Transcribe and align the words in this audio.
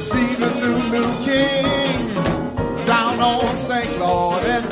see 0.00 0.34
the 0.36 0.48
Zulu 0.48 1.04
King 1.24 2.14
down 2.86 3.20
on 3.20 3.56
St. 3.56 3.86
Claude 3.98 4.46
and. 4.46 4.70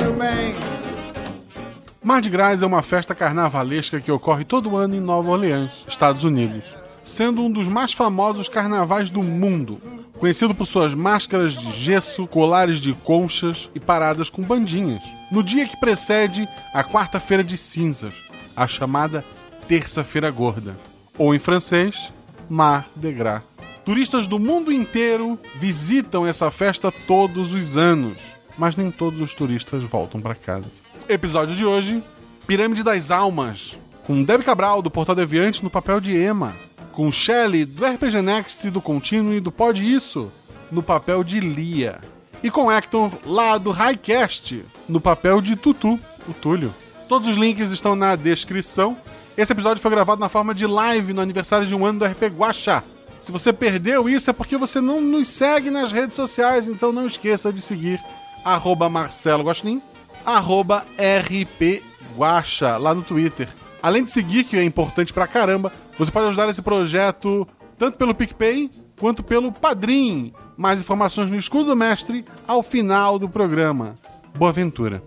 Mardi 2.01 2.29
Gras 2.31 2.63
é 2.63 2.65
uma 2.65 2.81
festa 2.81 3.13
carnavalesca 3.13 4.01
que 4.01 4.11
ocorre 4.11 4.43
todo 4.43 4.75
ano 4.75 4.95
em 4.95 4.99
Nova 4.99 5.29
Orleans, 5.29 5.85
Estados 5.87 6.23
Unidos, 6.23 6.75
sendo 7.03 7.43
um 7.43 7.51
dos 7.51 7.67
mais 7.67 7.93
famosos 7.93 8.49
carnavais 8.49 9.11
do 9.11 9.21
mundo, 9.21 9.79
conhecido 10.17 10.55
por 10.55 10.65
suas 10.65 10.95
máscaras 10.95 11.53
de 11.53 11.71
gesso, 11.73 12.25
colares 12.25 12.79
de 12.79 12.95
conchas 12.95 13.69
e 13.75 13.79
paradas 13.79 14.27
com 14.27 14.41
bandinhas. 14.41 15.03
No 15.29 15.43
dia 15.43 15.67
que 15.67 15.79
precede 15.79 16.49
a 16.73 16.83
quarta-feira 16.83 17.43
de 17.43 17.55
cinzas, 17.55 18.15
a 18.55 18.65
chamada 18.65 19.23
Terça-feira 19.67 20.31
Gorda, 20.31 20.75
ou 21.15 21.35
em 21.35 21.39
francês, 21.39 22.11
Mar 22.49 22.87
de 22.95 23.11
Gras. 23.11 23.48
Turistas 23.89 24.27
do 24.27 24.37
mundo 24.37 24.71
inteiro 24.71 25.35
visitam 25.55 26.27
essa 26.27 26.51
festa 26.51 26.91
todos 26.91 27.55
os 27.55 27.75
anos, 27.75 28.21
mas 28.55 28.75
nem 28.75 28.91
todos 28.91 29.19
os 29.19 29.33
turistas 29.33 29.81
voltam 29.81 30.21
para 30.21 30.35
casa. 30.35 30.69
Episódio 31.09 31.55
de 31.55 31.65
hoje: 31.65 32.03
Pirâmide 32.45 32.83
das 32.83 33.09
Almas, 33.09 33.75
com 34.03 34.23
Deb 34.23 34.43
Cabral 34.43 34.83
do 34.83 34.91
Portal 34.91 35.15
Deviante 35.15 35.63
no 35.63 35.71
papel 35.71 35.99
de 35.99 36.15
Emma, 36.15 36.53
com 36.91 37.11
Shelley 37.11 37.65
do 37.65 37.83
RPG 37.83 38.21
Next 38.21 38.69
do 38.69 38.79
Contínuo 38.79 39.33
e 39.33 39.39
do 39.39 39.51
Pode 39.51 39.81
Isso 39.83 40.31
no 40.71 40.83
papel 40.83 41.23
de 41.23 41.39
Lia, 41.39 41.99
e 42.43 42.51
com 42.51 42.71
Hector 42.71 43.11
lá 43.25 43.57
do 43.57 43.71
Highcast 43.71 44.63
no 44.87 45.01
papel 45.01 45.41
de 45.41 45.55
Tutu, 45.55 45.99
o 46.27 46.33
Túlio. 46.35 46.71
Todos 47.07 47.27
os 47.27 47.37
links 47.37 47.71
estão 47.71 47.95
na 47.95 48.15
descrição. 48.15 48.95
Esse 49.35 49.51
episódio 49.51 49.81
foi 49.81 49.89
gravado 49.89 50.21
na 50.21 50.29
forma 50.29 50.53
de 50.53 50.67
live 50.67 51.11
no 51.11 51.21
aniversário 51.21 51.65
de 51.65 51.73
um 51.73 51.83
ano 51.83 51.97
do 51.97 52.05
RP 52.05 52.25
Guacha. 52.37 52.83
Se 53.19 53.31
você 53.31 53.51
perdeu 53.51 54.07
isso 54.09 54.29
é 54.29 54.33
porque 54.33 54.57
você 54.57 54.79
não 54.79 55.01
nos 55.01 55.27
segue 55.27 55.69
nas 55.69 55.91
redes 55.91 56.15
sociais, 56.15 56.67
então 56.67 56.91
não 56.91 57.05
esqueça 57.05 57.51
de 57.51 57.61
seguir 57.61 58.01
arroba 58.43 58.89
Marcelo 58.89 59.43
Gostin, 59.43 59.81
arroba 60.25 60.85
RP 60.97 61.83
Guacha, 62.15 62.77
lá 62.77 62.93
no 62.93 63.01
Twitter. 63.01 63.47
Além 63.81 64.03
de 64.03 64.11
seguir, 64.11 64.43
que 64.43 64.57
é 64.57 64.63
importante 64.63 65.13
pra 65.13 65.27
caramba, 65.27 65.71
você 65.97 66.11
pode 66.11 66.27
ajudar 66.27 66.49
esse 66.49 66.61
projeto 66.61 67.47
tanto 67.77 67.97
pelo 67.97 68.15
PicPay 68.15 68.69
quanto 68.99 69.23
pelo 69.23 69.51
Padrim. 69.51 70.33
Mais 70.57 70.81
informações 70.81 71.29
no 71.29 71.37
Escudo 71.37 71.65
do 71.65 71.75
Mestre 71.75 72.25
ao 72.47 72.61
final 72.61 73.17
do 73.17 73.29
programa. 73.29 73.95
Boa 74.35 74.51
aventura. 74.51 75.01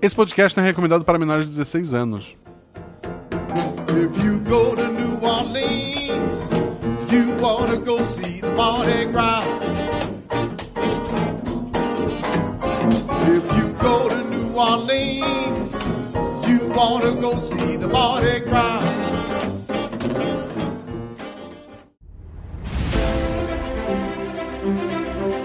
Esse 0.00 0.14
podcast 0.14 0.56
não 0.56 0.64
é 0.64 0.68
recomendado 0.68 1.04
para 1.04 1.18
menores 1.18 1.44
de 1.44 1.50
16 1.50 1.94
anos. 1.94 2.36
If 3.88 4.85
Mardi 8.56 9.04
Gras. 9.12 9.46
If 13.28 13.44
you 13.58 13.66
go 13.78 14.08
to 14.08 14.20
New 14.30 14.56
Orleans, 14.56 15.74
you 16.48 16.60
wanna 16.74 17.12
go 17.20 17.38
see 17.38 17.76
the 17.76 17.86
Mardi 17.86 18.40
Gras. 18.40 18.82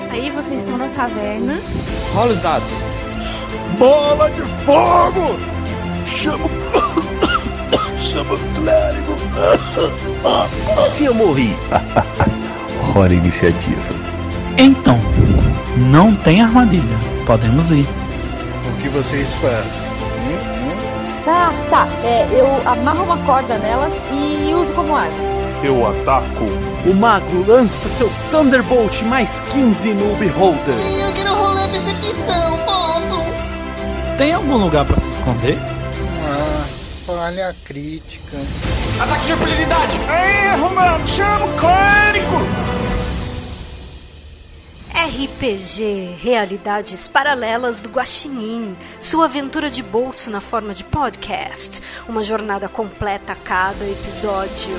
Aí 0.10 0.30
vocês 0.30 0.62
estão 0.62 0.78
na 0.78 0.88
taverna. 0.90 1.60
Rola 2.14 2.32
os 2.32 2.42
dados. 2.42 2.70
Bola 3.78 4.32
de 4.32 4.42
fogo! 4.64 5.36
Chama 6.06 6.46
Chama 7.98 8.36
o 8.36 8.40
clérigo! 8.56 9.16
Assim 10.86 11.06
eu 11.06 11.14
morri! 11.14 11.54
Hora 12.96 13.14
iniciativa. 13.14 13.82
Então, 14.58 15.00
não 15.78 16.14
tem 16.16 16.42
armadilha. 16.42 16.98
Podemos 17.26 17.72
ir. 17.72 17.88
O 18.68 18.82
que 18.82 18.90
vocês 18.90 19.34
fazem? 19.36 19.92
Tá, 21.24 21.54
tá. 21.70 21.88
É, 22.04 22.28
eu 22.32 22.48
amarro 22.70 23.04
uma 23.04 23.18
corda 23.20 23.58
nelas 23.58 23.94
e 24.12 24.54
uso 24.54 24.74
como 24.74 24.96
arma. 24.96 25.14
Eu 25.64 25.88
ataco. 25.88 26.46
O 26.86 26.94
mago 26.94 27.46
lança 27.48 27.88
seu 27.88 28.12
Thunderbolt 28.32 29.04
mais 29.04 29.40
15 29.52 29.94
no 29.94 30.16
Beholder. 30.16 30.80
Eu 30.80 31.14
quero 31.14 31.34
rolar 31.34 31.70
percepção, 31.70 32.58
posso? 32.66 33.22
Tem 34.18 34.34
algum 34.34 34.58
lugar 34.58 34.86
para 34.86 35.00
se 35.00 35.10
esconder? 35.10 35.58
Ah, 36.24 36.66
falha 37.06 37.56
crítica. 37.66 38.38
Ataque 39.02 39.26
de 39.26 39.32
impunidade! 39.32 39.98
Erro, 39.98 40.70
mano! 40.74 41.08
Chama 41.08 41.46
o 41.46 41.58
clérigo! 41.58 42.38
RPG 44.94 46.18
Realidades 46.22 47.08
Paralelas 47.08 47.82
do 47.82 47.90
Guaxinim, 47.90 48.78
sua 49.00 49.26
aventura 49.26 49.70
de 49.70 49.82
bolso 49.82 50.30
na 50.30 50.42
forma 50.42 50.74
de 50.74 50.84
podcast, 50.84 51.82
uma 52.08 52.22
jornada 52.22 52.70
completa 52.70 53.34
a 53.34 53.36
cada 53.36 53.84
episódio. 53.84 54.76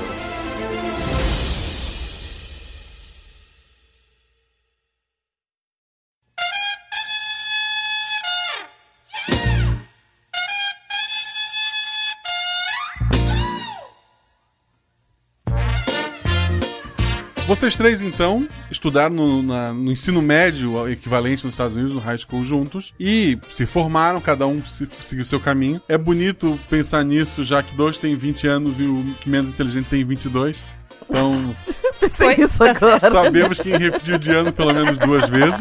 Vocês 17.45 17.75
três, 17.75 18.01
então, 18.01 18.47
estudaram 18.71 19.13
no, 19.13 19.43
na- 19.43 19.73
no 19.73 19.91
ensino 19.91 20.21
médio, 20.21 20.89
equivalente 20.89 21.43
nos 21.43 21.53
Estados 21.53 21.75
Unidos, 21.75 21.93
no 21.93 21.99
high 21.99 22.17
school 22.17 22.43
juntos, 22.43 22.93
e 22.99 23.37
se 23.49 23.65
formaram, 23.65 24.21
cada 24.21 24.47
um 24.47 24.63
se- 24.65 24.87
seguiu 25.01 25.25
seu 25.25 25.39
caminho. 25.41 25.81
É 25.89 25.97
bonito 25.97 26.57
pensar 26.69 27.03
nisso, 27.03 27.43
já 27.43 27.61
que 27.61 27.75
dois 27.75 27.97
têm 27.97 28.15
20 28.15 28.47
anos 28.47 28.79
e 28.79 28.83
o 28.83 29.03
que 29.19 29.29
menos 29.29 29.49
inteligente 29.49 29.87
tem 29.89 30.05
22. 30.05 30.63
Então, 31.09 31.55
Pensei 31.99 32.35
nisso 32.37 32.57
Tá 32.59 32.71
agora. 32.71 32.99
sabemos 32.99 33.59
quem 33.59 33.77
repetiu 33.77 34.17
de 34.17 34.31
ano 34.31 34.51
pelo 34.51 34.73
menos 34.73 34.97
duas 34.97 35.27
vezes. 35.29 35.59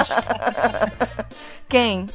Quem? 1.69 2.07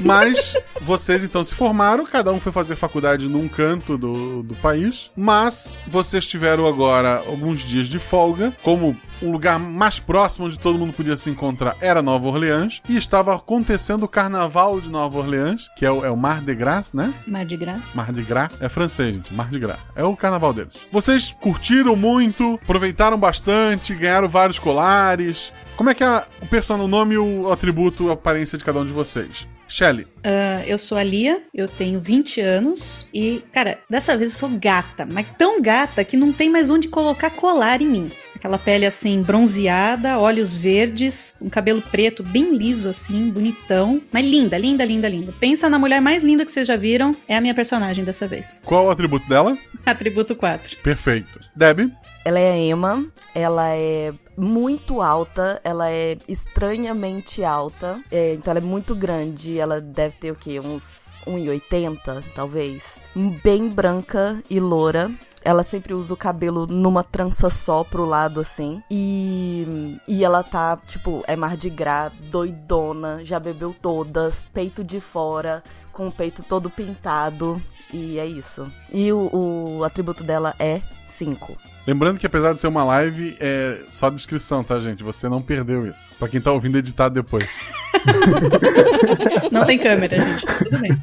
Mas 0.00 0.56
vocês 0.80 1.22
então 1.22 1.44
se 1.44 1.54
formaram, 1.54 2.04
cada 2.04 2.32
um 2.32 2.40
foi 2.40 2.50
fazer 2.50 2.74
faculdade 2.76 3.28
num 3.28 3.48
canto 3.48 3.96
do, 3.96 4.42
do 4.42 4.54
país, 4.56 5.10
mas 5.16 5.78
vocês 5.86 6.26
tiveram 6.26 6.66
agora 6.66 7.22
alguns 7.26 7.60
dias 7.60 7.86
de 7.86 7.98
folga, 7.98 8.52
como 8.62 8.96
o 9.22 9.30
lugar 9.30 9.58
mais 9.58 9.98
próximo 9.98 10.46
onde 10.46 10.58
todo 10.58 10.78
mundo 10.78 10.92
podia 10.92 11.16
se 11.16 11.30
encontrar 11.30 11.76
era 11.80 12.02
Nova 12.02 12.28
Orleans, 12.28 12.82
e 12.88 12.96
estava 12.96 13.34
acontecendo 13.34 14.04
o 14.04 14.08
Carnaval 14.08 14.80
de 14.80 14.90
Nova 14.90 15.18
Orleans, 15.18 15.68
que 15.76 15.86
é 15.86 15.90
o, 15.90 16.04
é 16.04 16.10
o 16.10 16.16
Mar 16.16 16.40
de 16.42 16.54
Gras, 16.54 16.92
né? 16.92 17.12
Mardi 17.26 17.56
Gras. 17.56 17.80
Mar 17.94 18.12
de 18.12 18.22
Gras 18.22 18.50
é 18.60 18.68
francês, 18.68 19.14
gente. 19.14 19.32
Mar 19.32 19.50
de 19.50 19.58
Gras. 19.58 19.78
É 19.94 20.04
o 20.04 20.16
carnaval 20.16 20.52
deles. 20.52 20.86
Vocês 20.90 21.36
curtiram 21.40 21.96
muito, 21.96 22.58
aproveitaram 22.62 23.18
bastante, 23.18 23.94
ganharam 23.94 24.28
vários 24.28 24.58
colares. 24.58 25.52
Como 25.76 25.90
é 25.90 25.94
que 25.94 26.04
é 26.04 26.24
o 26.40 26.46
personagem, 26.46 26.86
o 26.86 26.88
nome, 26.88 27.16
o 27.16 27.50
atributo, 27.50 28.10
a 28.10 28.14
aparência 28.14 28.58
de 28.58 28.64
cada 28.64 28.80
um 28.80 28.86
de 28.86 28.92
vocês? 28.92 29.46
Shelley. 29.72 30.06
Ah, 30.22 30.62
eu 30.66 30.76
sou 30.76 30.98
a 30.98 31.02
Lia, 31.02 31.42
eu 31.54 31.66
tenho 31.66 31.98
20 31.98 32.40
anos 32.40 33.08
e, 33.12 33.42
cara, 33.52 33.78
dessa 33.88 34.14
vez 34.16 34.32
eu 34.32 34.38
sou 34.38 34.58
gata, 34.58 35.06
mas 35.06 35.26
tão 35.38 35.62
gata 35.62 36.04
que 36.04 36.16
não 36.16 36.30
tem 36.30 36.50
mais 36.50 36.68
onde 36.68 36.88
colocar 36.88 37.30
colar 37.30 37.80
em 37.80 37.86
mim. 37.86 38.08
Aquela 38.42 38.58
pele 38.58 38.84
assim, 38.84 39.22
bronzeada, 39.22 40.18
olhos 40.18 40.52
verdes, 40.52 41.32
um 41.40 41.48
cabelo 41.48 41.80
preto 41.80 42.24
bem 42.24 42.56
liso 42.56 42.88
assim, 42.88 43.30
bonitão. 43.30 44.02
Mas 44.10 44.26
linda, 44.26 44.58
linda, 44.58 44.84
linda, 44.84 45.08
linda. 45.08 45.32
Pensa 45.38 45.70
na 45.70 45.78
mulher 45.78 46.00
mais 46.00 46.24
linda 46.24 46.44
que 46.44 46.50
vocês 46.50 46.66
já 46.66 46.74
viram, 46.74 47.14
é 47.28 47.36
a 47.36 47.40
minha 47.40 47.54
personagem 47.54 48.02
dessa 48.02 48.26
vez. 48.26 48.60
Qual 48.64 48.86
o 48.86 48.90
atributo 48.90 49.28
dela? 49.28 49.56
Atributo 49.86 50.34
4. 50.34 50.78
Perfeito. 50.78 51.38
Deb. 51.54 51.92
Ela 52.24 52.40
é 52.40 52.50
a 52.50 52.56
Emma, 52.56 53.06
ela 53.32 53.68
é 53.76 54.12
muito 54.36 55.00
alta, 55.00 55.60
ela 55.62 55.88
é 55.88 56.18
estranhamente 56.26 57.44
alta, 57.44 58.00
é, 58.10 58.34
então 58.34 58.50
ela 58.50 58.58
é 58.58 58.64
muito 58.64 58.92
grande, 58.92 59.56
ela 59.56 59.80
deve 59.80 60.16
ter 60.16 60.32
o 60.32 60.34
quê? 60.34 60.58
Uns 60.58 61.12
1,80 61.28 62.24
talvez. 62.34 62.96
Bem 63.44 63.68
branca 63.68 64.42
e 64.50 64.58
loura. 64.58 65.12
Ela 65.44 65.62
sempre 65.62 65.94
usa 65.94 66.14
o 66.14 66.16
cabelo 66.16 66.66
numa 66.66 67.02
trança 67.02 67.50
só 67.50 67.84
pro 67.84 68.04
lado, 68.04 68.40
assim. 68.40 68.82
E, 68.90 69.98
e 70.06 70.24
ela 70.24 70.42
tá, 70.42 70.78
tipo, 70.86 71.22
é 71.26 71.34
Mardi 71.34 71.70
Gras, 71.70 72.12
doidona, 72.30 73.24
já 73.24 73.40
bebeu 73.40 73.74
todas, 73.80 74.48
peito 74.52 74.84
de 74.84 75.00
fora, 75.00 75.62
com 75.92 76.08
o 76.08 76.12
peito 76.12 76.42
todo 76.42 76.70
pintado. 76.70 77.60
E 77.92 78.18
é 78.18 78.26
isso. 78.26 78.70
E 78.92 79.12
o, 79.12 79.78
o 79.78 79.84
atributo 79.84 80.24
dela 80.24 80.54
é 80.58 80.80
5. 81.16 81.56
Lembrando 81.86 82.18
que 82.18 82.26
apesar 82.26 82.52
de 82.52 82.60
ser 82.60 82.68
uma 82.68 82.84
live, 82.84 83.36
é 83.40 83.80
só 83.92 84.08
descrição, 84.08 84.62
tá, 84.62 84.78
gente? 84.80 85.02
Você 85.02 85.28
não 85.28 85.42
perdeu 85.42 85.84
isso. 85.84 86.08
Pra 86.18 86.28
quem 86.28 86.40
tá 86.40 86.52
ouvindo 86.52 86.78
editado 86.78 87.14
depois. 87.14 87.46
Não 89.50 89.66
tem 89.66 89.78
câmera, 89.78 90.18
gente, 90.18 90.46
tá 90.46 90.54
tudo 90.58 90.78
bem. 90.78 90.96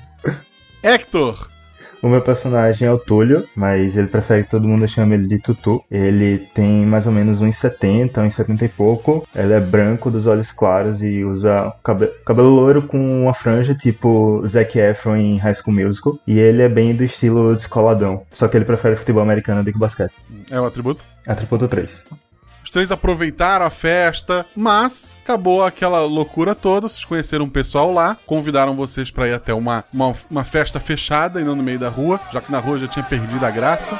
Hector. 0.81 1.49
O 2.01 2.07
meu 2.07 2.21
personagem 2.21 2.87
é 2.87 2.91
o 2.91 2.97
Túlio, 2.97 3.45
mas 3.55 3.97
ele 3.97 4.07
prefere 4.07 4.43
que 4.43 4.49
todo 4.49 4.67
mundo 4.67 4.87
chame 4.87 5.15
ele 5.15 5.27
de 5.27 5.39
Tutu. 5.39 5.83
Ele 5.91 6.37
tem 6.37 6.85
mais 6.85 7.05
ou 7.05 7.11
menos 7.11 7.41
1,70, 7.41 8.13
1,70 8.13 8.61
e 8.61 8.69
pouco. 8.69 9.27
Ele 9.35 9.53
é 9.53 9.59
branco, 9.59 10.09
dos 10.09 10.25
olhos 10.25 10.51
claros 10.51 11.01
e 11.01 11.23
usa 11.25 11.73
cabelo, 11.83 12.11
cabelo 12.25 12.49
loiro 12.49 12.81
com 12.83 13.23
uma 13.23 13.33
franja, 13.33 13.75
tipo 13.75 14.41
Zac 14.47 14.79
Efron 14.79 15.17
em 15.17 15.37
High 15.37 15.55
School 15.55 15.75
Musical. 15.75 16.17
E 16.25 16.39
ele 16.39 16.61
é 16.61 16.69
bem 16.69 16.95
do 16.95 17.03
estilo 17.03 17.53
descoladão. 17.53 18.23
Só 18.31 18.47
que 18.47 18.55
ele 18.55 18.65
prefere 18.65 18.95
futebol 18.95 19.21
americano 19.21 19.63
do 19.63 19.71
que 19.71 19.77
basquete. 19.77 20.13
É 20.49 20.59
o 20.59 20.65
atributo? 20.65 21.03
Atributo 21.27 21.67
3. 21.67 22.05
Os 22.69 22.71
três 22.71 22.91
aproveitaram 22.91 23.65
a 23.65 23.71
festa, 23.71 24.45
mas 24.55 25.19
acabou 25.23 25.63
aquela 25.63 26.01
loucura 26.01 26.53
toda. 26.53 26.87
Vocês 26.87 27.03
conheceram 27.03 27.45
um 27.45 27.49
pessoal 27.49 27.91
lá, 27.91 28.15
convidaram 28.27 28.75
vocês 28.75 29.09
para 29.09 29.27
ir 29.27 29.33
até 29.33 29.51
uma, 29.55 29.83
uma, 29.91 30.13
uma 30.29 30.43
festa 30.43 30.79
fechada 30.79 31.41
e 31.41 31.43
não 31.43 31.55
no 31.55 31.63
meio 31.63 31.79
da 31.79 31.89
rua, 31.89 32.19
já 32.31 32.39
que 32.39 32.51
na 32.51 32.59
rua 32.59 32.77
já 32.77 32.87
tinha 32.87 33.03
perdido 33.03 33.43
a 33.43 33.49
graça. 33.49 33.99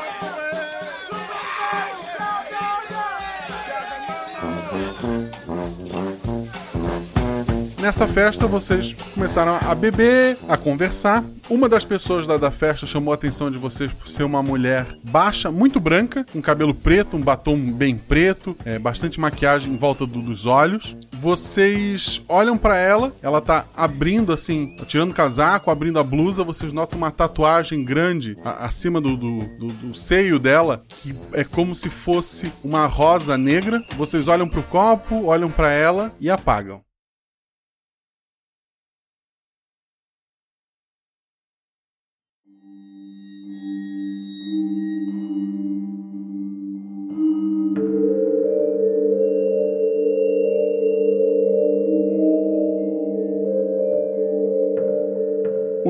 Nessa 7.79 8.05
festa, 8.05 8.45
vocês 8.45 8.93
começaram 9.13 9.57
a 9.65 9.73
beber, 9.73 10.37
a 10.49 10.57
conversar. 10.57 11.23
Uma 11.49 11.69
das 11.69 11.85
pessoas 11.85 12.27
da, 12.27 12.35
da 12.35 12.51
festa 12.51 12.85
chamou 12.85 13.13
a 13.13 13.15
atenção 13.15 13.49
de 13.49 13.57
vocês 13.57 13.93
por 13.93 14.09
ser 14.09 14.23
uma 14.23 14.43
mulher 14.43 14.85
baixa, 15.03 15.49
muito 15.49 15.79
branca, 15.79 16.25
com 16.25 16.41
cabelo 16.41 16.73
preto, 16.73 17.15
um 17.15 17.21
batom 17.21 17.57
bem 17.57 17.97
preto, 17.97 18.55
é, 18.65 18.77
bastante 18.77 19.17
maquiagem 19.17 19.71
em 19.71 19.77
volta 19.77 20.05
do, 20.05 20.21
dos 20.21 20.45
olhos. 20.45 20.93
Vocês 21.13 22.21
olham 22.27 22.57
para 22.57 22.75
ela, 22.75 23.13
ela 23.21 23.39
tá 23.39 23.65
abrindo 23.73 24.33
assim, 24.33 24.75
tirando 24.85 25.11
o 25.11 25.15
casaco, 25.15 25.71
abrindo 25.71 25.99
a 25.99 26.03
blusa. 26.03 26.43
Vocês 26.43 26.73
notam 26.73 26.97
uma 26.97 27.11
tatuagem 27.11 27.85
grande 27.85 28.35
a, 28.43 28.65
acima 28.65 28.99
do, 28.99 29.15
do, 29.15 29.39
do, 29.57 29.67
do 29.67 29.95
seio 29.95 30.37
dela, 30.37 30.81
que 31.01 31.15
é 31.31 31.45
como 31.45 31.73
se 31.73 31.89
fosse 31.89 32.51
uma 32.61 32.85
rosa 32.87 33.37
negra. 33.37 33.81
Vocês 33.95 34.27
olham 34.27 34.49
pro 34.49 34.63
copo, 34.63 35.27
olham 35.27 35.49
para 35.49 35.71
ela 35.71 36.11
e 36.19 36.29
apagam. 36.29 36.81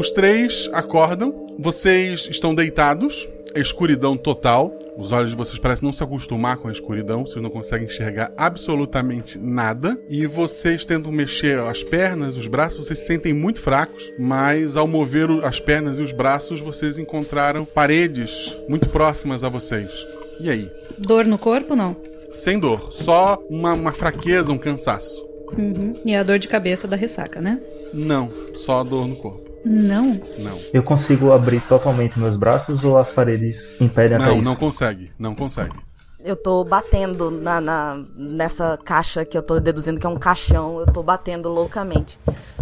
Os 0.10 0.16
três 0.16 0.68
acordam, 0.74 1.56
vocês 1.60 2.28
estão 2.32 2.56
deitados, 2.56 3.30
é 3.54 3.62
escuridão 3.62 4.18
total. 4.18 4.74
Os 4.98 5.12
olhos 5.12 5.30
de 5.30 5.36
vocês 5.36 5.60
parecem 5.60 5.86
não 5.86 5.94
se 5.94 6.04
acostumar 6.04 6.58
com 6.58 6.68
a 6.68 6.72
escuridão, 6.72 7.28
vocês 7.28 7.44
não 7.44 7.52
conseguem 7.52 7.86
enxergar 7.86 8.32
absolutamente 8.36 9.38
nada. 9.38 10.00
E 10.10 10.26
vocês 10.26 10.84
tentam 10.84 11.12
mexer 11.12 11.60
as 11.60 11.84
pernas, 11.84 12.38
os 12.38 12.48
braços, 12.48 12.88
vocês 12.88 12.98
se 12.98 13.06
sentem 13.06 13.36
muito 13.36 13.62
fracos, 13.62 14.12
mas 14.18 14.76
ao 14.76 14.88
mover 14.88 15.30
as 15.44 15.60
pernas 15.60 16.00
e 16.00 16.02
os 16.02 16.12
braços, 16.12 16.60
vocês 16.60 16.98
encontraram 16.98 17.64
paredes 17.64 18.58
muito 18.68 18.90
próximas 18.90 19.44
a 19.44 19.50
vocês. 19.50 19.92
E 20.40 20.50
aí? 20.50 20.72
Dor 20.98 21.24
no 21.26 21.38
corpo, 21.38 21.76
não? 21.76 21.96
Sem 22.32 22.58
dor, 22.58 22.92
só 22.92 23.40
uma, 23.48 23.74
uma 23.74 23.94
fraqueza, 23.94 24.52
um 24.52 24.58
cansaço. 24.58 25.24
Uhum. 25.56 25.94
E 26.04 26.16
a 26.16 26.24
dor 26.24 26.40
de 26.40 26.48
cabeça 26.48 26.88
da 26.88 26.96
ressaca, 26.96 27.40
né? 27.40 27.62
Não, 27.94 28.28
só 28.56 28.84
dor 28.84 29.08
no 29.08 29.16
corpo. 29.16 29.49
Não. 29.66 30.20
Não. 30.38 30.58
Eu 30.74 30.82
consigo 30.84 31.32
abrir 31.32 31.62
totalmente 31.62 32.18
meus 32.20 32.36
braços 32.36 32.84
ou 32.84 32.98
as 32.98 33.12
paredes 33.12 33.80
impedem 33.82 34.18
até 34.18 34.26
Não, 34.26 34.36
isso? 34.36 34.44
não 34.46 34.56
consegue. 34.56 35.12
Não 35.20 35.36
consegue. 35.36 35.76
Eu 36.24 36.36
tô 36.36 36.64
batendo 36.66 37.32
na, 37.32 37.62
na- 37.62 38.04
nessa 38.16 38.78
caixa 38.84 39.24
que 39.24 39.38
eu 39.38 39.42
tô 39.42 39.60
deduzindo 39.60 40.00
que 40.00 40.06
é 40.06 40.10
um 40.10 40.18
caixão. 40.20 40.80
Eu 40.80 40.86
tô 40.88 41.02
batendo 41.02 41.48
loucamente. 41.50 42.20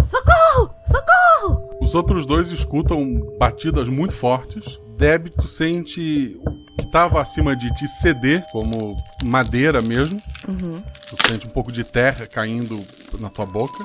Socorro! 0.10 0.70
Socorro! 0.88 1.78
Os 1.82 1.96
outros 1.96 2.26
dois 2.26 2.52
escutam 2.52 3.20
batidas 3.40 3.90
muito 3.90 4.14
fortes. 4.14 4.80
Deb, 4.98 5.28
tu 5.30 5.48
sente 5.48 6.40
o 6.46 6.76
que 6.76 6.86
estava 6.86 7.20
acima 7.22 7.56
de 7.56 7.72
ti 7.76 7.88
ceder, 7.88 8.44
como 8.52 8.96
madeira 9.24 9.82
mesmo. 9.82 10.20
Uhum. 10.48 10.82
Tu 11.10 11.28
sente 11.28 11.48
um 11.48 11.50
pouco 11.52 11.72
de 11.72 11.84
terra 11.84 12.26
caindo 12.28 12.84
na 13.20 13.30
tua 13.30 13.46
boca. 13.46 13.78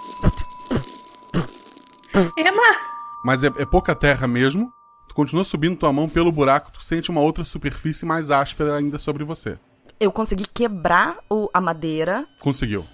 Emma! 2.37 2.63
Mas 3.25 3.43
é, 3.45 3.47
é 3.59 3.65
pouca 3.67 3.95
terra 3.95 4.27
mesmo. 4.27 4.71
Tu 5.09 5.15
continua 5.15 5.45
subindo 5.45 5.77
tua 5.77 5.93
mão 5.93 6.09
pelo 6.09 6.33
buraco, 6.33 6.73
tu 6.73 6.83
sente 6.85 7.11
uma 7.11 7.21
outra 7.21 7.45
superfície 7.45 8.05
mais 8.07 8.31
áspera 8.31 8.77
ainda 8.77 8.99
sobre 8.99 9.25
você. 9.25 9.59
Eu 10.01 10.11
consegui 10.11 10.45
quebrar 10.53 11.19
o- 11.31 11.49
a 11.53 11.61
madeira. 11.61 12.27
Conseguiu. 12.41 12.85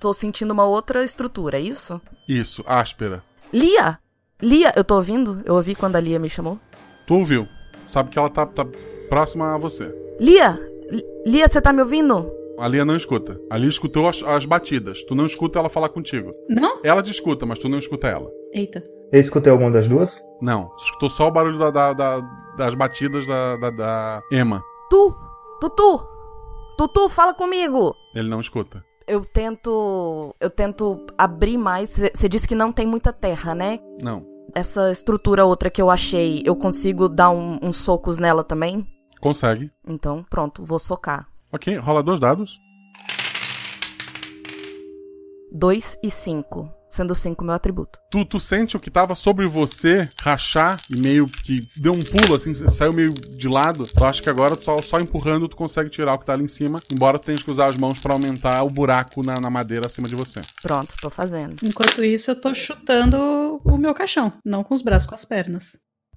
Tô 0.00 0.12
sentindo 0.12 0.52
uma 0.52 0.64
outra 0.64 1.04
estrutura, 1.04 1.56
é 1.58 1.60
isso? 1.62 2.00
Isso, 2.28 2.62
áspera. 2.66 3.22
Lia! 3.52 3.98
Lia, 4.42 4.72
eu 4.76 4.84
tô 4.84 4.96
ouvindo? 4.96 5.40
Eu 5.44 5.54
ouvi 5.54 5.74
quando 5.74 5.96
a 5.96 6.00
Lia 6.00 6.18
me 6.18 6.28
chamou. 6.28 6.58
Tu 7.06 7.14
ouviu. 7.14 7.48
Sabe 7.86 8.10
que 8.10 8.18
ela 8.18 8.28
tá, 8.28 8.44
tá 8.44 8.66
próxima 9.08 9.54
a 9.54 9.58
você. 9.58 9.92
Lia! 10.20 10.58
Li- 10.90 11.04
Lia, 11.26 11.48
você 11.48 11.60
tá 11.60 11.72
me 11.72 11.80
ouvindo? 11.80 12.30
A 12.58 12.68
Lia 12.68 12.84
não 12.84 12.96
escuta. 12.96 13.40
A 13.48 13.56
Lia 13.56 13.68
escutou 13.68 14.06
as, 14.08 14.22
as 14.22 14.44
batidas. 14.44 15.02
Tu 15.04 15.14
não 15.14 15.24
escuta 15.26 15.58
ela 15.58 15.68
falar 15.70 15.88
contigo. 15.88 16.34
Não? 16.48 16.80
Ela 16.84 17.02
te 17.02 17.10
escuta, 17.10 17.46
mas 17.46 17.58
tu 17.58 17.68
não 17.68 17.78
escuta 17.78 18.08
ela. 18.08 18.28
Eita. 18.52 18.82
Eu 19.12 19.20
escutei 19.20 19.50
alguma 19.50 19.70
das 19.70 19.88
duas? 19.88 20.22
Não. 20.40 20.70
Escutou 20.76 21.08
só 21.08 21.28
o 21.28 21.30
barulho 21.30 21.58
da- 21.58 21.70
da- 21.70 21.92
da- 21.94 22.20
das 22.56 22.74
batidas 22.74 23.26
da, 23.26 23.56
da, 23.56 23.70
da 23.70 24.22
Emma. 24.30 24.62
Tu! 24.90 25.14
Tutu! 25.60 26.06
Tutu, 26.76 27.08
fala 27.08 27.32
comigo! 27.34 27.94
Ele 28.14 28.28
não 28.28 28.40
escuta. 28.40 28.84
Eu 29.06 29.24
tento. 29.24 30.34
Eu 30.38 30.50
tento 30.50 31.06
abrir 31.16 31.56
mais. 31.56 31.96
Você 32.14 32.28
disse 32.28 32.46
que 32.46 32.54
não 32.54 32.70
tem 32.72 32.86
muita 32.86 33.12
terra, 33.12 33.54
né? 33.54 33.80
Não. 34.02 34.22
Essa 34.54 34.92
estrutura 34.92 35.44
outra 35.46 35.70
que 35.70 35.80
eu 35.80 35.90
achei, 35.90 36.42
eu 36.44 36.54
consigo 36.54 37.08
dar 37.08 37.30
um- 37.30 37.58
uns 37.62 37.76
socos 37.78 38.18
nela 38.18 38.44
também? 38.44 38.84
Consegue. 39.20 39.70
Então, 39.86 40.24
pronto, 40.28 40.64
vou 40.64 40.78
socar. 40.78 41.26
Ok, 41.52 41.74
rola 41.78 42.02
dois 42.02 42.20
dados. 42.20 42.58
2 45.50 45.98
e 46.02 46.10
5. 46.10 46.68
Sendo 46.90 47.14
5 47.14 47.44
meu 47.44 47.54
atributo. 47.54 47.98
Tu, 48.10 48.24
tu 48.24 48.40
sente 48.40 48.76
o 48.76 48.80
que 48.80 48.90
tava 48.90 49.14
sobre 49.14 49.46
você 49.46 50.08
rachar 50.20 50.80
e 50.90 50.96
meio 50.96 51.26
que 51.26 51.66
deu 51.76 51.92
um 51.92 52.02
pulo, 52.02 52.34
assim, 52.34 52.54
saiu 52.54 52.92
meio 52.92 53.12
de 53.12 53.48
lado. 53.48 53.86
Tu 53.86 54.04
acha 54.04 54.22
que 54.22 54.30
agora 54.30 54.58
só, 54.60 54.80
só 54.80 55.00
empurrando 55.00 55.48
tu 55.48 55.56
consegue 55.56 55.90
tirar 55.90 56.14
o 56.14 56.18
que 56.18 56.24
tá 56.24 56.32
ali 56.32 56.44
em 56.44 56.48
cima, 56.48 56.82
embora 56.92 57.18
tu 57.18 57.26
tenha 57.26 57.38
que 57.38 57.50
usar 57.50 57.66
as 57.66 57.76
mãos 57.76 57.98
pra 57.98 58.12
aumentar 58.12 58.62
o 58.62 58.70
buraco 58.70 59.22
na, 59.22 59.40
na 59.40 59.50
madeira 59.50 59.86
acima 59.86 60.08
de 60.08 60.16
você. 60.16 60.40
Pronto, 60.62 60.94
tô 61.00 61.10
fazendo. 61.10 61.56
Enquanto 61.62 62.04
isso, 62.04 62.30
eu 62.30 62.40
tô 62.40 62.54
chutando 62.54 63.60
o 63.64 63.76
meu 63.76 63.94
caixão. 63.94 64.32
Não 64.44 64.64
com 64.64 64.74
os 64.74 64.82
braços, 64.82 65.06
com 65.06 65.14
as 65.14 65.24
pernas. 65.24 65.76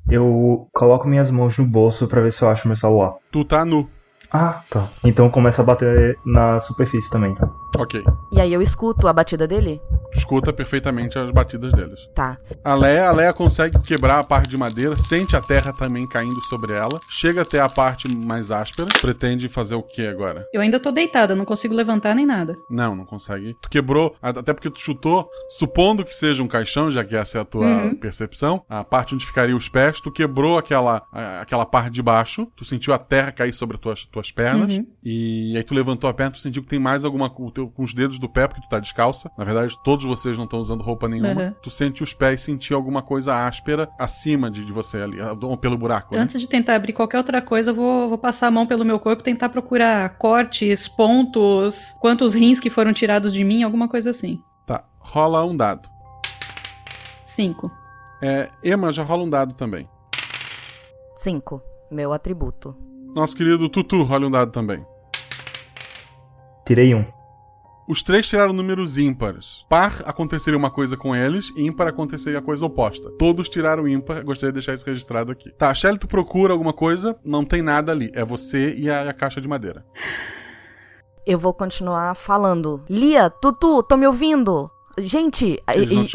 Eu 0.10 0.68
coloco 0.74 1.08
minhas 1.08 1.30
mãos 1.30 1.58
no 1.58 1.66
bolso 1.66 2.08
pra 2.08 2.22
ver 2.22 2.34
se 2.34 2.42
eu 2.42 2.50
acho 2.50 2.68
meu 2.68 2.76
celular. 2.76 3.16
Tu 3.32 3.46
tá 3.46 3.64
nu. 3.64 3.90
Ah, 4.34 4.62
tá. 4.70 4.88
Então 5.04 5.30
começa 5.30 5.62
a 5.62 5.66
bater 5.66 6.18
na 6.26 6.60
superfície 6.62 7.10
também, 7.10 7.36
tá? 7.36 7.50
Ok. 7.78 8.04
E 8.34 8.40
aí 8.40 8.52
eu 8.54 8.62
escuto 8.62 9.08
a 9.08 9.14
batida 9.14 9.48
dele? 9.48 9.82
Escuta 10.14 10.52
perfeitamente 10.52 11.18
as 11.18 11.32
batidas 11.32 11.72
deles. 11.74 12.10
Tá. 12.14 12.38
A 12.64 12.76
Leia, 12.76 13.08
a 13.08 13.12
Leia 13.14 13.34
consegue 13.34 13.80
quebrar 13.82 14.20
a 14.20 14.24
parte 14.24 14.50
de 14.50 14.58
madeira, 14.58 14.96
sente 14.98 15.36
a 15.38 15.42
terra 15.42 15.72
também 15.72 16.06
caindo 16.08 16.42
sobre 16.44 16.74
ela, 16.74 17.00
chega 17.10 17.42
até 17.44 17.60
a 17.62 17.70
parte 17.70 18.14
mais 18.14 18.52
áspera, 18.52 18.90
pretende 19.02 19.48
fazer 19.48 19.76
o 19.76 19.84
que 19.84 20.06
agora? 20.06 20.46
Eu 20.54 20.60
ainda 20.62 20.80
tô 20.82 20.92
deitada, 20.92 21.34
não 21.36 21.46
consigo 21.46 21.74
levantar 21.74 22.14
nem 22.14 22.26
nada. 22.26 22.58
Não, 22.70 22.94
não 22.96 23.06
consegue. 23.06 23.56
Tu 23.62 23.70
quebrou, 23.70 24.16
até 24.22 24.54
porque 24.54 24.70
tu 24.70 24.82
chutou, 24.82 25.30
supondo 25.50 26.04
que 26.04 26.14
seja 26.14 26.44
um 26.44 26.48
caixão, 26.48 26.90
já 26.92 27.04
que 27.06 27.16
essa 27.16 27.38
é 27.38 27.42
a 27.42 27.46
tua 27.46 27.66
Uhum. 27.66 27.96
percepção, 27.96 28.64
a 28.70 28.84
parte 28.84 29.16
onde 29.16 29.26
ficariam 29.26 29.58
os 29.58 29.70
pés, 29.70 30.02
tu 30.02 30.12
quebrou 30.12 30.58
aquela, 30.58 31.04
a- 31.12 31.42
aquela 31.42 31.66
parte 31.66 31.94
de 31.94 32.02
baixo, 32.02 32.48
tu 32.56 32.66
sentiu 32.66 32.94
a 32.94 32.98
terra 33.00 33.32
cair 33.32 33.54
sobre 33.54 33.76
as 33.78 33.82
tuas, 33.82 34.06
tuas 34.22 34.32
pernas, 34.32 34.78
Uhum. 34.78 34.86
e 35.04 35.54
aí 35.58 35.64
tu 35.64 35.74
levantou 35.74 36.10
a 36.10 36.14
perna, 36.14 36.32
tu 36.32 36.40
sentiu 36.40 36.62
que 36.62 36.68
tem 36.70 36.80
mais 36.80 37.04
alguma 37.04 37.30
teu- 37.54 37.68
com 37.70 37.84
os 37.84 37.94
dedos 37.94 38.20
do 38.20 38.30
pé, 38.30 38.48
porque 38.48 38.62
tu 38.62 38.70
tá 38.70 38.80
descalça. 38.80 39.32
Na 39.38 39.44
verdade, 39.44 39.76
todos 39.84 40.06
vocês 40.06 40.38
não 40.38 40.44
estão 40.46 40.60
usando 40.60 40.82
roupa 40.82 41.08
nenhuma. 41.08 41.42
Uhum. 41.42 41.54
Tu 41.64 41.70
sente 41.70 42.04
os 42.04 42.14
pés 42.14 42.42
sentir 42.42 42.74
alguma 42.74 43.02
coisa 43.02 43.34
áspera 43.48 43.90
acima 44.00 44.50
de, 44.52 44.64
de 44.66 44.72
você 44.72 45.02
ali, 45.02 45.18
pelo 45.60 45.78
buraco. 45.78 46.16
né? 46.16 46.22
Antes 46.22 46.40
de 46.40 46.48
tentar 46.48 46.76
abrir 46.76 46.94
qualquer 46.94 47.18
outra 47.18 47.42
coisa, 47.42 47.72
eu 47.72 47.76
vou, 47.76 48.10
vou 48.10 48.18
passar 48.18 48.48
a 48.48 48.52
mão 48.52 48.68
pelo 48.68 48.86
meu 48.86 49.00
corpo 49.00 49.22
e 49.22 49.26
tentar 49.26 49.50
procurar 49.50 50.08
cortes, 50.18 50.88
pontos, 50.88 51.94
quantos 52.00 52.34
rins 52.34 52.60
que 52.60 52.70
foram 52.70 52.94
tirados 52.94 53.34
de 53.34 53.44
mim, 53.44 53.64
alguma 53.64 53.88
coisa 53.88 54.10
assim. 54.12 54.40
Tá, 54.68 54.84
rola 55.00 55.44
um 55.44 55.56
dado. 55.56 55.90
Cinco. 57.26 57.72
É, 58.22 58.50
Emma, 58.64 58.92
já 58.94 59.04
rola 59.04 59.24
um 59.24 59.30
dado 59.30 59.54
também. 59.54 59.88
5. 61.16 61.62
Meu 61.90 62.14
atributo. 62.14 62.76
Nosso 63.14 63.36
querido 63.36 63.68
Tutu, 63.68 64.04
rola 64.04 64.28
um 64.28 64.32
dado 64.32 64.52
também. 64.52 64.86
Tirei 66.66 66.96
um. 66.96 67.06
Os 67.88 68.02
três 68.02 68.26
tiraram 68.26 68.54
números 68.54 68.98
ímpares. 68.98 69.66
Par 69.68 70.02
aconteceria 70.06 70.58
uma 70.58 70.72
coisa 70.72 70.96
com 70.96 71.14
eles, 71.14 71.52
ímpar 71.58 71.88
aconteceria 71.88 72.40
a 72.40 72.42
coisa 72.42 72.66
oposta. 72.66 73.12
Todos 73.20 73.50
tiraram 73.50 73.86
ímpar, 73.86 74.24
gostaria 74.24 74.52
de 74.52 74.60
deixar 74.60 74.74
isso 74.74 74.86
registrado 74.86 75.32
aqui. 75.32 75.52
Tá, 75.52 75.74
Shelly, 75.74 75.98
tu 75.98 76.08
procura 76.08 76.54
alguma 76.54 76.72
coisa, 76.72 77.20
não 77.26 77.44
tem 77.44 77.62
nada 77.62 77.92
ali. 77.92 78.10
É 78.14 78.24
você 78.24 78.76
e 78.76 78.90
a, 78.90 79.10
a 79.10 79.14
caixa 79.14 79.42
de 79.42 79.48
madeira. 79.48 79.86
Eu 81.26 81.38
vou 81.38 81.54
continuar 81.54 82.16
falando. 82.16 82.82
Lia, 82.90 83.30
Tutu, 83.30 83.84
tô 83.84 83.98
me 83.98 84.08
ouvindo? 84.08 84.72
Gente, 84.98 85.62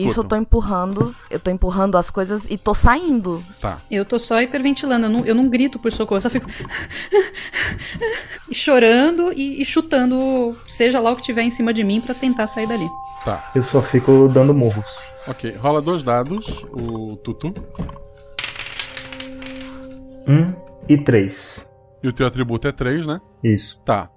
isso 0.00 0.20
eu 0.20 0.24
tô 0.24 0.36
empurrando. 0.36 1.14
Eu 1.30 1.40
tô 1.40 1.50
empurrando 1.50 1.96
as 1.96 2.10
coisas 2.10 2.46
e 2.50 2.58
tô 2.58 2.74
saindo. 2.74 3.42
Tá. 3.60 3.78
Eu 3.90 4.04
tô 4.04 4.18
só 4.18 4.40
hiperventilando. 4.40 5.06
Eu 5.06 5.10
não, 5.10 5.24
eu 5.24 5.34
não 5.34 5.48
grito 5.48 5.78
por 5.78 5.92
socorro. 5.92 6.18
Eu 6.18 6.22
só 6.22 6.30
fico. 6.30 6.48
e 8.50 8.54
chorando 8.54 9.32
e, 9.32 9.60
e, 9.60 9.64
chutando, 9.64 10.56
seja 10.66 11.00
lá 11.00 11.12
o 11.12 11.16
que 11.16 11.22
tiver 11.22 11.42
em 11.42 11.50
cima 11.50 11.72
de 11.72 11.82
mim 11.82 12.00
para 12.00 12.14
tentar 12.14 12.46
sair 12.46 12.66
dali. 12.66 12.88
Tá. 13.24 13.50
Eu 13.54 13.62
só 13.62 13.82
fico 13.82 14.28
dando 14.28 14.52
murros. 14.52 14.86
Ok, 15.26 15.52
rola 15.52 15.82
dois 15.82 16.02
dados, 16.02 16.64
o 16.70 17.16
Tutu. 17.16 17.52
Um 20.28 20.52
e 20.88 20.96
três. 20.96 21.68
E 22.02 22.08
o 22.08 22.12
teu 22.12 22.26
atributo 22.26 22.68
é 22.68 22.72
três, 22.72 23.06
né? 23.06 23.20
Isso. 23.42 23.80
Tá. 23.84 24.10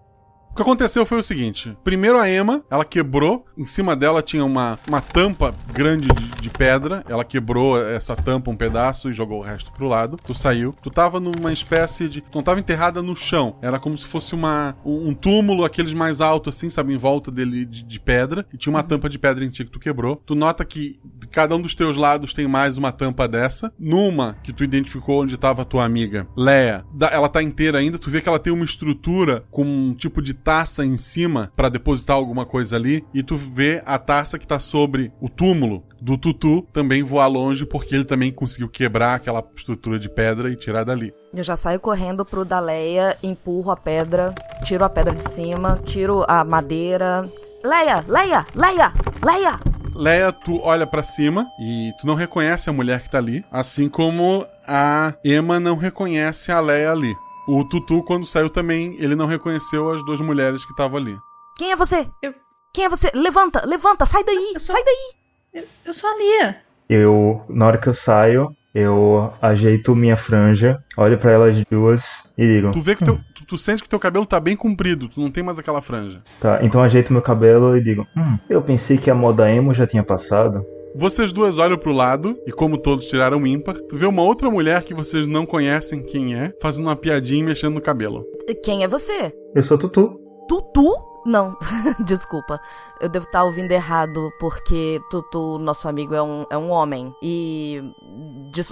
O 0.60 0.62
que 0.62 0.70
aconteceu 0.70 1.06
foi 1.06 1.20
o 1.20 1.24
seguinte: 1.24 1.74
primeiro 1.86 2.18
a 2.18 2.30
Emma, 2.30 2.62
ela 2.70 2.84
quebrou, 2.84 3.46
em 3.58 3.66
cima 3.66 3.96
dela 3.96 4.22
tinha 4.22 4.44
uma, 4.44 4.78
uma 4.86 5.00
tampa 5.00 5.56
grande 5.74 6.10
de, 6.10 6.42
de, 6.42 6.50
pedra, 6.50 7.02
ela 7.08 7.24
quebrou 7.24 7.82
essa 7.82 8.14
tampa 8.14 8.52
um 8.52 8.58
pedaço 8.58 9.10
e 9.10 9.14
jogou 9.14 9.40
o 9.40 9.42
resto 9.42 9.72
pro 9.72 9.88
lado. 9.88 10.20
Tu 10.22 10.36
saiu. 10.36 10.76
Tu 10.84 10.90
tava 10.90 11.18
numa 11.18 11.54
espécie 11.54 12.10
de. 12.10 12.20
Tu 12.20 12.36
não 12.36 12.44
tava 12.44 12.60
enterrada 12.60 13.02
no 13.02 13.16
chão, 13.16 13.56
era 13.62 13.80
como 13.80 13.98
se 13.98 14.06
fosse 14.06 14.36
uma, 14.36 14.76
um 14.84 15.14
túmulo, 15.14 15.64
aqueles 15.64 15.94
mais 15.94 16.20
altos 16.20 16.58
assim, 16.58 16.70
sabe, 16.70 16.94
em 16.94 16.98
volta 16.98 17.32
dele 17.32 17.64
de, 17.64 17.82
de 17.82 17.98
pedra, 17.98 18.46
e 18.54 18.58
tinha 18.58 18.74
uma 18.74 18.84
tampa 18.84 19.08
de 19.08 19.18
pedra 19.18 19.46
em 19.46 19.50
ti 19.50 19.64
que 19.64 19.72
tu 19.72 19.80
quebrou. 19.80 20.18
Tu 20.26 20.36
nota 20.36 20.66
que 20.66 21.00
cada 21.32 21.56
um 21.56 21.62
dos 21.62 21.74
teus 21.74 21.96
lados 21.96 22.34
tem 22.34 22.50
mais 22.50 22.78
uma 22.78 22.92
tampa 22.92 23.30
dessa. 23.30 23.72
Numa 23.80 24.36
que 24.44 24.52
tu 24.52 24.66
identificou 24.66 25.22
onde 25.22 25.38
tava 25.38 25.62
a 25.62 25.66
tua 25.66 25.86
amiga, 25.86 26.28
Leia, 26.36 26.84
ela 27.14 27.30
tá 27.30 27.42
inteira 27.42 27.78
ainda, 27.78 27.98
tu 27.98 28.10
vê 28.10 28.20
que 28.20 28.28
ela 28.28 28.40
tem 28.40 28.52
uma 28.52 28.66
estrutura 28.66 29.46
com 29.50 29.64
um 29.64 29.94
tipo 29.94 30.22
de 30.22 30.34
taça 30.50 30.84
em 30.84 30.98
cima 30.98 31.52
para 31.56 31.70
depositar 31.70 32.16
alguma 32.16 32.44
coisa 32.44 32.76
ali 32.76 33.06
e 33.14 33.22
tu 33.22 33.36
vê 33.36 33.84
a 33.86 34.00
taça 34.00 34.40
que 34.40 34.48
tá 34.48 34.58
sobre 34.58 35.14
o 35.22 35.30
túmulo 35.30 35.84
do 36.02 36.18
Tutu 36.18 36.64
também 36.74 37.04
voar 37.04 37.28
longe 37.28 37.68
porque 37.68 37.94
ele 37.94 38.04
também 38.04 38.32
conseguiu 38.32 38.68
quebrar 38.68 39.14
aquela 39.14 39.44
estrutura 39.56 40.00
de 40.00 40.10
pedra 40.10 40.50
e 40.50 40.56
tirar 40.56 40.84
dali. 40.84 41.14
Eu 41.32 41.44
já 41.44 41.56
saio 41.56 41.80
correndo 41.80 42.26
pro 42.26 42.44
Daleia, 42.44 43.16
empurro 43.22 43.70
a 43.70 43.78
pedra, 43.78 44.34
tiro 44.64 44.84
a 44.84 44.90
pedra 44.90 45.14
de 45.14 45.30
cima, 45.30 45.80
tiro 45.86 46.26
a 46.28 46.44
madeira. 46.44 47.30
Leia, 47.64 48.04
Leia, 48.08 48.48
Leia, 48.56 48.92
Leia! 49.24 49.60
Leia, 49.94 50.32
tu 50.32 50.60
olha 50.64 50.88
para 50.88 51.04
cima 51.04 51.46
e 51.60 51.92
tu 52.02 52.08
não 52.08 52.16
reconhece 52.16 52.72
a 52.72 52.74
mulher 52.74 53.04
que 53.04 53.10
tá 53.12 53.20
ali, 53.20 53.46
assim 53.52 53.88
como 53.88 54.44
a 54.68 55.14
Emma 55.24 55.60
não 55.60 55.76
reconhece 55.76 56.52
a 56.52 56.60
Leia 56.60 56.92
ali. 56.92 57.14
O 57.52 57.66
Tutu, 57.66 58.04
quando 58.04 58.28
saiu 58.28 58.48
também, 58.48 58.96
ele 59.00 59.16
não 59.16 59.26
reconheceu 59.26 59.90
as 59.90 60.06
duas 60.06 60.20
mulheres 60.20 60.64
que 60.64 60.72
estavam 60.72 61.00
ali. 61.00 61.18
Quem 61.58 61.72
é 61.72 61.76
você? 61.76 62.08
Eu... 62.22 62.32
Quem 62.72 62.86
é 62.86 62.90
você? 62.90 63.10
Levanta, 63.12 63.66
levanta, 63.66 64.06
sai 64.06 64.24
daí, 64.24 64.54
sou... 64.60 64.76
sai 64.76 64.84
daí. 64.84 65.12
Eu, 65.56 65.64
eu 65.86 65.94
sou 65.96 66.08
a 66.12 66.16
Lia. 66.16 66.58
Eu, 66.88 67.44
na 67.50 67.66
hora 67.66 67.80
que 67.80 67.90
eu 67.90 67.94
saio, 67.94 68.56
eu 68.74 69.34
ajeito 69.42 69.96
minha 69.96 70.16
franja, 70.16 70.78
olho 70.96 71.18
para 71.18 71.32
elas 71.32 71.60
duas 71.72 72.36
e 72.38 72.46
digo. 72.46 72.70
Tu 72.70 72.82
vê 72.82 72.96
que 72.96 73.04
teu, 73.04 73.16
hum. 73.16 73.22
tu, 73.34 73.48
tu, 73.48 73.58
sente 73.58 73.82
que 73.82 73.90
teu 73.90 74.00
cabelo 74.00 74.28
tá 74.28 74.40
bem 74.40 74.56
comprido, 74.56 75.10
tu 75.10 75.20
não 75.20 75.32
tem 75.32 75.42
mais 75.42 75.58
aquela 75.58 75.82
franja. 75.82 76.22
Tá, 76.40 76.60
então 76.62 76.84
ajeito 76.84 77.12
meu 77.12 77.22
cabelo 77.24 77.76
e 77.76 77.84
digo: 77.84 78.06
Hum, 78.16 78.38
eu 78.48 78.62
pensei 78.62 79.00
que 79.00 79.10
a 79.10 79.16
moda 79.16 79.52
emo 79.52 79.74
já 79.74 79.88
tinha 79.88 80.04
passado. 80.04 80.64
Vocês 80.96 81.32
duas 81.32 81.58
olham 81.58 81.78
pro 81.78 81.92
lado 81.92 82.38
e, 82.46 82.52
como 82.52 82.78
todos 82.78 83.06
tiraram 83.06 83.46
ímpar, 83.46 83.76
tu 83.88 83.98
vê 83.98 84.06
uma 84.06 84.24
outra 84.24 84.50
mulher 84.50 84.84
que 84.84 84.94
vocês 84.94 85.28
não 85.28 85.46
conhecem 85.46 86.04
quem 86.04 86.36
é, 86.36 86.54
fazendo 86.62 86.88
uma 86.88 86.96
piadinha 86.96 87.42
e 87.42 87.46
mexendo 87.46 87.76
no 87.76 87.82
cabelo. 87.82 88.26
Quem 88.64 88.84
é 88.84 88.88
você? 88.88 89.34
Eu 89.56 89.64
sou 89.64 89.78
Tutu. 89.78 90.20
Tutu? 90.48 90.92
Não, 91.26 91.56
desculpa. 92.06 92.60
Eu 93.00 93.10
devo 93.10 93.26
estar 93.26 93.44
ouvindo 93.44 93.72
errado, 93.72 94.32
porque 94.40 95.00
Tutu, 95.12 95.60
nosso 95.60 95.88
amigo, 95.88 96.16
é 96.16 96.22
um, 96.22 96.46
é 96.50 96.58
um 96.58 96.70
homem. 96.72 97.14
E. 97.22 97.82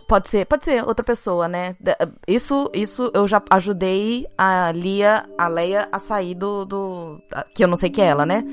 Pode 0.08 0.30
ser, 0.30 0.46
pode 0.46 0.66
ser 0.66 0.84
outra 0.84 1.04
pessoa, 1.04 1.48
né? 1.48 1.76
Isso, 2.28 2.70
isso 2.74 3.12
eu 3.14 3.28
já 3.28 3.42
ajudei 3.52 4.26
a 4.38 4.72
Lia, 4.72 5.26
a 5.38 5.48
Leia, 5.48 5.88
a 5.92 6.00
sair 6.00 6.34
do. 6.34 6.66
do 6.66 7.22
que 7.54 7.64
eu 7.64 7.68
não 7.68 7.78
sei 7.78 7.90
que 7.90 8.02
é 8.02 8.06
ela, 8.06 8.26
né? 8.26 8.44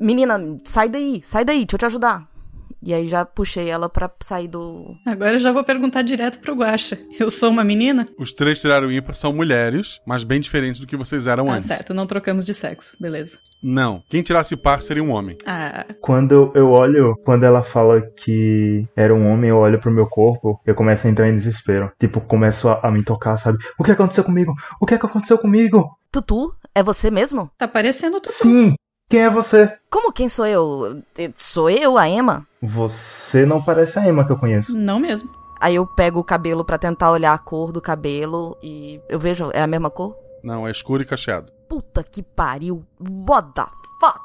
Menina, 0.00 0.56
sai 0.64 0.88
daí, 0.88 1.22
sai 1.24 1.44
daí, 1.44 1.58
deixa 1.58 1.76
eu 1.76 1.78
te 1.78 1.86
ajudar. 1.86 2.37
E 2.82 2.94
aí 2.94 3.08
já 3.08 3.24
puxei 3.24 3.68
ela 3.68 3.88
para 3.88 4.10
sair 4.22 4.48
do. 4.48 4.94
Agora 5.04 5.32
eu 5.32 5.38
já 5.38 5.52
vou 5.52 5.64
perguntar 5.64 6.02
direto 6.02 6.38
pro 6.38 6.54
Guacha. 6.54 6.98
Eu 7.18 7.30
sou 7.30 7.50
uma 7.50 7.64
menina? 7.64 8.08
Os 8.18 8.32
três 8.32 8.60
tiraram 8.60 8.90
ímpar 8.90 9.14
são 9.14 9.32
mulheres, 9.32 10.00
mas 10.06 10.22
bem 10.24 10.40
diferentes 10.40 10.80
do 10.80 10.86
que 10.86 10.96
vocês 10.96 11.26
eram 11.26 11.50
ah, 11.50 11.54
antes. 11.54 11.66
certo, 11.66 11.92
não 11.92 12.06
trocamos 12.06 12.46
de 12.46 12.54
sexo, 12.54 12.96
beleza. 13.00 13.38
Não. 13.62 14.02
Quem 14.08 14.22
tirasse 14.22 14.56
par 14.56 14.80
seria 14.80 15.02
um 15.02 15.10
homem. 15.10 15.36
Ah. 15.44 15.86
Quando 16.00 16.52
eu 16.54 16.70
olho, 16.70 17.16
quando 17.24 17.44
ela 17.44 17.62
fala 17.62 18.00
que 18.00 18.86
era 18.94 19.14
um 19.14 19.30
homem, 19.30 19.50
eu 19.50 19.56
olho 19.56 19.80
pro 19.80 19.90
meu 19.90 20.06
corpo, 20.06 20.60
eu 20.64 20.74
começo 20.74 21.06
a 21.06 21.10
entrar 21.10 21.28
em 21.28 21.34
desespero. 21.34 21.90
Tipo, 21.98 22.20
começo 22.20 22.68
a, 22.68 22.80
a 22.84 22.90
me 22.90 23.02
tocar, 23.02 23.36
sabe? 23.38 23.58
O 23.78 23.84
que 23.84 23.90
aconteceu 23.90 24.22
comigo? 24.22 24.54
O 24.80 24.86
que 24.86 24.94
aconteceu 24.94 25.38
comigo? 25.38 25.98
Tutu? 26.12 26.54
É 26.74 26.82
você 26.82 27.10
mesmo? 27.10 27.50
Tá 27.58 27.66
parecendo 27.66 28.20
Tutu. 28.20 28.34
Sim, 28.34 28.74
quem 29.08 29.20
é 29.20 29.30
você? 29.30 29.72
Como 29.90 30.12
quem 30.12 30.28
sou 30.28 30.46
eu? 30.46 31.02
Sou 31.36 31.70
eu, 31.70 31.96
a 31.96 32.08
Emma? 32.08 32.46
Você 32.62 33.46
não 33.46 33.62
parece 33.62 33.98
a 33.98 34.06
Emma 34.06 34.24
que 34.24 34.32
eu 34.32 34.38
conheço. 34.38 34.76
Não 34.76 34.98
mesmo. 35.00 35.30
Aí 35.60 35.74
eu 35.74 35.86
pego 35.86 36.20
o 36.20 36.24
cabelo 36.24 36.64
para 36.64 36.78
tentar 36.78 37.10
olhar 37.10 37.32
a 37.32 37.38
cor 37.38 37.72
do 37.72 37.80
cabelo 37.80 38.56
e 38.62 39.00
eu 39.08 39.18
vejo, 39.18 39.50
é 39.52 39.62
a 39.62 39.66
mesma 39.66 39.90
cor? 39.90 40.16
Não, 40.42 40.66
é 40.66 40.70
escuro 40.70 41.02
e 41.02 41.06
cacheado. 41.06 41.50
Puta 41.68 42.02
que 42.04 42.22
pariu. 42.22 42.84
What 43.00 43.52
the 43.54 43.66
fuck? 44.00 44.20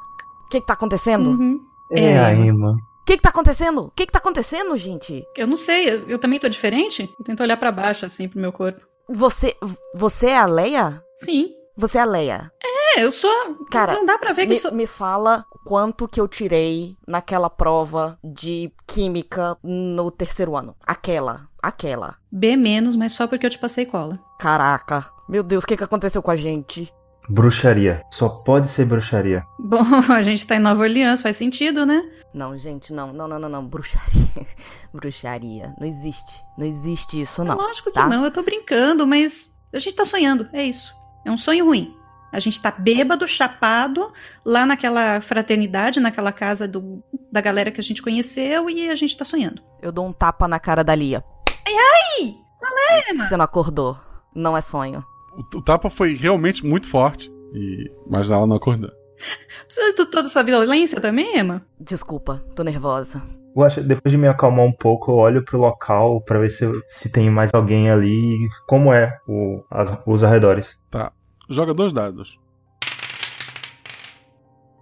O 0.46 0.50
que 0.50 0.62
que 0.62 0.68
tá 0.68 0.74
acontecendo? 0.74 1.32
Uhum. 1.32 1.60
É, 1.92 2.12
é, 2.12 2.20
a 2.20 2.34
Emma. 2.34 2.72
O 2.72 3.06
que 3.06 3.18
que 3.18 3.24
tá 3.24 3.30
acontecendo? 3.30 3.86
O 3.86 3.92
que 3.92 4.06
que 4.06 4.12
tá 4.12 4.20
acontecendo, 4.20 4.78
gente? 4.78 5.26
Eu 5.36 5.48
não 5.48 5.58
sei, 5.58 5.90
eu, 5.90 6.10
eu 6.10 6.20
também 6.20 6.40
tô 6.40 6.48
diferente. 6.48 7.10
Eu 7.20 7.26
tento 7.26 7.42
olhar 7.42 7.58
para 7.58 7.72
baixo, 7.72 8.06
assim, 8.06 8.28
pro 8.30 8.40
meu 8.40 8.52
corpo. 8.52 8.82
Você, 9.10 9.56
você 9.94 10.28
é 10.28 10.38
a 10.38 10.46
Leia? 10.46 11.04
Sim. 11.18 11.50
Você 11.76 11.98
é 11.98 12.02
a 12.02 12.06
Leia? 12.06 12.52
É, 12.64 12.73
eu 13.00 13.12
sou. 13.12 13.66
Cara, 13.72 13.94
não 13.94 14.06
dá 14.06 14.18
pra 14.18 14.34
ver 14.34 14.44
que 14.44 14.50
me, 14.50 14.56
eu 14.56 14.62
sou. 14.62 14.72
Me 14.72 14.88
fala 14.88 15.46
quanto 15.66 16.08
que 16.08 16.20
eu 16.20 16.28
tirei 16.28 16.96
naquela 17.08 17.50
prova 17.50 18.18
de 18.24 18.72
química 18.88 19.58
no 19.64 20.12
terceiro 20.12 20.56
ano. 20.56 20.76
Aquela. 20.86 21.48
Aquela. 21.62 22.16
B 22.32 22.56
menos, 22.56 22.96
mas 22.96 23.14
só 23.14 23.28
porque 23.28 23.46
eu 23.46 23.50
te 23.50 23.60
passei 23.60 23.86
cola. 23.86 24.20
Caraca. 24.40 25.06
Meu 25.28 25.44
Deus, 25.44 25.64
o 25.64 25.68
que, 25.68 25.78
que 25.78 25.84
aconteceu 25.84 26.22
com 26.22 26.32
a 26.32 26.36
gente? 26.36 26.94
Bruxaria. 27.30 28.04
Só 28.12 28.28
pode 28.28 28.68
ser 28.68 28.86
bruxaria. 28.86 29.46
Bom, 29.58 29.84
a 30.12 30.22
gente 30.22 30.46
tá 30.46 30.56
em 30.56 30.60
Nova 30.60 30.82
Orleans, 30.82 31.22
faz 31.22 31.38
sentido, 31.38 31.86
né? 31.86 32.04
Não, 32.34 32.58
gente, 32.58 32.92
não, 32.92 33.14
não, 33.14 33.28
não, 33.28 33.40
não, 33.40 33.50
não. 33.50 33.66
Bruxaria. 33.66 34.48
bruxaria. 34.94 35.74
Não 35.80 35.88
existe. 35.88 36.44
Não 36.58 36.66
existe 36.66 37.22
isso, 37.22 37.44
não. 37.44 37.54
É 37.54 37.58
lógico 37.58 37.92
tá? 37.92 38.04
que 38.04 38.10
não, 38.10 38.26
eu 38.26 38.32
tô 38.32 38.44
brincando, 38.44 39.08
mas 39.08 39.50
a 39.72 39.80
gente 39.80 39.96
tá 39.96 40.06
sonhando, 40.06 40.48
é 40.52 40.64
isso. 40.64 40.94
É 41.26 41.32
um 41.32 41.38
sonho 41.38 41.66
ruim. 41.66 41.96
A 42.34 42.40
gente 42.40 42.60
tá 42.60 42.72
bêbado, 42.72 43.28
chapado, 43.28 44.12
lá 44.44 44.66
naquela 44.66 45.22
fraternidade, 45.22 46.00
naquela 46.00 46.32
casa 46.32 46.68
do, 46.68 47.04
da 47.32 47.40
galera 47.40 47.70
que 47.70 47.80
a 47.80 47.84
gente 47.84 48.02
conheceu 48.02 48.68
e 48.72 48.90
a 48.90 48.96
gente 48.96 49.16
tá 49.16 49.24
sonhando. 49.24 49.62
Eu 49.80 49.92
dou 49.92 50.08
um 50.08 50.12
tapa 50.12 50.48
na 50.48 50.60
cara 50.60 50.84
da 50.84 50.96
Lia. 50.96 51.24
Ai, 51.68 51.74
ai! 51.74 52.34
Qual 52.60 52.72
é, 52.90 53.12
Emma? 53.12 53.28
Você 53.28 53.38
não 53.38 53.46
acordou. 53.46 53.98
Não 54.34 54.58
é 54.58 54.62
sonho. 54.62 55.06
O, 55.54 55.60
o 55.60 55.62
tapa 55.62 55.92
foi 55.92 56.16
realmente 56.16 56.66
muito 56.66 56.88
forte, 56.88 57.32
e... 57.54 57.92
mas 58.10 58.32
ela 58.32 58.48
não 58.48 58.56
acordou. 58.56 58.90
Precisa 59.68 59.94
de 59.94 60.06
toda 60.08 60.28
essa 60.28 60.44
violência 60.44 61.00
também, 61.00 61.38
Emma? 61.38 61.64
Desculpa, 61.80 62.44
tô 62.56 62.64
nervosa. 62.64 63.22
Eu 63.56 63.62
acho, 63.62 63.84
depois 63.84 64.12
de 64.12 64.18
me 64.18 64.28
acalmar 64.28 64.66
um 64.66 64.72
pouco, 64.72 65.12
eu 65.12 65.16
olho 65.18 65.46
pro 65.46 65.60
local 65.60 66.20
para 66.22 66.40
ver 66.40 66.50
se, 66.50 66.66
se 66.88 67.12
tem 67.12 67.30
mais 67.30 67.54
alguém 67.54 67.92
ali 67.92 68.10
e 68.10 68.48
como 68.68 68.92
é 68.92 69.16
o, 69.28 69.64
as, 69.70 69.96
os 70.08 70.24
arredores. 70.24 70.80
Tá. 70.90 71.12
Joga 71.50 71.74
dois 71.74 71.92
dados. 71.92 72.40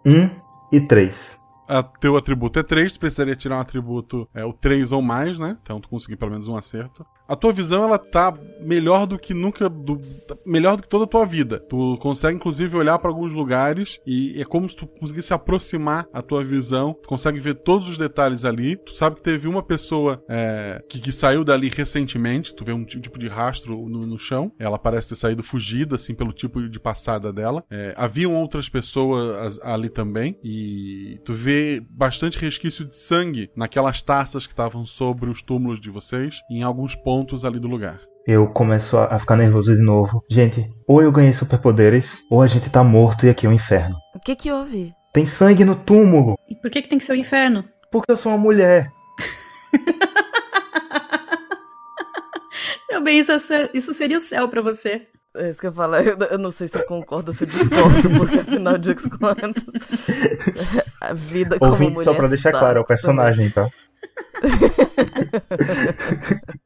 Um 0.06 0.30
e 0.72 0.80
três. 0.80 1.40
A 1.68 1.82
teu 1.82 2.18
atributo 2.18 2.60
é 2.60 2.64
3, 2.64 2.92
tu 2.92 3.00
precisaria 3.00 3.36
tirar 3.36 3.56
um 3.56 3.62
atributo, 3.62 4.28
é 4.34 4.44
o 4.44 4.52
3 4.52 4.92
ou 4.92 5.02
mais, 5.02 5.40
né? 5.40 5.58
Então 5.64 5.80
tu 5.80 5.88
conseguir 5.88 6.18
pelo 6.18 6.32
menos 6.32 6.50
um 6.50 6.58
acerto. 6.58 7.06
A 7.32 7.36
tua 7.38 7.54
visão, 7.54 7.82
ela 7.82 7.98
tá 7.98 8.38
melhor 8.60 9.08
do 9.08 9.18
que 9.18 9.34
nunca. 9.34 9.70
Do, 9.70 10.02
melhor 10.46 10.76
do 10.76 10.84
que 10.84 10.90
toda 10.90 11.06
a 11.06 11.08
tua 11.08 11.26
vida. 11.26 11.62
Tu 11.62 11.98
consegue, 12.02 12.36
inclusive, 12.36 12.76
olhar 12.76 13.00
para 13.00 13.10
alguns 13.10 13.32
lugares 13.32 14.02
e 14.06 14.40
é 14.42 14.44
como 14.44 14.68
se 14.68 14.76
tu 14.76 14.86
conseguisse 14.86 15.34
aproximar 15.34 16.06
a 16.12 16.22
tua 16.22 16.44
visão. 16.44 16.94
Tu 17.02 17.08
consegue 17.08 17.40
ver 17.40 17.54
todos 17.56 17.88
os 17.88 17.98
detalhes 17.98 18.44
ali. 18.44 18.76
Tu 18.76 18.98
sabe 18.98 19.16
que 19.16 19.22
teve 19.22 19.48
uma 19.48 19.64
pessoa 19.64 20.22
é, 20.28 20.84
que, 20.90 21.00
que, 21.00 21.12
saiu 21.14 21.46
dali 21.46 21.70
recentemente. 21.70 22.54
Tu 22.54 22.66
vê 22.66 22.74
um 22.74 22.84
tipo 22.84 23.18
de 23.18 23.30
rastro 23.30 23.88
no, 23.88 24.06
no, 24.06 24.18
chão. 24.18 24.52
Ela 24.60 24.78
parece 24.78 25.08
ter 25.10 25.16
saído 25.16 25.42
fugida, 25.42 25.96
assim, 25.96 26.14
pelo 26.14 26.34
tipo 26.34 26.68
de 26.68 26.80
passada 26.82 27.32
dela. 27.32 27.64
É, 27.72 27.94
haviam 27.96 28.36
outras 28.36 28.68
pessoas 28.68 29.58
ali 29.64 29.88
também. 29.88 30.38
E 30.44 31.18
tu 31.24 31.32
vê 31.32 31.82
bastante 31.90 32.38
resquício 32.38 32.84
de 32.84 32.98
sangue 32.98 33.50
naquelas 33.56 34.02
taças 34.04 34.46
que 34.46 34.52
estavam 34.52 34.86
sobre 34.86 35.30
os 35.30 35.42
túmulos 35.42 35.80
de 35.80 35.90
vocês. 35.90 36.42
Em 36.52 36.62
alguns 36.62 36.94
pontos 36.94 37.21
ali 37.46 37.60
do 37.60 37.68
lugar. 37.68 38.00
Eu 38.28 38.48
começo 38.48 38.98
a 38.98 39.18
ficar 39.18 39.36
nervoso 39.36 39.76
de 39.76 39.82
novo. 39.82 40.24
Gente, 40.30 40.70
ou 40.88 41.02
eu 41.02 41.12
ganhei 41.12 41.34
superpoderes, 41.34 42.24
ou 42.30 42.42
a 42.42 42.48
gente 42.48 42.70
tá 42.70 42.84
morto 42.84 43.26
e 43.26 43.30
aqui 43.30 43.46
é 43.46 43.50
o 43.50 43.52
um 43.52 43.56
inferno. 43.56 43.96
O 44.16 44.20
que 44.20 44.36
que 44.36 44.52
houve? 44.52 44.94
Tem 45.14 45.26
sangue 45.26 45.66
no 45.66 45.76
túmulo. 45.76 46.38
E 46.50 46.56
por 46.56 46.70
que 46.70 46.82
que 46.82 46.90
tem 46.90 46.98
que 46.98 47.04
ser 47.04 47.14
o 47.14 47.16
inferno? 47.16 47.66
Porque 47.92 48.12
eu 48.12 48.18
sou 48.18 48.32
uma 48.32 48.38
mulher. 48.38 48.92
Meu 52.90 53.02
bem, 53.02 53.20
isso, 53.20 53.32
é 53.32 53.70
isso 53.74 53.94
seria 53.94 54.18
o 54.18 54.22
céu 54.22 54.48
para 54.48 54.62
você. 54.62 55.08
É 55.36 55.50
isso 55.50 55.62
que 55.62 55.68
eu 55.68 55.74
falo. 55.74 55.96
Eu, 55.96 56.18
eu, 56.18 56.38
não 56.38 56.52
sei 56.52 56.68
se 56.68 56.78
eu 56.78 56.86
concordo 56.86 57.32
ou 57.32 57.38
se 57.38 57.46
eu 57.46 57.48
discordo, 57.48 58.10
porque 58.18 58.40
afinal 58.40 58.78
de 58.78 58.96
contas. 58.96 59.64
A 61.02 61.14
vida 61.14 61.58
como 61.58 61.72
Ouvinte, 61.72 61.94
mulher. 61.94 62.06
Só 62.06 62.14
pra 62.14 62.28
deixar 62.28 62.52
claro, 62.52 62.80
é 62.80 62.82
o 62.82 62.86
personagem, 62.86 63.50
tá? 63.50 63.70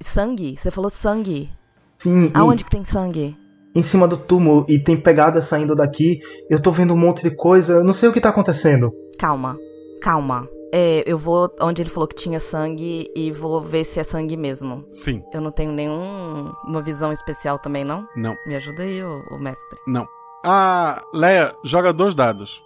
Sangue? 0.00 0.56
Você 0.56 0.70
falou 0.70 0.90
sangue. 0.90 1.50
Sim. 1.98 2.30
Aonde 2.34 2.62
e... 2.62 2.64
que 2.64 2.70
tem 2.70 2.84
sangue? 2.84 3.36
Em 3.74 3.82
cima 3.82 4.08
do 4.08 4.16
túmulo 4.16 4.64
e 4.68 4.78
tem 4.78 4.96
pegada 4.96 5.42
saindo 5.42 5.74
daqui. 5.74 6.20
Eu 6.48 6.60
tô 6.60 6.70
vendo 6.70 6.94
um 6.94 6.96
monte 6.96 7.22
de 7.22 7.30
coisa. 7.30 7.74
Eu 7.74 7.84
não 7.84 7.92
sei 7.92 8.08
o 8.08 8.12
que 8.12 8.20
tá 8.20 8.30
acontecendo. 8.30 8.92
Calma, 9.18 9.58
calma. 10.00 10.48
É, 10.72 11.04
eu 11.06 11.16
vou 11.16 11.54
onde 11.60 11.82
ele 11.82 11.90
falou 11.90 12.08
que 12.08 12.16
tinha 12.16 12.40
sangue 12.40 13.10
e 13.14 13.30
vou 13.30 13.60
ver 13.60 13.84
se 13.84 14.00
é 14.00 14.04
sangue 14.04 14.36
mesmo. 14.36 14.84
Sim. 14.92 15.22
Eu 15.32 15.40
não 15.40 15.52
tenho 15.52 15.72
nenhuma 15.72 16.82
visão 16.82 17.12
especial 17.12 17.58
também, 17.58 17.84
não? 17.84 18.06
Não. 18.16 18.34
Me 18.46 18.56
ajuda 18.56 18.82
aí, 18.82 19.02
ô, 19.02 19.22
ô 19.30 19.38
mestre. 19.38 19.78
Não. 19.86 20.06
Ah, 20.44 21.00
Leia, 21.14 21.52
joga 21.64 21.92
dois 21.92 22.14
dados. 22.14 22.62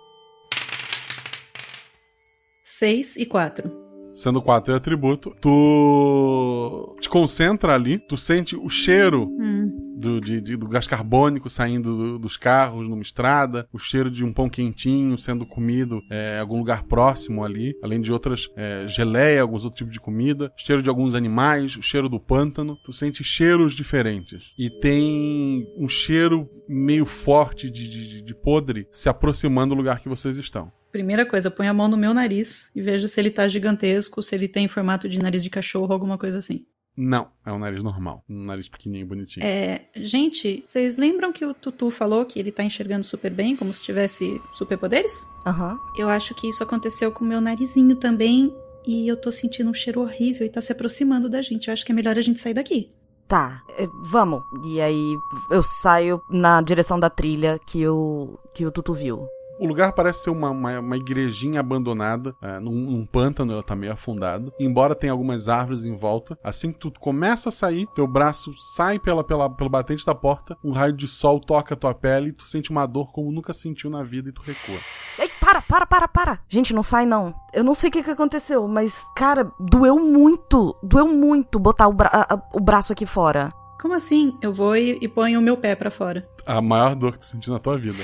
Seis 2.64 3.16
e 3.16 3.26
quatro 3.26 3.89
sendo 4.14 4.42
quatro 4.42 4.74
atributo, 4.74 5.34
tu 5.40 6.96
te 7.00 7.08
concentra 7.08 7.74
ali, 7.74 7.98
tu 7.98 8.16
sente 8.16 8.56
o 8.56 8.68
cheiro 8.68 9.28
hum. 9.38 9.96
do, 9.96 10.20
de, 10.20 10.40
de, 10.40 10.56
do 10.56 10.68
gás 10.68 10.86
carbônico 10.86 11.48
saindo 11.48 11.96
do, 11.96 12.18
dos 12.18 12.36
carros 12.36 12.88
numa 12.88 13.02
estrada, 13.02 13.66
o 13.72 13.78
cheiro 13.78 14.10
de 14.10 14.24
um 14.24 14.32
pão 14.32 14.48
quentinho 14.48 15.18
sendo 15.18 15.46
comido 15.46 16.00
é, 16.10 16.36
em 16.36 16.40
algum 16.40 16.58
lugar 16.58 16.84
próximo 16.84 17.44
ali, 17.44 17.74
além 17.82 18.00
de 18.00 18.12
outras 18.12 18.48
é, 18.56 18.86
geleia, 18.86 19.42
alguns 19.42 19.64
outros 19.64 19.78
tipos 19.78 19.92
de 19.92 20.00
comida, 20.00 20.52
cheiro 20.56 20.82
de 20.82 20.88
alguns 20.88 21.14
animais, 21.14 21.76
o 21.76 21.82
cheiro 21.82 22.08
do 22.08 22.20
pântano, 22.20 22.76
tu 22.84 22.92
sente 22.92 23.22
cheiros 23.24 23.74
diferentes. 23.74 24.52
E 24.58 24.68
tem 24.68 25.66
um 25.78 25.88
cheiro 25.88 26.48
meio 26.68 27.06
forte 27.06 27.70
de, 27.70 27.88
de, 27.88 28.22
de 28.22 28.34
podre 28.34 28.86
se 28.90 29.08
aproximando 29.08 29.74
do 29.74 29.78
lugar 29.78 30.00
que 30.00 30.08
vocês 30.08 30.36
estão. 30.36 30.72
Primeira 30.92 31.24
coisa, 31.24 31.50
ponho 31.50 31.70
a 31.70 31.74
mão 31.74 31.88
no 31.88 31.96
meu 31.96 32.12
nariz 32.12 32.70
e 32.74 32.82
vejo 32.82 33.06
se 33.06 33.20
ele 33.20 33.30
tá 33.30 33.46
gigantesco, 33.46 34.22
se 34.22 34.34
ele 34.34 34.48
tem 34.48 34.68
formato 34.68 35.08
de 35.08 35.18
nariz 35.18 35.42
de 35.42 35.50
cachorro, 35.50 35.92
alguma 35.92 36.18
coisa 36.18 36.38
assim. 36.38 36.66
Não, 36.96 37.28
é 37.46 37.52
um 37.52 37.58
nariz 37.58 37.82
normal. 37.82 38.24
Um 38.28 38.44
nariz 38.44 38.68
pequenininho, 38.68 39.06
bonitinho. 39.06 39.46
É, 39.46 39.86
gente, 39.96 40.64
vocês 40.66 40.96
lembram 40.96 41.32
que 41.32 41.46
o 41.46 41.54
Tutu 41.54 41.90
falou 41.90 42.26
que 42.26 42.38
ele 42.38 42.50
tá 42.50 42.62
enxergando 42.62 43.04
super 43.04 43.32
bem, 43.32 43.56
como 43.56 43.72
se 43.72 43.82
tivesse 43.82 44.40
superpoderes? 44.52 45.26
Aham. 45.46 45.72
Uhum. 45.72 45.78
Eu 45.96 46.08
acho 46.08 46.34
que 46.34 46.48
isso 46.48 46.62
aconteceu 46.62 47.12
com 47.12 47.24
o 47.24 47.28
meu 47.28 47.40
narizinho 47.40 47.96
também, 47.96 48.52
e 48.86 49.08
eu 49.08 49.16
tô 49.16 49.30
sentindo 49.30 49.70
um 49.70 49.74
cheiro 49.74 50.00
horrível 50.00 50.46
e 50.46 50.50
tá 50.50 50.60
se 50.60 50.72
aproximando 50.72 51.28
da 51.28 51.40
gente. 51.40 51.68
Eu 51.68 51.72
acho 51.72 51.84
que 51.84 51.92
é 51.92 51.94
melhor 51.94 52.18
a 52.18 52.22
gente 52.22 52.40
sair 52.40 52.54
daqui. 52.54 52.90
Tá, 53.26 53.62
é, 53.78 53.86
vamos. 54.02 54.42
E 54.66 54.80
aí 54.80 55.14
eu 55.50 55.62
saio 55.62 56.20
na 56.28 56.60
direção 56.60 56.98
da 56.98 57.08
trilha 57.08 57.60
que 57.64 57.86
o, 57.86 58.38
que 58.52 58.66
o 58.66 58.72
Tutu 58.72 58.92
viu. 58.92 59.28
O 59.60 59.66
lugar 59.66 59.92
parece 59.92 60.24
ser 60.24 60.30
uma, 60.30 60.48
uma, 60.48 60.80
uma 60.80 60.96
igrejinha 60.96 61.60
abandonada, 61.60 62.34
é, 62.40 62.58
num, 62.58 62.72
num, 62.72 63.04
pântano, 63.04 63.52
ela 63.52 63.62
tá 63.62 63.76
meio 63.76 63.92
afundada. 63.92 64.50
Embora 64.58 64.94
tenha 64.94 65.12
algumas 65.12 65.50
árvores 65.50 65.84
em 65.84 65.94
volta, 65.94 66.38
assim 66.42 66.72
que 66.72 66.78
tu 66.78 66.90
começa 66.98 67.50
a 67.50 67.52
sair, 67.52 67.86
teu 67.94 68.06
braço 68.06 68.54
sai 68.56 68.98
pela, 68.98 69.22
pela, 69.22 69.50
pelo 69.50 69.68
batente 69.68 70.06
da 70.06 70.14
porta, 70.14 70.56
um 70.64 70.72
raio 70.72 70.94
de 70.94 71.06
sol 71.06 71.38
toca 71.38 71.74
a 71.74 71.76
tua 71.76 71.92
pele 71.92 72.30
e 72.30 72.32
tu 72.32 72.48
sente 72.48 72.70
uma 72.70 72.86
dor 72.86 73.12
como 73.12 73.30
nunca 73.30 73.52
sentiu 73.52 73.90
na 73.90 74.02
vida 74.02 74.30
e 74.30 74.32
tu 74.32 74.40
recua. 74.40 74.78
Ei, 75.18 75.28
para, 75.38 75.60
para, 75.60 75.86
para, 75.86 76.08
para! 76.08 76.38
Gente, 76.48 76.72
não 76.72 76.82
sai 76.82 77.04
não. 77.04 77.34
Eu 77.52 77.62
não 77.62 77.74
sei 77.74 77.90
o 77.90 77.92
que, 77.92 78.02
que 78.02 78.10
aconteceu, 78.10 78.66
mas, 78.66 79.04
cara, 79.14 79.52
doeu 79.60 79.98
muito, 79.98 80.74
doeu 80.82 81.06
muito 81.06 81.58
botar 81.58 81.86
o, 81.86 81.92
bra 81.92 82.10
a, 82.10 82.40
o 82.54 82.60
braço 82.60 82.94
aqui 82.94 83.04
fora. 83.04 83.52
Como 83.78 83.92
assim? 83.92 84.34
Eu 84.40 84.54
vou 84.54 84.74
e, 84.74 84.98
e 85.02 85.08
ponho 85.08 85.38
o 85.38 85.42
meu 85.42 85.58
pé 85.58 85.74
para 85.74 85.90
fora. 85.90 86.26
A 86.46 86.62
maior 86.62 86.94
dor 86.94 87.12
que 87.12 87.18
tu 87.18 87.26
sentiu 87.26 87.52
na 87.52 87.58
tua 87.58 87.76
vida. 87.76 88.02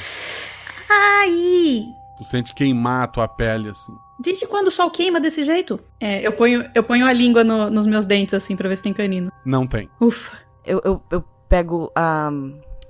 Ai! 0.88 1.85
Tu 2.16 2.25
sente 2.25 2.55
queimar 2.55 3.05
a 3.05 3.07
tua 3.07 3.29
pele, 3.29 3.68
assim. 3.68 3.92
Desde 4.18 4.46
quando 4.46 4.68
o 4.68 4.70
sol 4.70 4.90
queima 4.90 5.20
desse 5.20 5.42
jeito? 5.42 5.79
É, 6.01 6.27
eu 6.27 6.33
ponho, 6.33 6.68
eu 6.75 6.83
ponho 6.83 7.07
a 7.07 7.12
língua 7.12 7.44
no, 7.44 7.68
nos 7.68 7.87
meus 7.87 8.07
dentes, 8.07 8.33
assim, 8.35 8.57
pra 8.57 8.68
ver 8.68 8.77
se 8.77 8.83
tem 8.83 8.92
canino. 8.92 9.31
Não 9.44 9.66
tem. 9.66 9.90
Ufa. 10.01 10.38
Eu, 10.64 10.81
eu, 10.85 11.03
eu 11.11 11.25
pego 11.49 11.92
a. 11.94 12.31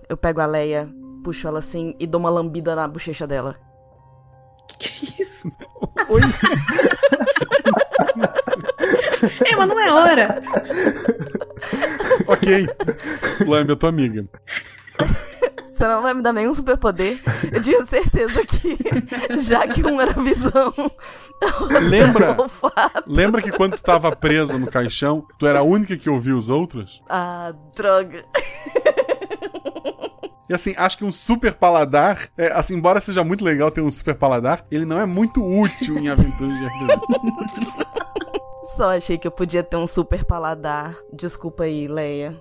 Eu 0.09 0.16
pego 0.16 0.40
a 0.40 0.46
Leia, 0.46 0.88
puxo 1.24 1.48
ela 1.48 1.59
assim 1.59 1.96
e 1.98 2.06
dou 2.06 2.20
uma 2.20 2.30
lambida 2.30 2.76
na 2.76 2.87
bochecha 2.87 3.26
dela. 3.26 3.56
Que, 4.78 4.90
que 4.90 5.22
é 5.22 5.24
isso? 5.24 5.50
Oi? 6.11 6.20
é, 9.46 9.56
mas 9.56 9.68
não 9.68 9.80
é 9.80 9.90
hora. 9.90 10.42
ok. 12.26 12.66
Lambe 13.46 13.72
a 13.72 13.76
tua 13.76 13.88
amiga. 13.88 14.28
Você 15.76 15.86
não 15.86 16.00
vai 16.00 16.14
me 16.14 16.22
dar 16.22 16.32
nenhum 16.32 16.54
superpoder. 16.54 17.20
Eu 17.52 17.62
tinha 17.62 17.84
certeza 17.84 18.42
que, 18.46 18.78
já 19.42 19.68
que 19.68 19.84
um 19.84 20.00
era 20.00 20.14
visão. 20.14 20.72
Lembra? 21.90 22.34
Lembra 23.06 23.42
que 23.42 23.52
quando 23.52 23.76
tu 23.76 23.82
tava 23.82 24.14
presa 24.16 24.58
no 24.58 24.68
caixão, 24.68 25.26
tu 25.38 25.46
era 25.46 25.58
a 25.58 25.62
única 25.62 25.94
que 25.94 26.08
ouvia 26.08 26.34
os 26.34 26.48
outros? 26.48 27.02
Ah, 27.10 27.52
droga. 27.76 28.24
E 30.48 30.54
assim, 30.54 30.74
acho 30.76 30.96
que 30.96 31.04
um 31.04 31.12
super 31.12 31.52
paladar, 31.52 32.28
é, 32.38 32.52
assim, 32.52 32.76
embora 32.76 33.00
seja 33.00 33.22
muito 33.24 33.44
legal 33.44 33.70
ter 33.70 33.80
um 33.80 33.90
super 33.90 34.14
paladar, 34.14 34.64
ele 34.70 34.84
não 34.84 34.98
é 34.98 35.04
muito 35.04 35.44
útil 35.44 35.98
em 35.98 36.08
aventuras 36.08 36.56
de 36.56 36.66
RPG. 36.66 37.00
Só 38.76 38.96
achei 38.96 39.18
que 39.18 39.26
eu 39.26 39.32
podia 39.32 39.62
ter 39.62 39.76
um 39.76 39.86
super 39.86 40.24
paladar. 40.24 40.96
Desculpa 41.12 41.64
aí, 41.64 41.88
Leia. 41.88 42.40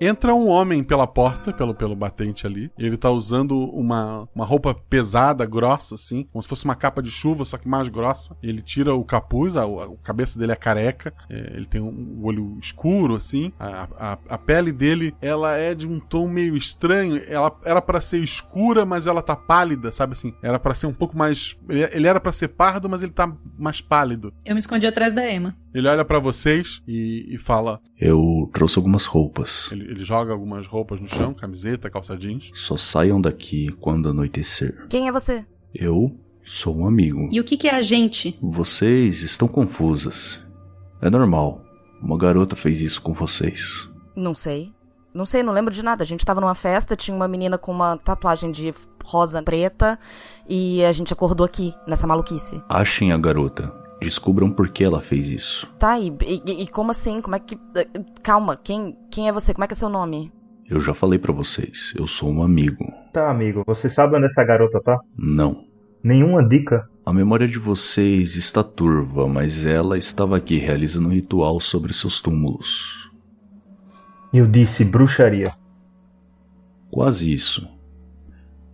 Entra 0.00 0.34
um 0.34 0.48
homem 0.48 0.82
pela 0.82 1.06
porta, 1.06 1.52
pelo, 1.52 1.74
pelo 1.74 1.94
batente 1.94 2.46
ali. 2.46 2.70
Ele 2.76 2.96
tá 2.96 3.10
usando 3.10 3.56
uma, 3.70 4.28
uma 4.34 4.44
roupa 4.44 4.74
pesada, 4.74 5.46
grossa, 5.46 5.94
assim, 5.94 6.24
como 6.32 6.42
se 6.42 6.48
fosse 6.48 6.64
uma 6.64 6.74
capa 6.74 7.02
de 7.02 7.10
chuva, 7.10 7.44
só 7.44 7.56
que 7.56 7.68
mais 7.68 7.88
grossa. 7.88 8.36
Ele 8.42 8.60
tira 8.60 8.94
o 8.94 9.04
capuz, 9.04 9.56
a, 9.56 9.62
a 9.62 9.96
cabeça 10.02 10.38
dele 10.38 10.52
é 10.52 10.56
careca, 10.56 11.14
é, 11.30 11.52
ele 11.54 11.66
tem 11.66 11.80
um 11.80 12.20
olho 12.22 12.58
escuro, 12.60 13.14
assim. 13.16 13.52
A, 13.58 13.88
a, 13.96 14.18
a, 14.30 14.38
pele 14.38 14.72
dele, 14.72 15.14
ela 15.20 15.56
é 15.56 15.74
de 15.74 15.86
um 15.86 16.00
tom 16.00 16.28
meio 16.28 16.56
estranho. 16.56 17.22
Ela 17.28 17.56
era 17.64 17.80
para 17.80 18.00
ser 18.00 18.18
escura, 18.18 18.84
mas 18.84 19.06
ela 19.06 19.22
tá 19.22 19.36
pálida, 19.36 19.92
sabe 19.92 20.14
assim? 20.14 20.34
Era 20.42 20.58
para 20.58 20.74
ser 20.74 20.86
um 20.86 20.94
pouco 20.94 21.16
mais. 21.16 21.56
Ele, 21.68 21.84
ele 21.92 22.06
era 22.08 22.20
para 22.20 22.32
ser 22.32 22.48
pardo, 22.48 22.88
mas 22.88 23.02
ele 23.02 23.12
tá 23.12 23.32
mais 23.56 23.80
pálido. 23.80 24.32
Eu 24.44 24.54
me 24.54 24.60
escondi 24.60 24.86
atrás 24.86 25.12
da 25.12 25.30
Emma. 25.30 25.56
Ele 25.74 25.88
olha 25.88 26.04
para 26.04 26.18
vocês 26.18 26.82
e, 26.86 27.34
e, 27.34 27.38
fala: 27.38 27.80
Eu 27.98 28.50
trouxe 28.52 28.78
algumas 28.78 29.06
roupas. 29.06 29.68
Ele, 29.72 29.84
ele, 29.84 30.04
joga 30.04 30.32
algumas 30.32 30.66
roupas 30.66 31.00
no 31.00 31.08
chão, 31.08 31.32
camiseta, 31.32 31.90
calça 31.90 32.16
jeans. 32.16 32.50
Só 32.54 32.76
saiam 32.76 33.20
daqui 33.20 33.68
quando 33.80 34.08
anoitecer. 34.10 34.86
Quem 34.88 35.08
é 35.08 35.12
você? 35.12 35.44
Eu 35.74 36.14
sou 36.44 36.76
um 36.76 36.86
amigo. 36.86 37.28
E 37.32 37.40
o 37.40 37.44
que, 37.44 37.56
que 37.56 37.68
é 37.68 37.74
a 37.74 37.80
gente? 37.80 38.38
Vocês 38.42 39.22
estão 39.22 39.48
confusas. 39.48 40.40
É 41.00 41.08
normal. 41.08 41.62
Uma 42.02 42.18
garota 42.18 42.54
fez 42.54 42.80
isso 42.80 43.00
com 43.00 43.14
vocês. 43.14 43.88
Não 44.14 44.34
sei. 44.34 44.72
Não 45.14 45.26
sei, 45.26 45.42
não 45.42 45.52
lembro 45.52 45.72
de 45.72 45.82
nada. 45.82 46.02
A 46.02 46.06
gente 46.06 46.24
tava 46.24 46.40
numa 46.40 46.54
festa, 46.54 46.96
tinha 46.96 47.14
uma 47.14 47.28
menina 47.28 47.58
com 47.58 47.70
uma 47.70 47.96
tatuagem 47.98 48.50
de 48.50 48.72
rosa 49.04 49.42
preta 49.42 49.98
e 50.48 50.84
a 50.84 50.92
gente 50.92 51.12
acordou 51.12 51.44
aqui, 51.44 51.74
nessa 51.86 52.06
maluquice. 52.06 52.62
Achem 52.68 53.12
a 53.12 53.18
garota. 53.18 53.81
Descubram 54.02 54.50
por 54.50 54.68
que 54.68 54.84
ela 54.84 55.00
fez 55.00 55.30
isso. 55.30 55.66
Tá, 55.78 55.98
e, 55.98 56.12
e, 56.26 56.62
e, 56.62 56.66
como 56.66 56.90
assim? 56.90 57.20
Como 57.20 57.36
é 57.36 57.38
que. 57.38 57.58
Calma, 58.22 58.56
quem, 58.56 58.96
quem 59.10 59.28
é 59.28 59.32
você? 59.32 59.54
Como 59.54 59.64
é 59.64 59.66
que 59.66 59.74
é 59.74 59.76
seu 59.76 59.88
nome? 59.88 60.32
Eu 60.68 60.80
já 60.80 60.94
falei 60.94 61.18
para 61.18 61.32
vocês, 61.32 61.92
eu 61.96 62.06
sou 62.06 62.30
um 62.30 62.42
amigo. 62.42 62.90
Tá, 63.12 63.30
amigo, 63.30 63.62
você 63.66 63.90
sabe 63.90 64.16
onde 64.16 64.26
essa 64.26 64.42
garota 64.42 64.80
tá? 64.80 64.98
Não. 65.16 65.66
Nenhuma 66.02 66.46
dica? 66.46 66.88
A 67.04 67.12
memória 67.12 67.46
de 67.46 67.58
vocês 67.58 68.36
está 68.36 68.62
turva, 68.62 69.28
mas 69.28 69.66
ela 69.66 69.98
estava 69.98 70.36
aqui 70.36 70.56
realizando 70.56 71.08
um 71.08 71.12
ritual 71.12 71.60
sobre 71.60 71.92
seus 71.92 72.20
túmulos. 72.20 73.10
Eu 74.32 74.46
disse 74.46 74.84
bruxaria. 74.84 75.52
Quase 76.90 77.30
isso. 77.30 77.68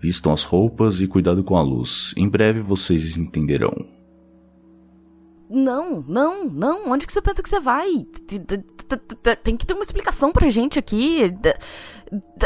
Vistam 0.01 0.33
as 0.33 0.45
roupas 0.45 1.01
e 1.01 1.09
cuidado 1.09 1.43
com 1.43 1.57
a 1.57 1.63
luz. 1.63 2.15
Em 2.17 2.29
breve 2.29 2.61
vocês 2.61 3.17
entenderão. 3.17 3.98
Não, 5.51 6.05
não, 6.07 6.45
não. 6.45 6.91
Onde 6.91 7.07
que 7.07 7.13
você 7.13 7.23
pensa 7.23 7.43
que 7.43 7.49
você 7.49 7.61
vai? 7.61 8.07
Tem 9.43 9.57
que 9.57 9.67
ter 9.67 9.75
uma 9.75 9.83
explicação 9.83 10.33
pra 10.33 10.51
gente 10.51 10.79
aqui. 10.79 11.35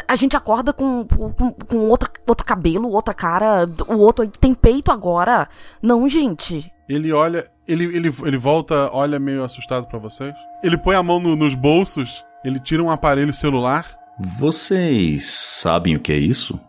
A 0.06 0.16
gente 0.16 0.36
acorda 0.36 0.72
com, 0.72 1.06
com, 1.06 1.52
com 1.52 1.88
outro, 1.88 2.10
outro 2.26 2.46
cabelo, 2.46 2.90
outra 2.90 3.12
cara. 3.12 3.68
O 3.88 3.98
outro 3.98 4.26
tem 4.28 4.54
peito 4.54 4.90
agora. 4.92 5.48
Não, 5.82 6.08
gente. 6.08 6.70
Ele 6.88 7.12
olha, 7.12 7.42
ele, 7.66 7.84
ele, 7.84 8.10
ele 8.24 8.36
volta, 8.36 8.90
olha 8.92 9.18
meio 9.18 9.44
assustado 9.44 9.86
para 9.86 9.98
vocês. 9.98 10.34
Ele 10.62 10.76
põe 10.76 10.94
a 10.94 11.02
mão 11.02 11.18
no, 11.18 11.34
nos 11.34 11.54
bolsos, 11.54 12.24
ele 12.44 12.60
tira 12.60 12.82
um 12.82 12.90
aparelho 12.90 13.32
celular. 13.32 13.86
Vocês 14.38 15.26
sabem 15.26 15.96
o 15.96 16.00
que 16.00 16.12
é 16.12 16.18
isso? 16.18 16.60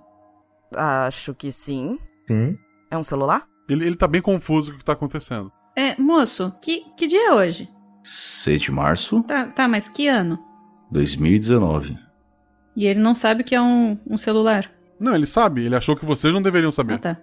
Acho 0.76 1.34
que 1.34 1.52
sim. 1.52 2.00
Sim. 2.28 2.58
É 2.90 2.98
um 2.98 3.04
celular? 3.04 3.44
Ele, 3.70 3.86
ele 3.86 3.96
tá 3.96 4.08
bem 4.08 4.22
confuso 4.22 4.72
com 4.72 4.76
o 4.76 4.80
que 4.80 4.86
tá 4.86 4.94
acontecendo. 4.94 5.52
É, 5.76 6.00
moço, 6.00 6.54
que, 6.62 6.86
que 6.96 7.08
dia 7.08 7.30
é 7.30 7.34
hoje? 7.34 7.70
6 8.04 8.62
de 8.62 8.72
março? 8.72 9.24
Tá, 9.24 9.48
tá, 9.48 9.68
mas 9.68 9.90
que 9.90 10.08
ano? 10.08 10.38
2019. 10.92 11.98
E 12.76 12.86
ele 12.86 13.00
não 13.00 13.16
sabe 13.16 13.42
o 13.42 13.46
que 13.46 13.56
é 13.56 13.62
um, 13.62 13.98
um 14.08 14.18
celular. 14.18 14.70
Não, 15.00 15.16
ele 15.16 15.26
sabe, 15.26 15.66
ele 15.66 15.76
achou 15.76 15.96
que 15.96 16.06
vocês 16.06 16.34
não 16.34 16.42
deveriam 16.42 16.72
saber. 16.72 16.96
Ah, 16.96 17.00
tá. 17.00 17.18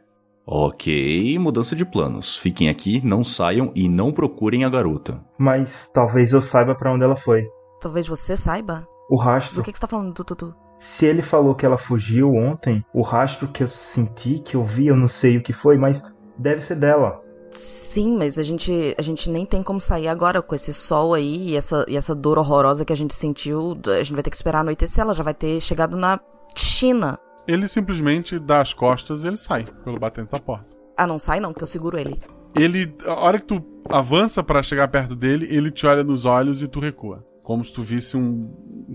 Ok, 0.47 1.39
mudança 1.39 1.77
de 1.77 1.85
planos. 1.85 2.37
Fiquem 2.37 2.69
aqui, 2.69 3.01
não 3.05 3.23
saiam 3.23 3.71
e 3.75 3.89
não 3.89 4.13
procurem 4.13 4.65
a 4.65 4.69
garota. 4.69 5.21
Mas 5.39 5.89
talvez 5.93 6.33
eu 6.33 6.43
saiba 6.43 6.75
para 6.75 6.93
onde 6.93 7.05
ela 7.05 7.17
foi. 7.17 7.47
Talvez 7.81 8.09
você 8.09 8.37
saiba? 8.37 8.87
O 9.09 9.17
rastro. 9.17 9.57
Do 9.57 9.63
que, 9.63 9.71
que 9.71 9.79
você 9.79 9.83
tá 9.83 9.89
falando, 9.89 10.13
Tututu? 10.13 10.55
Se 10.79 11.05
ele 11.07 11.23
falou 11.23 11.55
que 11.55 11.65
ela 11.65 11.77
fugiu 11.77 12.35
ontem, 12.35 12.85
o 12.93 13.03
rastro 13.03 13.49
que 13.49 13.63
eu 13.63 13.69
senti, 13.69 14.39
que 14.41 14.57
eu 14.57 14.65
vi, 14.65 14.87
eu 14.87 14.97
não 14.97 15.09
sei 15.09 15.37
o 15.37 15.43
que 15.43 15.53
foi, 15.53 15.77
mas 15.77 16.03
deve 16.39 16.61
ser 16.61 16.77
dela. 16.77 17.23
Sim, 17.51 18.17
mas 18.17 18.39
a 18.39 18.43
gente, 18.43 18.95
a 18.97 19.03
gente 19.03 19.29
nem 19.29 19.45
tem 19.45 19.63
como 19.63 19.81
sair 19.81 20.09
agora 20.09 20.41
com 20.41 20.55
esse 20.55 20.73
sol 20.73 21.15
aí 21.15 21.51
e 21.51 21.57
essa, 21.57 21.85
e 21.89 21.97
essa 21.97 22.15
dor 22.15 22.39
horrorosa 22.39 22.85
que 22.85 22.93
a 22.93 22.97
gente 22.97 23.15
sentiu. 23.15 23.77
A 23.87 24.03
gente 24.03 24.15
vai 24.15 24.23
ter 24.23 24.31
que 24.31 24.37
esperar 24.37 24.61
anoitecer, 24.61 25.03
ela 25.03 25.15
já 25.15 25.23
vai 25.23 25.35
ter 25.35 25.61
chegado 25.61 25.97
na 25.97 26.21
China. 26.55 27.19
Ele 27.49 27.67
simplesmente 27.67 28.39
dá 28.39 28.61
as 28.61 28.73
costas 28.73 29.25
e 29.25 29.27
ele 29.27 29.37
sai 29.37 29.65
pelo 29.85 29.99
batente 29.99 30.31
da 30.31 30.39
porta. 30.39 30.67
Ah, 30.97 31.07
não 31.07 31.19
sai 31.19 31.41
não, 31.41 31.53
que 31.53 31.63
eu 31.63 31.67
seguro 31.67 31.99
ele. 31.99 32.21
Ele, 32.55 32.95
a 33.07 33.15
hora 33.15 33.39
que 33.39 33.47
tu 33.47 33.65
avança 33.89 34.43
para 34.43 34.63
chegar 34.63 34.89
perto 34.89 35.17
dele, 35.17 35.49
ele 35.51 35.71
te 35.71 35.87
olha 35.87 36.05
nos 36.05 36.25
olhos 36.25 36.63
e 36.63 36.69
tu 36.69 36.79
recua. 36.79 37.25
Como 37.43 37.65
se 37.65 37.73
tu 37.73 37.83
visse 37.83 38.17
um 38.17 38.55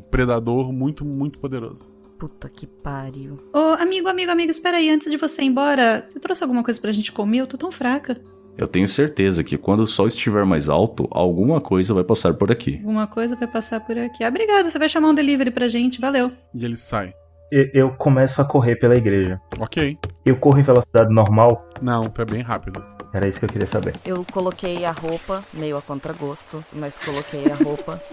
predador 0.10 0.72
muito, 0.72 1.04
muito 1.04 1.40
poderoso. 1.40 1.92
Puta 2.18 2.48
que 2.48 2.66
pariu. 2.66 3.38
Ô, 3.54 3.82
amigo, 3.82 4.08
amigo, 4.08 4.32
amigo, 4.32 4.52
espera 4.52 4.78
aí, 4.78 4.90
antes 4.90 5.12
de 5.12 5.18
você 5.18 5.42
ir 5.42 5.48
embora, 5.48 6.08
você 6.10 6.20
trouxe 6.20 6.44
alguma 6.44 6.64
coisa 6.64 6.80
pra 6.80 6.92
gente 6.92 7.12
comer? 7.12 7.40
Eu 7.40 7.48
tô 7.48 7.58
tão 7.58 7.72
fraca. 7.72 8.22
Eu 8.58 8.68
tenho 8.68 8.88
certeza 8.88 9.44
que 9.44 9.58
quando 9.58 9.82
o 9.82 9.88
sol 9.88 10.08
estiver 10.08 10.46
mais 10.46 10.70
alto, 10.70 11.08
alguma 11.12 11.60
coisa 11.60 11.94
vai 11.94 12.04
passar 12.04 12.34
por 12.34 12.52
aqui. 12.52 12.78
Alguma 12.78 13.06
coisa 13.06 13.36
vai 13.36 13.48
passar 13.48 13.82
por 13.82 13.98
aqui. 13.98 14.24
Ah, 14.24 14.30
obrigado, 14.30 14.66
você 14.66 14.80
vai 14.80 14.88
chamar 14.88 15.10
um 15.10 15.14
delivery 15.14 15.52
pra 15.52 15.68
gente, 15.68 16.00
valeu. 16.00 16.32
E 16.54 16.64
ele 16.64 16.78
sai. 16.78 17.14
Eu, 17.52 17.70
eu 17.74 17.90
começo 17.92 18.42
a 18.42 18.46
correr 18.46 18.78
pela 18.78 18.96
igreja. 18.96 19.40
Ok. 19.60 19.98
Eu 20.26 20.38
corro 20.38 20.60
em 20.60 20.64
velocidade 20.64 21.14
normal? 21.14 21.68
Não, 21.82 22.04
tu 22.04 22.22
é 22.22 22.26
bem 22.26 22.42
rápido. 22.42 22.95
Era 23.16 23.30
isso 23.30 23.40
que 23.40 23.46
eu 23.46 23.50
queria 23.50 23.66
saber. 23.66 23.96
Eu 24.04 24.26
coloquei 24.30 24.84
a 24.84 24.92
roupa, 24.92 25.42
meio 25.54 25.78
a 25.78 25.82
contragosto, 25.82 26.62
mas 26.74 26.98
coloquei 26.98 27.50
a 27.50 27.56
roupa. 27.56 28.04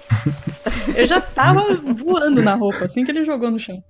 eu 0.94 1.04
já 1.08 1.20
tava 1.20 1.74
voando 1.92 2.40
na 2.40 2.54
roupa, 2.54 2.84
assim 2.84 3.04
que 3.04 3.10
ele 3.10 3.24
jogou 3.24 3.50
no 3.50 3.58
chão. 3.58 3.82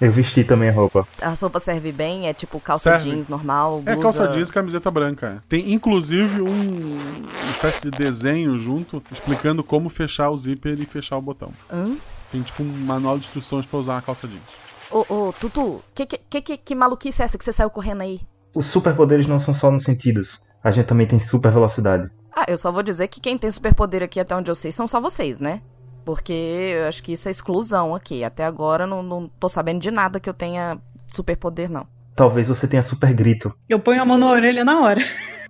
Eu 0.00 0.10
vesti 0.10 0.44
também 0.44 0.70
a 0.70 0.72
roupa. 0.72 1.06
A 1.20 1.28
roupa 1.28 1.60
serve 1.60 1.92
bem? 1.92 2.26
É 2.26 2.32
tipo 2.32 2.58
calça 2.58 2.90
Serve. 2.90 3.10
jeans 3.10 3.28
normal? 3.28 3.82
É 3.84 3.92
blusa- 3.92 4.02
calça 4.02 4.28
jeans 4.28 4.48
e 4.48 4.52
camiseta 4.54 4.90
branca. 4.90 5.44
Tem 5.46 5.74
inclusive 5.74 6.40
um 6.40 6.46
uma 6.46 7.50
espécie 7.50 7.82
de 7.82 7.90
desenho 7.90 8.56
junto 8.56 9.02
explicando 9.12 9.62
como 9.62 9.90
fechar 9.90 10.30
o 10.30 10.38
zíper 10.38 10.80
e 10.80 10.86
fechar 10.86 11.18
o 11.18 11.22
botão. 11.22 11.52
Hã? 11.70 11.98
Tem 12.32 12.40
tipo 12.40 12.62
um 12.62 12.66
manual 12.66 13.18
de 13.18 13.26
instruções 13.26 13.66
pra 13.66 13.78
usar 13.78 13.92
uma 13.92 14.02
calça 14.02 14.26
jeans. 14.26 14.40
Ô, 14.90 15.04
ô, 15.14 15.32
Tutu, 15.38 15.82
que, 15.94 16.06
que, 16.06 16.40
que, 16.40 16.56
que 16.56 16.74
maluquice 16.74 17.20
é 17.20 17.26
essa 17.26 17.36
que 17.36 17.44
você 17.44 17.52
saiu 17.52 17.68
correndo 17.68 18.00
aí? 18.00 18.22
Os 18.54 18.66
superpoderes 18.66 19.26
não 19.26 19.38
são 19.38 19.52
só 19.52 19.70
nos 19.70 19.84
sentidos. 19.84 20.40
A 20.62 20.70
gente 20.70 20.86
também 20.86 21.06
tem 21.06 21.18
super 21.18 21.52
velocidade. 21.52 22.10
Ah, 22.34 22.44
eu 22.48 22.58
só 22.58 22.70
vou 22.70 22.82
dizer 22.82 23.08
que 23.08 23.20
quem 23.20 23.38
tem 23.38 23.50
superpoder 23.50 24.02
aqui, 24.02 24.20
até 24.20 24.34
onde 24.34 24.50
eu 24.50 24.54
sei, 24.54 24.72
são 24.72 24.86
só 24.86 25.00
vocês, 25.00 25.40
né? 25.40 25.62
Porque 26.04 26.32
eu 26.32 26.86
acho 26.86 27.02
que 27.02 27.12
isso 27.12 27.28
é 27.28 27.30
exclusão 27.30 27.94
aqui. 27.94 28.22
Até 28.22 28.44
agora 28.44 28.86
não, 28.86 29.02
não 29.02 29.28
tô 29.40 29.48
sabendo 29.48 29.80
de 29.80 29.90
nada 29.90 30.20
que 30.20 30.28
eu 30.28 30.34
tenha 30.34 30.78
superpoder, 31.10 31.70
não. 31.70 31.86
Talvez 32.14 32.48
você 32.48 32.66
tenha 32.66 32.82
super 32.82 33.12
grito. 33.12 33.54
Eu 33.68 33.80
ponho 33.80 34.00
a 34.00 34.04
mão 34.04 34.18
na 34.18 34.30
orelha 34.30 34.64
na 34.64 34.80
hora. 34.80 35.00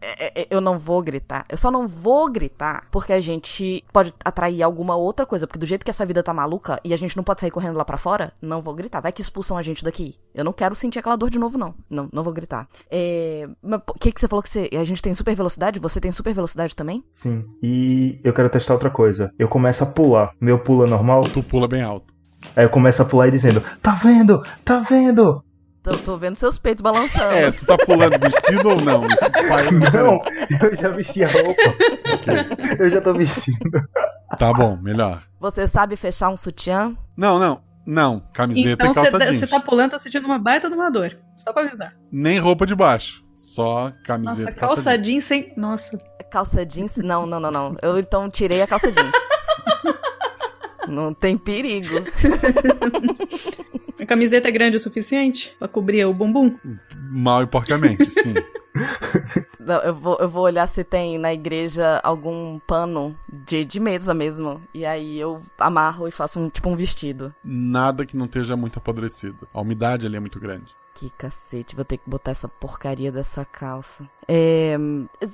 É, 0.00 0.42
é, 0.42 0.46
Eu 0.50 0.60
não 0.60 0.78
vou 0.78 1.02
gritar. 1.02 1.44
Eu 1.48 1.56
só 1.56 1.70
não 1.70 1.86
vou 1.86 2.30
gritar 2.30 2.86
porque 2.90 3.12
a 3.12 3.20
gente 3.20 3.84
pode 3.92 4.12
atrair 4.24 4.62
alguma 4.62 4.96
outra 4.96 5.26
coisa. 5.26 5.46
Porque 5.46 5.58
do 5.58 5.66
jeito 5.66 5.84
que 5.84 5.90
essa 5.90 6.06
vida 6.06 6.22
tá 6.22 6.32
maluca 6.32 6.80
e 6.84 6.92
a 6.92 6.96
gente 6.96 7.16
não 7.16 7.24
pode 7.24 7.40
sair 7.40 7.50
correndo 7.50 7.76
lá 7.76 7.84
pra 7.84 7.96
fora, 7.96 8.32
não 8.40 8.62
vou 8.62 8.74
gritar. 8.74 9.00
Vai 9.00 9.12
que 9.12 9.22
expulsam 9.22 9.56
a 9.56 9.62
gente 9.62 9.84
daqui. 9.84 10.16
Eu 10.34 10.44
não 10.44 10.52
quero 10.52 10.74
sentir 10.74 10.98
aquela 10.98 11.16
dor 11.16 11.30
de 11.30 11.38
novo, 11.38 11.58
não. 11.58 11.74
Não, 11.88 12.08
não 12.12 12.22
vou 12.22 12.32
gritar. 12.32 12.68
É... 12.90 13.48
Mas 13.62 13.80
o 13.88 13.98
que, 13.98 14.12
que 14.12 14.20
você 14.20 14.28
falou 14.28 14.42
que 14.42 14.48
você... 14.48 14.68
a 14.72 14.84
gente 14.84 15.02
tem 15.02 15.14
super 15.14 15.34
velocidade? 15.34 15.80
Você 15.80 16.00
tem 16.00 16.12
super 16.12 16.34
velocidade 16.34 16.76
também? 16.76 17.02
Sim. 17.12 17.44
E 17.62 18.20
eu 18.22 18.32
quero 18.32 18.48
testar 18.48 18.74
outra 18.74 18.90
coisa. 18.90 19.32
Eu 19.38 19.48
começo 19.48 19.82
a 19.82 19.86
pular. 19.86 20.32
Meu 20.40 20.58
pulo 20.58 20.84
é 20.84 20.88
normal? 20.88 21.22
Tu 21.22 21.42
pula 21.42 21.68
bem 21.68 21.82
alto. 21.82 22.18
Aí 22.54 22.64
eu 22.64 22.70
começo 22.70 23.02
a 23.02 23.04
pular 23.04 23.28
e 23.28 23.32
dizendo: 23.32 23.62
Tá 23.82 23.92
vendo? 23.92 24.42
Tá 24.64 24.78
vendo? 24.78 25.42
Tô, 25.82 25.96
tô 25.96 26.16
vendo 26.16 26.36
seus 26.36 26.58
peitos 26.58 26.82
balançando. 26.82 27.32
É, 27.34 27.50
tu 27.50 27.64
tá 27.64 27.76
pulando 27.78 28.18
vestido 28.18 28.68
ou 28.70 28.80
não? 28.80 29.06
Isso 29.06 29.30
faz 29.48 29.70
Não, 29.70 30.18
eu 30.68 30.76
já 30.76 30.88
vesti 30.88 31.24
a 31.24 31.28
roupa. 31.28 31.62
Eu 32.78 32.90
já 32.90 33.00
tô 33.00 33.14
vestindo. 33.14 33.88
Tá 34.38 34.52
bom, 34.52 34.76
melhor. 34.76 35.22
Você 35.40 35.66
sabe 35.68 35.96
fechar 35.96 36.28
um 36.28 36.36
sutiã? 36.36 36.94
Não, 37.16 37.38
não. 37.38 37.60
Não, 37.86 38.22
camiseta 38.34 38.84
Então 38.84 38.90
e 38.90 38.94
calça 38.94 39.10
você 39.12 39.26
jeans. 39.26 39.40
você 39.40 39.46
tá 39.46 39.60
pulando, 39.60 39.92
tá 39.92 39.98
sentindo 39.98 40.26
uma 40.26 40.38
baita 40.38 40.68
de 40.68 40.74
uma 40.74 40.90
dor. 40.90 41.16
Só 41.36 41.54
pra 41.54 41.62
avisar. 41.62 41.94
Nem 42.12 42.38
roupa 42.38 42.66
de 42.66 42.74
baixo. 42.74 43.24
Só 43.34 43.90
camiseta 44.04 44.42
Nossa, 44.50 44.52
calça 44.58 44.74
calça 44.74 44.98
jeans 44.98 45.24
sem. 45.24 45.54
Nossa. 45.56 45.98
Calça 46.30 46.66
jeans? 46.66 46.96
Não, 46.96 47.24
não, 47.24 47.40
não, 47.40 47.50
não. 47.50 47.76
Eu 47.80 47.98
então 47.98 48.28
tirei 48.28 48.60
a 48.60 48.66
calça 48.66 48.92
jeans. 48.92 49.10
Não 50.88 51.14
tem 51.14 51.36
perigo. 51.36 51.96
A 54.00 54.06
camiseta 54.06 54.48
é 54.48 54.50
grande 54.50 54.76
o 54.76 54.80
suficiente 54.80 55.54
pra 55.58 55.66
cobrir 55.66 56.04
o 56.04 56.14
bumbum? 56.14 56.56
Mal 57.10 57.42
e 57.42 57.46
porcamente, 57.46 58.08
sim. 58.10 58.34
Não, 59.58 59.80
eu, 59.80 59.94
vou, 59.94 60.16
eu 60.18 60.28
vou 60.28 60.44
olhar 60.44 60.66
se 60.66 60.84
tem 60.84 61.18
na 61.18 61.32
igreja 61.32 62.00
algum 62.02 62.58
pano 62.60 63.18
de, 63.30 63.64
de 63.64 63.80
mesa 63.80 64.14
mesmo. 64.14 64.62
E 64.72 64.86
aí 64.86 65.18
eu 65.18 65.42
amarro 65.58 66.08
e 66.08 66.10
faço 66.10 66.40
um 66.40 66.48
tipo 66.48 66.68
um 66.70 66.76
vestido. 66.76 67.34
Nada 67.44 68.06
que 68.06 68.16
não 68.16 68.26
esteja 68.26 68.56
muito 68.56 68.78
apodrecido. 68.78 69.48
A 69.52 69.60
umidade 69.60 70.06
ali 70.06 70.16
é 70.16 70.20
muito 70.20 70.40
grande. 70.40 70.74
Que 70.94 71.10
cacete, 71.10 71.76
vou 71.76 71.84
ter 71.84 71.98
que 71.98 72.08
botar 72.08 72.30
essa 72.30 72.48
porcaria 72.48 73.12
dessa 73.12 73.44
calça. 73.44 74.08
É... 74.26 74.76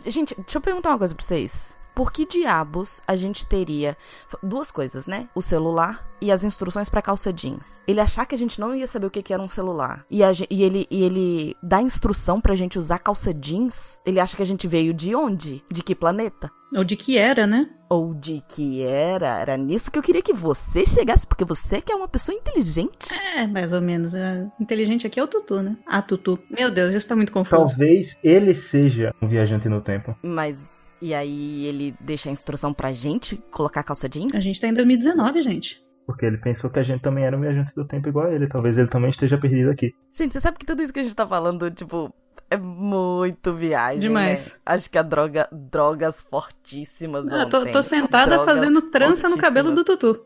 Gente, 0.07 0.35
deixa 0.35 0.59
eu 0.59 0.63
perguntar 0.63 0.91
uma 0.91 0.99
coisa 0.99 1.15
pra 1.15 1.25
vocês. 1.25 1.79
Por 1.95 2.13
que 2.13 2.27
diabos 2.27 3.01
a 3.07 3.15
gente 3.15 3.47
teria 3.47 3.97
duas 4.43 4.71
coisas, 4.71 5.07
né? 5.07 5.29
O 5.35 5.41
celular 5.41 6.05
e 6.21 6.33
as 6.33 6.43
instruções 6.43 6.89
pra 6.89 7.03
calça 7.03 7.33
jeans. 7.33 7.83
Ele 7.87 8.01
achar 8.01 8.27
que 8.27 8.35
a 8.35 8.39
gente 8.39 8.61
não 8.61 8.75
ia 8.75 8.87
saber 8.87 9.07
o 9.07 9.11
que 9.11 9.23
que 9.23 9.33
era 9.33 9.43
um 9.43 9.49
celular 9.49 10.05
e, 10.11 10.21
e 10.51 10.63
ele, 10.63 10.87
e 10.91 11.03
ele 11.03 11.57
dá 11.63 11.81
instrução 11.81 12.41
pra 12.41 12.57
gente 12.57 12.79
usar 12.79 12.99
calça 12.99 13.33
jeans. 13.33 14.01
Ele 14.05 14.19
acha 14.19 14.37
que 14.37 14.43
a 14.43 14.47
gente 14.47 14.67
veio 14.67 14.93
de 14.93 15.15
onde? 15.15 15.63
De 15.71 15.83
que 15.83 15.95
planeta? 15.95 16.51
Ou 16.75 16.83
de 16.83 16.97
que 16.97 17.17
era, 17.17 17.47
né? 17.47 17.71
Ou 17.89 18.13
de 18.13 18.43
que 18.49 18.83
era? 18.83 19.39
Era 19.39 19.57
nisso 19.57 19.91
que 19.91 19.99
eu 19.99 20.03
queria 20.03 20.23
que 20.23 20.33
você 20.33 20.85
chegasse, 20.85 21.25
porque 21.25 21.45
você 21.45 21.81
que 21.81 21.93
é 21.93 21.95
uma 21.95 22.09
pessoa 22.09 22.37
inteligente. 22.37 23.15
É, 23.37 23.47
mais 23.47 23.73
ou 23.73 23.81
menos. 23.81 24.15
É, 24.15 24.45
inteligente 24.61 25.07
aqui 25.07 25.21
é 25.21 25.23
o 25.23 25.29
Tutu, 25.29 25.63
né? 25.63 25.77
Ah, 25.87 26.03
Tutu. 26.03 26.39
Meu 26.51 26.71
Deus, 26.71 26.93
isso 26.93 27.09
tá 27.09 27.15
muito 27.15 27.31
confuso. 27.31 27.57
Talvez 27.57 28.19
ele 28.25 28.55
seja 28.55 29.15
um 29.23 29.29
viajante 29.29 29.69
no 29.69 29.81
tempo. 29.81 30.17
Mas 30.23 30.85
e 31.01 31.15
aí 31.15 31.67
ele 31.67 31.95
deixa 32.01 32.29
a 32.29 32.33
instrução 32.33 32.73
pra 32.73 32.93
gente 32.93 33.37
colocar 33.51 33.83
calça 33.83 34.09
jeans? 34.09 34.35
A 34.35 34.41
gente 34.41 34.61
tá 34.61 34.69
em 34.69 34.75
2019, 34.75 35.43
gente. 35.43 35.83
Porque 36.07 36.27
ele 36.27 36.37
pensou 36.39 36.69
que 36.71 36.79
a 36.79 36.83
gente 36.83 37.01
também 37.01 37.25
era 37.25 37.37
um 37.37 37.41
viajante 37.41 37.75
do 37.75 37.87
tempo 37.87 38.09
igual 38.09 38.27
a 38.27 38.35
ele. 38.35 38.47
Talvez 38.47 38.77
ele 38.77 38.89
também 38.89 39.11
esteja 39.11 39.39
perdido 39.39 39.71
aqui. 39.71 39.93
Gente, 40.13 40.33
você 40.33 40.41
sabe 40.41 40.59
que 40.59 40.67
tudo 40.67 40.83
isso 40.83 40.93
que 40.93 41.01
a 41.01 41.03
gente 41.03 41.17
tá 41.17 41.27
falando, 41.27 41.71
tipo, 41.71 42.15
é 42.51 42.57
muito 42.57 43.55
viagem. 43.55 44.01
Demais. 44.01 44.53
né? 44.53 44.59
Acho 44.67 44.91
que 44.91 44.99
a 44.99 45.03
droga, 45.03 45.49
drogas 45.51 46.23
fortíssimas. 46.23 47.33
Ah, 47.33 47.47
tô, 47.47 47.61
ontem. 47.61 47.73
tô 47.73 47.83
sentada 47.83 48.37
Drogas 48.37 48.55
fazendo 48.55 48.83
trança 48.91 49.29
no 49.29 49.39
cabelo 49.39 49.75
do 49.75 49.83
Tutu. 49.83 50.21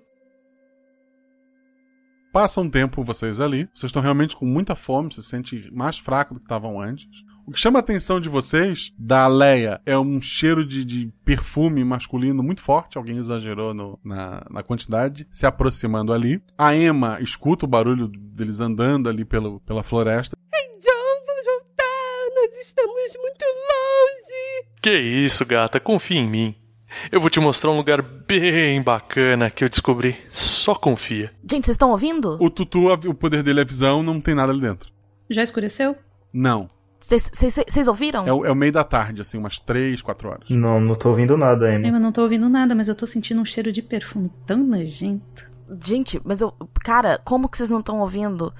Passa 2.39 2.61
um 2.61 2.71
tempo 2.71 3.03
vocês 3.03 3.41
ali, 3.41 3.69
vocês 3.75 3.91
estão 3.91 4.01
realmente 4.01 4.37
com 4.37 4.47
muita 4.47 4.77
fome, 4.77 5.13
se 5.13 5.25
sentem 5.25 5.69
mais 5.73 5.99
fraco 5.99 6.35
do 6.35 6.39
que 6.39 6.47
estavam 6.47 6.81
antes. 6.81 7.09
O 7.45 7.51
que 7.51 7.59
chama 7.59 7.81
a 7.81 7.83
atenção 7.83 8.21
de 8.21 8.29
vocês, 8.29 8.95
da 8.97 9.27
Leia, 9.27 9.81
é 9.85 9.99
um 9.99 10.21
cheiro 10.21 10.65
de, 10.65 10.85
de 10.85 11.13
perfume 11.25 11.85
masculino 11.85 12.41
muito 12.41 12.61
forte. 12.61 12.97
Alguém 12.97 13.17
exagerou 13.17 13.75
no, 13.75 13.99
na, 14.05 14.47
na, 14.49 14.63
quantidade, 14.63 15.27
se 15.33 15.47
aproximando 15.47 16.13
ali. 16.13 16.41
A 16.57 16.77
Emma 16.77 17.19
escuta 17.21 17.65
o 17.65 17.69
barulho 17.69 18.07
deles 18.07 18.61
andando 18.61 19.09
ali 19.09 19.25
pelo, 19.25 19.59
pela 19.63 19.83
floresta. 19.83 20.37
Ei, 20.55 20.79
John, 20.79 21.27
vamos 21.27 21.45
voltar! 21.45 22.35
Nós 22.37 22.61
estamos 22.61 23.17
muito 23.21 23.45
longe! 23.45 24.69
Que 24.81 24.97
isso, 24.97 25.45
gata, 25.45 25.81
confia 25.81 26.21
em 26.21 26.29
mim. 26.29 26.68
Eu 27.11 27.21
vou 27.21 27.31
te 27.31 27.41
mostrar 27.41 27.71
um 27.71 27.77
lugar 27.77 28.03
bem 28.03 28.83
bacana 28.83 29.51
que 29.51 29.65
eu 29.65 29.69
descobri. 29.69 30.17
Só 30.31 30.75
confia. 30.75 31.33
Gente, 31.49 31.65
vocês 31.65 31.75
estão 31.75 31.91
ouvindo? 31.91 32.37
O 32.41 32.51
Tutu, 32.51 32.93
o 32.93 33.15
poder 33.15 33.43
dele 33.43 33.61
é 33.61 33.65
visão, 33.65 34.03
não 34.03 34.21
tem 34.21 34.35
nada 34.35 34.53
ali 34.53 34.61
dentro. 34.61 34.91
Já 35.31 35.43
escureceu? 35.43 35.97
Não. 36.33 36.71
Vocês 37.01 37.89
ouviram? 37.89 38.27
É 38.27 38.33
o, 38.33 38.45
é 38.45 38.51
o, 38.51 38.57
meio 38.57 38.73
da 38.73 38.83
tarde, 38.83 39.21
assim, 39.21 39.39
umas 39.39 39.59
3, 39.59 40.03
4 40.03 40.29
horas. 40.29 40.51
Não, 40.51 40.81
não 40.81 40.95
tô 40.95 41.11
ouvindo 41.11 41.37
nada 41.37 41.67
ainda. 41.67 41.87
Eu 41.87 42.01
não 42.01 42.11
tô 42.11 42.23
ouvindo 42.23 42.49
nada, 42.49 42.75
mas 42.75 42.89
eu 42.89 42.95
tô 42.95 43.07
sentindo 43.07 43.41
um 43.41 43.45
cheiro 43.45 43.71
de 43.71 43.81
perfume 43.81 44.31
tão 44.45 44.59
nojento. 44.59 45.51
Gente, 45.83 46.21
mas 46.25 46.41
eu. 46.41 46.53
Cara, 46.83 47.21
como 47.25 47.49
que 47.49 47.57
vocês 47.57 47.71
não 47.71 47.81
estão 47.81 48.01
ouvindo? 48.01 48.53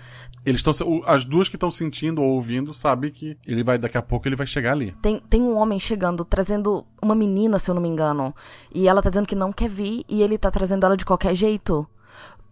Eles 0.49 0.65
estão. 0.65 1.03
As 1.07 1.25
duas 1.25 1.49
que 1.49 1.57
estão 1.57 1.71
sentindo 1.71 2.23
ou 2.23 2.35
ouvindo 2.35 2.73
sabem 2.73 3.11
que 3.11 3.37
ele 3.47 3.63
vai. 3.63 3.79
Daqui 3.79 3.99
a 3.99 4.03
pouco 4.03 4.27
ele 4.27 4.37
vai 4.37 4.47
chegar 4.47 4.73
ali. 4.73 4.93
Tem, 5.03 5.21
tem 5.29 5.43
um 5.43 5.57
homem 5.57 5.79
chegando, 5.79 6.25
trazendo 6.25 6.87
uma 7.03 7.15
menina, 7.15 7.59
se 7.59 7.71
eu 7.71 7.75
não 7.75 7.83
me 7.83 7.89
engano. 7.89 8.35
E 8.75 8.89
ela 8.89 9.03
tá 9.03 9.11
dizendo 9.11 9.27
que 9.27 9.35
não 9.35 9.53
quer 9.53 9.69
vir 9.69 10.05
e 10.09 10.23
ele 10.23 10.39
tá 10.39 10.51
trazendo 10.51 10.87
ela 10.87 10.97
de 10.97 11.05
qualquer 11.05 11.35
jeito. 11.35 11.87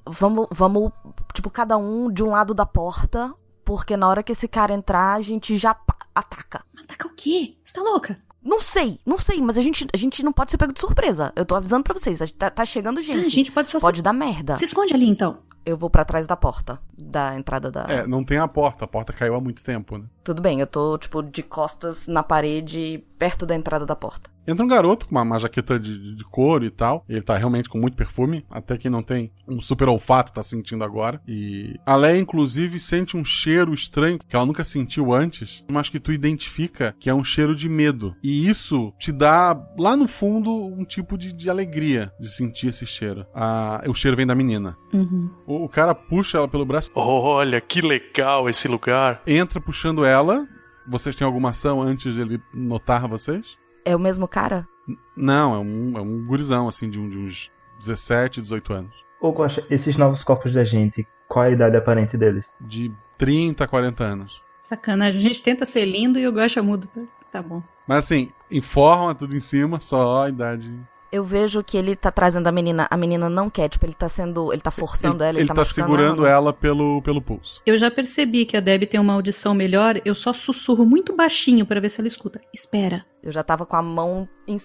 Vamos, 0.09 0.47
vamos, 0.53 0.93
tipo, 1.35 1.51
cada 1.51 1.77
um 1.77 2.13
de 2.13 2.23
um 2.23 2.31
lado 2.31 2.55
da 2.55 2.65
porta 2.65 3.35
porque 3.67 3.97
na 3.97 4.09
hora 4.09 4.23
que 4.23 4.31
esse 4.31 4.47
cara 4.47 4.73
entrar, 4.73 5.15
a 5.15 5.23
gente 5.23 5.59
já 5.59 5.77
ataca. 6.15 6.65
Ataca 6.79 7.09
o 7.09 7.11
quê? 7.17 7.57
Você 7.65 7.75
tá 7.75 7.83
louca? 7.83 8.17
Não 8.41 8.61
sei, 8.61 9.01
não 9.05 9.19
sei, 9.19 9.43
mas 9.43 9.59
a 9.59 9.63
gente, 9.63 9.89
a 9.93 9.97
gente 9.97 10.23
não 10.23 10.33
pode 10.33 10.53
ser 10.53 10.57
pego 10.57 10.73
de 10.73 10.79
surpresa. 10.79 11.33
Eu 11.35 11.45
tô 11.45 11.57
avisando 11.57 11.83
pra 11.83 11.93
vocês, 11.93 12.31
tá, 12.39 12.49
tá 12.49 12.65
chegando 12.65 13.03
gente. 13.03 13.25
Ah, 13.25 13.27
a 13.27 13.29
gente 13.29 13.51
pode 13.51 13.69
só 13.69 13.81
Pode 13.81 13.97
se... 13.97 14.03
dar 14.05 14.13
merda. 14.13 14.57
Se 14.57 14.65
esconde 14.65 14.95
ali 14.95 15.07
então. 15.09 15.39
Eu 15.67 15.77
vou 15.77 15.91
para 15.91 16.05
trás 16.05 16.29
da 16.29 16.37
porta, 16.37 16.79
da 16.97 17.35
entrada 17.37 17.73
da. 17.73 17.83
É, 17.89 18.07
não 18.07 18.25
tem 18.25 18.39
a 18.39 18.47
porta, 18.47 18.85
a 18.85 18.89
porta 18.89 19.13
caiu 19.13 19.35
há 19.35 19.41
muito 19.41 19.65
tempo, 19.65 19.99
né? 19.99 20.05
Tudo 20.23 20.41
bem, 20.41 20.61
eu 20.61 20.67
tô, 20.67 20.97
tipo, 20.97 21.23
de 21.23 21.43
costas 21.43 22.07
na 22.07 22.23
parede, 22.23 23.05
perto 23.19 23.45
da 23.45 23.55
entrada 23.55 23.85
da 23.85 23.97
porta. 23.97 24.31
Entra 24.47 24.65
um 24.65 24.69
garoto 24.69 25.07
com 25.07 25.15
uma, 25.15 25.23
uma 25.23 25.41
jaqueta 25.41 25.79
de, 25.79 26.15
de, 26.15 26.25
couro 26.25 26.65
e 26.65 26.71
tal. 26.71 27.05
Ele 27.09 27.21
tá 27.21 27.37
realmente 27.37 27.69
com 27.69 27.79
muito 27.79 27.97
perfume. 27.97 28.47
Até 28.49 28.79
quem 28.79 28.91
não 28.91 29.03
tem 29.03 29.33
um 29.49 29.61
super 29.61 29.89
olfato 29.89 30.33
tá 30.33 30.43
sentindo 30.43 30.85
agora. 30.85 31.21
E 31.27 31.75
a 31.85 31.97
Leia, 31.97 32.21
inclusive, 32.21 32.79
sente 32.79 33.17
um 33.17 33.25
cheiro 33.25 33.75
estranho 33.75 34.19
que 34.19 34.37
ela 34.37 34.47
nunca 34.47 34.63
sentiu 34.63 35.13
antes, 35.13 35.65
mas 35.71 35.89
que 35.89 35.99
tu 35.99 36.13
identifica 36.13 36.95
que 37.01 37.11
é 37.11 37.15
um 37.15 37.25
cheiro 37.25 37.57
de 37.57 37.69
medo. 37.69 38.15
E 38.23 38.49
isso 38.49 38.93
te 38.99 39.11
dá, 39.11 39.61
lá 39.77 39.97
no 39.97 40.07
fundo, 40.07 40.53
um 40.53 40.85
tipo 40.85 41.19
de, 41.19 41.33
de 41.33 41.51
alegria 41.51 42.13
de 42.21 42.29
sentir 42.31 42.69
esse 42.69 42.87
cheiro. 42.87 43.27
Ah, 43.35 43.83
o 43.89 43.95
cheiro 43.95 44.17
vem 44.17 44.27
da 44.27 44.35
menina. 44.35 44.77
Uhum. 44.93 45.29
O, 45.45 45.56
o 45.63 45.69
cara 45.69 45.95
puxa 45.95 46.39
ela 46.39 46.49
pelo 46.49 46.65
braço. 46.65 46.91
Olha, 46.95 47.61
que 47.61 47.81
legal 47.81 48.49
esse 48.49 48.69
lugar. 48.69 49.23
Entra 49.27 49.61
puxando 49.61 50.05
ela. 50.05 50.47
Vocês 50.87 51.17
têm 51.17 51.27
alguma 51.27 51.51
ação 51.51 51.83
antes 51.83 52.15
de 52.15 52.21
ele 52.21 52.43
notar 52.55 53.07
vocês? 53.09 53.59
É 53.85 53.95
o 53.95 53.99
mesmo 53.99 54.29
cara? 54.29 54.69
Não, 55.17 55.55
é 55.55 55.59
um, 55.59 55.99
é 55.99 56.01
um 56.01 56.25
gurizão, 56.25 56.69
assim, 56.69 56.89
de, 56.89 56.99
um, 56.99 57.09
de 57.09 57.19
uns 57.19 57.51
17, 57.79 58.41
18 58.41 58.73
anos. 58.73 58.95
Ô, 59.21 59.33
Costa, 59.33 59.65
esses 59.71 59.97
novos 59.97 60.23
corpos 60.23 60.53
da 60.53 60.65
gente, 60.65 61.07
qual 61.29 61.47
a 61.47 61.51
idade 61.51 61.77
aparente 61.77 62.17
deles? 62.17 62.53
De 62.61 62.93
30 63.19 63.65
a 63.65 63.69
40 63.69 64.05
anos. 64.05 64.43
Sacanagem, 64.63 65.21
a 65.21 65.23
gente 65.23 65.43
tenta 65.43 65.65
ser 65.65 65.85
lindo 65.85 66.19
e 66.19 66.27
o 66.27 66.33
Gosha 66.33 66.63
muda. 66.63 66.89
Tá 67.31 67.43
bom. 67.43 67.63
Mas 67.87 67.99
assim, 67.99 68.31
informa 68.51 69.15
tudo 69.15 69.37
em 69.37 69.41
cima, 69.41 69.81
só 69.81 70.25
a 70.25 70.29
idade 70.29 70.73
eu 71.11 71.25
vejo 71.25 71.63
que 71.63 71.77
ele 71.77 71.95
tá 71.97 72.11
trazendo 72.11 72.47
a 72.47 72.53
menina, 72.53 72.87
a 72.91 72.97
menina 72.97 73.29
não 73.29 73.49
quer, 73.49 73.69
tipo, 73.69 73.87
ele 73.87 73.95
tá 73.95 74.09
sendo, 74.09 74.53
ele 74.53 74.61
tá 74.61 74.71
forçando 74.71 75.17
ele, 75.17 75.25
ela, 75.25 75.31
ele, 75.31 75.41
ele 75.41 75.49
tá, 75.49 75.55
tá 75.55 75.65
segurando 75.65 76.27
ela, 76.27 76.37
ela, 76.37 76.53
pelo, 76.53 77.03
pelo 77.03 77.23
pulso. 77.23 77.63
Eu 77.67 77.77
já 77.77 77.91
percebi 77.91 78.45
que 78.45 78.57
a 78.57 78.61
Debbie 78.61 78.87
tem 78.87 79.01
uma 79.01 79.15
audição 79.15 79.55
melhor, 79.55 80.01
eu 80.05 80.15
só 80.15 80.33
sussurro 80.33 80.85
muito 80.85 81.15
baixinho 81.15 81.67
para 81.67 81.81
ver 81.81 81.89
se 81.89 82.01
ela 82.01 82.09
escuta. 82.09 82.41
Espera. 82.53 83.05
Eu 83.23 83.33
já 83.33 83.43
tava 83.43 83.67
com 83.67 83.77
a 83.77 83.83
mão 83.83 84.29
em, 84.47 84.57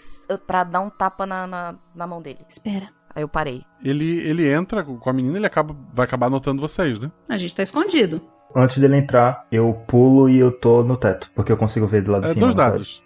pra 0.45 0.63
dar 0.63 0.81
um 0.81 0.89
tapa 0.89 1.25
na, 1.25 1.47
na, 1.47 1.75
na 1.95 2.07
mão 2.07 2.21
dele. 2.21 2.39
Espera. 2.47 2.89
Aí 3.13 3.23
eu 3.23 3.27
parei. 3.27 3.63
Ele, 3.83 4.19
ele 4.19 4.49
entra 4.49 4.83
com 4.83 5.09
a 5.09 5.13
menina, 5.13 5.37
ele 5.37 5.45
acaba, 5.45 5.75
vai 5.93 6.05
acabar 6.05 6.29
notando 6.29 6.61
vocês, 6.61 6.99
né? 6.99 7.11
A 7.27 7.37
gente 7.37 7.55
tá 7.55 7.63
escondido. 7.63 8.21
Antes 8.55 8.77
dele 8.77 8.97
entrar, 8.97 9.45
eu 9.51 9.73
pulo 9.87 10.29
e 10.29 10.37
eu 10.37 10.51
tô 10.51 10.83
no 10.83 10.97
teto, 10.97 11.31
porque 11.33 11.51
eu 11.51 11.57
consigo 11.57 11.87
ver 11.87 12.03
do 12.03 12.11
lado 12.11 12.23
de 12.23 12.31
é, 12.31 12.33
cima. 12.33 12.41
Dois 12.41 12.55
dados. 12.55 13.03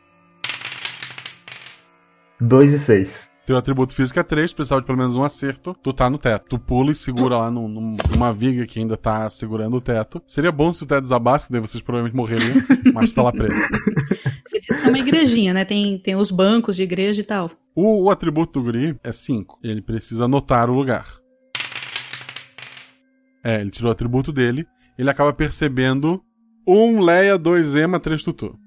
2 2.40 2.74
e 2.74 2.80
6. 2.80 3.36
Teu 3.46 3.56
atributo 3.56 3.94
físico 3.94 4.20
é 4.20 4.24
3, 4.24 4.54
precisava 4.54 4.82
de 4.82 4.88
pelo 4.88 4.98
menos 4.98 5.16
um 5.16 5.24
acerto. 5.24 5.76
Tu 5.84 5.94
tá 5.94 6.10
no 6.10 6.18
teto. 6.18 6.46
Tu 6.50 6.60
pula 6.60 6.92
e 6.92 6.96
segura 6.96 7.38
lá 7.38 7.52
num, 7.52 7.96
numa 8.10 8.34
viga 8.34 8.66
que 8.66 8.80
ainda 8.80 8.98
tá 8.98 9.30
segurando 9.30 9.78
o 9.78 9.82
teto. 9.82 10.22
Seria 10.26 10.52
bom 10.52 10.74
se 10.74 10.84
o 10.84 10.88
teto 10.88 11.02
desabasse, 11.02 11.52
daí 11.52 11.62
vocês 11.62 11.82
provavelmente 11.82 12.16
morreriam, 12.16 12.56
mas 12.92 13.12
tu 13.12 13.16
tá 13.16 13.22
lá 13.24 13.32
preso. 13.32 13.54
Seria 14.48 14.90
uma 14.90 14.98
igrejinha, 14.98 15.54
né? 15.54 15.64
Tem, 15.64 16.00
tem 16.00 16.16
os 16.16 16.32
bancos 16.32 16.76
de 16.76 16.84
igreja 16.84 17.22
e 17.22 17.24
tal. 17.24 17.52
O, 17.76 18.06
o 18.06 18.10
atributo 18.10 18.60
do 18.60 18.64
guri 18.64 18.98
é 19.04 19.12
5. 19.12 19.60
Ele 19.64 19.82
precisa 19.82 20.26
anotar 20.26 20.70
o 20.70 20.74
lugar. 20.74 21.08
É, 23.44 23.62
ele 23.62 23.70
tirou 23.70 23.90
o 23.90 23.92
atributo 23.92 24.32
dele. 24.32 24.66
Ele 24.98 25.10
acaba 25.10 25.32
percebendo 25.32 26.20
um 26.68 27.00
Leia, 27.00 27.38
2 27.38 27.76
Ema, 27.76 28.00
3 28.00 28.24
Tutu. 28.24 28.58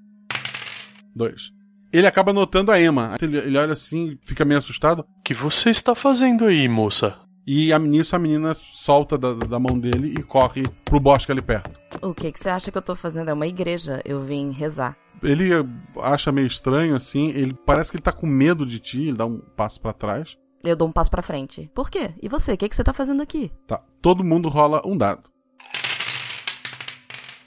2 1.13 1.58
ele 1.91 2.07
acaba 2.07 2.33
notando 2.33 2.71
a 2.71 2.81
Emma. 2.81 3.15
Ele, 3.21 3.37
ele 3.37 3.57
olha 3.57 3.73
assim, 3.73 4.17
fica 4.23 4.45
meio 4.45 4.57
assustado. 4.57 4.99
O 4.99 5.23
que 5.23 5.33
você 5.33 5.69
está 5.69 5.95
fazendo 5.95 6.45
aí, 6.45 6.67
moça? 6.67 7.17
E 7.45 7.73
a, 7.73 7.79
nisso 7.79 8.15
a 8.15 8.19
menina 8.19 8.53
solta 8.53 9.17
da, 9.17 9.33
da 9.33 9.59
mão 9.59 9.79
dele 9.79 10.13
e 10.17 10.21
corre 10.21 10.67
pro 10.85 10.99
bosque 10.99 11.31
ali 11.31 11.41
perto. 11.41 11.79
O 12.01 12.13
que, 12.13 12.31
que 12.31 12.39
você 12.39 12.49
acha 12.49 12.71
que 12.71 12.77
eu 12.77 12.81
tô 12.81 12.95
fazendo? 12.95 13.29
É 13.29 13.33
uma 13.33 13.47
igreja. 13.47 14.01
Eu 14.05 14.21
vim 14.21 14.51
rezar. 14.51 14.95
Ele 15.23 15.49
acha 15.97 16.31
meio 16.31 16.45
estranho, 16.45 16.95
assim. 16.95 17.29
Ele 17.29 17.53
parece 17.65 17.89
que 17.89 17.97
ele 17.97 18.03
tá 18.03 18.11
com 18.11 18.27
medo 18.27 18.65
de 18.65 18.79
ti. 18.79 19.07
Ele 19.07 19.17
dá 19.17 19.25
um 19.25 19.39
passo 19.39 19.81
para 19.81 19.93
trás. 19.93 20.37
Eu 20.63 20.75
dou 20.75 20.87
um 20.87 20.91
passo 20.91 21.09
para 21.09 21.23
frente. 21.23 21.71
Por 21.73 21.89
quê? 21.89 22.13
E 22.21 22.29
você? 22.29 22.53
O 22.53 22.57
que, 22.57 22.69
que 22.69 22.75
você 22.75 22.83
tá 22.83 22.93
fazendo 22.93 23.23
aqui? 23.23 23.51
Tá. 23.65 23.81
Todo 24.01 24.23
mundo 24.23 24.47
rola 24.47 24.81
um 24.85 24.95
dado. 24.95 25.29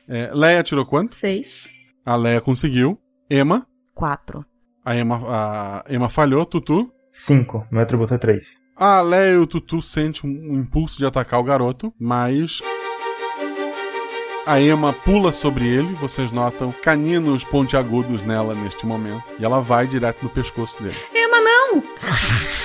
É, 0.09 0.31
Leia 0.35 0.63
tirou 0.63 0.85
quanto? 0.85 1.15
Seis. 1.15 1.69
A 2.05 2.17
Leia 2.17 2.41
conseguiu. 2.41 2.99
Emma? 3.31 3.67
Quatro. 3.95 4.45
A 4.85 4.97
Emma, 4.97 5.21
a 5.29 5.85
Emma 5.89 6.09
falhou, 6.09 6.45
Tutu? 6.45 6.93
Cinco. 7.13 7.67
Meu 7.71 7.83
atributo 7.83 8.15
é 8.15 8.19
três. 8.19 8.61
A 8.77 9.01
Leia 9.01 9.35
e 9.35 9.37
o 9.37 9.47
Tutu 9.47 9.83
sentem 9.83 10.29
um, 10.29 10.55
um 10.55 10.61
impulso 10.61 10.99
de 10.99 11.07
atacar 11.07 11.39
o 11.39 11.45
garoto, 11.45 11.93
mas 12.01 12.61
a 14.47 14.61
Emma 14.61 14.93
pula 14.93 15.31
sobre 15.31 15.69
ele, 15.69 15.95
vocês 15.95 16.33
notam 16.33 16.73
caninos 16.83 17.45
pontiagudos 17.45 18.23
nela 18.23 18.55
neste 18.55 18.85
momento, 18.87 19.23
e 19.39 19.45
ela 19.45 19.61
vai 19.61 19.87
direto 19.87 20.23
no 20.25 20.31
pescoço 20.31 20.83
dele. 20.83 20.97
Emma, 21.15 21.41
não! 21.41 21.83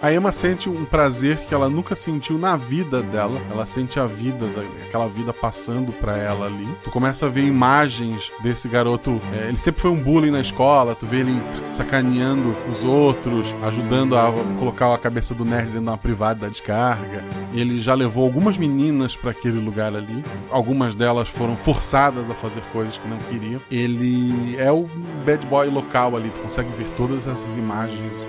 A 0.00 0.12
Emma 0.12 0.30
sente 0.30 0.70
um 0.70 0.84
prazer 0.84 1.36
que 1.38 1.52
ela 1.52 1.68
nunca 1.68 1.96
sentiu 1.96 2.38
na 2.38 2.56
vida 2.56 3.02
dela. 3.02 3.40
Ela 3.50 3.66
sente 3.66 3.98
a 3.98 4.06
vida, 4.06 4.46
aquela 4.86 5.08
vida 5.08 5.32
passando 5.32 5.92
pra 5.92 6.16
ela 6.16 6.46
ali. 6.46 6.68
Tu 6.84 6.90
começa 6.90 7.26
a 7.26 7.28
ver 7.28 7.44
imagens 7.44 8.30
desse 8.40 8.68
garoto. 8.68 9.20
É, 9.32 9.48
ele 9.48 9.58
sempre 9.58 9.82
foi 9.82 9.90
um 9.90 10.00
bullying 10.00 10.30
na 10.30 10.40
escola. 10.40 10.94
Tu 10.94 11.04
vê 11.04 11.18
ele 11.18 11.42
sacaneando 11.68 12.56
os 12.70 12.84
outros, 12.84 13.52
ajudando 13.64 14.16
a 14.16 14.32
colocar 14.56 14.94
a 14.94 14.98
cabeça 14.98 15.34
do 15.34 15.44
nerd 15.44 15.64
dentro 15.64 15.80
de 15.80 15.88
uma 15.88 15.98
privada 15.98 16.42
da 16.42 16.48
descarga. 16.48 17.24
Ele 17.52 17.80
já 17.80 17.94
levou 17.94 18.22
algumas 18.22 18.56
meninas 18.56 19.16
para 19.16 19.32
aquele 19.32 19.58
lugar 19.58 19.96
ali. 19.96 20.24
Algumas 20.48 20.94
delas 20.94 21.28
foram 21.28 21.56
forçadas 21.56 22.30
a 22.30 22.34
fazer 22.34 22.62
coisas 22.72 22.98
que 22.98 23.08
não 23.08 23.18
queriam. 23.18 23.60
Ele 23.68 24.54
é 24.58 24.70
o 24.70 24.88
bad 25.26 25.44
boy 25.48 25.68
local 25.68 26.14
ali. 26.14 26.30
Tu 26.30 26.40
consegue 26.40 26.70
ver 26.70 26.86
todas 26.90 27.26
essas 27.26 27.56
imagens 27.56 28.24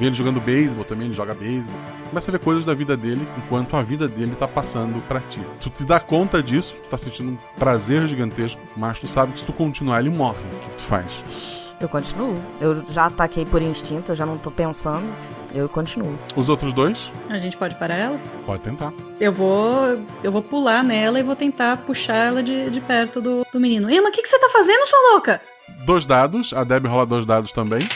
Vê 0.00 0.06
ele 0.06 0.14
jogando 0.14 0.40
beisebol 0.40 0.82
também, 0.82 1.08
ele 1.08 1.14
joga 1.14 1.34
beisebol. 1.34 1.78
Começa 2.08 2.30
a 2.30 2.32
ver 2.32 2.38
coisas 2.38 2.64
da 2.64 2.72
vida 2.72 2.96
dele 2.96 3.28
enquanto 3.36 3.76
a 3.76 3.82
vida 3.82 4.08
dele 4.08 4.34
tá 4.34 4.48
passando 4.48 4.98
para 5.02 5.20
ti. 5.20 5.42
Tu 5.60 5.68
te 5.68 5.84
dá 5.84 6.00
conta 6.00 6.42
disso, 6.42 6.74
tu 6.84 6.88
tá 6.88 6.96
sentindo 6.96 7.32
um 7.32 7.38
prazer 7.58 8.08
gigantesco, 8.08 8.62
mas 8.74 8.98
tu 8.98 9.06
sabe 9.06 9.34
que 9.34 9.40
se 9.40 9.44
tu 9.44 9.52
continuar, 9.52 10.00
ele 10.00 10.08
morre. 10.08 10.38
O 10.54 10.58
que, 10.60 10.70
que 10.70 10.76
tu 10.76 10.82
faz? 10.84 11.74
Eu 11.78 11.86
continuo. 11.86 12.34
Eu 12.62 12.82
já 12.88 13.06
ataquei 13.06 13.44
por 13.44 13.60
instinto, 13.60 14.12
eu 14.12 14.16
já 14.16 14.24
não 14.24 14.38
tô 14.38 14.50
pensando. 14.50 15.06
Eu 15.54 15.68
continuo. 15.68 16.18
Os 16.34 16.48
outros 16.48 16.72
dois? 16.72 17.12
A 17.28 17.38
gente 17.38 17.58
pode 17.58 17.74
parar 17.74 17.96
ela? 17.96 18.20
Pode 18.46 18.62
tentar. 18.62 18.94
Eu 19.20 19.34
vou. 19.34 20.02
Eu 20.24 20.32
vou 20.32 20.42
pular 20.42 20.82
nela 20.82 21.20
e 21.20 21.22
vou 21.22 21.36
tentar 21.36 21.76
puxar 21.76 22.14
ela 22.14 22.42
de, 22.42 22.70
de 22.70 22.80
perto 22.80 23.20
do, 23.20 23.44
do 23.52 23.60
menino. 23.60 23.90
Emma, 23.90 24.08
o 24.08 24.12
que, 24.12 24.22
que 24.22 24.28
você 24.28 24.38
tá 24.38 24.48
fazendo, 24.48 24.86
sua 24.88 25.12
louca? 25.12 25.42
Dois 25.84 26.06
dados, 26.06 26.54
a 26.54 26.64
Deb 26.64 26.86
rola 26.86 27.04
dois 27.04 27.26
dados 27.26 27.52
também. 27.52 27.86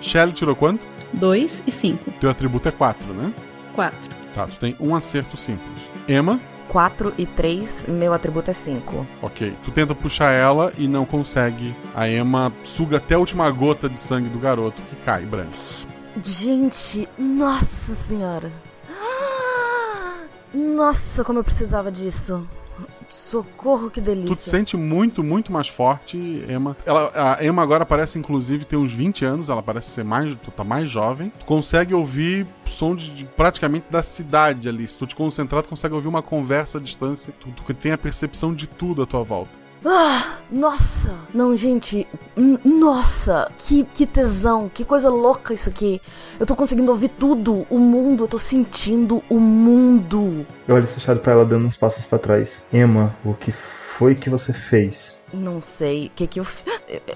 Shelly 0.00 0.32
tirou 0.32 0.56
quanto? 0.56 0.86
2 1.12 1.64
e 1.66 1.70
5. 1.70 2.10
Teu 2.12 2.30
atributo 2.30 2.68
é 2.68 2.72
4, 2.72 3.12
né? 3.12 3.32
4. 3.74 4.10
Tá, 4.34 4.46
tu 4.46 4.56
tem 4.58 4.76
um 4.78 4.94
acerto 4.94 5.36
simples. 5.36 5.90
Emma, 6.08 6.40
4 6.68 7.12
e 7.18 7.26
3, 7.26 7.86
meu 7.88 8.12
atributo 8.12 8.50
é 8.50 8.54
5. 8.54 9.06
ok. 9.22 9.56
Tu 9.64 9.70
tenta 9.72 9.94
puxar 9.94 10.30
ela 10.30 10.72
e 10.78 10.86
não 10.86 11.04
consegue. 11.04 11.74
A 11.94 12.08
Emma 12.08 12.52
suga 12.62 12.98
até 12.98 13.16
a 13.16 13.18
última 13.18 13.50
gota 13.50 13.88
de 13.88 13.98
sangue 13.98 14.28
do 14.28 14.38
garoto 14.38 14.80
que 14.82 14.96
cai, 14.96 15.24
branco. 15.24 15.52
Gente, 16.22 17.08
nossa 17.18 17.94
senhora. 17.94 18.52
Nossa, 20.54 21.22
como 21.24 21.38
eu 21.38 21.44
precisava 21.44 21.90
disso. 21.90 22.46
Socorro, 23.14 23.90
que 23.90 24.00
delícia. 24.00 24.28
Tu 24.28 24.36
te 24.36 24.42
sente 24.42 24.76
muito, 24.76 25.22
muito 25.22 25.52
mais 25.52 25.68
forte, 25.68 26.16
Emma. 26.48 26.76
Ela, 26.84 27.10
a 27.38 27.44
Emma 27.44 27.62
agora 27.62 27.84
parece, 27.84 28.18
inclusive, 28.18 28.64
ter 28.64 28.76
uns 28.76 28.92
20 28.92 29.24
anos. 29.24 29.48
Ela 29.48 29.62
parece 29.62 29.90
ser 29.90 30.04
mais. 30.04 30.36
Tá 30.56 30.64
mais 30.64 30.90
jovem. 30.90 31.30
Tu 31.30 31.44
consegue 31.44 31.94
ouvir 31.94 32.46
som 32.64 32.94
de, 32.94 33.10
de 33.10 33.24
praticamente 33.24 33.86
da 33.90 34.02
cidade 34.02 34.68
ali. 34.68 34.86
Se 34.86 34.98
tu 34.98 35.06
te 35.06 35.14
concentrar, 35.14 35.62
tu 35.62 35.68
consegue 35.68 35.94
ouvir 35.94 36.08
uma 36.08 36.22
conversa 36.22 36.78
à 36.78 36.80
distância. 36.80 37.32
Tu, 37.38 37.50
tu 37.50 37.74
tem 37.74 37.92
a 37.92 37.98
percepção 37.98 38.54
de 38.54 38.66
tudo 38.66 39.02
à 39.02 39.06
tua 39.06 39.22
volta. 39.22 39.59
Ah, 39.84 40.38
nossa! 40.50 41.16
Não, 41.32 41.56
gente, 41.56 42.06
nossa! 42.36 43.50
Que, 43.56 43.84
que 43.84 44.06
tesão, 44.06 44.70
que 44.72 44.84
coisa 44.84 45.08
louca 45.08 45.54
isso 45.54 45.70
aqui. 45.70 46.02
Eu 46.38 46.44
tô 46.44 46.54
conseguindo 46.54 46.90
ouvir 46.90 47.08
tudo, 47.08 47.66
o 47.70 47.78
mundo, 47.78 48.24
eu 48.24 48.28
tô 48.28 48.38
sentindo 48.38 49.22
o 49.28 49.38
mundo. 49.38 50.46
Eu 50.68 50.74
olho 50.74 50.86
fechado 50.86 51.20
pra 51.20 51.32
ela 51.32 51.46
dando 51.46 51.66
uns 51.66 51.76
passos 51.76 52.04
pra 52.04 52.18
trás. 52.18 52.66
Emma, 52.72 53.14
o 53.24 53.32
que 53.32 53.52
foi 53.52 54.14
que 54.14 54.28
você 54.28 54.52
fez? 54.52 55.20
Não 55.32 55.60
sei, 55.60 56.06
o 56.06 56.10
que 56.10 56.26
que 56.26 56.40
eu 56.40 56.46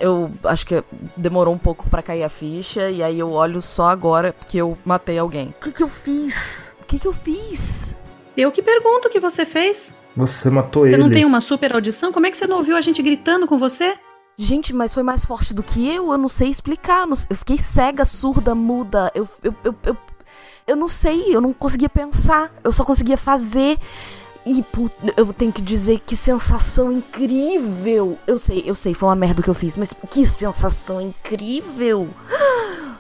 Eu 0.01 0.31
acho 0.45 0.67
que 0.67 0.83
demorou 1.17 1.53
um 1.53 1.59
pouco 1.59 1.91
pra 1.91 2.03
cair 2.03 2.23
a 2.23 2.29
ficha, 2.29 2.91
e 2.91 3.03
aí 3.03 3.19
eu 3.19 3.31
olho 3.31 3.61
só 3.61 3.89
agora 3.89 4.35
que 4.49 4.57
eu 4.57 4.79
matei 4.85 5.19
alguém. 5.19 5.49
O 5.49 5.65
que 5.65 5.73
que 5.73 5.83
eu 5.83 5.89
fiz? 5.89 6.73
O 6.81 6.85
que 6.85 6.99
que 6.99 7.07
eu 7.07 7.13
fiz? 7.13 7.91
Eu 8.37 8.51
que 8.51 8.63
pergunto 8.63 9.09
o 9.09 9.11
que 9.11 9.21
você 9.21 9.45
fez. 9.45 9.93
Você 10.17 10.49
matou 10.49 10.87
Você 10.87 10.95
ele. 10.95 11.03
não 11.03 11.11
tem 11.11 11.25
uma 11.25 11.41
super 11.41 11.75
audição? 11.75 12.13
Como 12.13 12.27
é 12.27 12.31
que 12.31 12.37
você 12.37 12.47
não 12.47 12.59
ouviu 12.59 12.77
a 12.77 12.81
gente 12.81 13.03
gritando 13.03 13.47
com 13.47 13.59
você? 13.59 13.95
Gente, 14.37 14.75
mas 14.75 14.93
foi 14.93 15.03
mais 15.03 15.25
forte 15.25 15.55
do 15.55 15.63
que 15.63 15.87
eu, 15.89 16.11
eu 16.11 16.19
não 16.19 16.29
sei 16.29 16.49
explicar. 16.49 17.07
Eu 17.09 17.37
fiquei 17.37 17.59
cega, 17.59 18.05
surda, 18.05 18.55
muda. 18.55 19.11
Eu, 19.15 19.29
eu, 19.43 19.55
eu, 19.65 19.75
eu, 19.85 19.97
eu 20.67 20.77
não 20.77 20.89
sei, 20.89 21.35
eu 21.35 21.41
não 21.41 21.53
conseguia 21.53 21.89
pensar. 21.89 22.53
Eu 22.63 22.73
só 22.73 22.85
conseguia 22.85 23.17
fazer. 23.17 23.79
E 24.47 24.63
put- 24.63 24.95
eu 25.17 25.33
tenho 25.33 25.53
que 25.53 25.63
dizer 25.63 26.01
que 26.05 26.15
sensação 26.17 26.93
incrível. 26.93 28.19
Eu 28.27 28.39
sei, 28.39 28.63
eu 28.67 28.75
sei, 28.75 28.93
foi 28.93 29.09
uma 29.09 29.17
merda 29.17 29.43
que 29.43 29.49
eu 29.49 29.55
fiz, 29.55 29.77
mas 29.77 29.91
que 30.11 30.27
sensação 30.27 31.01
incrível. 31.01 32.09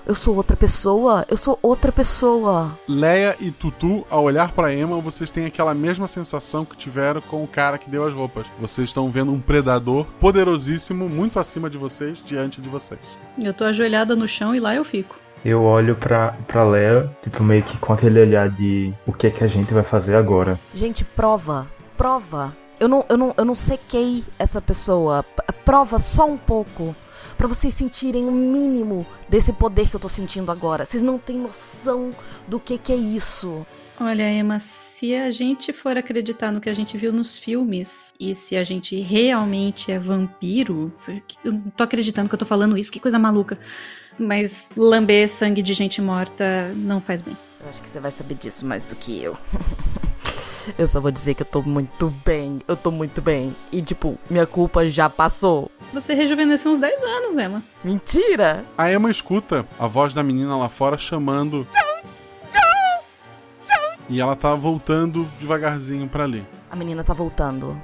Eu 0.07 0.15
sou 0.15 0.37
outra 0.37 0.55
pessoa, 0.57 1.25
eu 1.31 1.37
sou 1.37 1.59
outra 1.63 1.91
pessoa. 1.91 2.79
Leia 2.87 3.37
e 3.41 3.51
Tutu, 3.51 4.07
ao 4.11 4.23
olhar 4.25 4.53
pra 4.53 4.75
Emma, 4.75 4.99
vocês 5.01 5.31
têm 5.31 5.47
aquela 5.47 5.73
mesma 5.75 6.07
sensação 6.07 6.63
que 6.65 6.77
tiveram 6.77 7.23
com 7.23 7.43
o 7.43 7.49
cara 7.49 7.79
que 7.79 7.89
deu 7.89 8.05
as 8.07 8.13
roupas. 8.13 8.47
Vocês 8.59 8.91
estão 8.91 9.11
vendo 9.11 9.33
um 9.33 9.41
predador 9.41 10.05
poderosíssimo, 10.21 11.09
muito 11.09 11.39
acima 11.39 11.71
de 11.71 11.79
vocês, 11.79 12.23
diante 12.25 12.61
de 12.61 12.69
vocês. 12.69 13.01
Eu 13.39 13.55
tô 13.55 13.65
ajoelhada 13.65 14.15
no 14.15 14.29
chão 14.29 14.55
e 14.55 14.61
lá 14.61 14.75
eu 14.75 14.85
fico. 14.85 15.17
Eu 15.45 15.63
olho 15.63 15.95
pra, 15.95 16.33
pra 16.47 16.65
Lea, 16.65 17.15
tipo, 17.23 17.43
meio 17.43 17.63
que 17.63 17.77
com 17.77 17.93
aquele 17.93 18.19
olhar 18.19 18.49
de 18.49 18.95
o 19.07 19.13
que 19.13 19.27
é 19.27 19.31
que 19.31 19.45
a 19.45 19.47
gente 19.47 19.75
vai 19.75 19.85
fazer 19.85 20.17
agora. 20.17 20.59
Gente, 20.75 21.05
prova, 21.05 21.69
prova. 21.99 22.57
Eu 22.81 22.89
não, 22.89 23.05
eu 23.09 23.19
não, 23.19 23.35
eu 23.37 23.45
não 23.45 23.55
sequei 23.55 24.25
essa 24.39 24.61
pessoa. 24.61 25.23
Prova 25.65 25.99
só 25.99 26.27
um 26.27 26.39
pouco. 26.39 26.97
Pra 27.37 27.47
vocês 27.47 27.75
sentirem 27.75 28.27
o 28.27 28.33
mínimo 28.33 29.07
desse 29.29 29.53
poder 29.53 29.89
que 29.91 29.97
eu 29.97 30.01
tô 30.01 30.09
sentindo 30.09 30.51
agora. 30.51 30.87
Vocês 30.87 31.03
não 31.03 31.19
têm 31.19 31.37
noção 31.37 32.11
do 32.49 32.59
que 32.59 32.79
que 32.79 32.93
é 32.93 32.97
isso. 32.97 33.67
Olha, 34.01 34.29
Emma, 34.29 34.59
se 34.59 35.15
a 35.15 35.31
gente 35.31 35.73
for 35.73 35.97
acreditar 35.97 36.51
no 36.51 36.61
que 36.61 36.69
a 36.69 36.75
gente 36.75 36.97
viu 36.97 37.13
nos 37.13 37.37
filmes 37.37 38.13
e 38.19 38.35
se 38.35 38.57
a 38.57 38.65
gente 38.65 38.99
realmente 39.01 39.93
é 39.93 39.99
vampiro, 39.99 40.93
eu 41.45 41.53
não 41.53 41.71
tô 41.71 41.85
acreditando 41.85 42.29
que 42.29 42.35
eu 42.35 42.39
tô 42.39 42.45
falando 42.45 42.77
isso, 42.77 42.91
que 42.91 42.99
coisa 42.99 43.19
maluca. 43.21 43.59
Mas 44.19 44.69
lamber 44.77 45.29
sangue 45.29 45.63
de 45.63 45.75
gente 45.75 46.01
morta 46.01 46.73
não 46.77 47.01
faz 47.01 47.21
bem. 47.23 47.37
Eu 47.61 47.71
acho 47.71 47.83
que 47.83 47.89
você 47.89 47.99
vai 47.99 48.11
saber 48.11 48.35
disso 48.35 48.67
mais 48.67 48.85
do 48.85 48.95
que 48.95 49.23
eu. 49.23 49.37
eu 50.79 50.87
só 50.87 51.01
vou 51.01 51.11
dizer 51.11 51.35
que 51.35 51.43
eu 51.43 51.47
tô 51.47 51.63
muito 51.63 52.13
bem. 52.25 52.61
Eu 52.69 52.77
tô 52.77 52.91
muito 52.91 53.21
bem. 53.21 53.57
E, 53.73 53.83
tipo, 53.83 54.19
minha 54.29 54.47
culpa 54.47 54.89
já 54.89 55.09
passou. 55.09 55.71
Você 55.93 56.15
rejuvenesceu 56.15 56.73
uns 56.73 56.79
10 56.79 57.03
anos, 57.03 57.39
Emma. 57.39 57.63
Mentira! 57.83 58.65
A 58.77 58.93
Emma 58.93 59.11
escuta 59.11 59.67
a 59.79 59.87
voz 59.87 60.13
da 60.13 60.23
menina 60.23 60.57
lá 60.57 60.69
fora 60.69 60.99
chamando. 60.99 61.67
E 64.09 64.21
ela 64.21 64.37
tá 64.37 64.55
voltando 64.55 65.27
devagarzinho 65.41 66.09
pra 66.09 66.25
ali. 66.25 66.47
A 66.71 66.77
menina 66.77 67.03
tá 67.03 67.15
voltando. 67.15 67.81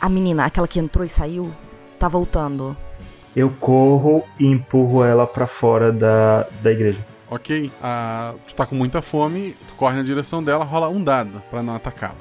A 0.00 0.08
menina, 0.08 0.44
aquela 0.44 0.68
que 0.68 0.78
entrou 0.78 1.04
e 1.04 1.08
saiu, 1.08 1.54
tá 1.98 2.08
voltando. 2.08 2.76
Eu 3.36 3.50
corro 3.50 4.24
e 4.38 4.46
empurro 4.46 5.04
ela 5.04 5.26
pra 5.26 5.46
fora 5.46 5.92
da, 5.92 6.46
da 6.62 6.70
igreja. 6.70 7.04
Ok? 7.28 7.70
Ah, 7.82 8.34
tu 8.46 8.54
tá 8.54 8.64
com 8.64 8.76
muita 8.76 9.02
fome, 9.02 9.56
tu 9.66 9.74
corre 9.74 9.96
na 9.96 10.02
direção 10.02 10.42
dela, 10.42 10.64
rola 10.64 10.88
um 10.88 11.02
dado 11.02 11.42
pra 11.50 11.62
não 11.62 11.74
atacá-la. 11.74 12.14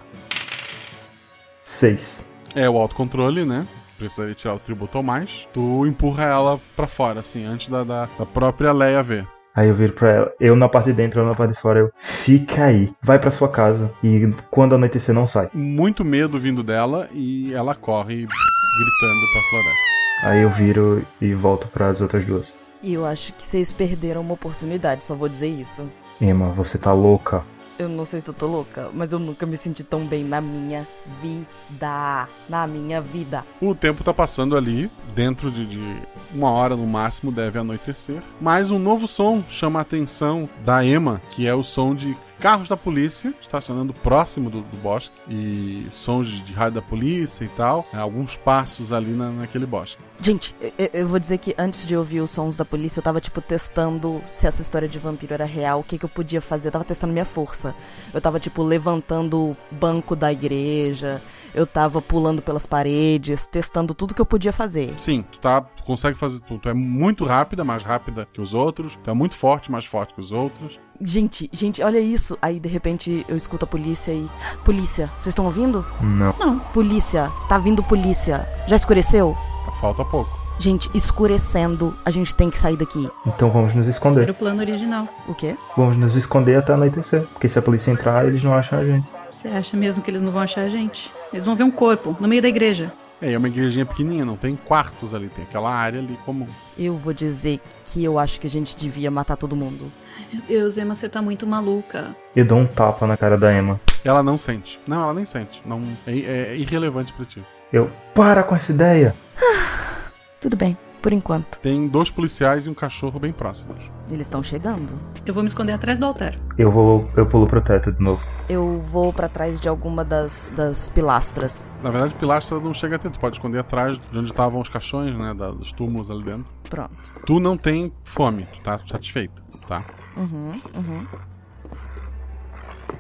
Seis. 1.62 2.32
É 2.56 2.70
o 2.70 2.78
autocontrole, 2.78 3.46
né? 3.46 3.68
Precisaria 3.98 4.34
tirar 4.34 4.56
o 4.56 4.60
tributo 4.60 4.98
ou 4.98 5.04
mais. 5.04 5.48
Tu 5.54 5.86
empurra 5.86 6.24
ela 6.24 6.60
pra 6.76 6.88
fora, 6.88 7.20
assim, 7.20 7.46
antes 7.46 7.68
da, 7.68 7.84
da, 7.84 8.10
da 8.18 8.26
própria 8.26 8.72
Leia 8.72 9.04
ver. 9.04 9.28
Aí 9.56 9.70
eu 9.70 9.76
viro 9.76 9.94
pra 9.94 10.10
ela, 10.10 10.34
eu 10.40 10.56
na 10.56 10.68
parte 10.68 10.88
de 10.88 10.94
dentro, 10.94 11.20
ela 11.20 11.30
na 11.30 11.36
parte 11.36 11.54
de 11.54 11.60
fora, 11.60 11.80
eu, 11.80 11.92
fica 12.00 12.66
aí, 12.66 12.92
vai 13.04 13.20
pra 13.20 13.30
sua 13.30 13.48
casa 13.48 13.94
e 14.04 14.34
quando 14.50 14.74
anoitecer 14.74 15.14
não 15.14 15.28
sai. 15.28 15.48
Muito 15.54 16.04
medo 16.04 16.40
vindo 16.40 16.64
dela 16.64 17.08
e 17.14 17.54
ela 17.54 17.76
corre 17.76 18.16
gritando 18.16 19.32
pra 19.32 19.42
floresta. 19.52 20.03
Aí 20.24 20.42
eu 20.42 20.50
viro 20.50 21.06
e 21.20 21.34
volto 21.34 21.68
pras 21.68 22.00
outras 22.00 22.24
duas. 22.24 22.56
E 22.82 22.94
eu 22.94 23.06
acho 23.06 23.34
que 23.34 23.46
vocês 23.46 23.74
perderam 23.74 24.22
uma 24.22 24.36
oportunidade, 24.36 25.04
só 25.04 25.14
vou 25.14 25.28
dizer 25.28 25.50
isso. 25.50 25.86
Emma, 26.22 26.48
você 26.50 26.78
tá 26.78 26.94
louca? 26.94 27.44
Eu 27.78 27.90
não 27.90 28.06
sei 28.06 28.22
se 28.22 28.30
eu 28.30 28.34
tô 28.34 28.48
louca, 28.48 28.90
mas 28.94 29.12
eu 29.12 29.20
nunca 29.20 29.46
me 29.46 29.58
senti 29.58 29.84
tão 29.84 30.06
bem 30.06 30.24
na 30.24 30.40
minha 30.40 30.88
vida. 31.22 32.30
Na 32.48 32.66
minha 32.66 33.02
vida. 33.02 33.44
O 33.60 33.76
tempo 33.76 34.02
tá 34.02 34.14
passando 34.14 34.56
ali, 34.56 34.90
dentro 35.14 35.52
de, 35.52 35.66
de 35.66 36.02
uma 36.34 36.52
hora 36.52 36.78
no 36.78 36.88
máximo 36.88 37.30
deve 37.30 37.60
anoitecer. 37.60 38.24
Mas 38.40 38.72
um 38.72 38.80
novo 38.80 39.08
som 39.08 39.44
chama 39.50 39.80
a 39.80 39.82
atenção 39.82 40.48
da 40.64 40.86
Emma, 40.86 41.22
que 41.32 41.46
é 41.46 41.54
o 41.54 41.64
som 41.64 41.94
de 41.94 42.16
carros 42.44 42.68
da 42.68 42.76
polícia 42.76 43.34
estacionando 43.40 43.94
próximo 43.94 44.50
do, 44.50 44.64
do 44.64 44.78
bosque 44.80 45.16
e 45.30 45.88
sons 45.90 46.28
de, 46.28 46.52
rádio 46.52 46.74
da 46.74 46.82
polícia 46.82 47.46
e 47.46 47.48
tal. 47.48 47.86
É, 47.94 47.96
alguns 47.96 48.36
passos 48.36 48.92
ali 48.92 49.12
na, 49.12 49.30
naquele 49.30 49.66
bosque. 49.66 50.04
Gente, 50.22 50.54
eu, 50.60 50.90
eu 50.94 51.08
vou 51.08 51.20
dizer 51.20 51.38
que 51.38 51.56
antes 51.58 51.88
de 51.88 51.96
ouvir 51.96 52.20
os 52.20 52.32
sons 52.32 52.58
da 52.58 52.66
polícia, 52.66 53.00
eu 53.00 53.04
tava, 53.04 53.22
tipo, 53.22 53.40
testando 53.40 54.22
se 54.34 54.46
essa 54.46 54.62
história 54.62 54.90
de 54.90 55.00
vampiro 55.00 55.34
era 55.34 55.46
real, 55.46 55.80
o 55.80 55.84
que, 55.86 55.98
que 55.98 56.04
eu 56.04 56.10
podia 56.10 56.42
fazer. 56.42 56.68
Eu 56.68 56.74
tava 56.74 56.84
testando 56.84 57.14
minha 57.14 57.24
força. 57.24 57.74
Eu 58.14 58.20
tava, 58.20 58.42
tipo, 58.42 58.62
levantando 58.62 59.52
o 59.52 59.58
banco 59.72 60.14
da 60.14 60.30
igreja, 60.30 61.22
eu 61.56 61.66
tava 61.66 62.02
pulando 62.02 62.42
pelas 62.42 62.66
paredes, 62.66 63.48
testando 63.48 63.94
tudo 63.94 64.14
que 64.14 64.22
eu 64.22 64.26
podia 64.26 64.52
fazer. 64.52 64.94
Sim, 64.98 65.24
tu, 65.32 65.40
tá, 65.40 65.62
tu 65.62 65.84
consegue 65.84 66.18
fazer 66.18 66.42
tudo. 66.42 66.60
Tu 66.60 66.70
é 66.70 66.74
muito 66.74 67.24
rápida, 67.24 67.64
mais 67.64 67.84
rápida 67.84 68.28
que 68.34 68.42
os 68.42 68.54
outros. 68.54 69.00
Tu 69.02 69.10
é 69.10 69.14
muito 69.14 69.36
forte, 69.36 69.72
mais 69.72 69.86
forte 69.86 70.14
que 70.14 70.20
os 70.20 70.34
outros. 70.34 70.78
Gente, 71.02 71.50
gente, 71.52 71.82
olha 71.82 72.00
isso. 72.00 72.38
Aí, 72.42 72.60
de 72.60 72.70
repente, 72.70 73.26
eu 73.28 73.36
escuto 73.36 73.66
a 73.66 73.68
polícia 73.68 74.12
e. 74.12 74.28
Polícia, 74.64 75.08
vocês 75.20 75.28
estão 75.28 75.46
ouvindo? 75.46 75.86
Não. 76.02 76.34
Não. 76.40 76.60
Polícia, 76.60 77.32
tá 77.50 77.58
vindo 77.58 77.84
polícia. 77.84 78.48
Já 78.68 78.76
escureceu? 78.76 79.36
Falta 79.82 80.06
pouco. 80.06 80.44
Gente, 80.60 80.90
escurecendo, 80.94 81.94
a 82.06 82.12
gente 82.12 82.34
tem 82.36 82.50
que 82.50 82.58
sair 82.58 82.78
daqui. 82.78 83.10
Então 83.26 83.50
vamos 83.50 83.74
nos 83.74 83.86
Era 83.86 83.90
esconder. 83.92 84.30
o 84.30 84.34
plano 84.34 84.60
original. 84.62 85.08
O 85.28 85.34
quê? 85.34 85.58
Vamos 85.76 85.98
nos 85.98 86.16
esconder 86.16 86.58
até 86.58 86.74
anoitecer. 86.74 87.24
Porque 87.34 87.50
se 87.50 87.58
a 87.58 87.62
polícia 87.62 87.92
entrar, 87.92 88.26
eles 88.26 88.44
não 88.44 88.54
acham 88.54 88.78
a 88.80 88.86
gente. 88.86 89.10
Você 89.32 89.48
acha 89.48 89.76
mesmo 89.76 90.04
que 90.04 90.12
eles 90.12 90.22
não 90.22 90.32
vão 90.32 90.42
achar 90.44 90.62
a 90.62 90.70
gente? 90.70 91.12
Eles 91.34 91.44
vão 91.44 91.56
ver 91.56 91.64
um 91.64 91.72
corpo 91.72 92.16
no 92.20 92.28
meio 92.28 92.42
da 92.42 92.48
igreja. 92.48 92.94
É, 93.20 93.32
e 93.32 93.34
é 93.34 93.38
uma 93.38 93.48
igrejinha 93.48 93.86
pequenininha, 93.86 94.24
não 94.26 94.38
tem 94.38 94.56
quartos 94.56 95.14
ali, 95.14 95.28
tem 95.28 95.44
aquela 95.44 95.72
área 95.74 96.00
ali 96.00 96.18
comum. 96.24 96.48
Eu 96.78 96.98
vou 96.98 97.14
dizer 97.14 97.60
que 97.86 98.04
eu 98.04 98.20
acho 98.20 98.40
que 98.40 98.46
a 98.46 98.50
gente 98.50 98.76
devia 98.76 99.10
matar 99.10 99.36
todo 99.38 99.56
mundo. 99.56 99.92
Meu 100.34 100.42
Deus, 100.48 100.78
Emma, 100.80 100.96
você 100.96 101.08
tá 101.08 101.22
muito 101.22 101.46
maluca. 101.46 102.16
Eu 102.36 102.44
dou 102.46 102.58
um 102.58 102.66
tapa 102.66 103.06
na 103.06 103.16
cara 103.16 103.38
da 103.38 103.54
Emma. 103.56 103.80
Ela 104.04 104.24
não 104.24 104.36
sente. 104.38 104.82
Não, 104.88 105.04
ela 105.04 105.14
nem 105.14 105.26
sente. 105.26 105.62
Não, 105.66 105.80
é, 106.08 106.12
é 106.52 106.58
irrelevante 106.58 107.14
pra 107.14 107.24
ti. 107.24 107.44
Eu, 107.72 107.90
para 108.16 108.42
com 108.44 108.56
essa 108.56 108.72
ideia! 108.72 109.16
Tudo 110.42 110.58
bem, 110.58 110.76
por 111.02 111.14
enquanto. 111.14 111.58
Tem 111.60 111.88
dois 111.88 112.10
policiais 112.12 112.66
e 112.66 112.70
um 112.70 112.74
cachorro 112.74 113.20
bem 113.20 113.32
próximos. 113.32 113.92
Eles 114.10 114.26
estão 114.26 114.42
chegando. 114.44 114.90
Eu 115.26 115.34
vou 115.36 115.42
me 115.44 115.48
esconder 115.48 115.72
atrás 115.74 115.98
do 116.00 116.06
altar. 116.06 116.36
Eu 116.58 116.70
vou, 116.72 117.08
eu 117.16 117.26
pulo 117.28 117.46
pro 117.48 117.62
teto 117.62 117.92
de 117.92 118.04
novo. 118.04 118.22
Eu 118.50 118.82
vou 118.92 119.14
pra 119.14 119.30
trás 119.30 119.60
de 119.62 119.70
alguma 119.70 120.04
das, 120.04 120.52
das 120.56 120.90
pilastras. 120.90 121.72
Na 121.82 121.92
verdade, 121.92 122.14
pilastra 122.16 122.60
não 122.60 122.74
chega 122.74 122.96
até. 122.98 123.10
Tu 123.10 123.20
pode 123.20 123.36
esconder 123.38 123.60
atrás 123.60 124.00
de 124.12 124.18
onde 124.18 124.30
estavam 124.32 124.60
os 124.60 124.68
caixões, 124.68 125.16
né? 125.18 125.34
da- 125.34 125.52
dos 125.52 125.72
túmulos 125.72 126.10
ali 126.12 126.24
dentro. 126.24 126.52
Pronto. 126.70 127.14
Tu 127.26 127.40
não 127.40 127.56
tem 127.56 127.94
fome, 128.04 128.48
tu 128.52 128.60
tá 128.62 128.78
satisfeita, 128.80 129.42
tá? 129.68 129.84
Uhum, 130.16 130.62
uhum. 130.76 131.08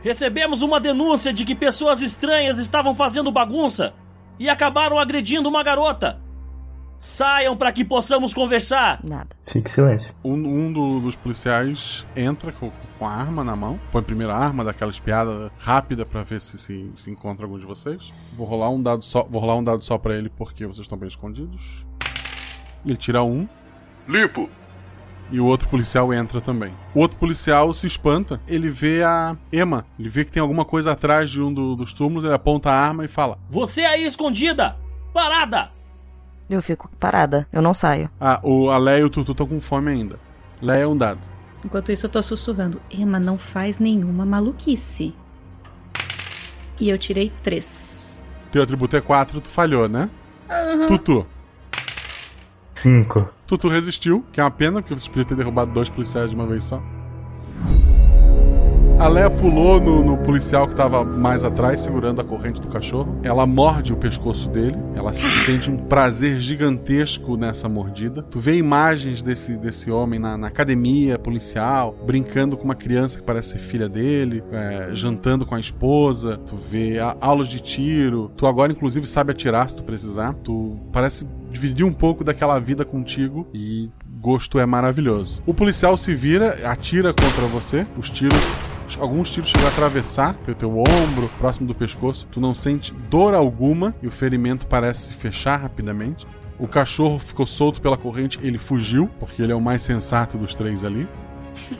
Recebemos 0.02 0.62
uma 0.62 0.80
denúncia 0.80 1.32
de 1.32 1.46
que 1.46 1.56
pessoas 1.56 2.02
estranhas 2.02 2.58
estavam 2.58 2.94
fazendo 2.94 3.32
bagunça 3.32 3.94
e 4.40 4.50
acabaram 4.50 5.00
agredindo 5.00 5.48
uma 5.48 5.64
garota. 5.64 6.20
Saiam 7.00 7.56
para 7.56 7.72
que 7.72 7.84
possamos 7.84 8.34
conversar. 8.34 9.00
Nada. 9.04 9.28
Fique 9.46 9.70
em 9.70 9.72
silêncio. 9.74 10.14
Um, 10.24 10.34
um 10.34 10.72
do- 10.74 11.00
dos 11.02 11.16
policiais 11.18 12.08
entra 12.16 12.52
com, 12.54 12.72
com 12.98 13.06
a 13.06 13.12
arma 13.12 13.44
na 13.44 13.56
mão, 13.58 13.78
põe 13.92 14.00
a 14.02 14.06
primeira 14.06 14.34
arma, 14.34 14.64
daquela 14.64 14.90
espiada 14.90 15.52
rápida 15.60 16.06
pra 16.06 16.24
ver 16.24 16.40
se, 16.40 16.58
se 16.58 16.90
se 16.96 17.12
encontra 17.12 17.46
algum 17.46 17.60
de 17.60 17.66
vocês. 17.66 18.12
Vou 18.38 18.48
rolar 18.48 18.70
um 18.70 18.82
dado 18.82 19.04
só, 19.04 19.24
vou 19.30 19.42
rolar 19.42 19.58
um 19.58 19.64
dado 19.64 19.84
só 19.84 19.98
para 19.98 20.16
ele 20.16 20.30
porque 20.30 20.66
vocês 20.66 20.80
estão 20.86 20.98
bem 20.98 21.10
escondidos. 21.10 21.86
Ele 22.86 22.96
tira 22.98 23.22
um. 23.22 23.48
Limpo. 24.08 24.50
E 25.32 25.40
o 25.40 25.46
outro 25.46 25.68
policial 25.68 26.14
entra 26.14 26.40
também. 26.40 26.74
O 26.94 27.00
outro 27.00 27.18
policial 27.18 27.74
se 27.74 27.88
espanta. 27.88 28.40
Ele 28.48 28.70
vê 28.70 29.04
a 29.04 29.36
Emma. 29.52 29.86
Ele 30.00 30.10
vê 30.10 30.24
que 30.26 30.32
tem 30.32 30.42
alguma 30.42 30.64
coisa 30.64 30.92
atrás 30.92 31.30
de 31.32 31.42
um 31.42 31.52
do- 31.54 31.76
dos 31.76 31.92
túmulos. 31.94 32.24
Ele 32.24 32.34
aponta 32.36 32.70
a 32.70 32.76
arma 32.80 33.04
e 33.06 33.08
fala: 33.08 33.40
Você 33.50 33.82
aí 33.82 34.06
escondida! 34.06 34.76
Parada! 35.14 35.70
Eu 36.50 36.62
fico 36.62 36.90
parada, 37.00 37.48
eu 37.52 37.62
não 37.62 37.74
saio. 37.74 38.10
Ah, 38.20 38.40
o, 38.44 38.70
a 38.70 38.78
Leia 38.78 39.00
e 39.00 39.04
o 39.04 39.10
Tutu 39.10 39.32
estão 39.32 39.48
com 39.48 39.60
fome 39.62 39.90
ainda. 39.92 40.20
Leia 40.62 40.88
um 40.88 40.96
dado. 40.96 41.20
Enquanto 41.66 41.92
isso, 41.92 42.06
eu 42.06 42.10
tô 42.12 42.22
sussurrando. 42.22 42.80
Emma, 42.92 43.20
não 43.20 43.38
faz 43.38 43.80
nenhuma 43.80 44.26
maluquice. 44.26 45.16
E 46.80 46.90
eu 46.90 46.98
tirei 46.98 47.32
três. 47.42 48.22
Teu 48.52 48.62
atributo 48.62 48.96
é 48.96 49.02
4, 49.02 49.40
tu 49.42 49.50
falhou, 49.50 49.88
né? 49.88 50.10
Aham. 50.50 50.86
Tutu. 50.86 51.26
Cinco. 52.84 53.30
Tutu 53.48 53.70
resistiu, 53.70 54.26
que 54.34 54.42
é 54.42 54.44
uma 54.44 54.52
pena, 54.52 54.82
porque 54.82 54.94
você 54.94 55.08
podia 55.08 55.24
ter 55.24 55.36
derrubado 55.36 55.72
dois 55.72 55.88
policiais 55.88 56.32
de 56.32 56.36
uma 56.36 56.46
vez 56.46 56.66
só. 56.66 56.84
A 59.00 59.08
Leia 59.10 59.30
pulou 59.30 59.82
no, 59.82 60.02
no 60.02 60.18
policial 60.20 60.66
que 60.66 60.76
tava 60.76 61.04
mais 61.04 61.44
atrás, 61.44 61.82
segurando 61.82 62.22
a 62.22 62.24
corrente 62.24 62.62
do 62.62 62.70
cachorro. 62.70 63.20
Ela 63.22 63.46
morde 63.46 63.91
o 63.91 63.98
pescoço 63.98 64.48
dele. 64.48 64.78
Ela 64.96 65.12
se 65.12 65.28
sente 65.44 65.70
um 65.70 65.76
prazer 65.76 66.38
gigantesco 66.39 67.36
nessa 67.36 67.68
mordida. 67.68 68.22
Tu 68.24 68.39
vê 68.39 68.56
imagens 68.56 69.22
desse, 69.22 69.58
desse 69.58 69.91
homem 69.91 70.20
na, 70.20 70.38
na 70.38 70.48
academia 70.48 71.20
policial, 71.20 71.94
brincando 72.06 72.56
com 72.56 72.64
uma 72.64 72.76
criança 72.76 73.18
que 73.20 73.26
parece 73.26 73.50
ser 73.54 73.58
filha 73.58 73.89
dele, 73.89 74.41
é, 74.54 74.89
jantando 74.94 75.46
com 75.46 75.54
a 75.56 75.60
esposa. 75.60 76.38
Tu 76.48 76.56
vê 76.56 76.98
a- 77.00 77.18
aulas 77.20 77.50
de 77.50 77.60
tiro. 77.60 78.32
Tu 78.38 78.48
agora, 78.48 78.72
inclusive, 78.72 79.06
sabe 79.06 79.32
atirar 79.34 79.68
se 79.70 79.76
tu 79.76 79.84
precisar. 79.84 80.34
Tu 80.36 80.80
parece 80.94 81.28
dividir 81.50 81.86
um 81.86 81.94
pouco 81.94 82.24
daquela 82.24 82.58
vida 82.58 82.86
contigo 82.86 83.46
e 83.54 83.89
gosto 84.22 84.58
é 84.60 84.66
maravilhoso. 84.66 85.44
O 85.46 85.54
policial 85.54 85.98
se 85.98 86.16
vira, 86.16 86.58
atira 86.64 87.10
contra 87.14 87.46
você. 87.48 87.86
Os 87.98 88.10
tiros 88.10 88.39
Alguns 89.00 89.30
tiros 89.30 89.50
chegam 89.50 89.66
a 89.68 89.70
atravessar 89.70 90.34
pelo 90.36 90.56
teu 90.56 90.72
ombro, 90.78 91.30
próximo 91.38 91.68
do 91.68 91.76
pescoço. 91.76 92.28
Tu 92.32 92.39
não 92.39 92.54
sente 92.54 92.94
dor 93.10 93.34
alguma 93.34 93.94
e 94.02 94.08
o 94.08 94.12
ferimento 94.12 94.68
parece 94.68 95.08
se 95.08 95.14
fechar 95.14 95.58
rapidamente. 95.58 96.26
O 96.60 96.68
cachorro 96.68 97.20
ficou 97.20 97.46
solto 97.46 97.82
pela 97.82 97.98
corrente, 97.98 98.39
ele 98.41 98.58
fugiu, 98.58 99.10
porque 99.20 99.41
ele 99.41 99.52
é 99.52 99.56
o 99.56 99.62
mais 99.62 99.82
sensato 99.82 100.38
dos 100.38 100.54
três 100.54 100.86
ali. 100.86 101.08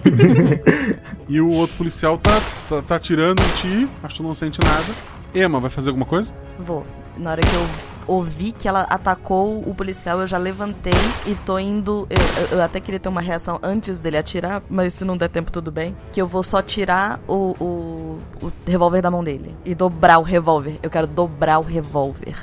e 1.28 1.40
o 1.40 1.50
outro 1.50 1.78
policial 1.78 2.18
tá, 2.18 2.42
tá, 2.70 2.82
tá 2.82 2.96
atirando 2.96 3.42
em 3.42 3.50
ti, 3.56 3.90
mas 4.02 4.14
tu 4.14 4.24
não 4.24 4.36
sente 4.36 4.60
nada. 4.64 4.94
Emma, 5.34 5.60
vai 5.60 5.70
fazer 5.70 5.90
alguma 5.90 6.06
coisa? 6.06 6.34
Vou. 6.60 6.86
Na 7.18 7.32
hora 7.32 7.42
que 7.42 7.54
eu 7.54 7.93
ouvi 8.08 8.52
que 8.52 8.68
ela 8.68 8.82
atacou 8.82 9.60
o 9.68 9.74
policial, 9.74 10.20
eu 10.22 10.28
já 10.28 10.38
levantei 10.38 10.94
e 11.26 11.36
tô 11.46 11.58
indo. 11.60 12.08
Eu, 12.10 12.58
eu- 12.58 12.64
até 12.64 12.80
queria 12.80 13.00
ter 13.00 13.10
uma 13.10 13.22
reação 13.22 13.60
antes 13.64 14.00
dele 14.00 14.18
atirar, 14.18 14.62
mas 14.70 14.94
se 14.94 15.04
não 15.06 15.18
der 15.18 15.30
tempo, 15.30 15.52
tudo 15.52 15.72
bem. 15.72 15.96
Que 16.12 16.22
eu 16.22 16.28
vou 16.28 16.44
só 16.44 16.62
tirar 16.62 17.20
o, 17.28 17.56
o, 17.60 18.20
o 18.46 18.52
revólver 18.66 19.02
da 19.02 19.12
mão 19.12 19.24
dele 19.24 19.56
e 19.66 19.74
dobrar 19.76 20.20
o 20.20 20.24
revólver. 20.24 20.78
Eu 20.84 20.90
quero 20.90 21.08
dobrar 21.08 21.60
o 21.60 21.64
revólver. 21.64 22.36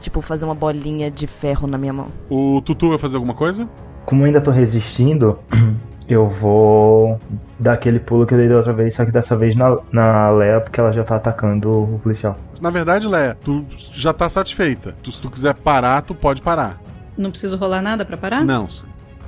Tipo, 0.00 0.20
fazer 0.20 0.44
uma 0.44 0.54
bolinha 0.54 1.10
de 1.10 1.26
ferro 1.26 1.66
na 1.66 1.78
minha 1.78 1.92
mão. 1.92 2.08
O 2.28 2.60
Tutu 2.62 2.90
vai 2.90 2.98
fazer 2.98 3.16
alguma 3.16 3.32
coisa? 3.34 3.66
Como 4.04 4.20
eu 4.22 4.26
ainda 4.26 4.40
tô 4.40 4.50
resistindo, 4.50 5.38
eu 6.08 6.28
vou 6.28 7.18
dar 7.58 7.74
aquele 7.74 7.98
pulo 7.98 8.26
que 8.26 8.34
eu 8.34 8.38
dei 8.38 8.48
da 8.48 8.56
outra 8.56 8.72
vez, 8.72 8.94
só 8.94 9.04
que 9.04 9.10
dessa 9.12 9.36
vez 9.36 9.54
na, 9.56 9.76
na 9.92 10.30
Leia, 10.30 10.60
porque 10.60 10.78
ela 10.80 10.92
já 10.92 11.02
tá 11.04 11.16
atacando 11.16 11.70
o 11.94 11.98
policial. 12.02 12.38
Na 12.60 12.70
verdade, 12.70 13.06
Leia, 13.06 13.36
tu 13.44 13.64
já 13.92 14.12
tá 14.12 14.28
satisfeita. 14.28 14.94
Tu- 15.02 15.12
se 15.12 15.20
tu 15.20 15.30
quiser 15.30 15.54
parar, 15.54 16.02
tu 16.02 16.14
pode 16.14 16.42
parar. 16.42 16.78
Não 17.16 17.30
preciso 17.30 17.56
rolar 17.56 17.80
nada 17.82 18.04
pra 18.04 18.16
parar? 18.16 18.44
Não. 18.44 18.68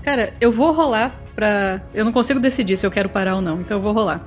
Cara, 0.02 0.32
eu 0.40 0.52
vou 0.52 0.72
rolar 0.72 1.12
pra. 1.34 1.80
Eu 1.94 2.04
não 2.04 2.12
consigo 2.12 2.38
decidir 2.40 2.76
se 2.76 2.86
eu 2.86 2.90
quero 2.90 3.08
parar 3.08 3.36
ou 3.36 3.40
não, 3.40 3.60
então 3.60 3.76
eu 3.78 3.82
vou 3.82 3.92
rolar. 3.92 4.20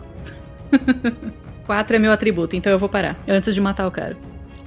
Quatro 1.66 1.96
é 1.96 2.00
meu 2.00 2.12
atributo, 2.12 2.56
então 2.56 2.72
eu 2.72 2.80
vou 2.80 2.90
parar. 2.90 3.16
Antes 3.28 3.54
de 3.54 3.62
matar 3.62 3.88
o 3.88 3.92
cara. 3.92 4.16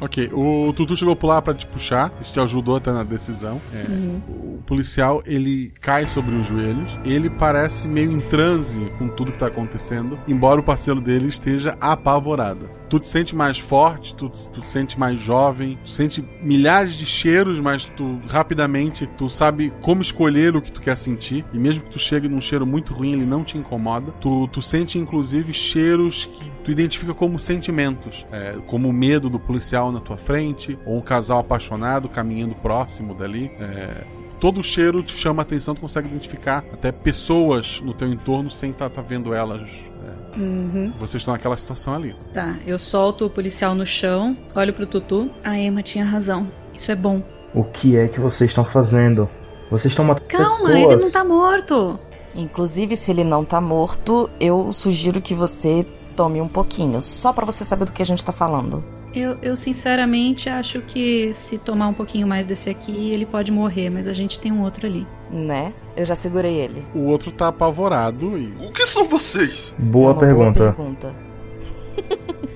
Ok, 0.03 0.31
o 0.33 0.73
Tutu 0.73 0.97
chegou 0.97 1.13
a 1.13 1.17
pular 1.17 1.41
pra 1.43 1.55
te 1.55 1.65
puxar, 1.65 2.13
isso 2.21 2.33
te 2.33 2.41
ajudou 2.41 2.75
até 2.75 2.91
na 2.91 3.05
decisão. 3.05 3.61
É, 3.73 3.89
Uhum. 3.89 4.21
O 4.29 4.63
policial, 4.65 5.23
ele 5.25 5.73
cai 5.81 6.07
sobre 6.07 6.35
os 6.35 6.47
joelhos, 6.47 6.99
ele 7.05 7.31
parece 7.31 7.87
meio 7.87 8.11
em 8.11 8.21
transe 8.21 8.81
com 8.99 9.07
tudo 9.07 9.31
que 9.31 9.39
tá 9.39 9.47
acontecendo, 9.47 10.19
embora 10.27 10.61
o 10.61 10.63
parceiro 10.65 11.01
dele 11.01 11.29
esteja 11.29 11.77
apavorado. 11.81 12.69
Tu 12.93 13.01
te 13.01 13.09
sente 13.09 13.35
mais 13.35 13.59
forte, 13.59 14.15
tu, 14.15 14.29
tu 14.29 14.61
te 14.61 14.67
sente 14.67 15.01
mais 15.01 15.19
jovem, 15.19 15.79
tu 15.83 15.91
sente 15.91 16.23
milhares 16.43 16.93
de 16.93 17.07
cheiros, 17.07 17.59
mas 17.59 17.87
tu 17.87 18.21
rapidamente 18.29 19.07
tu 19.17 19.31
sabe 19.31 19.73
como 19.81 20.03
escolher 20.03 20.55
o 20.55 20.61
que 20.61 20.71
tu 20.71 20.79
quer 20.79 20.99
sentir, 20.99 21.43
e 21.55 21.59
mesmo 21.59 21.85
que 21.85 21.89
tu 21.89 21.99
chegue 21.99 22.29
num 22.29 22.39
cheiro 22.39 22.67
muito 22.67 22.93
ruim, 22.93 23.15
ele 23.15 23.25
não 23.25 23.45
te 23.45 23.57
incomoda. 23.57 24.13
Tu, 24.21 24.47
tu 24.49 24.61
sente 24.61 24.99
inclusive 24.99 25.55
cheiros 25.55 26.27
que 26.27 26.51
tu 26.63 26.71
identifica 26.71 27.15
como 27.15 27.41
sentimentos, 27.41 28.27
é, 28.31 28.59
como 28.67 28.91
o 28.91 28.93
medo 28.93 29.31
do 29.31 29.41
policial 29.41 29.91
na 29.91 29.99
tua 29.99 30.19
frente, 30.19 30.79
ou 30.85 30.99
um 30.99 31.01
casal 31.01 31.39
apaixonado 31.39 32.11
caminhando 32.11 32.55
próximo 32.57 33.15
dali. 33.15 33.51
é, 33.59 34.05
todo 34.39 34.63
cheiro 34.63 35.03
te 35.03 35.17
chama 35.17 35.41
a 35.41 35.45
atenção, 35.45 35.75
tu 35.75 35.81
consegue 35.81 36.09
identificar 36.09 36.63
até 36.71 36.93
pessoas 36.93 37.81
no 37.81 37.95
teu 37.95 38.13
entorno 38.13 38.51
sem 38.51 38.71
estar 38.71 38.91
vendo 39.01 39.33
elas. 39.33 39.91
Uhum. 40.37 40.93
vocês 40.99 41.21
estão 41.21 41.33
naquela 41.35 41.57
situação 41.57 41.95
ali. 41.95 42.15
Tá, 42.33 42.57
eu 42.67 42.79
solto 42.79 43.27
o 43.27 43.31
policial 43.31 43.75
no 43.75 43.85
chão, 43.87 44.37
olho 44.55 44.73
pro 44.73 44.87
Tutu. 44.87 45.31
A 45.45 45.59
Emma 45.59 45.83
tinha 45.83 46.05
razão. 46.05 46.47
Isso 46.75 46.91
é 46.91 46.95
bom. 46.95 47.23
O 47.55 47.65
que 47.65 47.97
é 47.97 48.09
que 48.09 48.19
vocês 48.21 48.51
estão 48.51 48.65
fazendo? 48.65 49.29
Vocês 49.71 49.93
estão 49.93 50.05
matando 50.05 50.29
Calma, 50.29 50.47
pessoas. 50.49 50.75
ele 50.75 50.97
não 50.97 51.11
tá 51.11 51.25
morto. 51.25 51.99
Inclusive, 52.35 52.97
se 52.97 53.11
ele 53.11 53.25
não 53.25 53.45
tá 53.45 53.61
morto, 53.61 54.29
eu 54.41 54.73
sugiro 54.73 55.21
que 55.21 55.35
você 55.35 55.87
tome 56.17 56.41
um 56.41 56.49
pouquinho, 56.49 57.03
só 57.03 57.33
pra 57.33 57.45
você 57.45 57.65
saber 57.65 57.85
do 57.87 57.93
que 57.93 58.03
a 58.03 58.07
gente 58.07 58.25
tá 58.25 58.33
falando. 58.33 58.83
Eu, 59.15 59.37
eu 59.43 59.57
sinceramente 59.57 60.49
acho 60.49 60.81
que 60.81 61.35
se 61.35 61.59
tomar 61.59 61.89
um 61.89 61.93
pouquinho 61.93 62.27
mais 62.27 62.47
desse 62.47 62.71
aqui, 62.71 63.11
ele 63.11 63.27
pode 63.27 63.53
morrer, 63.53 63.91
mas 63.91 64.09
a 64.09 64.13
gente 64.13 64.41
tem 64.41 64.51
um 64.51 64.63
outro 64.63 64.87
ali. 64.87 65.07
Né? 65.31 65.75
Eu 65.97 66.07
já 66.07 66.15
segurei 66.15 66.55
ele. 66.57 66.83
O 66.95 67.01
outro 67.01 67.31
tá 67.31 67.49
apavorado 67.49 68.39
e. 68.39 68.55
O 68.67 68.73
que 68.73 68.87
são 68.87 69.07
vocês? 69.07 69.75
Boa 69.79 70.13
É 70.13 70.19
pergunta. 70.19 70.73
Boa 70.73 70.73
pergunta. 70.73 71.15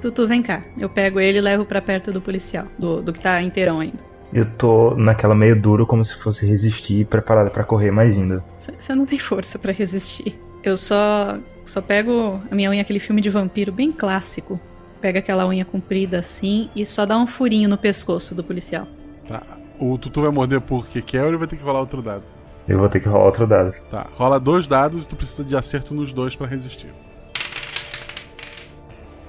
Tutu, 0.00 0.26
vem 0.26 0.42
cá. 0.42 0.62
Eu 0.78 0.88
pego 0.88 1.20
ele 1.20 1.38
e 1.38 1.42
levo 1.42 1.64
pra 1.64 1.80
perto 1.80 2.12
do 2.12 2.20
policial, 2.20 2.66
do, 2.78 3.02
do 3.02 3.12
que 3.12 3.20
tá 3.20 3.42
inteirão 3.42 3.80
ainda. 3.80 3.98
Eu 4.32 4.46
tô 4.46 4.94
naquela 4.94 5.34
meio 5.34 5.60
duro, 5.60 5.86
como 5.86 6.04
se 6.04 6.16
fosse 6.16 6.46
resistir, 6.46 7.04
preparada 7.06 7.50
pra 7.50 7.64
correr 7.64 7.90
mais 7.90 8.16
ainda. 8.16 8.44
Você 8.58 8.94
não 8.94 9.04
tem 9.04 9.18
força 9.18 9.58
pra 9.58 9.72
resistir. 9.72 10.38
Eu 10.62 10.76
só 10.76 11.38
só 11.64 11.80
pego 11.80 12.40
a 12.50 12.54
minha 12.54 12.70
unha, 12.70 12.82
aquele 12.82 12.98
filme 12.98 13.20
de 13.20 13.30
vampiro 13.30 13.72
bem 13.72 13.92
clássico. 13.92 14.60
Pega 15.00 15.20
aquela 15.20 15.46
unha 15.46 15.64
comprida 15.64 16.18
assim 16.18 16.68
e 16.74 16.84
só 16.84 17.06
dá 17.06 17.16
um 17.16 17.26
furinho 17.26 17.68
no 17.68 17.78
pescoço 17.78 18.34
do 18.34 18.42
policial. 18.42 18.86
Tá. 19.26 19.42
O 19.78 19.96
Tutu 19.96 20.20
vai 20.20 20.30
morder 20.30 20.60
porque 20.60 21.00
quer 21.00 21.22
ou 21.22 21.28
ele 21.28 21.36
vai 21.36 21.46
ter 21.46 21.56
que 21.56 21.62
rolar 21.62 21.80
outro 21.80 22.02
dado? 22.02 22.24
Eu 22.68 22.78
vou 22.78 22.88
ter 22.88 23.00
que 23.00 23.08
rolar 23.08 23.24
outro 23.24 23.46
dado. 23.46 23.72
Tá. 23.90 24.06
Rola 24.12 24.38
dois 24.38 24.66
dados 24.66 25.04
e 25.04 25.08
tu 25.08 25.16
precisa 25.16 25.44
de 25.44 25.56
acerto 25.56 25.94
nos 25.94 26.12
dois 26.12 26.36
pra 26.36 26.46
resistir. 26.46 26.92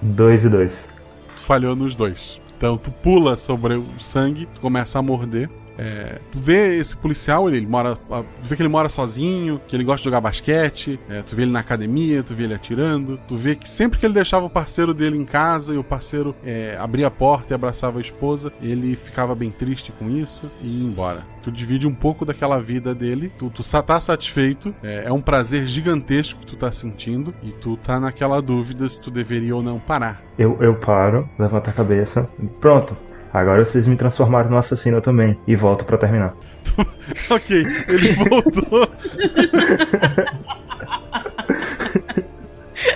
Dois 0.02 0.44
e 0.44 0.50
dois. 0.50 0.90
Tu 1.36 1.42
falhou 1.42 1.76
nos 1.76 1.96
dois. 1.96 2.42
Então 2.58 2.76
tu 2.78 2.92
pula 2.92 3.38
sobre 3.38 3.76
o 3.76 4.00
sangue, 4.00 4.48
tu 4.48 4.60
começa 4.60 5.00
a 5.00 5.02
morder. 5.02 5.50
É, 5.78 6.20
tu 6.32 6.40
vê 6.40 6.78
esse 6.78 6.96
policial, 6.96 7.48
ele, 7.48 7.58
ele 7.58 7.68
mora. 7.68 7.96
Tu 7.96 8.44
vê 8.44 8.56
que 8.56 8.62
ele 8.62 8.70
mora 8.70 8.90
sozinho, 8.90 9.60
que 9.68 9.76
ele 9.76 9.84
gosta 9.84 10.00
de 10.00 10.06
jogar 10.06 10.22
basquete, 10.22 11.00
é, 11.10 11.22
tu 11.22 11.36
vê 11.36 11.44
ele 11.44 11.52
na 11.52 11.60
academia, 11.60 12.24
tu 12.24 12.36
vê 12.36 12.44
ele 12.44 12.54
atirando, 12.54 13.20
tu 13.28 13.38
vê 13.38 13.56
que 13.56 13.68
sempre 13.68 14.00
que 14.00 14.06
ele 14.06 14.14
deixava 14.14 14.46
o 14.46 14.50
parceiro 14.50 14.94
dele 14.94 15.18
em 15.18 15.26
casa 15.26 15.74
e 15.74 15.78
o 15.78 15.84
parceiro 15.84 16.36
é, 16.44 16.78
abria 16.80 17.08
a 17.08 17.12
porta 17.12 17.54
e 17.54 17.56
abraçava 17.56 17.98
a 17.98 18.02
esposa, 18.02 18.52
ele 18.62 18.96
ficava 18.96 19.34
bem 19.34 19.50
triste 19.50 19.92
com 19.92 20.10
isso 20.10 20.50
e 20.62 20.68
ia 20.68 20.88
embora. 20.88 21.24
Tu 21.42 21.52
divide 21.52 21.88
um 21.88 21.96
pouco 21.96 22.26
daquela 22.26 22.60
vida 22.60 22.94
dele, 22.94 23.32
tu, 23.38 23.50
tu 23.50 23.64
tá 23.82 24.00
satisfeito, 24.00 24.74
é, 24.84 25.06
é 25.06 25.12
um 25.12 25.22
prazer 25.22 25.66
gigantesco 25.66 26.40
que 26.42 26.46
tu 26.46 26.56
tá 26.56 26.72
sentindo 26.72 27.34
e 27.42 27.52
tu 27.52 27.78
tá 27.78 28.00
naquela 28.00 28.42
dúvida 28.42 28.88
se 28.88 29.02
tu 29.02 29.10
deveria 29.10 29.56
ou 29.56 29.64
não 29.64 29.80
parar. 29.80 30.22
Eu, 30.38 30.58
eu 30.62 30.76
paro, 30.76 31.28
levanto 31.40 31.70
a 31.70 31.74
cabeça. 31.74 32.30
Pronto. 32.60 32.96
Agora 33.34 33.64
vocês 33.64 33.88
me 33.88 33.96
transformaram 33.96 34.50
no 34.50 34.58
assassino 34.58 35.02
também. 35.02 35.38
E 35.48 35.56
volto 35.56 35.86
pra 35.86 35.98
terminar. 35.98 36.36
ok, 37.30 37.66
ele 37.88 38.14
voltou. 38.14 38.88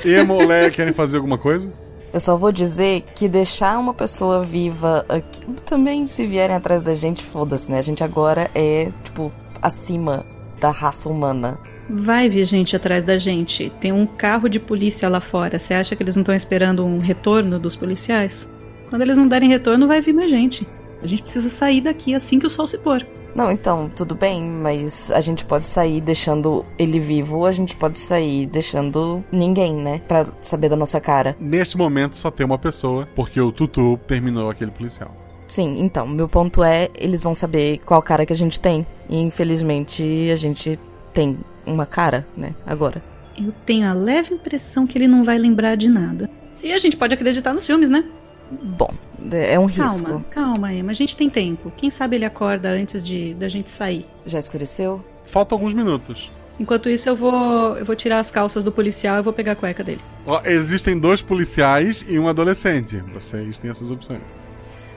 Ema 0.03 0.33
ou 0.33 0.45
Leia 0.45 0.69
querem 0.69 0.93
fazer 0.93 1.17
alguma 1.17 1.37
coisa? 1.37 1.71
Eu 2.13 2.19
só 2.19 2.37
vou 2.37 2.51
dizer 2.51 3.03
que 3.13 3.27
deixar 3.27 3.77
uma 3.77 3.93
pessoa 3.93 4.43
viva 4.43 5.05
aqui. 5.09 5.41
Também, 5.65 6.07
se 6.07 6.25
vierem 6.25 6.55
atrás 6.55 6.81
da 6.81 6.93
gente, 6.93 7.23
foda-se, 7.23 7.69
né? 7.69 7.79
A 7.79 7.81
gente 7.81 8.03
agora 8.03 8.49
é, 8.55 8.89
tipo, 9.03 9.31
acima 9.61 10.25
da 10.59 10.71
raça 10.71 11.09
humana. 11.09 11.57
Vai 11.89 12.29
vir 12.29 12.45
gente 12.45 12.75
atrás 12.75 13.03
da 13.03 13.17
gente. 13.17 13.69
Tem 13.81 13.91
um 13.91 14.05
carro 14.05 14.47
de 14.47 14.59
polícia 14.59 15.09
lá 15.09 15.19
fora. 15.19 15.59
Você 15.59 15.73
acha 15.73 15.95
que 15.95 16.03
eles 16.03 16.15
não 16.15 16.21
estão 16.21 16.35
esperando 16.35 16.85
um 16.85 16.99
retorno 16.99 17.59
dos 17.59 17.75
policiais? 17.75 18.49
Quando 18.89 19.01
eles 19.01 19.17
não 19.17 19.27
derem 19.27 19.49
retorno, 19.49 19.87
vai 19.87 20.01
vir 20.01 20.13
mais 20.13 20.29
gente. 20.29 20.67
A 21.01 21.07
gente 21.07 21.21
precisa 21.21 21.49
sair 21.49 21.81
daqui 21.81 22.15
assim 22.15 22.39
que 22.39 22.47
o 22.47 22.49
sol 22.49 22.65
se 22.65 22.79
pôr. 22.79 23.05
Não, 23.35 23.51
então, 23.51 23.89
tudo 23.93 24.15
bem, 24.15 24.41
mas 24.41 25.11
a 25.11 25.19
gente 25.19 25.43
pode 25.43 25.67
sair 25.67 25.99
deixando 25.99 26.65
ele 26.79 27.01
vivo, 27.01 27.39
ou 27.39 27.45
a 27.45 27.51
gente 27.51 27.75
pode 27.75 27.99
sair 27.99 28.45
deixando 28.45 29.23
ninguém, 29.29 29.75
né? 29.75 30.01
Pra 30.07 30.25
saber 30.41 30.69
da 30.69 30.75
nossa 30.77 31.01
cara. 31.01 31.35
Neste 31.37 31.77
momento 31.77 32.15
só 32.15 32.31
tem 32.31 32.45
uma 32.45 32.57
pessoa, 32.57 33.05
porque 33.13 33.39
o 33.41 33.51
Tutu 33.51 33.99
terminou 34.07 34.49
aquele 34.49 34.71
policial. 34.71 35.13
Sim, 35.47 35.79
então, 35.79 36.07
meu 36.07 36.29
ponto 36.29 36.63
é, 36.63 36.89
eles 36.95 37.23
vão 37.23 37.35
saber 37.35 37.79
qual 37.85 38.01
cara 38.01 38.25
que 38.25 38.33
a 38.33 38.37
gente 38.37 38.57
tem. 38.57 38.87
E 39.09 39.17
infelizmente 39.17 40.29
a 40.31 40.35
gente 40.37 40.79
tem 41.13 41.37
uma 41.65 41.85
cara, 41.85 42.25
né, 42.37 42.55
agora. 42.65 43.03
Eu 43.37 43.51
tenho 43.65 43.89
a 43.89 43.93
leve 43.93 44.33
impressão 44.33 44.87
que 44.87 44.97
ele 44.97 45.09
não 45.09 45.25
vai 45.25 45.37
lembrar 45.37 45.75
de 45.75 45.89
nada. 45.89 46.29
Se 46.53 46.71
a 46.71 46.77
gente 46.77 46.95
pode 46.95 47.13
acreditar 47.13 47.53
nos 47.53 47.65
filmes, 47.65 47.89
né? 47.89 48.05
Bom, 48.51 48.93
é 49.31 49.59
um 49.59 49.65
risco. 49.65 50.03
Calma, 50.03 50.25
calma, 50.29 50.73
Emma. 50.73 50.91
A 50.91 50.95
gente 50.95 51.17
tem 51.17 51.29
tempo. 51.29 51.71
Quem 51.75 51.89
sabe 51.89 52.15
ele 52.15 52.25
acorda 52.25 52.69
antes 52.69 53.03
de 53.03 53.33
da 53.33 53.47
gente 53.47 53.71
sair. 53.71 54.05
Já 54.25 54.39
escureceu? 54.39 55.03
Faltam 55.23 55.57
alguns 55.57 55.73
minutos. 55.73 56.31
Enquanto 56.59 56.89
isso, 56.89 57.09
eu 57.09 57.15
vou, 57.15 57.77
eu 57.77 57.83
vou 57.83 57.95
tirar 57.95 58.19
as 58.19 58.31
calças 58.31 58.63
do 58.63 58.71
policial 58.71 59.19
e 59.19 59.21
vou 59.21 59.33
pegar 59.33 59.53
a 59.53 59.55
cueca 59.55 59.83
dele. 59.83 59.99
Ó, 60.25 60.41
existem 60.45 60.97
dois 60.97 61.21
policiais 61.21 62.05
e 62.07 62.17
um 62.17 62.29
adolescente. 62.29 62.97
Vocês 63.13 63.57
têm 63.57 63.69
essas 63.71 63.91
opções. 63.91 64.21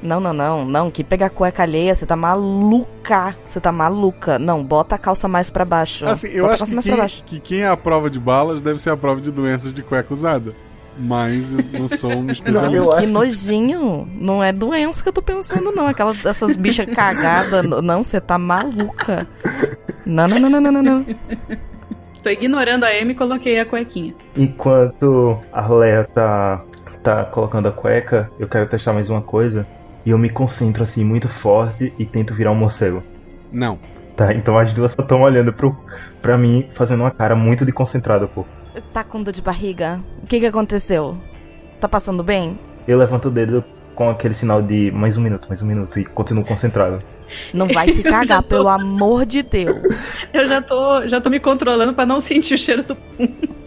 Não, 0.01 0.21
não, 0.21 0.33
não, 0.33 0.65
não. 0.65 0.91
Que 0.91 1.03
pegar 1.03 1.31
cueca 1.31 1.65
alheia, 1.65 1.95
você 1.95 2.07
tá 2.07 2.15
maluca. 2.15 3.37
Você 3.45 3.59
tá 3.61 3.73
maluca. 3.73 4.39
Não, 4.39 4.63
bota 4.63 4.95
a 4.95 4.99
calça 4.99 5.27
mais 5.27 5.51
para 5.51 5.65
baixo. 5.65 6.07
Assim, 6.07 6.29
eu 6.29 6.45
bota 6.47 6.63
acho 6.63 6.67
que 6.67 6.81
quem, 6.81 7.09
que 7.27 7.41
quem 7.41 7.61
é 7.63 7.69
a 7.69 7.77
prova 7.77 8.09
de 8.09 8.21
balas 8.21 8.61
deve 8.61 8.79
ser 8.79 8.91
a 8.91 8.97
prova 8.97 9.21
de 9.21 9.33
doenças 9.33 9.75
de 9.75 9.83
cueca 9.83 10.13
usada. 10.13 10.55
Mas 10.99 11.53
eu 11.53 11.65
não 11.79 11.89
sou 11.89 12.11
um 12.11 12.31
especialista. 12.31 12.81
Não, 12.81 12.99
que 12.99 13.07
nojinho. 13.07 14.09
Não 14.15 14.43
é 14.43 14.53
doença 14.53 15.03
que 15.03 15.09
eu 15.09 15.13
tô 15.13 15.23
pensando, 15.23 15.71
não. 15.71 15.87
Aquela 15.87 16.13
dessas 16.13 16.57
bichas 16.57 16.87
cagadas. 16.93 17.65
Não, 17.65 18.03
você 18.03 18.21
tá 18.21 18.37
maluca. 18.37 19.27
Não, 20.05 20.27
não, 20.27 20.39
não, 20.39 20.61
não, 20.61 20.73
não, 20.73 20.83
não. 20.83 21.07
Tô 22.23 22.31
ignorando 22.31 22.85
a 22.85 22.89
Amy 22.89 23.13
e 23.13 23.15
coloquei 23.15 23.61
a 23.61 23.65
cuequinha. 23.65 24.15
Enquanto 24.37 25.39
a 25.53 25.69
Leia 25.69 26.05
tá, 26.05 26.65
tá 27.03 27.25
colocando 27.27 27.69
a 27.69 27.73
cueca, 27.73 28.31
eu 28.39 28.49
quero 28.49 28.69
testar 28.69 28.93
mais 28.93 29.09
uma 29.09 29.23
coisa. 29.23 29.67
E 30.05 30.11
eu 30.11 30.19
me 30.19 30.31
concentro 30.31 30.83
assim 30.83 31.05
muito 31.05 31.29
forte 31.29 31.93
e 31.99 32.05
tento 32.05 32.35
virar 32.35 32.51
um 32.51 32.57
morcego. 32.57 33.03
Não. 33.53 33.79
Tá, 34.17 34.35
então 34.35 34.59
as 34.59 34.73
duas 34.73 34.93
só 34.93 35.03
estão 35.03 35.21
olhando 35.21 35.53
pro, 35.53 35.77
pra 36.21 36.37
mim, 36.37 36.69
fazendo 36.73 37.01
uma 37.01 37.11
cara 37.11 37.37
muito 37.37 37.65
de 37.65 37.71
concentrada, 37.71 38.27
pô. 38.27 38.45
Tá 38.93 39.05
com 39.05 39.23
dor 39.23 39.33
de 39.33 39.43
barriga? 39.43 40.01
O 40.23 40.27
que 40.27 40.41
que 40.41 40.47
aconteceu? 40.47 41.17
Tá 41.81 41.89
passando 41.89 42.23
bem? 42.23 42.59
Eu 42.87 42.99
levanto 42.99 43.29
o 43.29 43.31
dedo 43.31 43.65
com 43.95 44.09
aquele 44.09 44.35
sinal 44.35 44.63
de 44.63 44.91
mais 44.91 45.17
um 45.17 45.21
minuto, 45.21 45.49
mais 45.49 45.61
um 45.61 45.67
minuto 45.67 45.99
e 45.99 46.05
continuo 46.05 46.45
concentrado. 46.45 47.03
Não 47.53 47.67
vai 47.69 47.89
se 47.93 48.03
cagar, 48.05 48.43
tô... 48.43 48.49
pelo 48.49 48.69
amor 48.69 49.27
de 49.27 49.43
Deus. 49.43 50.23
Eu 50.33 50.47
já 50.47 50.63
tô, 50.63 51.07
já 51.07 51.21
tô 51.21 51.29
me 51.29 51.41
controlando 51.41 51.93
para 51.93 52.07
não 52.07 52.21
sentir 52.21 52.55
o 52.55 52.59
cheiro 52.59 52.83
do 52.83 52.95
pum. 52.97 53.29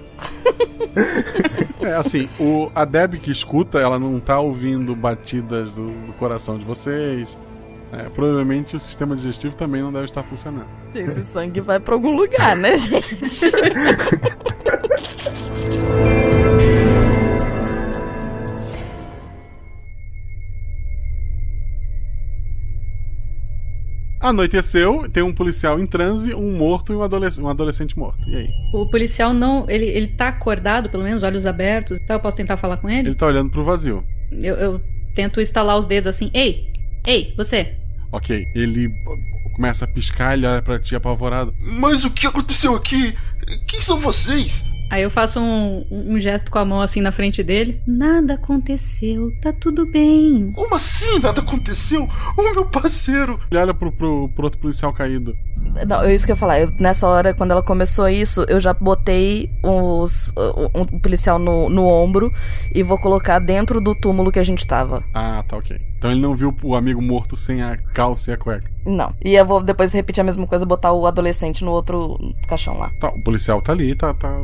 É 1.82 1.93
assim, 1.95 2.30
o, 2.39 2.70
a 2.76 2.86
Deb 2.86 3.16
que 3.16 3.32
escuta, 3.32 3.80
ela 3.80 3.97
não 3.97 4.20
tá 4.20 4.39
ouvindo 4.39 4.95
batidas 4.95 5.72
do, 5.72 5.89
do 6.05 6.14
coração 6.14 6.59
de 6.59 6.66
vocês. 6.66 7.36
É, 7.93 8.07
provavelmente 8.09 8.75
o 8.75 8.79
sistema 8.79 9.15
digestivo 9.15 9.55
também 9.55 9.81
não 9.81 9.91
deve 9.91 10.05
estar 10.05 10.23
funcionando. 10.23 10.67
Gente, 10.93 11.09
esse 11.09 11.23
sangue 11.25 11.59
vai 11.59 11.79
pra 11.79 11.93
algum 11.93 12.15
lugar, 12.15 12.55
né, 12.55 12.77
gente? 12.77 13.51
Anoiteceu, 24.21 25.09
tem 25.09 25.23
um 25.23 25.33
policial 25.33 25.79
em 25.79 25.87
transe, 25.87 26.35
um 26.35 26.55
morto 26.55 26.93
e 26.93 26.95
um, 26.95 27.01
adolescente, 27.01 27.43
um 27.43 27.49
adolescente 27.49 27.97
morto. 27.97 28.19
E 28.29 28.35
aí? 28.35 28.47
O 28.71 28.87
policial 28.89 29.33
não. 29.33 29.67
Ele, 29.67 29.85
ele 29.87 30.07
tá 30.07 30.27
acordado, 30.27 30.89
pelo 30.91 31.03
menos, 31.03 31.23
olhos 31.23 31.47
abertos. 31.47 31.99
Então 31.99 32.17
eu 32.17 32.19
posso 32.19 32.37
tentar 32.37 32.55
falar 32.55 32.77
com 32.77 32.87
ele? 32.87 33.09
Ele 33.09 33.15
tá 33.15 33.25
olhando 33.25 33.49
pro 33.49 33.63
vazio. 33.63 34.05
Eu, 34.31 34.55
eu 34.55 34.81
tento 35.15 35.41
estalar 35.41 35.75
os 35.75 35.87
dedos 35.87 36.07
assim. 36.07 36.29
Ei! 36.35 36.71
Ei, 37.07 37.33
você! 37.35 37.80
Ok, 38.12 38.45
ele 38.53 38.89
começa 39.55 39.86
a 39.86 39.88
piscar, 39.88 40.34
ele 40.34 40.45
olha 40.45 40.62
pra 40.62 40.80
ti 40.80 40.95
apavorado. 40.95 41.53
Mas 41.59 42.03
o 42.03 42.12
que 42.12 42.28
aconteceu 42.28 42.76
aqui? 42.76 43.16
Quem 43.68 43.82
são 43.82 43.99
vocês? 43.99 44.66
Aí 44.91 45.03
eu 45.03 45.09
faço 45.09 45.39
um, 45.39 45.86
um, 45.89 46.20
gesto 46.20 46.51
com 46.51 46.59
a 46.59 46.66
mão 46.66 46.82
assim 46.82 46.99
na 46.99 47.14
frente 47.14 47.41
dele. 47.41 47.82
Nada 47.88 48.34
aconteceu, 48.34 49.32
tá 49.41 49.53
tudo 49.53 49.89
bem. 49.89 50.51
Como 50.53 50.76
assim 50.76 51.18
nada 51.20 51.39
aconteceu? 51.39 52.05
O 52.38 52.53
meu 52.53 52.66
parceiro. 52.66 53.39
Ele 53.49 53.62
olha 53.62 53.74
pro, 53.74 53.89
pro, 53.89 54.28
pro 54.36 54.43
outro 54.43 54.59
policial 54.59 54.91
caído. 54.91 55.34
Não, 55.88 56.01
é 56.01 56.14
isso 56.14 56.26
que 56.26 56.34
eu 56.34 56.36
ia 56.36 56.39
falar. 56.39 56.59
Eu, 56.59 56.70
nessa 56.78 57.07
hora, 57.07 57.34
quando 57.34 57.51
ela 57.51 57.64
começou 57.64 58.09
isso, 58.09 58.43
eu 58.49 58.59
já 58.59 58.74
botei 58.74 59.49
os, 59.64 60.34
um, 60.76 60.82
um 60.95 60.99
policial 60.99 61.39
no, 61.39 61.70
no 61.70 61.88
ombro 61.88 62.30
e 62.76 62.84
vou 62.84 62.97
colocar 62.99 63.39
dentro 63.39 63.80
do 63.80 63.95
túmulo 63.95 64.30
que 64.30 64.39
a 64.39 64.43
gente 64.43 64.68
tava. 64.68 65.01
Ah, 65.14 65.41
tá 65.47 65.55
ok. 65.55 65.90
Então 66.01 66.09
ele 66.09 66.19
não 66.19 66.33
viu 66.33 66.51
o 66.63 66.75
amigo 66.75 66.99
morto 66.99 67.37
sem 67.37 67.61
a 67.61 67.77
calça 67.77 68.31
e 68.31 68.33
a 68.33 68.37
cueca. 68.37 68.67
Não. 68.83 69.13
E 69.23 69.35
eu 69.35 69.45
vou 69.45 69.61
depois 69.61 69.93
repetir 69.93 70.19
a 70.19 70.23
mesma 70.23 70.47
coisa, 70.47 70.65
botar 70.65 70.91
o 70.93 71.05
adolescente 71.05 71.63
no 71.63 71.69
outro 71.69 72.17
caixão 72.47 72.75
lá. 72.75 72.89
Tá, 72.99 73.09
o 73.09 73.23
policial 73.23 73.61
tá 73.61 73.71
ali, 73.71 73.93
tá, 73.93 74.11
tá, 74.11 74.35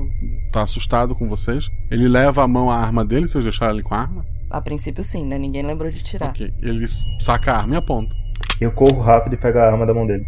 tá 0.51 0.61
assustado 0.61 1.15
com 1.15 1.27
vocês. 1.27 1.71
Ele 1.89 2.07
leva 2.07 2.43
a 2.43 2.47
mão 2.47 2.69
à 2.69 2.77
arma 2.77 3.03
dele, 3.03 3.27
vocês 3.27 3.43
deixaram 3.43 3.73
ele 3.73 3.81
com 3.81 3.95
a 3.95 4.01
arma? 4.01 4.23
A 4.51 4.61
princípio 4.61 5.01
sim, 5.01 5.25
né? 5.25 5.35
Ninguém 5.39 5.63
lembrou 5.63 5.89
de 5.89 6.03
tirar. 6.03 6.29
Ok. 6.29 6.53
Ele 6.61 6.87
saca 7.19 7.53
a 7.53 7.57
arma 7.57 7.73
e 7.73 7.77
aponta. 7.77 8.15
Eu 8.61 8.71
corro 8.71 9.01
rápido 9.01 9.33
e 9.33 9.37
pego 9.37 9.57
a 9.57 9.65
arma 9.65 9.83
da 9.83 9.95
mão 9.95 10.05
dele. 10.05 10.27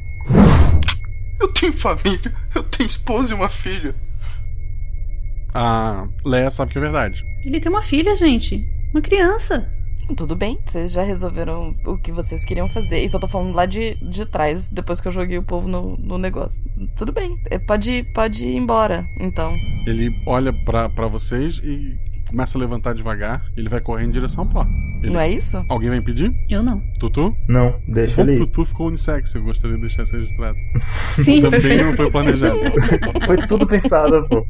Eu 1.39 1.53
tenho 1.53 1.73
família, 1.73 2.33
eu 2.55 2.63
tenho 2.63 2.87
esposa 2.87 3.33
e 3.33 3.35
uma 3.35 3.49
filha. 3.49 3.93
A 5.53 6.07
Leia 6.25 6.49
sabe 6.49 6.71
que 6.71 6.79
é 6.79 6.81
verdade. 6.81 7.23
Ele 7.45 7.59
tem 7.59 7.71
uma 7.71 7.83
filha, 7.83 8.15
gente. 8.15 8.67
Uma 8.91 9.01
criança. 9.01 9.69
Tudo 10.15 10.35
bem, 10.35 10.59
vocês 10.65 10.91
já 10.91 11.03
resolveram 11.03 11.75
o 11.85 11.97
que 11.97 12.11
vocês 12.11 12.43
queriam 12.43 12.67
fazer. 12.67 13.03
E 13.03 13.09
só 13.09 13.19
tô 13.19 13.27
falando 13.27 13.53
lá 13.55 13.65
de, 13.65 13.95
de 13.95 14.25
trás, 14.25 14.67
depois 14.67 14.99
que 14.99 15.07
eu 15.07 15.11
joguei 15.11 15.37
o 15.37 15.43
povo 15.43 15.67
no, 15.67 15.95
no 15.97 16.17
negócio. 16.17 16.61
Tudo 16.95 17.11
bem, 17.11 17.37
é, 17.49 17.59
pode, 17.59 18.03
pode 18.13 18.45
ir 18.45 18.55
embora, 18.55 19.05
então. 19.19 19.53
Ele 19.87 20.09
olha 20.25 20.51
para 20.65 21.07
vocês 21.07 21.59
e 21.63 21.97
começa 22.29 22.57
a 22.57 22.61
levantar 22.61 22.93
devagar. 22.93 23.43
Ele 23.55 23.69
vai 23.69 23.81
correr 23.81 24.05
em 24.05 24.11
direção 24.11 24.43
à 24.43 24.49
porta. 24.49 24.71
Ele... 25.01 25.13
Não 25.13 25.19
é 25.19 25.29
isso? 25.29 25.61
Alguém 25.69 25.89
vai 25.89 25.97
impedir? 25.97 26.31
Eu 26.49 26.63
não. 26.63 26.79
Tutu? 26.99 27.35
Não, 27.47 27.79
deixa 27.87 28.21
ele. 28.21 28.33
O 28.33 28.37
Tutu 28.45 28.65
ficou 28.65 28.87
unissex, 28.87 29.33
eu 29.35 29.43
gostaria 29.43 29.75
de 29.75 29.81
deixar 29.81 30.03
isso 30.03 30.15
registrado. 30.15 30.57
Sim, 31.15 31.41
Também 31.41 31.61
perfeito. 31.61 31.85
não 31.85 31.95
foi 31.95 32.11
planejado. 32.11 32.59
foi 33.25 33.47
tudo 33.47 33.65
pensado, 33.67 34.25
pô. 34.29 34.45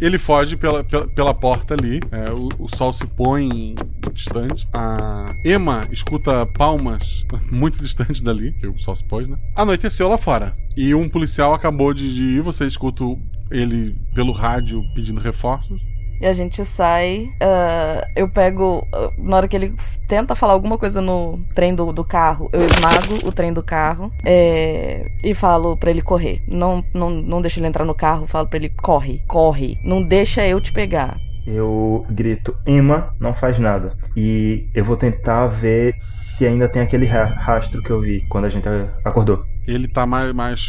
Ele 0.00 0.18
foge 0.18 0.56
pela, 0.56 0.82
pela, 0.82 1.06
pela 1.08 1.34
porta 1.34 1.74
ali. 1.74 2.00
É, 2.10 2.30
o, 2.30 2.48
o, 2.58 2.68
sol 2.74 2.92
se 2.92 3.06
põe 3.06 3.74
distante. 4.12 4.66
A 4.72 5.32
Emma 5.44 5.86
escuta 5.90 6.46
palmas 6.56 7.26
muito 7.52 7.80
distante 7.80 8.22
dali, 8.22 8.52
que 8.52 8.66
o 8.66 8.78
sol 8.78 8.96
se 8.96 9.04
pôs, 9.04 9.28
né? 9.28 9.36
Anoiteceu 9.54 10.08
lá 10.08 10.16
fora. 10.16 10.56
E 10.76 10.94
um 10.94 11.08
policial 11.08 11.52
acabou 11.52 11.92
de, 11.92 12.14
de 12.14 12.22
ir. 12.22 12.42
Você 12.42 12.66
escuta 12.66 13.04
ele 13.50 13.96
pelo 14.14 14.32
rádio 14.32 14.80
pedindo 14.94 15.20
reforços. 15.20 15.80
E 16.20 16.26
a 16.26 16.32
gente 16.32 16.64
sai. 16.64 17.30
Uh, 17.42 18.06
eu 18.14 18.28
pego. 18.28 18.86
Uh, 18.92 19.12
na 19.18 19.36
hora 19.38 19.48
que 19.48 19.56
ele 19.56 19.74
tenta 20.06 20.34
falar 20.34 20.52
alguma 20.52 20.76
coisa 20.76 21.00
no 21.00 21.40
trem 21.54 21.74
do, 21.74 21.92
do 21.92 22.04
carro, 22.04 22.50
eu 22.52 22.66
esmago 22.66 23.26
o 23.26 23.32
trem 23.32 23.52
do 23.52 23.62
carro 23.62 24.12
é, 24.24 25.06
e 25.24 25.34
falo 25.34 25.76
para 25.76 25.90
ele 25.90 26.02
correr. 26.02 26.42
Não, 26.46 26.84
não, 26.92 27.10
não 27.10 27.40
deixo 27.40 27.58
ele 27.58 27.66
entrar 27.66 27.84
no 27.84 27.94
carro, 27.94 28.26
falo 28.26 28.48
para 28.48 28.58
ele: 28.58 28.68
corre, 28.68 29.22
corre. 29.26 29.78
Não 29.82 30.02
deixa 30.02 30.46
eu 30.46 30.60
te 30.60 30.72
pegar. 30.72 31.16
Eu 31.46 32.04
grito: 32.10 32.54
Emma, 32.66 33.14
não 33.18 33.32
faz 33.32 33.58
nada. 33.58 33.96
E 34.14 34.68
eu 34.74 34.84
vou 34.84 34.96
tentar 34.96 35.46
ver 35.46 35.94
se 36.00 36.46
ainda 36.46 36.68
tem 36.68 36.82
aquele 36.82 37.06
rastro 37.06 37.82
que 37.82 37.90
eu 37.90 38.00
vi 38.00 38.20
quando 38.28 38.44
a 38.44 38.50
gente 38.50 38.68
acordou. 39.04 39.42
Ele 39.66 39.88
tá 39.88 40.04
mais, 40.06 40.32
mais 40.32 40.60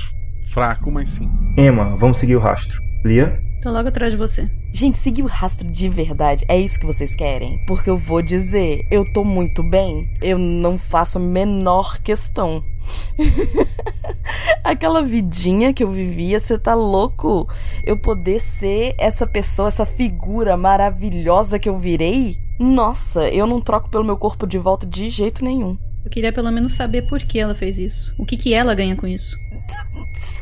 fraco, 0.52 0.90
mas 0.92 1.10
sim. 1.10 1.28
Emma, 1.58 1.98
vamos 1.98 2.18
seguir 2.18 2.36
o 2.36 2.40
rastro. 2.40 2.91
Lia? 3.04 3.42
Tô 3.62 3.72
logo 3.72 3.90
atrás 3.90 4.12
de 4.12 4.18
você. 4.18 4.50
Gente, 4.72 4.98
seguir 4.98 5.24
o 5.24 5.28
rastro 5.28 5.68
de 5.68 5.90
verdade, 5.90 6.46
é 6.48 6.60
isso 6.60 6.80
que 6.80 6.86
vocês 6.86 7.14
querem? 7.16 7.64
Porque 7.68 7.90
eu 7.90 7.98
vou 7.98 8.22
dizer, 8.22 8.82
eu 8.92 9.04
tô 9.14 9.24
muito 9.24 9.62
bem, 9.70 10.08
eu 10.22 10.38
não 10.38 10.78
faço 10.78 11.18
a 11.18 11.22
menor 11.22 12.00
questão. 12.00 12.64
Aquela 14.64 15.02
vidinha 15.02 15.74
que 15.74 15.84
eu 15.84 15.90
vivia, 15.90 16.40
você 16.40 16.58
tá 16.58 16.74
louco? 16.74 17.48
Eu 17.86 18.00
poder 18.00 18.40
ser 18.40 18.96
essa 18.98 19.26
pessoa, 19.28 19.68
essa 19.68 19.86
figura 19.86 20.56
maravilhosa 20.56 21.60
que 21.60 21.70
eu 21.70 21.78
virei? 21.78 22.38
Nossa, 22.60 23.28
eu 23.30 23.48
não 23.48 23.62
troco 23.62 23.90
pelo 23.90 24.04
meu 24.04 24.18
corpo 24.18 24.46
de 24.46 24.58
volta 24.58 24.86
de 24.86 25.10
jeito 25.10 25.44
nenhum. 25.44 25.78
Eu 26.04 26.10
queria 26.10 26.34
pelo 26.34 26.52
menos 26.52 26.74
saber 26.74 27.08
por 27.08 27.20
que 27.20 27.40
ela 27.40 27.54
fez 27.54 27.78
isso. 27.78 28.14
O 28.18 28.26
que, 28.26 28.38
que 28.38 28.54
ela 28.54 28.74
ganha 28.74 28.96
com 28.96 29.08
isso? 29.08 29.36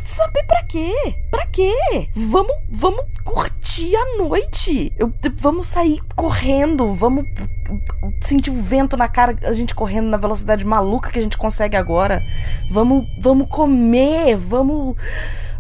Saber 0.06 0.44
pra 0.46 0.64
quê? 0.64 0.94
Pra 1.32 1.46
quê? 1.46 2.10
Vamos, 2.16 2.56
vamos 2.70 3.06
curtir 3.24 3.96
a 3.96 4.18
noite. 4.18 4.92
Eu, 4.98 5.14
vamos 5.38 5.68
sair 5.68 6.02
correndo, 6.16 6.94
vamos 6.94 7.26
sentir 8.22 8.50
o 8.50 8.62
vento 8.62 8.98
na 8.98 9.08
cara, 9.08 9.36
a 9.44 9.54
gente 9.54 9.76
correndo 9.76 10.10
na 10.10 10.18
velocidade 10.18 10.66
maluca 10.66 11.12
que 11.12 11.20
a 11.20 11.22
gente 11.22 11.38
consegue 11.38 11.78
agora. 11.78 12.22
Vamos, 12.72 13.06
vamos 13.22 13.48
comer, 13.50 14.36
vamos 14.36 14.98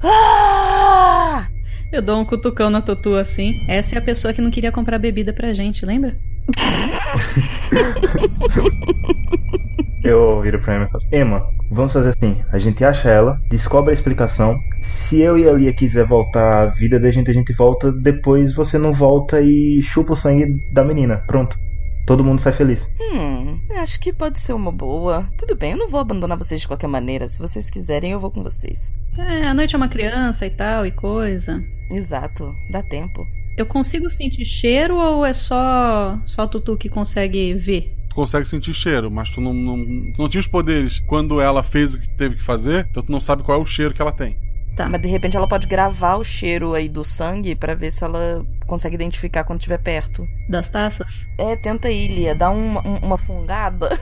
ah! 0.02 1.48
Eu 1.92 2.02
dou 2.02 2.20
um 2.20 2.26
cutucão 2.26 2.70
na 2.70 2.82
Tutu 2.82 3.16
assim. 3.16 3.54
Essa 3.68 3.96
é 3.96 3.98
a 3.98 4.02
pessoa 4.02 4.34
que 4.34 4.42
não 4.42 4.52
queria 4.52 4.72
comprar 4.72 4.98
bebida 4.98 5.34
pra 5.34 5.52
gente, 5.52 5.86
lembra? 5.86 6.16
eu 10.04 10.42
viro 10.42 10.60
pra 10.62 10.76
Emma 10.76 10.86
e 10.86 10.90
faço: 10.90 11.08
Emma, 11.12 11.46
vamos 11.72 11.94
fazer 11.94 12.10
assim: 12.10 12.42
a 12.52 12.58
gente 12.58 12.84
acha 12.84 13.10
ela, 13.10 13.38
descobre 13.50 13.92
a 13.92 13.94
explicação. 13.94 14.56
Se 14.82 15.20
eu 15.20 15.38
e 15.38 15.48
a 15.48 15.54
Lia 15.54 15.74
quiser 15.74 16.06
voltar 16.06 16.64
à 16.64 16.66
vida 16.68 17.00
da 17.00 17.12
gente, 17.12 17.30
a 17.30 17.34
gente 17.34 17.54
volta. 17.54 17.92
Depois 17.92 18.54
você 18.54 18.78
não 18.78 18.94
volta 18.94 19.42
e 19.42 19.82
chupa 19.82 20.14
o 20.14 20.16
sangue 20.16 20.46
da 20.74 20.84
menina. 20.84 21.22
Pronto. 21.28 21.58
Todo 22.10 22.24
mundo 22.24 22.42
sai 22.42 22.54
feliz. 22.54 22.90
Hum, 23.00 23.60
acho 23.78 24.00
que 24.00 24.12
pode 24.12 24.40
ser 24.40 24.54
uma 24.54 24.72
boa. 24.72 25.30
Tudo 25.38 25.56
bem, 25.56 25.74
eu 25.74 25.78
não 25.78 25.88
vou 25.88 26.00
abandonar 26.00 26.36
vocês 26.36 26.62
de 26.62 26.68
qualquer 26.68 26.88
maneira. 26.88 27.28
Se 27.28 27.38
vocês 27.38 27.70
quiserem, 27.70 28.14
eu 28.14 28.20
vou 28.20 28.32
com 28.32 28.42
vocês. 28.42 28.92
É, 29.16 29.46
a 29.46 29.54
noite 29.54 29.76
é 29.76 29.78
uma 29.78 29.88
criança 29.88 30.46
e 30.46 30.50
tal 30.50 30.88
e 30.88 30.92
coisa. 30.92 31.62
Exato, 31.92 32.52
dá 32.72 32.82
tempo. 32.82 33.24
Eu 33.58 33.66
consigo 33.66 34.10
sentir 34.10 34.46
cheiro 34.46 34.96
ou 34.98 35.26
é 35.26 35.34
só 35.34 36.18
só 36.26 36.48
Tutu 36.48 36.78
que 36.78 36.90
consegue 36.90 37.54
ver? 37.54 37.94
Tu 38.10 38.16
consegue 38.16 38.48
sentir 38.48 38.74
cheiro, 38.74 39.10
mas 39.10 39.30
tu 39.30 39.40
não, 39.40 39.54
não, 39.54 39.78
tu 40.14 40.22
não 40.22 40.30
tinha 40.30 40.42
os 40.42 40.48
poderes 40.48 41.00
quando 41.00 41.40
ela 41.40 41.62
fez 41.62 41.94
o 41.94 42.00
que 42.00 42.12
teve 42.12 42.36
que 42.36 42.42
fazer, 42.42 42.88
então 42.90 43.04
tu 43.04 43.12
não 43.12 43.22
sabe 43.22 43.44
qual 43.44 43.60
é 43.60 43.62
o 43.62 43.66
cheiro 43.66 43.94
que 43.94 44.02
ela 44.02 44.12
tem. 44.12 44.36
Tá. 44.80 44.88
Mas 44.88 45.02
de 45.02 45.10
repente 45.10 45.36
ela 45.36 45.46
pode 45.46 45.68
gravar 45.68 46.16
o 46.16 46.24
cheiro 46.24 46.74
aí 46.74 46.88
do 46.88 47.04
sangue 47.04 47.54
para 47.54 47.76
ver 47.76 47.92
se 47.92 48.02
ela 48.02 48.46
consegue 48.66 48.96
identificar 48.96 49.44
quando 49.44 49.60
estiver 49.60 49.78
perto. 49.78 50.26
Das 50.48 50.70
taças? 50.70 51.28
É, 51.38 51.58
tenta 51.58 51.92
ir, 51.92 52.08
Lia. 52.08 52.34
Dá 52.34 52.50
uma, 52.50 52.80
uma 52.80 53.18
fungada. 53.18 54.00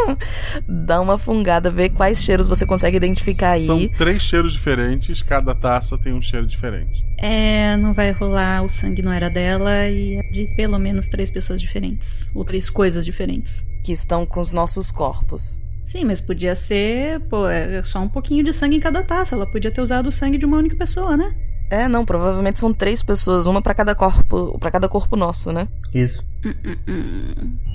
Dá 0.66 1.02
uma 1.02 1.18
fungada, 1.18 1.70
vê 1.70 1.90
quais 1.90 2.22
cheiros 2.22 2.48
você 2.48 2.64
consegue 2.64 2.96
identificar 2.96 3.50
aí. 3.50 3.66
São 3.66 3.86
três 3.88 4.22
cheiros 4.22 4.54
diferentes, 4.54 5.20
cada 5.20 5.54
taça 5.54 5.98
tem 5.98 6.14
um 6.14 6.22
cheiro 6.22 6.46
diferente. 6.46 7.04
É, 7.18 7.76
não 7.76 7.92
vai 7.92 8.10
rolar, 8.10 8.62
o 8.62 8.70
sangue 8.70 9.02
não 9.02 9.12
era 9.12 9.28
dela 9.28 9.86
e 9.86 10.16
é 10.16 10.22
de 10.32 10.46
pelo 10.56 10.78
menos 10.78 11.08
três 11.08 11.30
pessoas 11.30 11.60
diferentes. 11.60 12.30
Ou 12.34 12.42
três 12.42 12.70
coisas 12.70 13.04
diferentes. 13.04 13.62
Que 13.84 13.92
estão 13.92 14.24
com 14.24 14.40
os 14.40 14.50
nossos 14.50 14.90
corpos. 14.90 15.58
Sim, 15.86 16.04
mas 16.04 16.20
podia 16.20 16.54
ser, 16.54 17.20
pô, 17.20 17.48
é 17.48 17.80
só 17.84 18.00
um 18.00 18.08
pouquinho 18.08 18.42
de 18.42 18.52
sangue 18.52 18.76
em 18.76 18.80
cada 18.80 19.04
taça. 19.04 19.36
Ela 19.36 19.46
podia 19.46 19.70
ter 19.70 19.80
usado 19.80 20.08
o 20.08 20.12
sangue 20.12 20.36
de 20.36 20.44
uma 20.44 20.58
única 20.58 20.76
pessoa, 20.76 21.16
né? 21.16 21.32
É, 21.70 21.88
não, 21.88 22.04
provavelmente 22.04 22.58
são 22.60 22.72
três 22.74 23.02
pessoas, 23.02 23.46
uma 23.46 23.62
para 23.62 23.74
cada 23.74 23.94
corpo, 23.94 24.58
para 24.58 24.70
cada 24.70 24.88
corpo 24.88 25.16
nosso, 25.16 25.52
né? 25.52 25.66
Isso. 25.94 26.24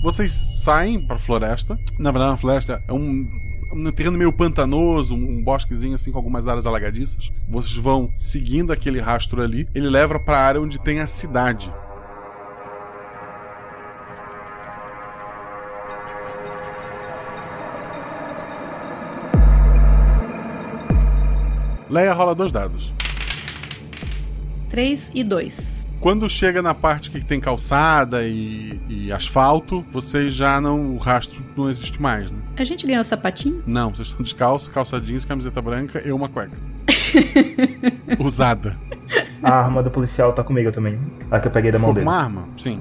Vocês 0.03 0.31
saem 0.63 1.07
para 1.07 1.17
floresta. 1.17 1.77
Na 1.97 2.11
verdade, 2.11 2.33
a 2.33 2.37
floresta 2.37 2.81
é 2.87 2.93
um 2.93 3.25
um 3.73 3.91
terreno 3.91 4.17
meio 4.17 4.33
pantanoso, 4.33 5.15
um 5.15 5.41
bosquezinho 5.43 5.95
assim 5.95 6.11
com 6.11 6.17
algumas 6.17 6.47
áreas 6.47 6.65
alagadiças. 6.65 7.31
Vocês 7.47 7.75
vão 7.75 8.09
seguindo 8.17 8.73
aquele 8.73 8.99
rastro 8.99 9.41
ali. 9.41 9.67
Ele 9.73 9.89
leva 9.89 10.19
para 10.19 10.37
a 10.37 10.45
área 10.45 10.61
onde 10.61 10.79
tem 10.79 10.99
a 10.99 11.07
cidade. 11.07 11.73
Leia 21.91 22.13
rola 22.13 22.33
dois 22.33 22.53
dados. 22.53 22.93
3 24.69 25.11
e 25.13 25.25
2. 25.25 25.85
Quando 25.99 26.29
chega 26.29 26.61
na 26.61 26.73
parte 26.73 27.11
que 27.11 27.23
tem 27.23 27.37
calçada 27.37 28.23
e, 28.23 28.79
e, 28.87 29.11
asfalto, 29.11 29.85
vocês 29.91 30.33
já 30.33 30.61
não. 30.61 30.95
O 30.95 30.97
rastro 30.97 31.43
não 31.57 31.69
existe 31.69 32.01
mais, 32.01 32.31
né? 32.31 32.37
A 32.55 32.63
gente 32.63 32.87
ganhou 32.87 33.03
sapatinho? 33.03 33.61
Não, 33.67 33.93
vocês 33.93 34.07
estão 34.07 34.23
descalços, 34.23 34.69
calça 34.69 35.01
jeans, 35.01 35.25
camiseta 35.25 35.61
branca 35.61 36.01
e 36.03 36.13
uma 36.13 36.29
cueca. 36.29 36.55
Usada. 38.17 38.77
A 39.43 39.51
arma 39.51 39.83
do 39.83 39.91
policial 39.91 40.31
tá 40.31 40.45
comigo 40.45 40.71
também. 40.71 40.97
A 41.29 41.41
que 41.41 41.49
eu 41.49 41.51
peguei 41.51 41.71
da 41.73 41.77
mão 41.77 41.93
dele. 41.93 42.05
Uma 42.05 42.15
arma? 42.15 42.47
Sim. 42.57 42.79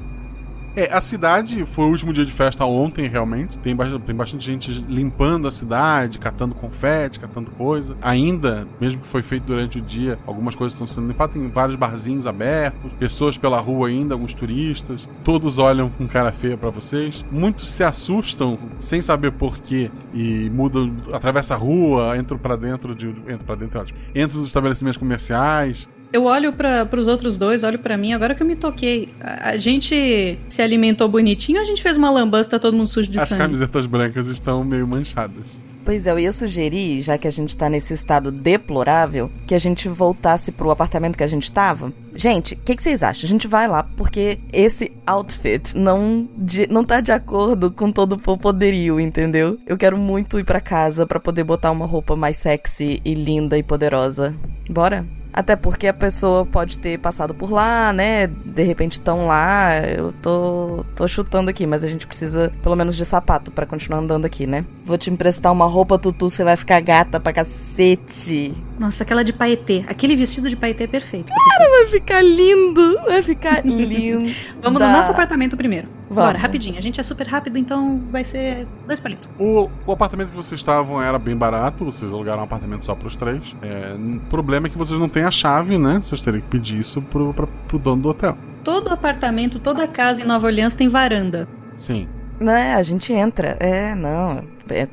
É, 0.76 0.92
a 0.92 1.00
cidade 1.00 1.64
foi 1.66 1.84
o 1.84 1.88
último 1.88 2.12
dia 2.12 2.24
de 2.24 2.32
festa 2.32 2.64
ontem, 2.64 3.08
realmente. 3.08 3.58
Tem, 3.58 3.76
tem 3.76 4.14
bastante 4.14 4.44
gente 4.44 4.72
limpando 4.88 5.48
a 5.48 5.50
cidade, 5.50 6.18
catando 6.18 6.54
confete, 6.54 7.18
catando 7.18 7.50
coisa. 7.50 7.96
Ainda, 8.00 8.66
mesmo 8.80 9.00
que 9.00 9.06
foi 9.06 9.22
feito 9.22 9.44
durante 9.44 9.78
o 9.78 9.82
dia, 9.82 10.18
algumas 10.26 10.54
coisas 10.54 10.74
estão 10.74 10.86
sendo 10.86 11.08
limpadas. 11.08 11.34
Tem 11.34 11.48
vários 11.48 11.76
barzinhos 11.76 12.26
abertos, 12.26 12.92
pessoas 12.98 13.36
pela 13.36 13.58
rua 13.58 13.88
ainda, 13.88 14.14
alguns 14.14 14.32
turistas. 14.32 15.08
Todos 15.24 15.58
olham 15.58 15.90
com 15.90 16.06
cara 16.06 16.32
feia 16.32 16.56
para 16.56 16.70
vocês. 16.70 17.24
Muitos 17.30 17.68
se 17.70 17.82
assustam 17.82 18.58
sem 18.78 19.00
saber 19.00 19.32
porquê 19.32 19.90
e 20.14 20.50
mudam, 20.50 20.96
atravessa 21.12 21.54
a 21.54 21.56
rua, 21.56 22.16
entram 22.16 22.38
para 22.38 22.56
dentro 22.56 22.94
de. 22.94 23.08
Entram 23.08 23.38
para 23.38 23.56
dentro, 23.56 23.80
ótimo. 23.80 23.98
Entram 24.14 24.38
nos 24.38 24.46
estabelecimentos 24.46 24.96
comerciais. 24.96 25.88
Eu 26.12 26.24
olho 26.24 26.52
para 26.52 26.88
os 26.96 27.06
outros 27.06 27.36
dois, 27.36 27.62
olho 27.62 27.78
para 27.78 27.96
mim, 27.96 28.12
agora 28.12 28.34
que 28.34 28.42
eu 28.42 28.46
me 28.46 28.56
toquei. 28.56 29.08
A, 29.20 29.50
a, 29.50 29.56
gente 29.56 30.38
se 30.48 30.60
alimentou 30.60 31.08
bonitinho 31.08 31.58
ou 31.58 31.62
a 31.62 31.66
gente 31.66 31.82
fez 31.82 31.96
uma 31.96 32.10
lambança 32.10 32.50
tá 32.50 32.58
todo 32.58 32.76
mundo 32.76 32.88
sujo 32.88 33.10
de 33.10 33.18
As 33.18 33.28
sangue? 33.28 33.42
As 33.42 33.46
camisetas 33.46 33.86
brancas 33.86 34.26
estão 34.26 34.64
meio 34.64 34.86
manchadas. 34.86 35.60
Pois 35.84 36.06
é, 36.06 36.10
eu 36.10 36.18
ia 36.18 36.32
sugerir, 36.32 37.00
já 37.00 37.16
que 37.16 37.26
a 37.26 37.30
gente 37.30 37.56
tá 37.56 37.68
nesse 37.68 37.94
estado 37.94 38.30
deplorável, 38.30 39.30
que 39.46 39.54
a 39.54 39.58
gente 39.58 39.88
voltasse 39.88 40.52
pro 40.52 40.70
apartamento 40.70 41.16
que 41.16 41.24
a 41.24 41.28
gente 41.28 41.50
tava. 41.50 41.92
Gente, 42.14 42.54
o 42.54 42.58
que, 42.58 42.76
que, 42.76 42.82
vocês 42.82 43.02
acham? 43.02 43.26
A 43.26 43.28
gente 43.28 43.48
vai 43.48 43.66
lá, 43.66 43.84
porque 43.96 44.38
esse 44.52 44.92
outfit 45.06 45.74
não, 45.76 46.28
de, 46.36 46.66
não 46.66 46.84
tá 46.84 47.00
de 47.00 47.12
acordo 47.12 47.70
com 47.70 47.90
todo 47.90 48.20
o 48.26 48.38
poderio, 48.38 49.00
entendeu? 49.00 49.58
Eu 49.66 49.78
quero 49.78 49.96
muito 49.96 50.38
ir 50.38 50.44
para 50.44 50.60
casa 50.60 51.06
para 51.06 51.18
poder 51.18 51.44
botar 51.44 51.70
uma 51.70 51.86
roupa 51.86 52.14
mais 52.14 52.36
sexy 52.36 53.00
e 53.04 53.14
linda 53.14 53.56
e 53.56 53.62
poderosa. 53.62 54.34
Bora? 54.68 55.06
Até 55.32 55.54
porque 55.56 55.86
a 55.86 55.94
pessoa 55.94 56.44
pode 56.44 56.78
ter 56.78 56.98
passado 56.98 57.32
por 57.34 57.50
lá, 57.50 57.92
né? 57.92 58.26
De 58.26 58.62
repente 58.62 58.92
estão 58.92 59.26
lá. 59.26 59.80
Eu 59.86 60.12
tô, 60.20 60.84
tô 60.94 61.06
chutando 61.06 61.50
aqui, 61.50 61.66
mas 61.66 61.84
a 61.84 61.88
gente 61.88 62.06
precisa 62.06 62.52
pelo 62.62 62.76
menos 62.76 62.96
de 62.96 63.04
sapato 63.04 63.50
para 63.50 63.66
continuar 63.66 63.98
andando 63.98 64.24
aqui, 64.24 64.46
né? 64.46 64.64
Vou 64.84 64.98
te 64.98 65.10
emprestar 65.10 65.52
uma 65.52 65.66
roupa, 65.66 65.98
Tutu, 65.98 66.28
você 66.30 66.42
vai 66.42 66.56
ficar 66.56 66.80
gata 66.80 67.20
pra 67.20 67.32
cacete. 67.32 68.52
Nossa, 68.78 69.02
aquela 69.02 69.22
de 69.22 69.32
paetê. 69.32 69.84
Aquele 69.86 70.16
vestido 70.16 70.48
de 70.48 70.56
paetê 70.56 70.84
é 70.84 70.86
perfeito. 70.86 71.32
Cara, 71.32 71.70
vai 71.70 71.86
ficar 71.86 72.22
lindo. 72.22 72.96
Vai 73.06 73.22
ficar 73.22 73.62
lindo. 73.66 74.30
Vamos 74.62 74.80
no 74.80 74.90
nosso 74.90 75.10
apartamento 75.12 75.56
primeiro. 75.56 75.99
Vamos. 76.10 76.24
Bora, 76.24 76.38
rapidinho. 76.38 76.76
A 76.76 76.80
gente 76.80 77.00
é 77.00 77.04
super 77.04 77.24
rápido, 77.24 77.56
então 77.56 78.02
vai 78.10 78.24
ser 78.24 78.66
dois 78.84 78.98
palitos. 78.98 79.28
O, 79.38 79.70
o 79.86 79.92
apartamento 79.92 80.30
que 80.30 80.36
vocês 80.36 80.60
estavam 80.60 81.00
era 81.00 81.20
bem 81.20 81.36
barato. 81.36 81.84
Vocês 81.84 82.12
alugaram 82.12 82.40
um 82.40 82.44
apartamento 82.44 82.84
só 82.84 82.96
pros 82.96 83.14
três. 83.14 83.54
É, 83.62 83.94
o 83.94 84.20
problema 84.28 84.66
é 84.66 84.70
que 84.70 84.76
vocês 84.76 84.98
não 84.98 85.08
têm 85.08 85.22
a 85.22 85.30
chave, 85.30 85.78
né? 85.78 86.00
Vocês 86.02 86.20
teriam 86.20 86.42
que 86.42 86.48
pedir 86.48 86.80
isso 86.80 87.00
pro, 87.00 87.32
pra, 87.32 87.46
pro 87.46 87.78
dono 87.78 88.02
do 88.02 88.08
hotel. 88.08 88.36
Todo 88.64 88.88
apartamento, 88.88 89.60
toda 89.60 89.86
casa 89.86 90.20
em 90.20 90.24
Nova 90.24 90.48
Orleans 90.48 90.74
tem 90.74 90.88
varanda. 90.88 91.48
Sim. 91.76 92.08
Né, 92.40 92.74
a 92.74 92.82
gente 92.82 93.12
entra. 93.12 93.56
É, 93.60 93.94
não. 93.94 94.42
É 94.68 94.88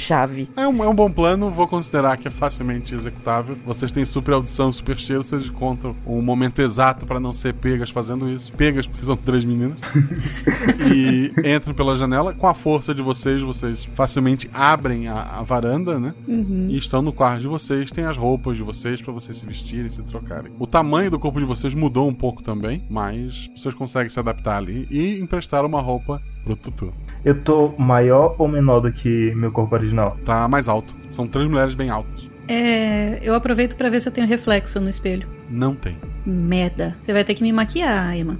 chave. 0.00 0.48
É 0.56 0.66
um, 0.66 0.82
é 0.82 0.88
um 0.88 0.94
bom 0.94 1.10
plano, 1.10 1.50
vou 1.50 1.68
considerar 1.68 2.16
que 2.16 2.26
é 2.26 2.30
facilmente 2.30 2.94
executável. 2.94 3.56
Vocês 3.64 3.92
têm 3.92 4.04
super 4.04 4.34
audição, 4.34 4.72
super 4.72 4.96
cheiro, 4.98 5.22
vocês 5.22 5.48
contam 5.48 5.94
o 6.04 6.20
momento 6.20 6.60
exato 6.60 7.06
para 7.06 7.20
não 7.20 7.32
ser 7.32 7.54
pegas 7.54 7.90
fazendo 7.90 8.28
isso. 8.28 8.52
Pegas 8.52 8.86
porque 8.86 9.04
são 9.04 9.16
três 9.16 9.44
meninas. 9.44 9.78
e 10.92 11.32
entram 11.54 11.74
pela 11.74 11.96
janela. 11.96 12.34
Com 12.34 12.46
a 12.46 12.54
força 12.54 12.94
de 12.94 13.02
vocês, 13.02 13.42
vocês 13.42 13.88
facilmente 13.94 14.50
abrem 14.52 15.08
a, 15.08 15.38
a 15.38 15.42
varanda, 15.42 15.98
né? 15.98 16.14
Uhum. 16.26 16.66
E 16.68 16.76
estão 16.76 17.02
no 17.02 17.12
quarto 17.12 17.42
de 17.42 17.48
vocês, 17.48 17.90
tem 17.90 18.04
as 18.04 18.16
roupas 18.16 18.56
de 18.56 18.62
vocês 18.62 19.00
para 19.00 19.12
vocês 19.12 19.36
se 19.36 19.46
vestirem 19.46 19.86
e 19.86 19.90
se 19.90 20.02
trocarem. 20.02 20.52
O 20.58 20.66
tamanho 20.66 21.10
do 21.10 21.18
corpo 21.18 21.38
de 21.38 21.44
vocês 21.44 21.74
mudou 21.74 22.08
um 22.08 22.14
pouco 22.14 22.42
também, 22.42 22.84
mas 22.88 23.48
vocês 23.56 23.74
conseguem 23.74 24.08
se 24.08 24.18
adaptar 24.18 24.56
ali 24.56 24.86
e 24.90 25.20
emprestar 25.20 25.64
uma 25.64 25.80
roupa 25.80 26.22
pro 26.44 26.56
Tutu. 26.56 26.92
Eu 27.24 27.40
tô 27.42 27.74
maior 27.76 28.34
ou 28.38 28.48
menor 28.48 28.80
do 28.80 28.92
que 28.92 29.34
meu 29.34 29.52
corpo 29.52 29.74
original? 29.74 30.16
Tá 30.24 30.48
mais 30.48 30.68
alto. 30.68 30.94
São 31.10 31.26
três 31.26 31.46
mulheres 31.48 31.74
bem 31.74 31.90
altas. 31.90 32.30
É. 32.48 33.18
Eu 33.22 33.34
aproveito 33.34 33.76
para 33.76 33.90
ver 33.90 34.00
se 34.00 34.08
eu 34.08 34.12
tenho 34.12 34.26
reflexo 34.26 34.80
no 34.80 34.88
espelho. 34.88 35.28
Não 35.48 35.74
tem. 35.74 35.96
Merda. 36.24 36.96
Você 37.02 37.12
vai 37.12 37.24
ter 37.24 37.34
que 37.34 37.42
me 37.42 37.52
maquiar, 37.52 38.16
Emma. 38.16 38.38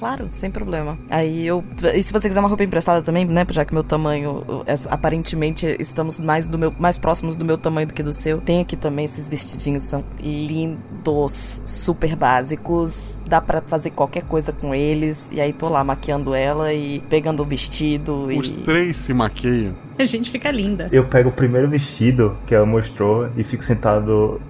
Claro, 0.00 0.28
sem 0.32 0.50
problema. 0.50 0.98
Aí 1.10 1.46
eu. 1.46 1.62
E 1.94 2.02
se 2.02 2.10
você 2.10 2.26
quiser 2.26 2.40
uma 2.40 2.48
roupa 2.48 2.64
emprestada 2.64 3.02
também, 3.02 3.26
né? 3.26 3.46
Já 3.50 3.66
que 3.66 3.74
meu 3.74 3.84
tamanho. 3.84 4.42
Aparentemente 4.88 5.76
estamos 5.78 6.18
mais, 6.18 6.48
do 6.48 6.56
meu, 6.56 6.72
mais 6.78 6.96
próximos 6.96 7.36
do 7.36 7.44
meu 7.44 7.58
tamanho 7.58 7.86
do 7.86 7.92
que 7.92 8.02
do 8.02 8.14
seu. 8.14 8.40
Tem 8.40 8.62
aqui 8.62 8.76
também 8.76 9.04
esses 9.04 9.28
vestidinhos, 9.28 9.82
são 9.82 10.02
lindos, 10.18 11.62
super 11.66 12.16
básicos. 12.16 13.18
Dá 13.26 13.42
para 13.42 13.60
fazer 13.60 13.90
qualquer 13.90 14.22
coisa 14.22 14.52
com 14.52 14.74
eles. 14.74 15.28
E 15.30 15.38
aí 15.38 15.52
tô 15.52 15.68
lá 15.68 15.84
maquiando 15.84 16.32
ela 16.32 16.72
e 16.72 17.00
pegando 17.10 17.42
o 17.42 17.44
vestido. 17.46 18.24
Os 18.28 18.54
e... 18.54 18.56
três 18.58 18.96
se 18.96 19.12
maqueiam. 19.12 19.74
A 19.98 20.04
gente 20.06 20.30
fica 20.30 20.50
linda. 20.50 20.88
Eu 20.90 21.04
pego 21.04 21.28
o 21.28 21.32
primeiro 21.32 21.68
vestido 21.68 22.38
que 22.46 22.54
ela 22.54 22.64
mostrou 22.64 23.28
e 23.36 23.44
fico 23.44 23.62
sentado 23.62 24.40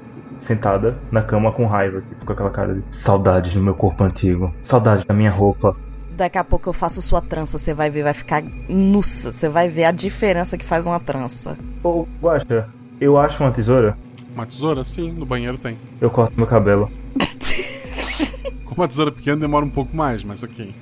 sentada 0.40 0.98
na 1.12 1.22
cama 1.22 1.52
com 1.52 1.66
raiva, 1.66 2.00
tipo, 2.00 2.24
com 2.24 2.32
aquela 2.32 2.50
cara 2.50 2.74
de 2.74 2.82
saudade 2.90 3.54
do 3.54 3.62
meu 3.62 3.74
corpo 3.74 4.02
antigo, 4.02 4.52
saudade 4.62 5.06
da 5.06 5.14
minha 5.14 5.30
roupa. 5.30 5.76
Daqui 6.16 6.38
a 6.38 6.44
pouco 6.44 6.68
eu 6.68 6.72
faço 6.72 7.00
sua 7.00 7.20
trança, 7.20 7.56
você 7.56 7.72
vai 7.72 7.88
ver, 7.88 8.02
vai 8.02 8.12
ficar 8.12 8.42
nussa, 8.68 9.32
você 9.32 9.48
vai 9.48 9.68
ver 9.68 9.84
a 9.84 9.92
diferença 9.92 10.58
que 10.58 10.64
faz 10.64 10.86
uma 10.86 10.98
trança. 10.98 11.56
Ô, 11.82 12.06
Guaxa, 12.20 12.68
eu 13.00 13.16
acho 13.16 13.42
uma 13.42 13.50
tesoura? 13.50 13.96
Uma 14.34 14.46
tesoura? 14.46 14.84
Sim, 14.84 15.12
no 15.12 15.24
banheiro 15.24 15.58
tem. 15.58 15.78
Eu 16.00 16.10
corto 16.10 16.34
meu 16.36 16.46
cabelo. 16.46 16.90
Com 18.64 18.74
uma 18.74 18.88
tesoura 18.88 19.10
pequena 19.10 19.36
demora 19.36 19.64
um 19.64 19.70
pouco 19.70 19.96
mais, 19.96 20.22
mas 20.22 20.42
ok. 20.42 20.74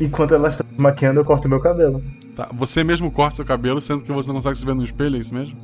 Enquanto 0.00 0.34
ela 0.34 0.48
está 0.48 0.64
se 0.64 0.80
maquiando, 0.80 1.20
eu 1.20 1.24
corto 1.24 1.48
meu 1.48 1.60
cabelo. 1.60 2.02
Tá, 2.36 2.48
você 2.52 2.82
mesmo 2.82 3.10
corta 3.10 3.36
seu 3.36 3.44
cabelo, 3.44 3.80
sendo 3.80 4.02
que 4.02 4.12
você 4.12 4.28
não 4.28 4.36
consegue 4.36 4.56
se 4.56 4.64
ver 4.64 4.74
no 4.74 4.84
espelho, 4.84 5.16
é 5.16 5.18
isso 5.18 5.34
mesmo? 5.34 5.56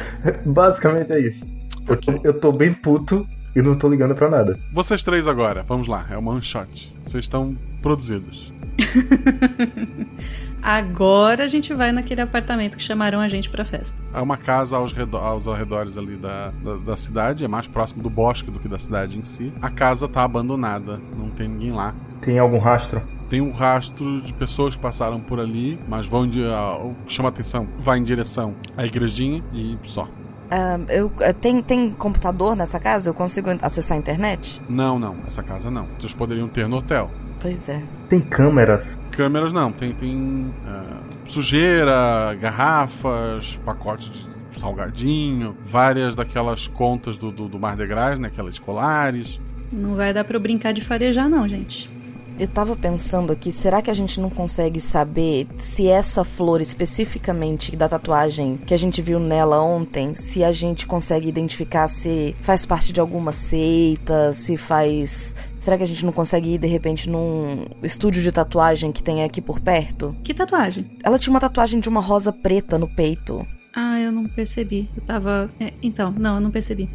Basicamente 0.46 1.12
é 1.12 1.20
isso. 1.20 1.46
Eu 1.86 1.96
tô, 1.96 2.12
eu 2.24 2.40
tô 2.40 2.52
bem 2.52 2.72
puto 2.72 3.26
e 3.54 3.62
não 3.62 3.76
tô 3.76 3.88
ligando 3.88 4.14
pra 4.14 4.28
nada. 4.28 4.58
Vocês 4.72 5.04
três 5.04 5.28
agora, 5.28 5.62
vamos 5.62 5.86
lá, 5.86 6.06
é 6.10 6.16
uma 6.16 6.32
one 6.32 6.42
shot. 6.42 6.94
Vocês 7.04 7.24
estão 7.24 7.56
produzidos. 7.82 8.52
Agora 10.64 11.44
a 11.44 11.46
gente 11.46 11.74
vai 11.74 11.92
naquele 11.92 12.22
apartamento 12.22 12.78
que 12.78 12.82
chamaram 12.82 13.20
a 13.20 13.28
gente 13.28 13.50
pra 13.50 13.66
festa. 13.66 14.02
É 14.14 14.18
uma 14.18 14.38
casa 14.38 14.78
aos, 14.78 14.92
redor, 14.92 15.18
aos 15.18 15.46
arredores 15.46 15.98
ali 15.98 16.16
da, 16.16 16.52
da, 16.64 16.76
da, 16.76 16.96
cidade, 16.96 17.44
é 17.44 17.48
mais 17.48 17.66
próximo 17.66 18.02
do 18.02 18.08
bosque 18.08 18.50
do 18.50 18.58
que 18.58 18.66
da 18.66 18.78
cidade 18.78 19.18
em 19.18 19.22
si. 19.22 19.52
A 19.60 19.68
casa 19.68 20.08
tá 20.08 20.24
abandonada, 20.24 20.98
não 21.18 21.28
tem 21.28 21.48
ninguém 21.48 21.70
lá. 21.70 21.94
Tem 22.22 22.38
algum 22.38 22.56
rastro? 22.56 23.02
Tem 23.28 23.42
um 23.42 23.52
rastro 23.52 24.22
de 24.22 24.32
pessoas 24.32 24.74
que 24.74 24.80
passaram 24.80 25.20
por 25.20 25.38
ali, 25.38 25.78
mas 25.86 26.06
vão 26.06 26.26
de. 26.26 26.40
Uh, 26.40 26.86
o 26.86 26.96
que 27.04 27.12
chama 27.12 27.28
atenção, 27.28 27.68
vai 27.78 27.98
em 27.98 28.02
direção 28.02 28.54
à 28.74 28.86
igrejinha 28.86 29.44
e 29.52 29.76
só. 29.82 30.08
Uh, 30.44 30.84
eu, 30.88 31.12
tem, 31.40 31.62
tem 31.62 31.90
computador 31.90 32.54
nessa 32.54 32.78
casa? 32.78 33.10
Eu 33.10 33.14
consigo 33.14 33.50
acessar 33.62 33.96
a 33.96 33.98
internet? 33.98 34.60
Não, 34.68 34.98
não. 34.98 35.16
Essa 35.26 35.42
casa 35.42 35.70
não. 35.70 35.88
Vocês 35.98 36.14
poderiam 36.14 36.48
ter 36.48 36.68
no 36.68 36.76
hotel. 36.76 37.10
Pois 37.40 37.68
é. 37.68 37.82
Tem 38.08 38.20
câmeras? 38.20 39.00
Câmeras 39.10 39.52
não. 39.52 39.72
Tem, 39.72 39.92
tem 39.94 40.54
uh, 40.66 41.04
sujeira, 41.24 42.34
garrafas, 42.40 43.56
pacotes 43.64 44.28
de 44.50 44.60
salgadinho, 44.60 45.56
várias 45.62 46.14
daquelas 46.14 46.68
contas 46.68 47.16
do, 47.18 47.30
do, 47.30 47.48
do 47.48 47.58
Mar 47.58 47.76
de 47.76 47.86
Gras, 47.86 48.18
né? 48.18 48.28
Aquelas 48.28 48.54
escolares. 48.54 49.40
Não 49.72 49.96
vai 49.96 50.12
dar 50.12 50.24
pra 50.24 50.36
eu 50.36 50.40
brincar 50.40 50.72
de 50.72 50.84
farejar, 50.84 51.28
não, 51.28 51.48
gente. 51.48 51.93
Eu 52.36 52.48
tava 52.48 52.74
pensando 52.74 53.32
aqui, 53.32 53.52
será 53.52 53.80
que 53.80 53.90
a 53.90 53.94
gente 53.94 54.20
não 54.20 54.28
consegue 54.28 54.80
saber 54.80 55.46
se 55.56 55.86
essa 55.86 56.24
flor 56.24 56.60
especificamente 56.60 57.76
da 57.76 57.88
tatuagem 57.88 58.56
que 58.56 58.74
a 58.74 58.76
gente 58.76 59.00
viu 59.00 59.20
nela 59.20 59.62
ontem, 59.62 60.16
se 60.16 60.42
a 60.42 60.50
gente 60.50 60.84
consegue 60.84 61.28
identificar 61.28 61.86
se 61.86 62.34
faz 62.40 62.66
parte 62.66 62.92
de 62.92 63.00
alguma 63.00 63.30
seita, 63.30 64.32
se 64.32 64.56
faz. 64.56 65.34
Será 65.60 65.78
que 65.78 65.84
a 65.84 65.86
gente 65.86 66.04
não 66.04 66.12
consegue 66.12 66.54
ir 66.54 66.58
de 66.58 66.66
repente 66.66 67.08
num 67.08 67.66
estúdio 67.84 68.20
de 68.20 68.32
tatuagem 68.32 68.90
que 68.90 69.02
tem 69.02 69.22
aqui 69.22 69.40
por 69.40 69.60
perto? 69.60 70.14
Que 70.24 70.34
tatuagem? 70.34 70.90
Ela 71.04 71.20
tinha 71.20 71.32
uma 71.32 71.40
tatuagem 71.40 71.78
de 71.78 71.88
uma 71.88 72.00
rosa 72.00 72.32
preta 72.32 72.76
no 72.76 72.88
peito. 72.88 73.46
Ah, 73.72 74.00
eu 74.00 74.10
não 74.10 74.26
percebi. 74.26 74.90
Eu 74.96 75.02
tava. 75.02 75.48
É, 75.60 75.72
então, 75.80 76.10
não, 76.10 76.34
eu 76.34 76.40
não 76.40 76.50
percebi. 76.50 76.90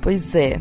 pois 0.00 0.36
é 0.36 0.60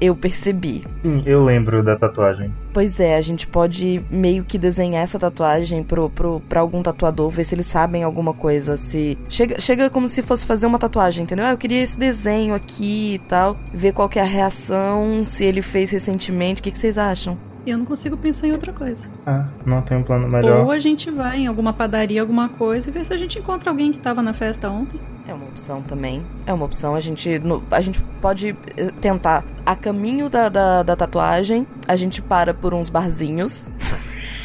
eu 0.00 0.14
percebi. 0.14 0.84
Sim, 1.02 1.22
eu 1.26 1.44
lembro 1.44 1.82
da 1.82 1.96
tatuagem. 1.96 2.52
Pois 2.72 2.98
é, 2.98 3.16
a 3.16 3.20
gente 3.20 3.46
pode 3.46 4.04
meio 4.10 4.44
que 4.44 4.58
desenhar 4.58 5.02
essa 5.02 5.18
tatuagem 5.18 5.82
pro, 5.82 6.10
pro, 6.10 6.40
pra 6.48 6.60
algum 6.60 6.82
tatuador, 6.82 7.30
ver 7.30 7.44
se 7.44 7.54
eles 7.54 7.66
sabem 7.66 8.02
alguma 8.02 8.34
coisa. 8.34 8.76
Se. 8.76 9.16
Chega, 9.28 9.60
chega 9.60 9.90
como 9.90 10.08
se 10.08 10.22
fosse 10.22 10.44
fazer 10.44 10.66
uma 10.66 10.78
tatuagem, 10.78 11.24
entendeu? 11.24 11.44
Ah, 11.46 11.52
eu 11.52 11.58
queria 11.58 11.82
esse 11.82 11.98
desenho 11.98 12.54
aqui 12.54 13.14
e 13.14 13.18
tal. 13.20 13.56
Ver 13.72 13.92
qual 13.92 14.08
que 14.08 14.18
é 14.18 14.22
a 14.22 14.26
reação, 14.26 15.22
se 15.22 15.44
ele 15.44 15.62
fez 15.62 15.90
recentemente. 15.90 16.60
O 16.60 16.64
que, 16.64 16.70
que 16.70 16.78
vocês 16.78 16.98
acham? 16.98 17.38
Eu 17.66 17.78
não 17.78 17.84
consigo 17.84 18.16
pensar 18.16 18.46
em 18.46 18.52
outra 18.52 18.72
coisa. 18.72 19.08
Ah, 19.26 19.46
não 19.64 19.80
tem 19.80 19.96
um 19.96 20.02
plano 20.02 20.28
melhor. 20.28 20.64
Ou 20.64 20.70
a 20.70 20.78
gente 20.78 21.10
vai 21.10 21.38
em 21.38 21.46
alguma 21.46 21.72
padaria, 21.72 22.20
alguma 22.20 22.48
coisa, 22.48 22.90
e 22.90 22.92
vê 22.92 23.04
se 23.04 23.12
a 23.12 23.16
gente 23.16 23.38
encontra 23.38 23.70
alguém 23.70 23.90
que 23.90 23.98
tava 23.98 24.22
na 24.22 24.32
festa 24.34 24.68
ontem. 24.68 25.00
É 25.26 25.32
uma 25.32 25.46
opção 25.46 25.80
também. 25.80 26.22
É 26.46 26.52
uma 26.52 26.66
opção. 26.66 26.94
A 26.94 27.00
gente, 27.00 27.30
a 27.70 27.80
gente 27.80 28.00
pode 28.20 28.54
eh, 28.76 28.90
tentar. 29.00 29.42
A 29.64 29.74
caminho 29.74 30.28
da, 30.28 30.50
da, 30.50 30.82
da 30.82 30.94
tatuagem, 30.94 31.66
a 31.88 31.96
gente 31.96 32.20
para 32.20 32.52
por 32.52 32.74
uns 32.74 32.90
barzinhos. 32.90 33.68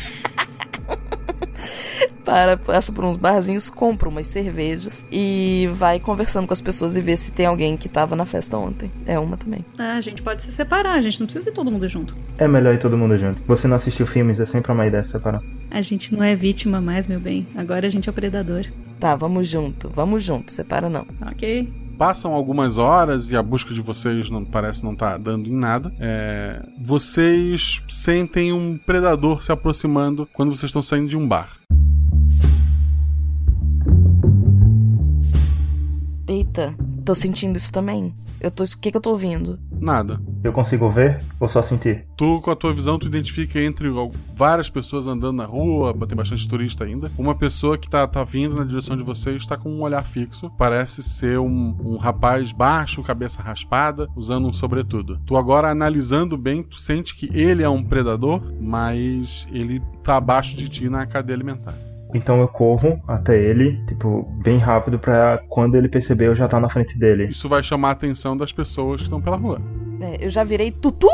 para, 2.23 2.57
passa 2.57 2.91
por 2.91 3.03
uns 3.03 3.17
barzinhos, 3.17 3.69
compra 3.69 4.09
umas 4.09 4.27
cervejas 4.27 5.05
e 5.11 5.69
vai 5.73 5.99
conversando 5.99 6.47
com 6.47 6.53
as 6.53 6.61
pessoas 6.61 6.95
e 6.95 7.01
vê 7.01 7.15
se 7.15 7.31
tem 7.31 7.45
alguém 7.45 7.77
que 7.77 7.89
tava 7.89 8.15
na 8.15 8.25
festa 8.25 8.57
ontem. 8.57 8.91
É 9.05 9.17
uma 9.19 9.37
também. 9.37 9.65
Ah, 9.77 9.93
a 9.93 10.01
gente 10.01 10.21
pode 10.21 10.43
se 10.43 10.51
separar, 10.51 10.95
a 10.95 11.01
gente 11.01 11.19
não 11.19 11.27
precisa 11.27 11.49
ir 11.49 11.53
todo 11.53 11.71
mundo 11.71 11.87
junto. 11.87 12.15
É 12.37 12.47
melhor 12.47 12.73
ir 12.73 12.79
todo 12.79 12.97
mundo 12.97 13.17
junto. 13.17 13.41
Você 13.47 13.67
não 13.67 13.75
assistiu 13.75 14.05
filmes, 14.05 14.39
é 14.39 14.45
sempre 14.45 14.71
uma 14.71 14.85
ideia 14.85 15.03
se 15.03 15.11
separar. 15.11 15.41
A 15.71 15.81
gente 15.81 16.13
não 16.13 16.23
é 16.23 16.35
vítima 16.35 16.81
mais, 16.81 17.07
meu 17.07 17.19
bem. 17.19 17.47
Agora 17.55 17.87
a 17.87 17.89
gente 17.89 18.09
é 18.09 18.11
o 18.11 18.13
predador. 18.13 18.65
Tá, 18.99 19.15
vamos 19.15 19.47
junto, 19.47 19.89
vamos 19.89 20.23
junto, 20.23 20.51
separa 20.51 20.89
não. 20.89 21.05
Ok. 21.21 21.71
Passam 21.97 22.33
algumas 22.33 22.77
horas 22.77 23.29
e 23.29 23.35
a 23.35 23.43
busca 23.43 23.73
de 23.73 23.81
vocês 23.81 24.29
não 24.29 24.45
parece 24.45 24.85
não 24.85 24.93
estar 24.93 25.11
tá 25.11 25.17
dando 25.17 25.49
em 25.49 25.53
nada. 25.53 25.91
É, 25.99 26.61
vocês 26.79 27.83
sentem 27.89 28.53
um 28.53 28.77
predador 28.77 29.43
se 29.43 29.51
aproximando 29.51 30.25
quando 30.31 30.55
vocês 30.55 30.69
estão 30.69 30.81
saindo 30.81 31.09
de 31.09 31.17
um 31.17 31.27
bar. 31.27 31.49
Eita, 36.29 36.75
tô 37.03 37.15
sentindo 37.15 37.57
isso 37.57 37.73
também. 37.73 38.13
Eu 38.39 38.51
tô. 38.51 38.63
O 38.63 38.77
que, 38.77 38.91
que 38.91 38.95
eu 38.95 39.01
tô 39.01 39.09
ouvindo? 39.09 39.57
Nada. 39.81 40.21
Eu 40.43 40.53
consigo 40.53 40.87
ver 40.87 41.19
ou 41.39 41.47
só 41.47 41.63
sentir? 41.63 42.05
Tu, 42.15 42.39
com 42.41 42.51
a 42.51 42.55
tua 42.55 42.71
visão, 42.71 42.99
tu 42.99 43.07
identifica 43.07 43.59
entre 43.59 43.87
várias 44.35 44.69
pessoas 44.69 45.07
andando 45.07 45.37
na 45.37 45.45
rua, 45.45 45.91
tem 46.07 46.15
bastante 46.15 46.47
turista 46.47 46.83
ainda. 46.83 47.09
Uma 47.17 47.33
pessoa 47.33 47.79
que 47.79 47.89
tá, 47.89 48.05
tá 48.05 48.23
vindo 48.23 48.55
na 48.55 48.63
direção 48.63 48.95
de 48.95 49.01
vocês 49.01 49.37
está 49.37 49.57
com 49.57 49.71
um 49.71 49.81
olhar 49.81 50.03
fixo. 50.03 50.51
Parece 50.51 51.01
ser 51.01 51.39
um, 51.39 51.75
um 51.83 51.97
rapaz 51.97 52.51
baixo, 52.51 53.01
cabeça 53.01 53.41
raspada, 53.41 54.07
usando 54.15 54.47
um 54.47 54.53
sobretudo. 54.53 55.19
Tu 55.25 55.35
agora, 55.35 55.71
analisando 55.71 56.37
bem, 56.37 56.61
tu 56.61 56.79
sente 56.79 57.15
que 57.15 57.27
ele 57.33 57.63
é 57.63 57.69
um 57.69 57.83
predador, 57.83 58.39
mas 58.61 59.47
ele 59.51 59.81
tá 60.03 60.17
abaixo 60.17 60.55
de 60.55 60.69
ti 60.69 60.89
na 60.89 61.07
cadeia 61.07 61.35
alimentar. 61.35 61.88
Então 62.13 62.39
eu 62.41 62.47
corro 62.47 63.01
até 63.07 63.39
ele, 63.39 63.79
tipo, 63.87 64.23
bem 64.43 64.57
rápido 64.57 64.97
para 64.97 65.39
quando 65.47 65.75
ele 65.75 65.87
perceber 65.87 66.27
eu 66.27 66.35
já 66.35 66.47
tá 66.47 66.59
na 66.59 66.69
frente 66.69 66.97
dele. 66.97 67.27
Isso 67.27 67.47
vai 67.47 67.61
chamar 67.61 67.89
a 67.89 67.91
atenção 67.91 68.35
das 68.35 68.51
pessoas 68.51 68.97
que 68.97 69.03
estão 69.03 69.21
pela 69.21 69.37
rua. 69.37 69.61
É, 70.01 70.25
eu 70.25 70.29
já 70.29 70.43
virei 70.43 70.71
tutu? 70.71 71.07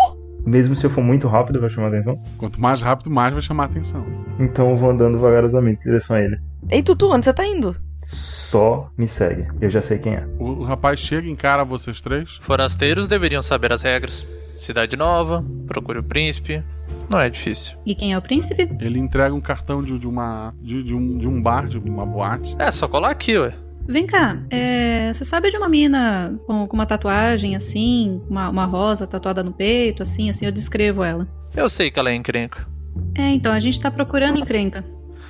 Mesmo 0.45 0.75
se 0.75 0.85
eu 0.85 0.89
for 0.89 1.03
muito 1.03 1.27
rápido, 1.27 1.59
vai 1.59 1.69
chamar 1.69 1.87
a 1.87 1.89
atenção? 1.89 2.19
Quanto 2.37 2.61
mais 2.61 2.79
rápido, 2.79 3.09
mais 3.09 3.33
vai 3.33 3.41
chamar 3.41 3.63
a 3.63 3.65
atenção. 3.65 4.05
Então 4.39 4.69
eu 4.69 4.77
vou 4.77 4.91
andando 4.91 5.17
vagarosamente 5.17 5.81
em 5.81 5.85
direção 5.85 6.15
a 6.15 6.21
ele. 6.21 6.39
Ei, 6.69 6.83
Tutu, 6.83 7.11
onde 7.11 7.25
você 7.25 7.33
tá 7.33 7.45
indo? 7.45 7.75
Só 8.05 8.91
me 8.95 9.07
segue. 9.07 9.47
Eu 9.59 9.69
já 9.69 9.81
sei 9.81 9.97
quem 9.97 10.13
é. 10.13 10.27
O, 10.39 10.45
o 10.45 10.63
rapaz 10.63 10.99
chega 10.99 11.27
e 11.27 11.31
encara 11.31 11.65
vocês 11.65 11.99
três. 11.99 12.39
Forasteiros 12.43 13.07
deveriam 13.07 13.41
saber 13.41 13.73
as 13.73 13.81
regras. 13.81 14.25
Cidade 14.57 14.95
nova, 14.95 15.43
procure 15.67 15.99
o 15.99 16.03
príncipe. 16.03 16.63
Não 17.09 17.19
é 17.19 17.29
difícil. 17.29 17.77
E 17.85 17.93
quem 17.93 18.13
é 18.13 18.17
o 18.17 18.21
príncipe? 18.21 18.69
Ele 18.79 18.99
entrega 18.99 19.33
um 19.33 19.41
cartão 19.41 19.81
de, 19.81 19.97
de 19.97 20.07
uma. 20.07 20.53
De, 20.61 20.83
de, 20.83 20.93
um, 20.93 21.17
de 21.17 21.27
um 21.27 21.41
bar, 21.41 21.67
de 21.67 21.77
uma 21.77 22.05
boate. 22.05 22.55
É, 22.59 22.71
só 22.71 22.87
colar 22.87 23.11
aqui, 23.11 23.37
ué. 23.37 23.53
Vem 23.87 24.07
cá, 24.07 24.39
é, 24.49 25.13
você 25.13 25.23
sabe 25.23 25.51
de 25.51 25.57
uma 25.57 25.69
mina 25.69 26.35
com, 26.47 26.67
com 26.67 26.75
uma 26.75 26.87
tatuagem 26.87 27.55
assim, 27.55 28.19
uma, 28.27 28.49
uma, 28.49 28.65
rosa 28.65 29.05
tatuada 29.05 29.43
no 29.43 29.53
peito, 29.53 30.01
assim, 30.01 30.27
assim, 30.27 30.43
eu 30.47 30.51
descrevo 30.51 31.03
ela. 31.03 31.27
Eu 31.55 31.69
sei 31.69 31.91
que 31.91 31.99
ela 31.99 32.09
é 32.09 32.15
encrenca. 32.15 32.67
É, 33.13 33.29
então, 33.29 33.53
a 33.53 33.59
gente 33.59 33.79
tá 33.79 33.91
procurando 33.91 34.39
encrenca. 34.39 34.83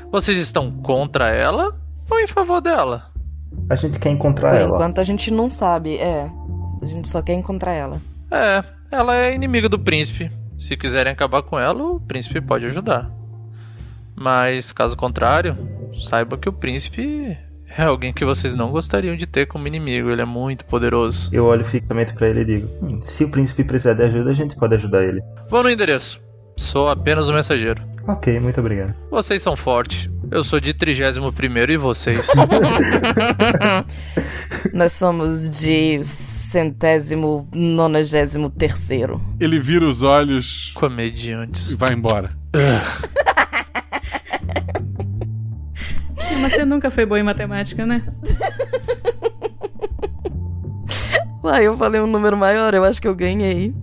Vocês 0.10 0.38
estão 0.38 0.72
contra 0.72 1.30
ela 1.30 1.78
ou 2.10 2.20
em 2.22 2.28
favor 2.28 2.62
dela? 2.62 3.12
A 3.70 3.76
gente 3.76 4.00
quer 4.00 4.12
encontrar 4.12 4.52
Por 4.52 4.62
ela. 4.62 4.70
Por 4.70 4.76
enquanto 4.76 5.00
a 5.00 5.04
gente 5.04 5.32
não 5.32 5.52
sabe, 5.52 5.98
é. 5.98 6.32
A 6.82 6.86
gente 6.86 7.10
só 7.10 7.22
quer 7.22 7.34
encontrar 7.34 7.74
ela. 7.74 8.00
É, 8.32 8.64
ela 8.96 9.16
é 9.16 9.34
inimiga 9.34 9.70
do 9.70 9.78
príncipe. 9.78 10.32
Se 10.58 10.78
quiserem 10.78 11.12
acabar 11.12 11.44
com 11.44 11.60
ela, 11.60 11.84
o 11.84 12.00
príncipe 12.00 12.40
pode 12.40 12.66
ajudar. 12.66 13.12
Mas, 14.16 14.72
caso 14.72 14.96
contrário, 14.96 15.58
saiba 16.08 16.38
que 16.38 16.48
o 16.48 16.54
príncipe 16.54 17.38
é 17.78 17.84
alguém 17.84 18.14
que 18.14 18.24
vocês 18.24 18.56
não 18.56 18.72
gostariam 18.72 19.18
de 19.18 19.28
ter 19.28 19.46
como 19.48 19.68
inimigo. 19.68 20.10
Ele 20.10 20.22
é 20.22 20.26
muito 20.26 20.64
poderoso. 20.66 21.30
Eu 21.34 21.46
olho 21.46 21.66
fixamente 21.66 22.14
para 22.14 22.30
ele 22.30 22.42
e 22.42 22.46
digo: 22.46 22.70
hum, 22.82 23.00
se 23.04 23.26
o 23.26 23.30
príncipe 23.30 23.64
precisar 23.64 23.94
de 23.94 24.04
ajuda, 24.04 24.32
a 24.32 24.34
gente 24.34 24.56
pode 24.56 24.76
ajudar 24.76 25.04
ele. 25.04 25.22
Vou 25.50 25.62
no 25.62 25.70
endereço. 25.70 26.22
Sou 26.56 26.88
apenas 26.88 27.28
um 27.28 27.34
mensageiro. 27.34 27.84
Ok, 28.08 28.40
muito 28.40 28.60
obrigado. 28.62 28.94
Vocês 29.12 29.42
são 29.42 29.58
fortes. 29.58 30.10
Eu 30.32 30.44
sou 30.44 30.60
de 30.60 30.74
31 30.74 31.32
primeiro 31.32 31.72
e 31.72 31.78
vocês? 31.78 32.26
Nós 34.74 34.92
somos 34.94 35.48
de 35.50 36.04
centésimo, 36.04 37.48
nonagésimo 37.54 38.50
terceiro. 38.50 39.22
Ele 39.40 39.60
vira 39.60 39.86
os 39.86 40.02
olhos 40.02 40.72
Comediantes. 40.76 41.70
e 41.70 41.76
vai 41.76 41.94
embora. 41.94 42.32
Mas 46.42 46.54
você 46.54 46.66
nunca 46.66 46.90
foi 46.92 47.06
boa 47.06 47.20
em 47.20 47.24
matemática, 47.24 47.86
né? 47.86 48.04
Uai, 51.44 51.68
eu 51.68 51.78
falei 51.78 52.02
um 52.02 52.08
número 52.08 52.36
maior, 52.36 52.74
eu 52.74 52.84
acho 52.84 53.00
que 53.02 53.08
eu 53.08 53.16
ganhei. 53.16 53.74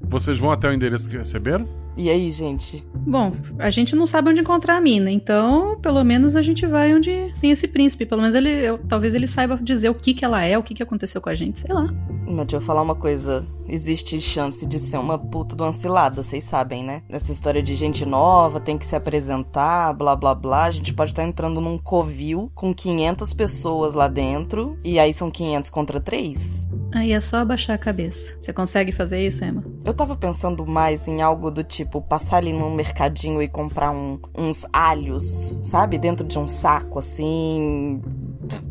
Vocês 0.00 0.38
vão 0.38 0.50
até 0.52 0.68
o 0.68 0.72
endereço 0.72 1.08
que 1.10 1.16
receberam? 1.16 1.68
E 1.96 2.10
aí, 2.10 2.28
gente? 2.30 2.84
Bom, 3.06 3.32
a 3.58 3.70
gente 3.70 3.94
não 3.94 4.06
sabe 4.06 4.30
onde 4.30 4.40
encontrar 4.40 4.76
a 4.76 4.80
mina, 4.80 5.10
então 5.10 5.78
pelo 5.80 6.02
menos 6.02 6.34
a 6.34 6.42
gente 6.42 6.66
vai 6.66 6.92
onde 6.94 7.32
tem 7.40 7.50
esse 7.52 7.68
príncipe. 7.68 8.04
Pelo 8.04 8.20
menos 8.20 8.34
ele, 8.34 8.48
eu- 8.50 8.78
talvez 8.88 9.14
ele 9.14 9.26
saiba 9.28 9.56
dizer 9.62 9.90
o 9.90 9.94
que 9.94 10.12
que 10.12 10.24
ela 10.24 10.42
é, 10.42 10.58
o 10.58 10.62
que 10.62 10.74
que 10.74 10.82
aconteceu 10.82 11.20
com 11.20 11.28
a 11.28 11.34
gente, 11.34 11.60
sei 11.60 11.72
lá. 11.72 11.88
Mas 12.26 12.36
deixa 12.46 12.56
eu 12.56 12.60
falar 12.60 12.82
uma 12.82 12.94
coisa. 12.96 13.46
Existe 13.68 14.20
chance 14.20 14.66
de 14.66 14.78
ser 14.78 14.98
uma 14.98 15.16
puta 15.18 15.54
do 15.54 15.62
ancilado, 15.64 16.22
vocês 16.22 16.44
sabem, 16.44 16.82
né? 16.84 17.02
Nessa 17.08 17.30
história 17.32 17.62
de 17.62 17.74
gente 17.74 18.04
nova, 18.04 18.58
tem 18.60 18.76
que 18.76 18.84
se 18.84 18.96
apresentar, 18.96 19.92
blá 19.94 20.16
blá 20.16 20.34
blá. 20.34 20.64
A 20.64 20.70
gente 20.70 20.92
pode 20.92 21.12
estar 21.12 21.22
entrando 21.24 21.60
num 21.60 21.78
covil 21.78 22.50
com 22.54 22.74
500 22.74 23.32
pessoas 23.32 23.94
lá 23.94 24.08
dentro. 24.08 24.76
E 24.84 24.98
aí 24.98 25.14
são 25.14 25.30
500 25.30 25.70
contra 25.70 26.00
3. 26.00 26.66
Aí 26.92 27.12
é 27.12 27.20
só 27.20 27.38
abaixar 27.38 27.74
a 27.74 27.78
cabeça. 27.78 28.36
Você 28.40 28.52
consegue 28.52 28.92
fazer 28.92 29.24
isso, 29.26 29.44
Emma? 29.44 29.64
Eu 29.84 29.94
tava 29.94 30.14
pensando 30.14 30.66
mais 30.66 31.08
em 31.08 31.22
algo 31.22 31.50
do 31.50 31.64
tipo 31.64 31.83
passar 32.02 32.36
ali 32.38 32.52
num 32.52 32.74
mercadinho 32.74 33.40
e 33.42 33.48
comprar 33.48 33.90
um- 33.90 34.18
uns 34.36 34.66
alhos, 34.72 35.58
sabe? 35.64 35.98
Dentro 35.98 36.26
de 36.26 36.38
um 36.38 36.46
saco, 36.48 36.98
assim. 36.98 38.00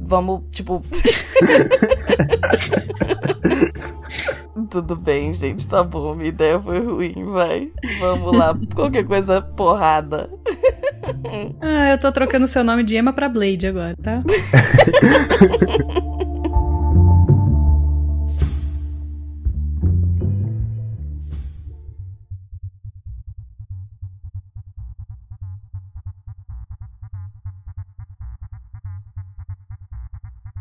Vamos, 0.01 0.41
tipo. 0.51 0.81
Tudo 4.69 4.95
bem, 4.95 5.33
gente, 5.33 5.67
tá 5.67 5.83
bom. 5.83 6.15
Minha 6.15 6.29
ideia 6.29 6.59
foi 6.59 6.79
ruim, 6.79 7.13
vai. 7.31 7.71
Vamos 7.99 8.35
lá. 8.37 8.57
Qualquer 8.73 9.03
coisa, 9.05 9.41
porrada. 9.41 10.29
Ah, 11.61 11.91
eu 11.91 11.97
tô 11.99 12.11
trocando 12.11 12.47
seu 12.47 12.63
nome 12.63 12.83
de 12.83 12.95
Emma 12.95 13.11
pra 13.13 13.27
Blade 13.29 13.67
agora, 13.67 13.95
tá? 14.01 14.23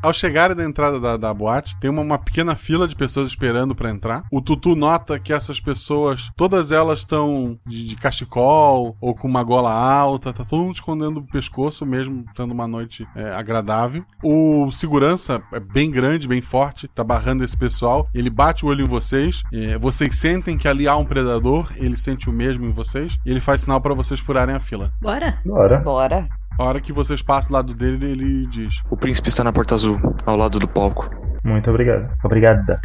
Ao 0.02 0.12
chegarem 0.12 0.56
na 0.56 0.64
entrada 0.64 0.98
da, 0.98 1.16
da 1.16 1.32
boate, 1.32 1.76
tem 1.78 1.88
uma, 1.88 2.02
uma 2.02 2.18
pequena 2.18 2.56
fila 2.56 2.88
de 2.88 2.96
pessoas 2.96 3.28
esperando 3.28 3.72
pra 3.72 3.88
entrar. 3.88 4.24
O 4.32 4.42
Tutu 4.42 4.74
nota 4.74 5.18
que 5.18 5.32
essas 5.32 5.60
pessoas, 5.60 6.32
todas 6.36 6.72
elas 6.72 6.98
estão 6.98 7.56
de, 7.64 7.86
de 7.86 7.96
cachecol 7.96 8.96
ou 9.00 9.14
com 9.14 9.28
uma 9.28 9.44
gola 9.44 9.72
alta, 9.72 10.32
tá 10.32 10.44
todo 10.44 10.64
mundo 10.64 10.74
escondendo 10.74 11.20
o 11.20 11.26
pescoço, 11.26 11.86
mesmo 11.86 12.24
tendo 12.34 12.52
uma 12.52 12.66
noite 12.66 13.06
é, 13.14 13.32
agradável. 13.32 14.04
O 14.24 14.72
segurança 14.72 15.40
é 15.52 15.60
bem 15.60 15.88
grande, 15.88 16.26
bem 16.26 16.42
forte, 16.42 16.88
tá 16.88 17.04
barrando 17.04 17.44
esse 17.44 17.56
pessoal. 17.56 18.08
Ele 18.12 18.28
bate 18.28 18.66
o 18.66 18.68
olho 18.68 18.84
em 18.84 18.88
vocês, 18.88 19.44
é, 19.52 19.78
vocês 19.78 20.16
sentem 20.16 20.58
que 20.58 20.66
ali 20.66 20.88
há 20.88 20.96
um 20.96 21.04
predador, 21.04 21.72
ele 21.76 21.96
sente 21.96 22.28
o 22.28 22.32
mesmo 22.32 22.66
em 22.66 22.72
vocês, 22.72 23.18
e 23.24 23.30
ele 23.30 23.40
faz 23.40 23.62
sinal 23.62 23.80
pra 23.80 23.94
vocês 23.94 24.18
furarem 24.18 24.56
a 24.56 24.60
fila. 24.60 24.92
Bora? 25.00 25.40
Bora. 25.44 25.78
Bora. 25.78 26.41
A 26.58 26.64
hora 26.64 26.80
que 26.80 26.92
vocês 26.92 27.22
passam 27.22 27.50
do 27.50 27.54
lado 27.54 27.74
dele, 27.74 28.10
ele 28.12 28.46
diz: 28.46 28.82
O 28.90 28.96
príncipe 28.96 29.28
está 29.28 29.42
na 29.42 29.52
porta 29.52 29.74
azul, 29.74 29.98
ao 30.26 30.36
lado 30.36 30.58
do 30.58 30.68
palco. 30.68 31.10
Muito 31.44 31.68
obrigado. 31.70 32.08
Obrigada. 32.22 32.80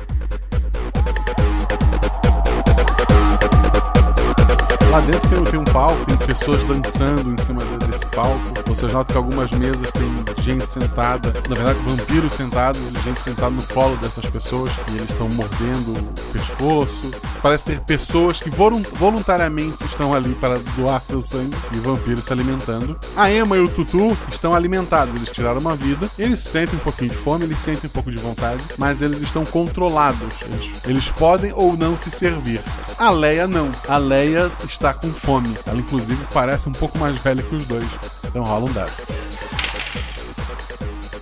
Lá 4.89 5.01
dentro 5.01 5.29
tem, 5.29 5.43
tem 5.43 5.59
um 5.59 5.63
palco, 5.65 6.05
tem 6.05 6.17
pessoas 6.17 6.63
dançando 6.65 7.33
em 7.33 7.38
cima 7.43 7.61
de- 7.63 7.85
desse 7.88 8.05
palco. 8.07 8.39
Vocês 8.65 8.91
notam 8.91 9.11
que 9.13 9.17
algumas 9.17 9.51
mesas 9.51 9.91
tem 9.91 10.07
gente 10.43 10.67
sentada, 10.67 11.31
na 11.49 11.55
verdade, 11.55 11.79
vampiros 11.85 12.33
sentados, 12.33 12.81
gente 13.03 13.19
sentada 13.21 13.49
no 13.51 13.61
colo 13.63 13.95
dessas 13.97 14.25
pessoas 14.27 14.71
e 14.91 14.97
eles 14.97 15.09
estão 15.09 15.27
mordendo 15.29 15.91
o 15.91 16.13
pescoço. 16.33 17.11
Parece 17.43 17.65
ter 17.65 17.79
pessoas 17.81 18.39
que 18.39 18.49
volun- 18.49 18.83
voluntariamente 18.93 19.83
estão 19.85 20.13
ali 20.13 20.33
para 20.35 20.57
doar 20.77 21.01
seu 21.05 21.21
sangue 21.21 21.55
e 21.73 21.77
vampiros 21.79 22.25
se 22.25 22.33
alimentando. 22.33 22.97
A 23.15 23.29
Emma 23.31 23.57
e 23.57 23.59
o 23.59 23.67
Tutu 23.67 24.17
estão 24.29 24.55
alimentados, 24.55 25.13
eles 25.15 25.29
tiraram 25.29 25.59
uma 25.59 25.75
vida, 25.75 26.09
eles 26.17 26.39
sentem 26.39 26.75
um 26.79 26.81
pouquinho 26.83 27.11
de 27.11 27.17
fome, 27.17 27.43
eles 27.43 27.59
sentem 27.59 27.88
um 27.89 27.93
pouco 27.93 28.09
de 28.09 28.17
vontade, 28.17 28.63
mas 28.77 29.01
eles 29.01 29.19
estão 29.21 29.45
controlados. 29.45 30.41
Eles, 30.43 30.71
eles 30.85 31.09
podem 31.09 31.51
ou 31.53 31.75
não 31.75 31.97
se 31.97 32.09
servir. 32.09 32.61
A 32.97 33.09
Leia 33.11 33.47
não. 33.47 33.69
A 33.88 33.97
Leia 33.97 34.49
está 34.78 34.93
com 34.93 35.11
fome. 35.11 35.57
Ela, 35.65 35.80
inclusive, 35.80 36.23
parece 36.34 36.69
um 36.69 36.71
pouco 36.71 36.97
mais 36.97 37.17
velha 37.17 37.43
que 37.43 37.55
os 37.55 37.65
dois. 37.65 37.86
Então 38.25 38.43
rola 38.43 38.65
um 38.65 38.73
dado. 38.73 38.91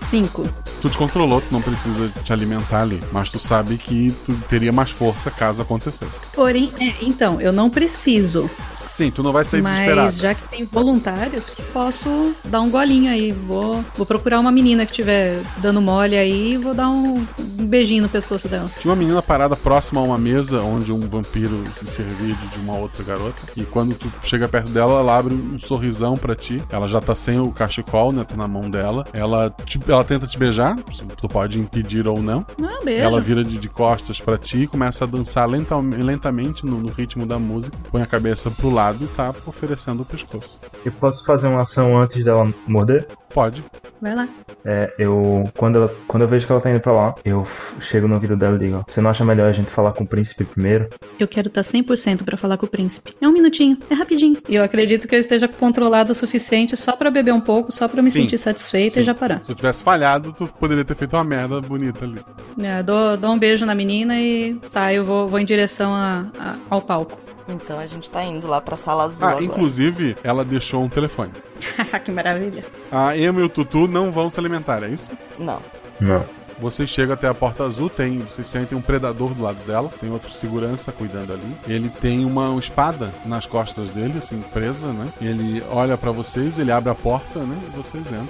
Cinco. 0.09 0.47
Tu 0.81 0.89
te 0.89 0.97
controlou, 0.97 1.41
tu 1.41 1.47
não 1.51 1.61
precisa 1.61 2.09
te 2.23 2.31
alimentar 2.31 2.81
ali. 2.81 3.01
Mas 3.11 3.29
tu 3.29 3.39
sabe 3.39 3.77
que 3.77 4.11
tu 4.25 4.33
teria 4.49 4.71
mais 4.71 4.91
força 4.91 5.31
caso 5.31 5.61
acontecesse. 5.61 6.27
Porém, 6.33 6.71
é, 6.79 6.93
então, 7.01 7.41
eu 7.41 7.51
não 7.51 7.69
preciso. 7.69 8.49
Sim, 8.95 9.11
tu 9.11 9.21
não 9.21 9.33
vai 9.33 9.43
sair 9.43 9.61
mas 9.61 9.73
desesperado. 9.73 10.15
já 10.15 10.33
que 10.33 10.47
tem 10.47 10.63
voluntários, 10.63 11.59
posso 11.73 12.33
dar 12.45 12.61
um 12.61 12.69
golinho 12.69 13.11
aí. 13.11 13.33
Vou, 13.33 13.83
vou 13.97 14.05
procurar 14.05 14.39
uma 14.39 14.51
menina 14.53 14.85
que 14.85 14.91
estiver 14.93 15.41
dando 15.57 15.81
mole 15.81 16.15
aí 16.15 16.53
e 16.53 16.57
vou 16.57 16.73
dar 16.73 16.89
um, 16.89 17.17
um 17.59 17.65
beijinho 17.67 18.03
no 18.03 18.09
pescoço 18.09 18.47
dela. 18.47 18.71
Tinha 18.79 18.89
uma 18.93 18.95
menina 18.97 19.21
parada 19.21 19.53
próxima 19.53 19.99
a 19.99 20.03
uma 20.05 20.17
mesa 20.17 20.61
onde 20.61 20.93
um 20.93 21.01
vampiro 21.01 21.61
se 21.75 21.85
servia 21.87 22.33
de 22.53 22.59
uma 22.59 22.77
outra 22.77 23.03
garota. 23.03 23.41
E 23.57 23.65
quando 23.65 23.95
tu 23.95 24.09
chega 24.23 24.47
perto 24.47 24.69
dela, 24.69 25.01
ela 25.01 25.17
abre 25.17 25.33
um 25.33 25.59
sorrisão 25.59 26.15
pra 26.15 26.33
ti. 26.33 26.63
Ela 26.69 26.87
já 26.87 27.01
tá 27.01 27.13
sem 27.13 27.37
o 27.37 27.51
cachecol, 27.51 28.13
né? 28.13 28.23
Tá 28.23 28.37
na 28.37 28.47
mão 28.47 28.69
dela. 28.69 29.05
Ela, 29.11 29.49
te- 29.65 29.77
ela 29.87 30.05
tenta 30.05 30.25
te 30.25 30.37
beijar. 30.37 30.77
Tu 31.19 31.27
pode 31.27 31.59
impedir 31.59 32.07
ou 32.07 32.21
não. 32.21 32.45
Ah, 32.63 32.79
beijo. 32.81 33.03
Ela 33.03 33.19
vira 33.19 33.43
de, 33.43 33.57
de 33.57 33.67
costas 33.67 34.21
pra 34.21 34.37
ti 34.37 34.59
e 34.59 34.67
começa 34.67 35.03
a 35.03 35.07
dançar 35.07 35.49
lenta- 35.49 35.75
lentamente 35.77 36.65
no, 36.65 36.77
no 36.79 36.89
ritmo 36.91 37.25
da 37.25 37.37
música. 37.37 37.75
Põe 37.91 38.01
a 38.01 38.05
cabeça 38.05 38.49
pro 38.49 38.69
lado 38.69 38.84
e 38.93 39.07
tá 39.07 39.33
oferecendo 39.45 40.01
o 40.01 40.05
pescoço. 40.05 40.59
Eu 40.85 40.91
posso 40.91 41.25
fazer 41.25 41.47
uma 41.47 41.61
ação 41.63 41.97
antes 41.99 42.23
dela 42.23 42.51
morder? 42.67 43.07
Pode. 43.33 43.63
Vai 44.01 44.15
lá. 44.15 44.29
É, 44.63 44.93
eu. 44.97 45.49
Quando, 45.57 45.77
ela, 45.77 45.95
quando 46.07 46.21
eu 46.23 46.27
vejo 46.27 46.45
que 46.45 46.51
ela 46.51 46.61
tá 46.61 46.69
indo 46.71 46.79
pra 46.79 46.93
lá, 46.93 47.15
eu 47.25 47.45
chego 47.81 48.07
no 48.07 48.13
ouvido 48.15 48.37
dela 48.37 48.55
e 48.55 48.59
digo: 48.59 48.83
Você 48.87 49.01
não 49.01 49.09
acha 49.09 49.25
melhor 49.25 49.49
a 49.49 49.51
gente 49.51 49.69
falar 49.69 49.91
com 49.91 50.05
o 50.05 50.07
príncipe 50.07 50.45
primeiro? 50.45 50.87
Eu 51.19 51.27
quero 51.27 51.47
estar 51.49 51.59
100% 51.61 52.23
pra 52.23 52.37
falar 52.37 52.55
com 52.57 52.65
o 52.65 52.69
príncipe. 52.69 53.13
É 53.19 53.27
um 53.27 53.33
minutinho, 53.33 53.77
é 53.89 53.93
rapidinho. 53.93 54.37
E 54.47 54.55
eu 54.55 54.63
acredito 54.63 55.05
que 55.07 55.15
eu 55.15 55.19
esteja 55.19 55.47
controlado 55.49 56.13
o 56.13 56.15
suficiente 56.15 56.77
só 56.77 56.93
pra 56.95 57.11
beber 57.11 57.33
um 57.33 57.41
pouco, 57.41 57.71
só 57.73 57.87
pra 57.89 57.99
eu 57.99 58.03
me 58.05 58.11
Sim. 58.11 58.21
sentir 58.21 58.37
satisfeita 58.37 58.95
Sim. 58.95 59.01
e 59.01 59.03
já 59.03 59.13
parar. 59.13 59.43
Se 59.43 59.49
tu 59.53 59.55
tivesse 59.55 59.83
falhado, 59.83 60.31
tu 60.31 60.47
poderia 60.59 60.85
ter 60.85 60.95
feito 60.95 61.13
uma 61.17 61.23
merda 61.25 61.59
bonita 61.59 62.05
ali. 62.05 62.19
É, 62.61 62.81
dou, 62.81 63.17
dou 63.17 63.31
um 63.33 63.39
beijo 63.39 63.65
na 63.65 63.75
menina 63.75 64.17
e 64.17 64.55
tá, 64.71 64.93
eu 64.93 65.03
vou, 65.03 65.27
vou 65.27 65.39
em 65.39 65.45
direção 65.45 65.93
a- 65.93 66.25
a- 66.39 66.55
ao 66.69 66.81
palco. 66.81 67.17
Então 67.47 67.77
a 67.79 67.85
gente 67.85 68.09
tá 68.09 68.23
indo 68.23 68.47
lá 68.47 68.59
pra 68.59 68.75
sala 68.75 69.03
azul 69.03 69.27
Ah, 69.27 69.31
agora. 69.31 69.45
inclusive, 69.45 70.17
ela 70.23 70.43
deixou 70.43 70.83
um 70.83 70.89
telefone. 70.89 71.31
que 72.03 72.11
maravilha. 72.11 72.65
A 72.91 73.15
Emma 73.15 73.39
e 73.41 73.43
o 73.43 73.49
Tutu 73.49 73.87
não 73.87 74.11
vão 74.11 74.29
se 74.29 74.39
alimentar, 74.39 74.81
é 74.83 74.89
isso? 74.89 75.11
Não. 75.37 75.59
Não. 75.99 76.25
Vocês 76.57 76.89
chegam 76.89 77.13
até 77.13 77.27
a 77.27 77.33
porta 77.33 77.65
azul, 77.65 77.89
tem, 77.89 78.19
vocês 78.19 78.47
sentem 78.47 78.77
um 78.77 78.81
predador 78.81 79.33
do 79.33 79.43
lado 79.43 79.57
dela, 79.67 79.91
tem 79.99 80.09
outro 80.09 80.33
segurança 80.33 80.89
cuidando 80.91 81.33
ali. 81.33 81.55
Ele 81.67 81.89
tem 81.89 82.23
uma 82.25 82.57
espada 82.57 83.13
nas 83.25 83.45
costas 83.45 83.89
dele, 83.89 84.19
assim, 84.19 84.41
presa, 84.53 84.87
né? 84.87 85.09
Ele 85.21 85.61
olha 85.69 85.97
pra 85.97 86.11
vocês, 86.11 86.57
ele 86.57 86.71
abre 86.71 86.89
a 86.89 86.95
porta, 86.95 87.39
né? 87.39 87.57
E 87.67 87.75
vocês 87.77 88.05
entram. 88.07 88.25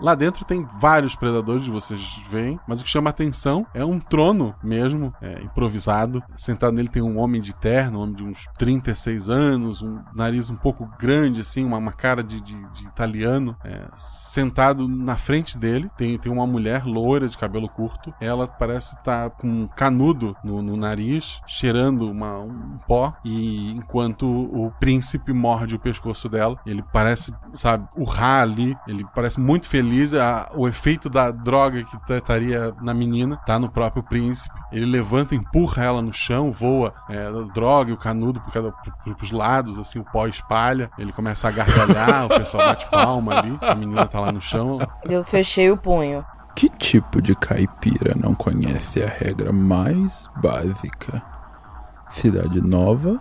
Lá 0.00 0.14
dentro 0.14 0.44
tem 0.44 0.66
vários 0.80 1.14
predadores, 1.14 1.66
vocês 1.66 2.20
veem, 2.30 2.58
mas 2.66 2.80
o 2.80 2.84
que 2.84 2.90
chama 2.90 3.10
atenção 3.10 3.66
é 3.74 3.84
um 3.84 3.98
trono 3.98 4.54
mesmo, 4.62 5.12
é, 5.22 5.42
improvisado. 5.42 6.22
Sentado 6.36 6.74
nele 6.74 6.88
tem 6.88 7.02
um 7.02 7.18
homem 7.18 7.40
de 7.40 7.54
terno, 7.54 7.98
um 7.98 8.02
homem 8.02 8.14
de 8.16 8.24
uns 8.24 8.46
36 8.58 9.28
anos, 9.28 9.82
um 9.82 10.00
nariz 10.14 10.50
um 10.50 10.56
pouco 10.56 10.88
grande, 10.98 11.40
assim, 11.40 11.64
uma, 11.64 11.78
uma 11.78 11.92
cara 11.92 12.22
de, 12.22 12.40
de- 12.40 12.64
de 12.72 12.84
italiano. 12.86 13.56
é, 13.64 13.86
sentado 13.96 14.88
na 14.88 15.16
frente 15.16 15.56
dele 15.58 15.90
tem, 15.96 16.18
tem 16.18 16.30
uma 16.32 16.46
mulher 16.46 16.84
loira 16.84 17.28
de 17.28 17.38
cabelo 17.38 17.68
curto. 17.68 18.12
Ela 18.20 18.46
parece 18.46 18.94
estar 18.96 19.30
com 19.30 19.48
um 19.48 19.66
canudo 19.68 20.36
no, 20.44 20.60
no 20.62 20.76
nariz, 20.76 21.40
cheirando 21.46 22.10
uma- 22.10 22.38
um 22.40 22.78
pó, 22.86 23.14
e 23.24 23.70
enquanto 23.72 24.26
o 24.26 24.70
príncipe 24.80 25.32
morde 25.32 25.74
o 25.76 25.78
pescoço 25.78 26.28
dela, 26.28 26.58
ele 26.66 26.82
parece, 26.92 27.32
sabe, 27.52 27.88
urrar 27.96 28.42
ali, 28.42 28.76
ele 28.86 29.04
parece 29.14 29.38
muito 29.40 29.68
feliz 29.68 29.83
feliz. 29.84 30.14
A, 30.14 30.48
o 30.54 30.66
efeito 30.68 31.08
da 31.10 31.30
droga 31.30 31.82
que 31.84 32.12
estaria 32.14 32.74
na 32.82 32.92
menina 32.94 33.36
tá 33.46 33.58
no 33.58 33.68
próprio 33.68 34.02
príncipe. 34.02 34.54
Ele 34.72 34.86
levanta, 34.86 35.34
empurra 35.34 35.84
ela 35.84 36.02
no 36.02 36.12
chão, 36.12 36.50
voa 36.50 36.92
é, 37.08 37.26
a 37.26 37.52
droga 37.52 37.90
e 37.90 37.94
o 37.94 37.96
canudo 37.96 38.40
pro, 38.40 38.52
cada- 38.52 38.72
pro, 38.72 39.14
pros 39.14 39.30
lados, 39.30 39.78
assim, 39.78 39.98
o 39.98 40.04
pó 40.04 40.26
espalha. 40.26 40.90
Ele 40.98 41.12
começa 41.12 41.48
a 41.48 41.50
gargalhar, 41.50 42.26
o 42.26 42.28
pessoal 42.28 42.66
bate 42.66 42.86
palma 42.90 43.38
ali. 43.38 43.58
A 43.60 43.74
menina 43.74 44.06
tá 44.06 44.20
lá 44.20 44.32
no 44.32 44.40
chão. 44.40 44.78
Eu 45.04 45.22
fechei 45.24 45.70
o 45.70 45.76
punho. 45.76 46.24
Que 46.56 46.68
tipo 46.68 47.20
de 47.20 47.34
caipira 47.34 48.14
não 48.16 48.32
conhece 48.34 49.02
a 49.02 49.08
regra 49.08 49.52
mais 49.52 50.28
básica? 50.36 51.20
Cidade 52.10 52.60
nova, 52.60 53.18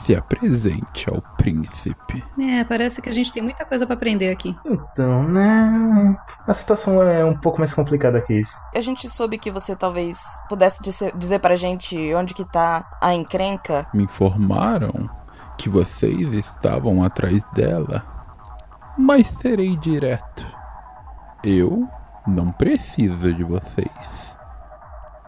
se 0.00 0.14
apresente 0.16 1.08
ao 1.08 1.20
príncipe. 1.36 2.24
É, 2.38 2.64
parece 2.64 3.00
que 3.00 3.08
a 3.08 3.12
gente 3.12 3.32
tem 3.32 3.42
muita 3.42 3.64
coisa 3.64 3.86
pra 3.86 3.94
aprender 3.94 4.30
aqui. 4.30 4.56
Então, 4.64 5.22
né? 5.28 6.16
A 6.46 6.54
situação 6.54 7.02
é 7.02 7.24
um 7.24 7.36
pouco 7.36 7.58
mais 7.58 7.72
complicada 7.72 8.20
que 8.20 8.40
isso. 8.40 8.56
A 8.74 8.80
gente 8.80 9.08
soube 9.08 9.38
que 9.38 9.50
você 9.50 9.76
talvez 9.76 10.24
pudesse 10.48 10.82
dizer, 10.82 11.16
dizer 11.16 11.38
pra 11.38 11.56
gente 11.56 11.96
onde 12.14 12.34
que 12.34 12.44
tá 12.44 12.84
a 13.00 13.14
encrenca. 13.14 13.86
Me 13.94 14.04
informaram 14.04 15.08
que 15.56 15.68
vocês 15.68 16.32
estavam 16.32 17.04
atrás 17.04 17.44
dela. 17.54 18.04
Mas 18.98 19.28
serei 19.28 19.76
direto. 19.76 20.46
Eu 21.44 21.88
não 22.26 22.50
preciso 22.50 23.32
de 23.32 23.44
vocês. 23.44 24.36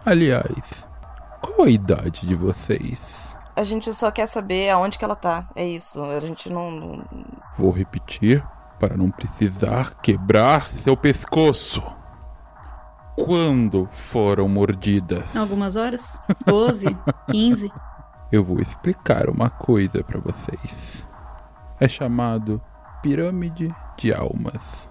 Aliás, 0.04 0.84
qual 1.40 1.66
a 1.66 1.70
idade 1.70 2.26
de 2.26 2.34
vocês? 2.34 3.23
A 3.56 3.62
gente 3.62 3.92
só 3.94 4.10
quer 4.10 4.26
saber 4.26 4.70
aonde 4.70 4.98
que 4.98 5.04
ela 5.04 5.14
tá. 5.16 5.48
É 5.54 5.64
isso. 5.64 6.02
A 6.04 6.20
gente 6.20 6.50
não. 6.50 6.70
não- 6.70 7.04
Vou 7.56 7.70
repetir 7.70 8.44
para 8.80 8.96
não 8.96 9.10
precisar 9.10 9.94
quebrar 10.02 10.68
seu 10.68 10.96
pescoço. 10.96 11.82
Quando 13.16 13.88
foram 13.92 14.48
mordidas? 14.48 15.36
Algumas 15.36 15.76
horas? 15.76 16.20
12, 16.44 16.96
15. 17.30 17.72
Eu 18.32 18.42
vou 18.42 18.58
explicar 18.58 19.28
uma 19.28 19.48
coisa 19.48 20.02
para 20.02 20.18
vocês. 20.18 21.06
É 21.78 21.86
chamado 21.86 22.60
pirâmide 23.00 23.72
de 23.96 24.12
almas. 24.12 24.88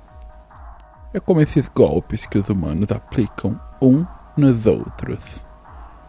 É 1.13 1.19
como 1.19 1.41
esses 1.41 1.67
golpes 1.67 2.25
que 2.25 2.37
os 2.37 2.47
humanos 2.47 2.89
aplicam 2.91 3.59
um 3.81 4.05
nos 4.37 4.65
outros. 4.65 5.45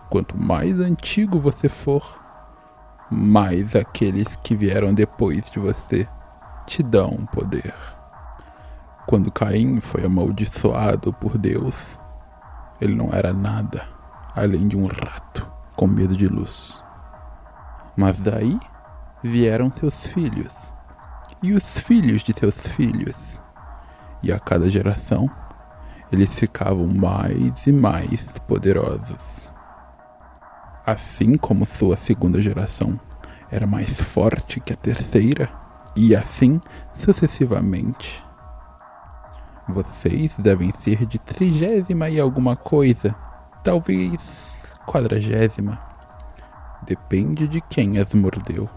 Quanto 0.09 0.37
mais 0.41 0.79
antigo 0.79 1.41
você 1.41 1.69
for, 1.69 2.21
mais 3.15 3.77
aqueles 3.77 4.29
que 4.43 4.57
vieram 4.57 4.93
depois 4.93 5.51
de 5.51 5.59
você 5.59 6.09
te 6.67 6.83
dão 6.83 7.27
poder. 7.33 7.75
Quando 9.07 9.31
Caim 9.31 9.81
foi 9.81 10.05
amaldiçoado 10.05 11.13
por 11.13 11.39
Deus, 11.39 11.75
ele 12.81 12.95
não 12.95 13.11
era 13.13 13.33
nada 13.33 13.87
além 14.35 14.67
de 14.67 14.77
um 14.77 14.87
rato 14.87 15.47
com 15.77 15.87
medo 15.87 16.17
de 16.17 16.27
luz. 16.27 16.83
Mas 17.97 18.19
daí 18.19 18.59
vieram 19.23 19.71
seus 19.79 20.07
filhos, 20.07 20.53
e 21.43 21.53
os 21.53 21.79
filhos 21.79 22.23
de 22.23 22.33
seus 22.33 22.59
filhos, 22.59 23.17
e 24.23 24.33
a 24.33 24.41
cada 24.41 24.69
geração 24.69 25.31
eles 26.11 26.35
ficavam 26.35 26.87
mais 26.87 27.67
e 27.67 27.73
mais 27.73 28.21
poderosos. 28.47 29.34
Assim 30.87 31.39
como 31.39 31.65
sua 31.65 31.97
segunda 31.97 32.43
geração 32.43 33.01
era 33.51 33.67
mais 33.67 34.01
forte 34.01 34.61
que 34.61 34.73
a 34.73 34.77
terceira, 34.77 35.49
e 35.97 36.15
assim 36.15 36.61
sucessivamente. 36.97 38.23
Vocês 39.67 40.35
devem 40.37 40.73
ser 40.81 41.07
de 41.07 41.19
trigésima 41.19 42.11
e 42.11 42.21
alguma 42.21 42.55
coisa, 42.55 43.15
talvez 43.63 44.59
quadragésima. 44.87 45.81
Depende 46.83 47.49
de 47.49 47.63
quem 47.63 47.99
as 47.99 48.13
mordeu. 48.13 48.69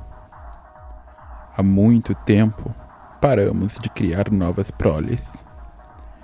Há 1.58 1.62
muito 1.62 2.16
tempo 2.16 2.74
paramos 3.20 3.76
de 3.82 3.90
criar 3.90 4.32
novas 4.32 4.72
proles. 4.72 5.20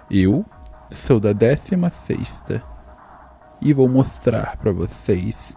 Eu 0.09 0.45
sou 0.91 1.19
da 1.19 1.33
décima 1.33 1.89
sexta 1.89 2.63
e 3.59 3.73
vou 3.73 3.89
mostrar 3.89 4.55
para 4.57 4.71
vocês 4.71 5.53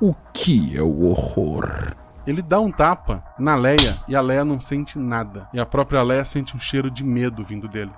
o 0.00 0.14
que 0.32 0.76
é 0.76 0.82
o 0.82 1.04
horror. 1.04 1.94
Ele 2.26 2.42
dá 2.42 2.60
um 2.60 2.70
tapa 2.70 3.24
na 3.38 3.54
Leia 3.54 3.96
e 4.06 4.14
a 4.14 4.20
Leia 4.20 4.44
não 4.44 4.60
sente 4.60 4.98
nada. 4.98 5.48
E 5.52 5.58
a 5.58 5.66
própria 5.66 6.02
Leia 6.02 6.24
sente 6.24 6.54
um 6.54 6.58
cheiro 6.58 6.90
de 6.90 7.02
medo 7.02 7.44
vindo 7.44 7.68
dele. 7.68 7.92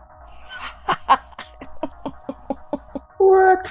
What 3.18 3.70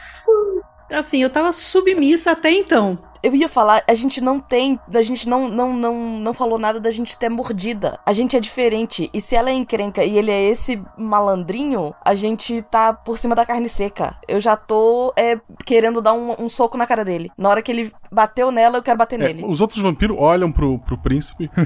Assim, 0.92 1.22
eu 1.22 1.30
tava 1.30 1.52
submissa 1.52 2.32
até 2.32 2.52
então. 2.52 2.98
Eu 3.22 3.36
ia 3.36 3.50
falar, 3.50 3.84
a 3.88 3.94
gente 3.94 4.22
não 4.22 4.40
tem. 4.40 4.80
A 4.94 5.02
gente 5.02 5.28
não, 5.28 5.50
não, 5.50 5.74
não, 5.74 6.20
não 6.20 6.34
falou 6.34 6.58
nada 6.58 6.80
da 6.80 6.90
gente 6.90 7.18
ter 7.18 7.30
mordida. 7.30 8.00
A 8.06 8.14
gente 8.14 8.38
é 8.38 8.40
diferente. 8.40 9.10
E 9.14 9.20
se 9.20 9.36
ela 9.36 9.50
é 9.50 9.54
encrenca 9.54 10.04
e 10.04 10.18
ele 10.18 10.32
é 10.32 10.42
esse 10.50 10.82
malandrinho, 10.98 11.94
a 12.04 12.16
gente 12.16 12.62
tá 12.64 12.94
por 12.94 13.18
cima 13.18 13.36
da 13.36 13.46
carne 13.46 13.68
seca. 13.68 14.16
Eu 14.28 14.40
já 14.40 14.56
tô 14.56 15.14
é, 15.18 15.40
querendo 15.66 16.02
dar 16.02 16.14
um, 16.14 16.34
um 16.40 16.50
soco 16.50 16.78
na 16.78 16.88
cara 16.88 17.04
dele. 17.04 17.30
Na 17.38 17.50
hora 17.50 17.62
que 17.62 17.72
ele 17.72 17.92
bateu 18.12 18.52
nela, 18.52 18.78
eu 18.78 18.84
quero 18.84 18.98
bater 18.98 19.20
É, 19.20 19.24
nele. 19.24 19.44
os 19.46 19.60
outros 19.60 19.82
vampiros 19.82 20.18
olham 20.18 20.52
pro, 20.52 20.80
pro 20.80 20.98
príncipe. 20.98 21.50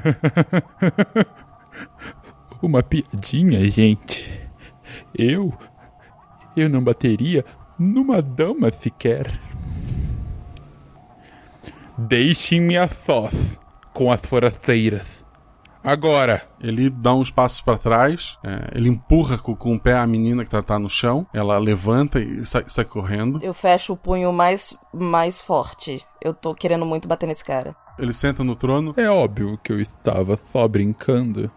Uma 2.61 2.81
piadinha, 2.81 3.69
gente. 3.69 4.41
Eu. 5.17 5.53
Eu 6.55 6.69
não 6.69 6.83
bateria 6.83 7.43
numa 7.77 8.21
dama 8.21 8.71
sequer. 8.71 9.27
Deixem-me 12.07 12.77
a 12.77 12.85
sós 12.85 13.57
com 13.93 14.11
as 14.11 14.19
forasteiras. 14.19 15.25
Agora! 15.81 16.41
Ele 16.59 16.89
dá 16.89 17.13
uns 17.13 17.31
passos 17.31 17.61
pra 17.61 17.77
trás, 17.77 18.37
é, 18.43 18.77
ele 18.77 18.89
empurra 18.89 19.37
com, 19.37 19.55
com 19.55 19.75
o 19.75 19.79
pé 19.79 19.93
a 19.93 20.05
menina 20.05 20.43
que 20.43 20.49
tá, 20.49 20.61
tá 20.61 20.77
no 20.77 20.89
chão, 20.89 21.25
ela 21.33 21.57
levanta 21.57 22.19
e 22.19 22.45
sai, 22.45 22.65
sai 22.67 22.83
correndo. 22.83 23.39
Eu 23.41 23.53
fecho 23.53 23.93
o 23.93 23.97
punho 23.97 24.33
mais, 24.33 24.77
mais 24.93 25.39
forte. 25.39 26.05
Eu 26.21 26.33
tô 26.33 26.53
querendo 26.53 26.85
muito 26.85 27.07
bater 27.07 27.25
nesse 27.25 27.43
cara. 27.43 27.73
Ele 27.97 28.13
senta 28.13 28.43
no 28.43 28.55
trono. 28.57 28.93
É 28.97 29.09
óbvio 29.09 29.57
que 29.63 29.71
eu 29.71 29.79
estava 29.79 30.37
só 30.51 30.67
brincando. 30.67 31.49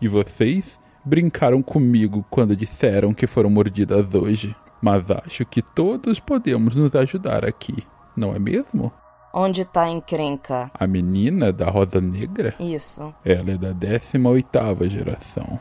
E 0.00 0.06
vocês 0.06 0.78
brincaram 1.04 1.62
comigo 1.62 2.24
quando 2.30 2.54
disseram 2.54 3.12
que 3.12 3.26
foram 3.26 3.50
mordidas 3.50 4.14
hoje. 4.14 4.54
Mas 4.80 5.10
acho 5.10 5.44
que 5.44 5.60
todos 5.60 6.20
podemos 6.20 6.76
nos 6.76 6.94
ajudar 6.94 7.44
aqui, 7.44 7.82
não 8.16 8.34
é 8.34 8.38
mesmo? 8.38 8.92
Onde 9.32 9.64
tá 9.64 9.82
a 9.82 9.88
encrenca? 9.88 10.72
A 10.74 10.88
menina 10.88 11.52
da 11.52 11.70
Rosa 11.70 12.00
Negra? 12.00 12.52
Isso. 12.58 13.14
Ela 13.24 13.52
é 13.52 13.56
da 13.56 13.72
18ª 13.72 14.88
geração. 14.88 15.60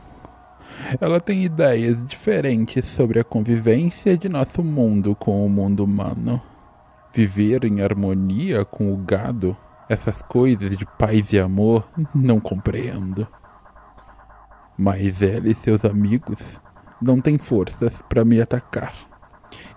Ela 1.00 1.22
tem 1.22 1.44
ideias 1.44 2.04
diferentes 2.04 2.88
sobre 2.88 3.20
a 3.20 3.24
convivência 3.24 4.18
de 4.18 4.28
nosso 4.28 4.64
mundo 4.64 5.16
com 5.16 5.46
o 5.46 5.50
mundo 5.50 5.84
humano. 5.84 6.42
Viver 7.14 7.64
em 7.64 7.82
harmonia 7.82 8.66
com 8.66 8.92
o 8.92 8.98
gado, 8.98 9.56
essas 9.88 10.20
coisas 10.24 10.76
de 10.76 10.86
paz 10.98 11.32
e 11.32 11.40
amor, 11.40 11.88
não 12.14 12.40
compreendo. 12.40 13.28
Mas 14.76 15.22
ela 15.22 15.48
e 15.48 15.54
seus 15.54 15.86
amigos 15.86 16.60
não 17.00 17.22
têm 17.22 17.38
forças 17.38 18.02
para 18.10 18.26
me 18.26 18.42
atacar 18.42 19.09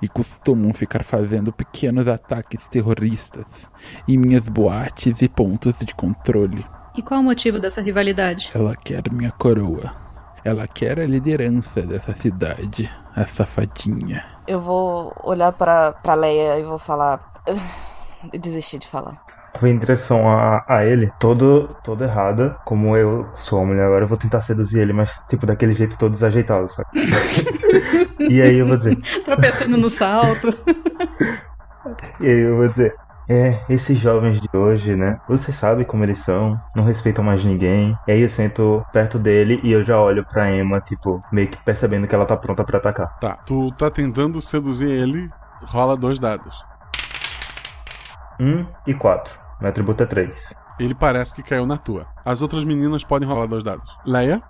e 0.00 0.08
costumam 0.08 0.72
ficar 0.72 1.02
fazendo 1.04 1.52
pequenos 1.52 2.06
ataques 2.08 2.66
terroristas 2.68 3.70
em 4.06 4.18
minhas 4.18 4.48
boates 4.48 5.22
e 5.22 5.28
pontos 5.28 5.78
de 5.78 5.94
controle. 5.94 6.64
E 6.94 7.02
qual 7.02 7.20
o 7.20 7.22
motivo 7.22 7.58
dessa 7.58 7.80
rivalidade? 7.80 8.50
Ela 8.54 8.76
quer 8.76 9.02
minha 9.10 9.30
coroa. 9.30 9.94
Ela 10.44 10.66
quer 10.66 10.98
a 10.98 11.06
liderança 11.06 11.82
dessa 11.82 12.12
cidade, 12.14 12.90
a 13.14 13.24
safadinha. 13.24 14.24
Eu 14.46 14.60
vou 14.60 15.14
olhar 15.22 15.52
pra, 15.52 15.92
pra 15.92 16.14
Leia 16.14 16.58
e 16.58 16.62
vou 16.64 16.78
falar. 16.78 17.32
Eu 18.32 18.38
desisti 18.38 18.78
de 18.78 18.86
falar. 18.86 19.31
Vou 19.61 19.68
em 19.68 19.78
direção 19.78 20.28
a, 20.28 20.64
a 20.66 20.84
ele, 20.84 21.12
todo, 21.18 21.76
todo 21.84 22.03
errada. 22.03 22.57
Como 22.64 22.96
eu 22.96 23.28
sou 23.32 23.61
a 23.61 23.64
mulher 23.64 23.84
agora, 23.84 24.05
eu 24.05 24.09
vou 24.09 24.18
tentar 24.18 24.40
seduzir 24.40 24.80
ele, 24.80 24.92
mas 24.92 25.24
tipo 25.28 25.46
daquele 25.46 25.74
jeito 25.74 25.98
todo 25.98 26.12
desajeitado, 26.12 26.68
sabe? 26.70 26.88
e 28.28 28.40
aí 28.40 28.59
eu 28.59 28.66
vou 28.66 28.76
dizer. 28.76 28.98
Tropeçando 29.24 29.76
no 29.76 29.90
salto. 29.90 30.48
E 32.20 32.26
aí 32.26 32.40
eu 32.40 32.57
vou 32.57 32.68
dizer. 32.68 32.94
É, 33.28 33.62
esses 33.68 33.98
jovens 33.98 34.40
de 34.40 34.48
hoje, 34.53 34.96
né? 34.96 35.18
Você 35.28 35.53
sabe 35.53 35.84
como 35.84 36.05
eles 36.05 36.18
são, 36.18 36.61
não 36.76 36.84
respeitam 36.84 37.24
mais 37.24 37.44
ninguém. 37.44 37.96
E 38.07 38.12
aí 38.12 38.20
eu 38.20 38.28
sento 38.28 38.84
perto 38.92 39.18
dele 39.18 39.61
e 39.62 39.72
eu 39.72 39.82
já 39.82 39.98
olho 40.00 40.24
pra 40.24 40.50
Emma, 40.50 40.80
tipo, 40.80 41.22
meio 41.30 41.48
que 41.48 41.57
percebendo 41.64 42.07
que 42.07 42.14
ela 42.14 42.26
tá 42.26 42.36
pronta 42.36 42.64
pra 42.64 42.78
atacar. 42.78 43.18
Tá, 43.20 43.36
tu 43.46 43.70
tá 43.72 43.90
tentando 43.90 44.42
seduzir 44.42 44.90
ele, 44.90 45.30
rola 45.62 45.96
dois 45.96 46.18
dados. 46.18 46.64
Um 48.40 48.66
e 48.86 48.92
quatro. 48.92 49.41
Meu 49.62 49.70
atributo 49.70 50.02
é 50.02 50.06
três. 50.06 50.52
Ele 50.76 50.92
parece 50.92 51.32
que 51.32 51.40
caiu 51.40 51.64
na 51.64 51.76
tua. 51.76 52.08
As 52.24 52.42
outras 52.42 52.64
meninas 52.64 53.04
podem 53.04 53.28
rolar 53.28 53.46
dois 53.46 53.62
dados. 53.62 53.96
Leia. 54.04 54.42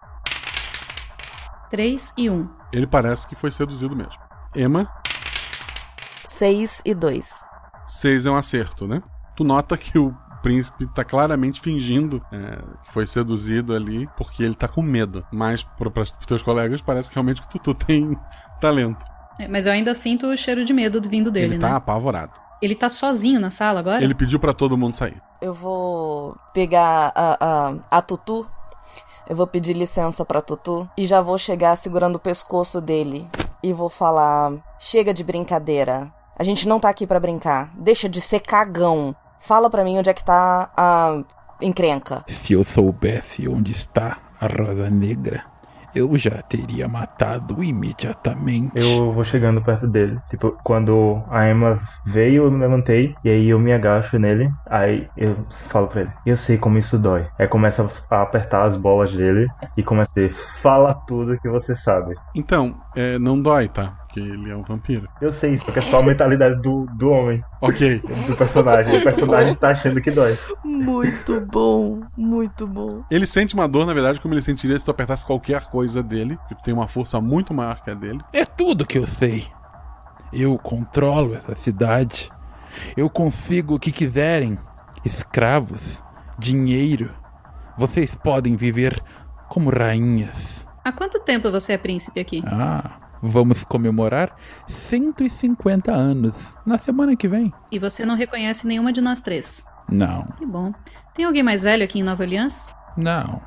3 1.70 2.14
e 2.16 2.30
1. 2.30 2.48
Ele 2.72 2.86
parece 2.86 3.28
que 3.28 3.34
foi 3.34 3.50
seduzido 3.50 3.94
mesmo. 3.94 4.18
Emma, 4.56 4.90
6 6.24 6.80
e 6.86 6.94
2. 6.94 7.30
6 7.86 8.24
é 8.24 8.30
um 8.30 8.36
acerto, 8.36 8.86
né? 8.86 9.02
Tu 9.36 9.44
nota 9.44 9.76
que 9.76 9.98
o 9.98 10.14
príncipe 10.42 10.86
tá 10.94 11.04
claramente 11.04 11.60
fingindo 11.60 12.24
é, 12.32 12.56
que 12.82 12.92
foi 12.92 13.06
seduzido 13.06 13.74
ali 13.74 14.08
porque 14.16 14.42
ele 14.42 14.54
tá 14.54 14.66
com 14.66 14.80
medo. 14.80 15.26
Mas 15.30 15.62
para 15.62 16.02
os 16.02 16.12
teus 16.26 16.42
colegas 16.42 16.80
parece 16.80 17.10
que 17.10 17.16
realmente 17.16 17.42
que 17.42 17.48
tu, 17.48 17.58
tu 17.58 17.74
tem 17.74 18.16
talento. 18.62 19.04
É, 19.38 19.46
mas 19.46 19.66
eu 19.66 19.74
ainda 19.74 19.94
sinto 19.94 20.26
o 20.26 20.36
cheiro 20.38 20.64
de 20.64 20.72
medo 20.72 21.02
vindo 21.06 21.30
dele, 21.30 21.54
ele 21.54 21.58
tá 21.58 21.70
né? 21.70 21.76
apavorado. 21.76 22.32
Ele 22.62 22.76
tá 22.76 22.88
sozinho 22.88 23.40
na 23.40 23.50
sala 23.50 23.80
agora? 23.80 24.02
Ele 24.02 24.14
pediu 24.14 24.38
para 24.38 24.54
todo 24.54 24.78
mundo 24.78 24.94
sair. 24.94 25.20
Eu 25.40 25.52
vou 25.52 26.36
pegar 26.54 27.12
a, 27.12 27.36
a, 27.40 27.98
a 27.98 28.00
Tutu. 28.00 28.48
Eu 29.28 29.34
vou 29.34 29.48
pedir 29.48 29.72
licença 29.72 30.24
pra 30.24 30.40
Tutu. 30.40 30.88
E 30.96 31.04
já 31.04 31.20
vou 31.20 31.36
chegar 31.36 31.74
segurando 31.76 32.16
o 32.16 32.20
pescoço 32.20 32.80
dele. 32.80 33.28
E 33.64 33.72
vou 33.72 33.88
falar: 33.88 34.52
Chega 34.78 35.12
de 35.12 35.24
brincadeira. 35.24 36.12
A 36.38 36.44
gente 36.44 36.68
não 36.68 36.78
tá 36.78 36.88
aqui 36.88 37.04
pra 37.04 37.18
brincar. 37.18 37.72
Deixa 37.74 38.08
de 38.08 38.20
ser 38.20 38.40
cagão. 38.40 39.14
Fala 39.40 39.68
pra 39.68 39.82
mim 39.82 39.98
onde 39.98 40.08
é 40.08 40.14
que 40.14 40.24
tá 40.24 40.70
a 40.76 41.20
encrenca. 41.60 42.24
Se 42.28 42.52
eu 42.52 42.62
soubesse 42.62 43.48
onde 43.48 43.72
está 43.72 44.18
a 44.40 44.46
Rosa 44.46 44.88
Negra, 44.88 45.44
eu 45.94 46.16
já 46.16 46.42
teria 46.42 46.88
matado 46.88 47.62
imediatamente. 47.62 48.72
Eu 48.74 49.12
vou 49.12 49.24
chegando 49.24 49.62
perto 49.62 49.86
dele. 49.86 50.18
Tipo, 50.28 50.56
quando 50.64 51.22
a 51.28 51.48
Emma 51.48 51.78
veio, 52.04 52.44
eu 52.44 52.50
me 52.50 52.58
levantei. 52.58 53.14
E 53.24 53.28
aí 53.28 53.48
eu 53.48 53.58
me 53.58 53.72
agacho 53.72 54.18
nele. 54.18 54.50
Aí 54.66 55.08
eu 55.16 55.36
falo 55.68 55.88
pra 55.88 56.02
ele: 56.02 56.10
Eu 56.24 56.36
sei 56.36 56.58
como 56.58 56.78
isso 56.78 56.98
dói. 56.98 57.26
Aí 57.38 57.46
começa 57.46 57.86
a 58.10 58.22
apertar 58.22 58.64
as 58.64 58.76
bolas 58.76 59.12
dele. 59.12 59.46
E 59.76 59.82
começa 59.82 60.10
a 60.16 60.20
dizer: 60.20 60.34
Fala 60.60 60.94
tudo 61.06 61.38
que 61.38 61.48
você 61.48 61.76
sabe. 61.76 62.14
Então, 62.34 62.74
é, 62.94 63.18
não 63.18 63.40
dói, 63.40 63.68
tá? 63.68 63.96
Porque 64.06 64.20
ele 64.20 64.50
é 64.50 64.56
um 64.56 64.62
vampiro. 64.62 65.08
Eu 65.20 65.32
sei 65.32 65.54
isso, 65.54 65.64
porque 65.64 65.78
é 65.78 65.82
só 65.82 66.00
a 66.00 66.02
mentalidade 66.02 66.60
do, 66.60 66.86
do 66.98 67.10
homem. 67.10 67.42
Ok. 67.62 68.02
Do 68.26 68.36
personagem. 68.36 68.98
O 68.98 69.02
personagem 69.02 69.54
tá 69.54 69.70
achando 69.70 70.00
que 70.00 70.10
dói. 70.10 70.38
Muito 70.62 71.40
bom, 71.40 72.02
muito 72.16 72.66
bom. 72.66 73.02
Ele 73.10 73.24
sente 73.24 73.54
uma 73.54 73.66
dor, 73.66 73.86
na 73.86 73.94
verdade, 73.94 74.20
como 74.20 74.34
ele 74.34 74.42
sentiria 74.42 74.78
se 74.78 74.84
tu 74.84 74.90
apertasse 74.90 75.26
qualquer 75.26 75.64
coisa 75.70 76.02
dele. 76.02 76.36
Porque 76.36 76.56
tu 76.56 76.62
tem 76.62 76.74
uma 76.74 76.88
força 76.88 77.20
muito 77.20 77.54
maior 77.54 77.82
que 77.82 77.90
a 77.90 77.94
dele. 77.94 78.20
É 78.34 78.44
tudo 78.44 78.86
que 78.86 78.98
eu 78.98 79.06
sei. 79.06 79.46
Eu 80.30 80.58
controlo 80.58 81.34
essa 81.34 81.54
cidade. 81.54 82.30
Eu 82.96 83.08
consigo 83.08 83.76
o 83.76 83.78
que 83.78 83.90
quiserem: 83.90 84.58
escravos, 85.04 86.02
dinheiro. 86.38 87.10
Vocês 87.78 88.14
podem 88.14 88.56
viver 88.56 89.02
como 89.48 89.70
rainhas. 89.70 90.61
Há 90.84 90.90
quanto 90.92 91.20
tempo 91.20 91.50
você 91.50 91.74
é 91.74 91.78
príncipe 91.78 92.18
aqui? 92.20 92.42
Ah, 92.46 92.98
vamos 93.22 93.64
comemorar 93.64 94.34
150 94.66 95.92
anos 95.92 96.34
na 96.66 96.78
semana 96.78 97.14
que 97.16 97.28
vem. 97.28 97.52
E 97.70 97.78
você 97.78 98.04
não 98.04 98.16
reconhece 98.16 98.66
nenhuma 98.66 98.92
de 98.92 99.00
nós 99.00 99.20
três? 99.20 99.64
Não, 99.88 100.24
Que 100.38 100.46
bom. 100.46 100.72
Tem 101.14 101.24
alguém 101.24 101.42
mais 101.42 101.62
velho 101.62 101.84
aqui 101.84 101.98
em 102.00 102.02
Nova 102.02 102.22
Orleans? 102.22 102.68
não. 102.96 103.40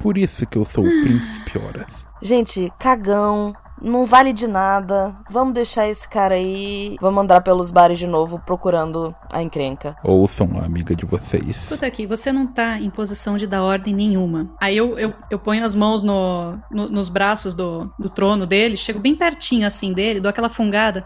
Por 0.00 0.16
isso 0.16 0.46
que 0.46 0.56
eu 0.56 0.64
sou 0.64 0.84
o 0.86 1.02
príncipe 1.02 1.58
Horas. 1.58 2.06
Gente, 2.22 2.72
cagão. 2.78 3.52
Não 3.80 4.04
vale 4.06 4.32
de 4.32 4.46
nada. 4.46 5.14
Vamos 5.30 5.54
deixar 5.54 5.86
esse 5.88 6.08
cara 6.08 6.34
aí. 6.34 6.96
Vamos 7.00 7.22
andar 7.22 7.40
pelos 7.42 7.70
bares 7.70 7.98
de 7.98 8.06
novo 8.06 8.40
procurando 8.44 9.14
a 9.32 9.42
encrenca. 9.42 9.96
Ouçam 10.02 10.58
a 10.60 10.64
amiga 10.64 10.94
de 10.96 11.04
vocês. 11.06 11.48
Escuta 11.56 11.86
aqui, 11.86 12.06
você 12.06 12.32
não 12.32 12.46
tá 12.46 12.78
em 12.78 12.90
posição 12.90 13.36
de 13.36 13.46
dar 13.46 13.62
ordem 13.62 13.94
nenhuma. 13.94 14.48
Aí 14.60 14.76
eu, 14.76 14.98
eu, 14.98 15.12
eu 15.30 15.38
ponho 15.38 15.64
as 15.64 15.74
mãos 15.74 16.02
no, 16.02 16.58
no- 16.70 16.88
nos 16.88 17.08
braços 17.08 17.54
do, 17.54 17.92
do 17.98 18.08
trono 18.10 18.46
dele, 18.46 18.76
chego 18.76 18.98
bem 19.00 19.14
pertinho 19.14 19.66
assim 19.66 19.92
dele, 19.92 20.20
dou 20.20 20.30
aquela 20.30 20.48
fungada. 20.48 21.04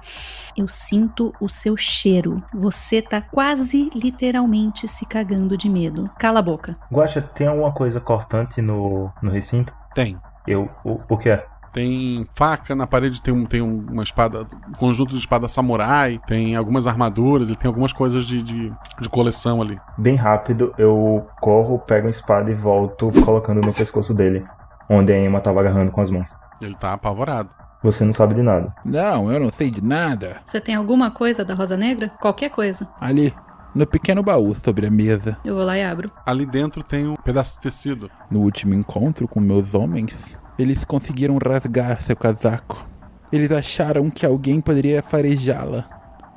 Eu 0.56 0.68
sinto 0.68 1.32
o 1.40 1.48
seu 1.48 1.76
cheiro. 1.76 2.42
Você 2.54 3.00
tá 3.02 3.20
quase 3.20 3.90
literalmente 3.94 4.86
se 4.86 5.04
cagando 5.06 5.56
de 5.56 5.68
medo. 5.68 6.10
Cala 6.18 6.38
a 6.38 6.42
boca. 6.42 6.76
Guaxa, 6.92 7.20
tem 7.22 7.46
alguma 7.46 7.72
coisa 7.72 8.00
cortante 8.00 8.60
no, 8.62 9.10
no 9.22 9.30
recinto? 9.30 9.72
Tem. 9.94 10.16
Eu. 10.46 10.68
O, 10.84 10.98
o 11.08 11.18
que 11.18 11.28
é? 11.28 11.46
Tem 11.72 12.26
faca 12.34 12.74
na 12.74 12.86
parede, 12.86 13.22
tem, 13.22 13.32
um, 13.32 13.46
tem 13.46 13.62
um- 13.62 13.86
uma 13.90 14.02
espada, 14.02 14.46
um 14.68 14.72
conjunto 14.72 15.12
de 15.12 15.18
espada 15.18 15.48
samurai, 15.48 16.20
tem 16.26 16.54
algumas 16.54 16.86
armaduras, 16.86 17.48
ele 17.48 17.56
tem 17.56 17.68
algumas 17.68 17.92
coisas 17.92 18.26
de, 18.26 18.42
de, 18.42 18.72
de 19.00 19.08
coleção 19.08 19.62
ali. 19.62 19.78
Bem 19.96 20.14
rápido, 20.16 20.74
eu 20.76 21.26
corro, 21.40 21.78
pego 21.78 22.08
a 22.08 22.10
espada 22.10 22.50
e 22.50 22.54
volto 22.54 23.10
colocando 23.24 23.60
no 23.64 23.72
pescoço 23.72 24.12
dele. 24.12 24.44
Onde 24.88 25.12
a 25.12 25.18
Emma 25.18 25.40
tava 25.40 25.60
agarrando 25.60 25.90
com 25.90 26.00
as 26.02 26.10
mãos. 26.10 26.28
Ele 26.60 26.74
tá 26.74 26.92
apavorado. 26.92 27.48
Você 27.82 28.04
não 28.04 28.12
sabe 28.12 28.34
de 28.34 28.42
nada. 28.42 28.72
Não, 28.84 29.32
eu 29.32 29.40
não 29.40 29.50
sei 29.50 29.70
de 29.70 29.82
nada. 29.82 30.36
Você 30.46 30.60
tem 30.60 30.74
alguma 30.74 31.10
coisa 31.10 31.44
da 31.44 31.54
Rosa 31.54 31.76
Negra? 31.76 32.08
Qualquer 32.20 32.50
coisa. 32.50 32.86
Ali, 33.00 33.34
no 33.74 33.86
pequeno 33.86 34.22
baú 34.22 34.54
sobre 34.54 34.86
a 34.86 34.90
mesa. 34.90 35.36
Eu 35.44 35.56
vou 35.56 35.64
lá 35.64 35.76
e 35.78 35.82
abro. 35.82 36.10
Ali 36.26 36.44
dentro 36.46 36.84
tem 36.84 37.08
um 37.08 37.16
pedaço 37.16 37.54
de 37.56 37.62
tecido. 37.62 38.10
No 38.30 38.40
último 38.40 38.74
encontro 38.74 39.26
com 39.26 39.40
meus 39.40 39.74
homens, 39.74 40.38
eles 40.58 40.84
conseguiram 40.84 41.38
rasgar 41.38 42.02
seu 42.02 42.16
casaco. 42.16 42.86
Eles 43.32 43.50
acharam 43.50 44.10
que 44.10 44.26
alguém 44.26 44.60
poderia 44.60 45.02
farejá-la, 45.02 45.88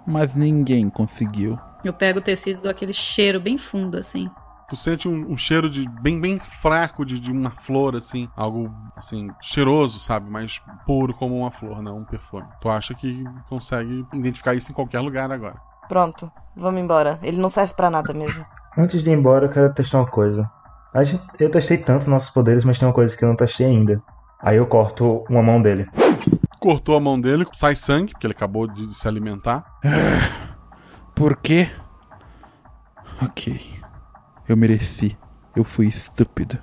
mas 0.08 0.36
ninguém 0.36 0.90
conseguiu. 0.90 1.60
Eu 1.84 1.94
pego 1.94 2.20
o 2.20 2.22
tecido, 2.22 2.62
dou 2.62 2.72
aquele 2.72 2.94
cheiro 2.94 3.40
bem 3.40 3.58
fundo 3.58 3.98
assim. 3.98 4.30
Tu 4.68 4.76
sente 4.76 5.08
um, 5.08 5.32
um 5.32 5.38
cheiro 5.38 5.70
de 5.70 5.88
bem 6.02 6.20
bem 6.20 6.40
fraco 6.40 7.06
de, 7.06 7.20
de 7.20 7.32
uma 7.32 7.52
flor 7.52 7.96
assim, 7.96 8.28
algo 8.36 8.74
assim 8.96 9.30
cheiroso, 9.40 10.00
sabe, 10.00 10.30
mas 10.30 10.60
puro 10.88 11.14
como 11.14 11.38
uma 11.38 11.52
flor, 11.52 11.84
não 11.84 12.00
um 12.00 12.06
perfume. 12.06 12.48
Tu 12.62 12.70
acha 12.70 12.96
que 12.96 13.24
consegue 13.48 14.06
identificar 14.14 14.56
isso 14.56 14.72
em 14.72 14.76
qualquer 14.76 15.02
lugar 15.02 15.32
agora? 15.32 15.56
Pronto, 15.88 16.32
vamos 16.56 16.82
embora. 16.82 17.20
Ele 17.22 17.38
não 17.38 17.50
serve 17.50 17.76
pra 17.76 17.92
nada 17.92 18.12
mesmo. 18.14 18.44
Antes 18.76 19.04
de 19.04 19.10
ir 19.10 19.14
embora, 19.14 19.46
eu 19.46 19.52
quero 19.52 19.74
testar 19.74 20.00
uma 20.00 20.10
coisa. 20.10 20.50
Gente- 21.04 21.24
eu 21.40 21.50
testei 21.50 21.78
tanto 21.78 22.10
nossos 22.10 22.30
poderes, 22.30 22.64
mas 22.64 22.78
tem 22.80 22.88
uma 22.88 22.94
coisa 22.94 23.16
que 23.18 23.24
eu 23.24 23.30
não 23.30 23.36
testei 23.36 23.66
ainda. 23.66 24.02
Aí 24.42 24.58
eu 24.58 24.66
corto 24.68 25.24
uma 25.30 25.42
mão 25.44 25.62
dele. 25.62 25.88
Cortou 26.60 26.96
a 26.96 27.00
mão 27.00 27.20
dele, 27.20 27.46
sai 27.54 27.76
sangue, 27.76 28.12
porque 28.14 28.26
ele 28.28 28.34
acabou 28.34 28.68
de 28.68 28.94
se 28.96 29.08
alimentar. 29.08 29.64
Por 31.14 31.36
quê? 31.38 31.70
Ok. 33.22 33.60
Eu 34.48 34.56
mereci. 34.58 35.18
Eu 35.56 35.64
fui 35.64 35.88
estúpido. 35.88 36.58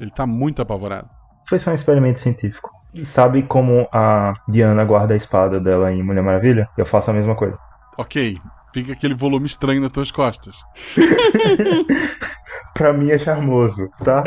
Ele 0.00 0.10
tá 0.10 0.26
muito 0.26 0.60
apavorado. 0.60 1.08
Foi 1.48 1.58
só 1.58 1.70
um 1.70 1.74
experimento 1.74 2.18
científico. 2.18 2.70
E 2.94 3.04
sabe 3.04 3.42
como 3.44 3.88
a 3.92 4.34
Diana 4.48 4.84
guarda 4.84 5.14
a 5.14 5.16
espada 5.16 5.58
dela 5.60 5.92
em 5.92 6.02
Mulher 6.02 6.22
Maravilha? 6.22 6.68
Eu 6.76 6.84
faço 6.84 7.10
a 7.10 7.14
mesma 7.14 7.34
coisa. 7.34 7.56
Ok, 7.96 8.38
fica 8.74 8.92
aquele 8.92 9.14
volume 9.14 9.46
estranho 9.46 9.80
nas 9.80 9.90
tuas 9.92 10.10
costas. 10.10 10.56
Pra 12.74 12.92
mim 12.92 13.10
é 13.10 13.18
charmoso, 13.18 13.90
tá? 14.02 14.24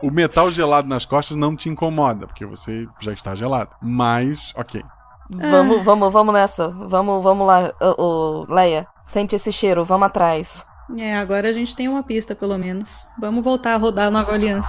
O 0.00 0.10
metal 0.10 0.50
gelado 0.50 0.88
nas 0.88 1.04
costas 1.04 1.36
não 1.36 1.56
te 1.56 1.68
incomoda, 1.68 2.26
porque 2.26 2.46
você 2.46 2.86
já 3.00 3.12
está 3.12 3.34
gelado. 3.34 3.70
Mas, 3.82 4.52
ok. 4.56 4.82
Vamos, 5.28 5.84
vamos, 5.84 6.12
vamos 6.12 6.34
nessa. 6.34 6.68
Vamos, 6.68 7.22
vamos 7.22 7.46
lá, 7.46 7.72
ô, 7.80 8.46
Leia. 8.48 8.86
Sente 9.06 9.34
esse 9.36 9.50
cheiro, 9.50 9.84
vamos 9.84 10.06
atrás. 10.06 10.64
É, 10.96 11.16
agora 11.16 11.48
a 11.48 11.52
gente 11.52 11.74
tem 11.74 11.88
uma 11.88 12.02
pista 12.02 12.34
pelo 12.34 12.58
menos. 12.58 13.06
Vamos 13.18 13.44
voltar 13.44 13.74
a 13.74 13.76
rodar 13.76 14.10
Nova 14.10 14.32
Orleans. 14.32 14.66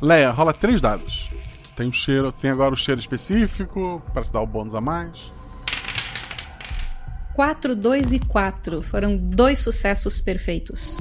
Leia, 0.00 0.30
rola 0.30 0.52
três 0.52 0.80
dados. 0.80 1.30
Tu 1.62 1.72
tem 1.72 1.88
um 1.88 1.92
cheiro, 1.92 2.32
tem 2.32 2.50
agora 2.50 2.74
o 2.74 2.76
cheiro 2.76 3.00
específico, 3.00 4.02
para 4.12 4.22
te 4.22 4.32
dar 4.32 4.40
o 4.40 4.46
bônus 4.46 4.74
a 4.74 4.80
mais. 4.80 5.32
4, 7.34 7.74
2 7.74 8.12
e 8.12 8.18
4 8.18 8.82
foram 8.82 9.16
dois 9.16 9.58
sucessos 9.58 10.20
perfeitos. 10.20 10.98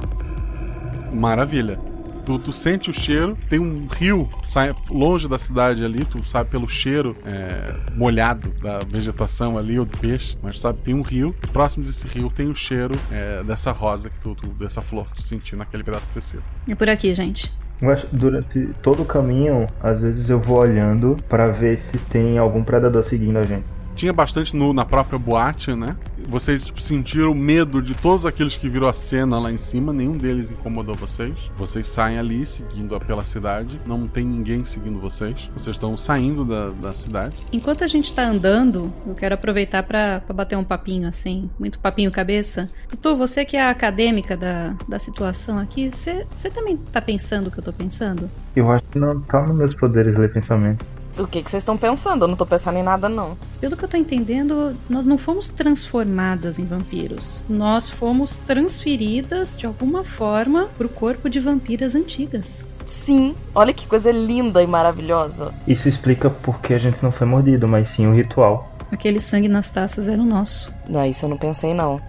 Maravilha. 1.11 1.79
Tu, 2.25 2.37
tu 2.37 2.53
sente 2.53 2.87
o 2.89 2.93
cheiro, 2.93 3.35
tem 3.49 3.59
um 3.59 3.87
rio 3.87 4.29
sai 4.43 4.75
longe 4.91 5.27
da 5.27 5.39
cidade 5.39 5.83
ali, 5.83 6.05
tu 6.05 6.23
sabe 6.23 6.51
pelo 6.51 6.67
cheiro 6.67 7.17
é, 7.25 7.73
molhado 7.95 8.51
da 8.61 8.77
vegetação 8.87 9.57
ali 9.57 9.79
ou 9.79 9.85
do 9.85 9.97
peixe, 9.97 10.37
mas 10.41 10.55
tu 10.55 10.61
sabe 10.61 10.77
que 10.77 10.83
tem 10.85 10.93
um 10.93 11.01
rio. 11.01 11.35
Próximo 11.51 11.83
desse 11.83 12.07
rio 12.07 12.29
tem 12.29 12.47
o 12.47 12.55
cheiro 12.55 12.93
é, 13.11 13.43
dessa 13.43 13.71
rosa 13.71 14.07
que 14.09 14.19
tu, 14.19 14.35
tu- 14.35 14.49
dessa 14.51 14.83
flor 14.83 15.07
que 15.09 15.15
tu 15.15 15.23
sentiu 15.23 15.57
naquele 15.57 15.83
pedaço 15.83 16.09
de 16.09 16.13
tecido. 16.13 16.43
É 16.69 16.75
por 16.75 16.87
aqui, 16.87 17.11
gente. 17.15 17.51
Mas 17.81 18.05
durante 18.11 18.67
todo 18.83 19.01
o 19.01 19.05
caminho, 19.05 19.65
às 19.81 20.03
vezes 20.03 20.29
eu 20.29 20.39
vou 20.39 20.59
olhando 20.59 21.17
pra 21.27 21.47
ver 21.47 21.75
se 21.75 21.97
tem 21.97 22.37
algum 22.37 22.63
predador 22.63 23.03
seguindo 23.03 23.37
a 23.39 23.43
gente. 23.43 23.65
Tinha 23.95 24.13
bastante 24.13 24.55
no, 24.55 24.73
na 24.73 24.85
própria 24.85 25.17
boate, 25.17 25.73
né? 25.73 25.95
Vocês 26.27 26.71
sentiram 26.77 27.33
medo 27.33 27.81
de 27.81 27.95
todos 27.95 28.25
aqueles 28.25 28.57
que 28.57 28.69
viram 28.69 28.87
a 28.87 28.93
cena 28.93 29.39
lá 29.39 29.51
em 29.51 29.57
cima, 29.57 29.91
nenhum 29.91 30.17
deles 30.17 30.51
incomodou 30.51 30.95
vocês. 30.95 31.51
Vocês 31.57 31.87
saem 31.87 32.17
ali, 32.17 32.45
seguindo 32.45 32.99
pela 32.99 33.23
cidade, 33.23 33.81
não 33.85 34.07
tem 34.07 34.25
ninguém 34.25 34.63
seguindo 34.63 34.99
vocês. 34.99 35.49
Vocês 35.53 35.75
estão 35.75 35.97
saindo 35.97 36.45
da, 36.45 36.69
da 36.69 36.93
cidade. 36.93 37.35
Enquanto 37.51 37.83
a 37.83 37.87
gente 37.87 38.13
tá 38.13 38.23
andando, 38.23 38.93
eu 39.05 39.15
quero 39.15 39.35
aproveitar 39.35 39.83
pra 39.83 40.11
pra 40.19 40.33
bater 40.33 40.57
um 40.57 40.63
papinho 40.63 41.07
assim, 41.07 41.49
muito 41.59 41.79
papinho 41.79 42.11
cabeça. 42.11 42.69
Tutu, 42.89 43.15
você 43.15 43.45
que 43.45 43.57
é 43.57 43.61
a 43.61 43.69
acadêmica 43.69 44.35
da, 44.35 44.73
da 44.87 44.99
situação 44.99 45.57
aqui, 45.57 45.91
você 45.91 46.25
você 46.31 46.49
também 46.49 46.77
tá 46.77 47.01
pensando 47.01 47.47
o 47.47 47.51
que 47.51 47.59
eu 47.59 47.63
tô 47.63 47.73
pensando? 47.73 48.29
Eu 48.55 48.69
acho 48.71 48.83
que 48.85 48.99
não 48.99 49.19
tá 49.21 49.41
nos 49.45 49.55
meus 49.55 49.73
poderes 49.73 50.17
ler 50.17 50.31
pensamento. 50.31 50.85
O 51.17 51.27
que 51.27 51.43
que 51.43 51.51
vocês 51.51 51.61
estão 51.61 51.77
pensando? 51.77 52.23
Eu 52.23 52.27
não 52.27 52.35
tô 52.35 52.45
pensando 52.45 52.77
em 52.77 52.83
nada, 52.83 53.09
não. 53.09 53.37
Pelo 53.59 53.75
que 53.75 53.83
eu 53.83 53.89
tô 53.89 53.97
entendendo, 53.97 54.75
nós 54.89 55.05
não 55.05 55.17
fomos 55.17 55.49
transformadas 55.49 56.57
em 56.57 56.65
vampiros. 56.65 57.43
Nós 57.49 57.89
fomos 57.89 58.37
transferidas 58.37 59.55
de 59.55 59.65
alguma 59.65 60.03
forma 60.03 60.69
pro 60.77 60.89
corpo 60.89 61.29
de 61.29 61.39
vampiras 61.39 61.95
antigas. 61.95 62.67
Sim, 62.85 63.35
olha 63.53 63.73
que 63.73 63.87
coisa 63.87 64.11
linda 64.11 64.63
e 64.63 64.67
maravilhosa. 64.67 65.53
Isso 65.67 65.87
explica 65.87 66.29
por 66.29 66.59
que 66.59 66.73
a 66.73 66.77
gente 66.77 67.01
não 67.03 67.11
foi 67.11 67.27
mordido, 67.27 67.67
mas 67.67 67.89
sim 67.89 68.07
o 68.07 68.15
ritual. 68.15 68.71
Aquele 68.91 69.19
sangue 69.19 69.47
nas 69.47 69.69
taças 69.69 70.07
era 70.07 70.21
o 70.21 70.25
nosso. 70.25 70.73
Não, 70.89 71.05
isso 71.05 71.23
eu 71.25 71.29
não 71.29 71.37
pensei, 71.37 71.73
não. 71.73 72.01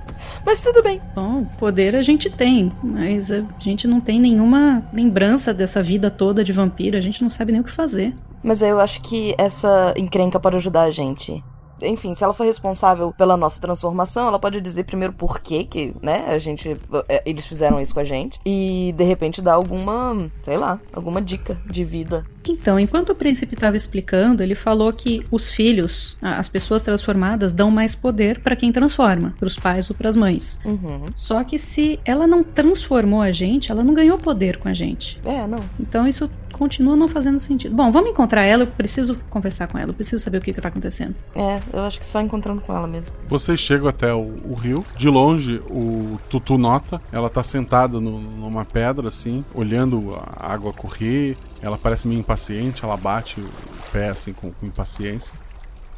Mas 0.45 0.63
tudo 0.63 0.83
bem. 0.83 1.01
Bom, 1.15 1.45
poder 1.59 1.95
a 1.95 2.03
gente 2.03 2.29
tem, 2.29 2.73
mas 2.83 3.31
a 3.31 3.45
gente 3.59 3.87
não 3.87 4.01
tem 4.01 4.21
nenhuma 4.21 4.83
lembrança 4.93 5.55
dessa 5.55 5.83
vida 5.83 6.11
toda 6.11 6.43
de 6.43 6.53
vampiro, 6.53 6.97
a 6.97 7.01
gente 7.01 7.23
não 7.23 7.31
sabe 7.31 7.53
nem 7.53 7.61
o 7.61 7.65
que 7.65 7.71
fazer. 7.71 8.13
Mas 8.43 8.63
eu 8.63 8.81
acho 8.81 9.01
que 9.01 9.35
essa 9.39 9.95
encrenca 9.97 10.41
pode 10.41 10.57
ajudar 10.57 10.83
a 10.83 10.91
gente. 10.91 11.43
Enfim, 11.83 12.15
se 12.15 12.23
ela 12.23 12.33
for 12.33 12.45
responsável 12.45 13.13
pela 13.13 13.37
nossa 13.37 13.61
transformação, 13.61 14.29
ela 14.29 14.39
pode 14.39 14.61
dizer 14.61 14.85
primeiro 14.85 15.13
por 15.13 15.41
que 15.41 15.65
que, 15.65 15.95
né, 16.01 16.25
a 16.29 16.39
gente, 16.39 16.77
é, 17.09 17.23
eles 17.27 17.47
fizeram 17.47 17.81
isso 17.81 17.93
com 17.93 18.01
a 18.01 18.05
gente 18.05 18.39
e 18.47 18.95
de 18.97 19.05
repente 19.05 19.43
dar 19.43 19.55
alguma, 19.55 20.31
sei 20.43 20.57
lá, 20.57 20.81
alguma 20.93 21.21
dica 21.21 21.61
de 21.67 21.85
vida. 21.85 22.25
Então, 22.49 22.79
enquanto 22.79 23.11
o 23.11 23.15
príncipe 23.15 23.55
estava 23.55 23.77
explicando, 23.77 24.43
ele 24.43 24.55
falou 24.55 24.93
que 24.93 25.25
os 25.31 25.49
filhos, 25.49 26.17
as 26.21 26.49
pessoas 26.49 26.83
transformadas, 26.83 27.53
dão 27.53 27.71
mais 27.71 27.95
poder 27.95 28.41
para 28.41 28.57
quem 28.57 28.73
transforma, 28.73 29.35
para 29.39 29.47
os 29.47 29.59
pais 29.59 29.89
ou 29.91 29.97
para 29.97 30.09
as 30.09 30.17
mães. 30.17 30.59
Uhum. 30.65 31.07
Só 31.15 31.45
que 31.45 31.57
se 31.57 32.01
ela 32.05 32.27
não 32.27 32.43
transformou 32.43 33.21
a 33.21 33.31
gente, 33.31 33.71
ela 33.71 33.85
não 33.85 33.95
ganhou 33.95 34.19
poder 34.19 34.59
com 34.59 34.69
a 34.69 34.75
gente. 34.75 35.21
É, 35.25 35.47
não. 35.47 35.61
Então 35.79 36.07
isso 36.07 36.29
continua 36.63 36.95
não 36.95 37.09
fazendo 37.09 37.41
sentido. 37.41 37.75
Bom, 37.75 37.91
vamos 37.91 38.11
encontrar 38.11 38.45
ela, 38.45 38.63
eu 38.63 38.67
preciso 38.69 39.17
conversar 39.29 39.67
com 39.67 39.77
ela, 39.79 39.91
eu 39.91 39.95
preciso 39.95 40.23
saber 40.23 40.39
o 40.39 40.41
que, 40.41 40.53
que 40.53 40.61
tá 40.61 40.69
acontecendo. 40.69 41.15
É, 41.35 41.59
eu 41.73 41.81
acho 41.81 41.99
que 41.99 42.07
só 42.07 42.21
encontrando 42.21 42.61
com 42.61 42.73
ela 42.75 42.87
mesmo. 42.87 43.17
Vocês 43.27 43.59
chegam 43.59 43.89
até 43.89 44.15
o, 44.15 44.37
o 44.49 44.55
rio. 44.55 44.87
De 44.97 45.09
longe, 45.09 45.61
o 45.69 46.19
Tutu 46.31 46.57
nota. 46.57 47.03
Ela 47.11 47.29
tá 47.29 47.43
sentada 47.43 48.01
no- 48.01 48.21
numa 48.21 48.65
pedra, 48.65 49.09
assim, 49.09 49.45
olhando 49.53 50.15
a 50.17 50.53
água 50.53 50.73
correr. 50.73 51.37
Ela 51.61 51.77
parece 51.77 52.07
meio 52.07 52.21
impaciente, 52.21 52.85
ela 52.85 52.97
bate 52.97 53.41
o 53.41 53.49
pé, 53.91 54.11
assim, 54.11 54.33
com, 54.33 54.53
com 54.53 54.65
impaciência. 54.67 55.35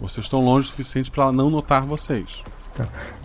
Vocês 0.01 0.25
estão 0.25 0.43
longe 0.43 0.67
o 0.67 0.71
suficiente 0.71 1.11
para 1.11 1.25
ela 1.25 1.33
não 1.33 1.51
notar 1.51 1.85
vocês. 1.85 2.43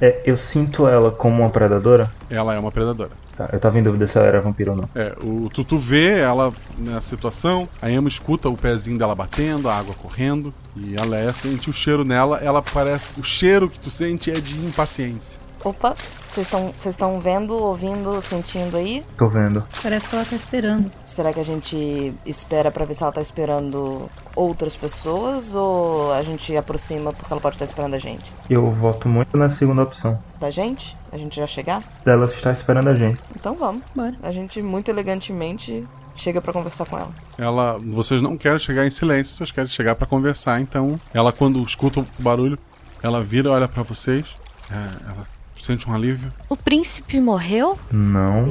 É, 0.02 0.22
eu 0.26 0.36
sinto 0.38 0.88
ela 0.88 1.10
como 1.10 1.42
uma 1.42 1.50
predadora. 1.50 2.12
Ela 2.30 2.54
é 2.54 2.60
uma 2.60 2.72
predadora. 2.72 3.12
Tá, 3.40 3.48
eu 3.54 3.60
tava 3.62 3.80
em 3.80 3.84
dúvida 3.84 4.06
se 4.06 4.18
ela 4.18 4.28
era 4.28 4.42
vampiro 4.42 4.72
ou 4.72 4.78
não. 4.78 4.90
É, 4.94 5.16
o 5.24 5.50
Tutu 5.50 5.78
vê 5.78 6.20
ela 6.20 6.52
nessa 6.78 7.08
situação, 7.08 7.70
a 7.82 7.90
Emma 7.90 8.10
escuta 8.10 8.50
o 8.50 8.58
pezinho 8.58 9.00
dela 9.00 9.16
batendo, 9.16 9.70
a 9.70 9.78
água 9.78 9.96
correndo, 9.96 10.54
e 10.76 11.00
a 11.00 11.06
Leia 11.06 11.32
sente 11.32 11.70
o 11.70 11.74
cheiro 11.74 12.04
nela, 12.04 12.40
ela 12.40 12.62
parece. 12.62 13.08
O 13.18 13.24
cheiro 13.24 13.70
que 13.70 13.80
tu 13.80 13.90
sente 13.90 14.30
é 14.30 14.42
de 14.42 14.60
impaciência. 14.60 15.40
Opa, 15.64 15.96
vocês 16.32 16.48
estão 16.48 16.74
vocês 16.78 16.94
estão 16.94 17.20
vendo, 17.20 17.54
ouvindo, 17.54 18.22
sentindo 18.22 18.78
aí? 18.78 19.06
Tô 19.18 19.28
vendo. 19.28 19.66
Parece 19.84 20.08
que 20.08 20.16
ela 20.16 20.26
tá 20.26 20.36
esperando. 20.36 20.90
Será 21.04 21.34
que 21.34 21.40
a 21.40 21.44
gente 21.44 22.14
espera 22.26 22.72
pra 22.72 22.86
ver 22.86 22.94
se 22.94 23.04
ela 23.04 23.12
tá 23.12 23.22
esperando 23.22 24.10
outras 24.36 24.76
pessoas 24.76 25.54
ou 25.56 26.14
a 26.14 26.22
gente 26.24 26.56
aproxima 26.56 27.12
porque 27.12 27.34
ela 27.34 27.42
pode 27.42 27.56
estar 27.56 27.66
esperando 27.66 27.96
a 27.96 28.00
gente? 28.00 28.32
Eu 28.50 28.72
voto 28.72 29.10
muito 29.10 29.36
na 29.36 29.50
segunda 29.50 29.84
opção. 29.84 30.18
Da 30.40 30.50
gente? 30.50 30.96
A 31.12 31.18
gente 31.18 31.36
já 31.36 31.48
chegar? 31.48 31.84
Dela 32.06 32.26
estar 32.26 32.54
esperando 32.54 32.90
a 32.90 32.94
gente. 32.94 33.20
Então 33.36 33.56
vamos. 33.56 33.84
Bora. 33.94 34.16
A 34.24 34.32
gente 34.32 34.62
muito 34.62 34.90
elegantemente 34.90 35.86
chega 36.16 36.42
pra 36.42 36.54
conversar 36.54 36.86
com 36.86 36.98
ela. 36.98 37.12
Ela, 37.38 37.78
vocês 37.78 38.22
não 38.22 38.38
querem 38.38 38.60
chegar 38.60 38.86
em 38.86 38.90
silêncio, 38.90 39.36
vocês 39.36 39.52
querem 39.52 39.70
chegar 39.70 39.96
pra 39.96 40.08
conversar. 40.08 40.62
Então, 40.62 41.00
ela 41.14 41.32
quando 41.32 41.62
escuta 41.64 42.02
o 42.02 42.08
barulho, 42.18 42.58
ela 43.02 43.24
vira, 43.24 43.52
olha 43.52 43.68
pra 43.68 43.84
vocês, 43.84 44.38
é, 44.70 44.76
ela 45.10 45.39
sente 45.64 45.90
um 45.90 45.94
alívio. 45.94 46.32
O 46.48 46.56
príncipe 46.56 47.20
morreu? 47.20 47.78
Não. 47.92 48.46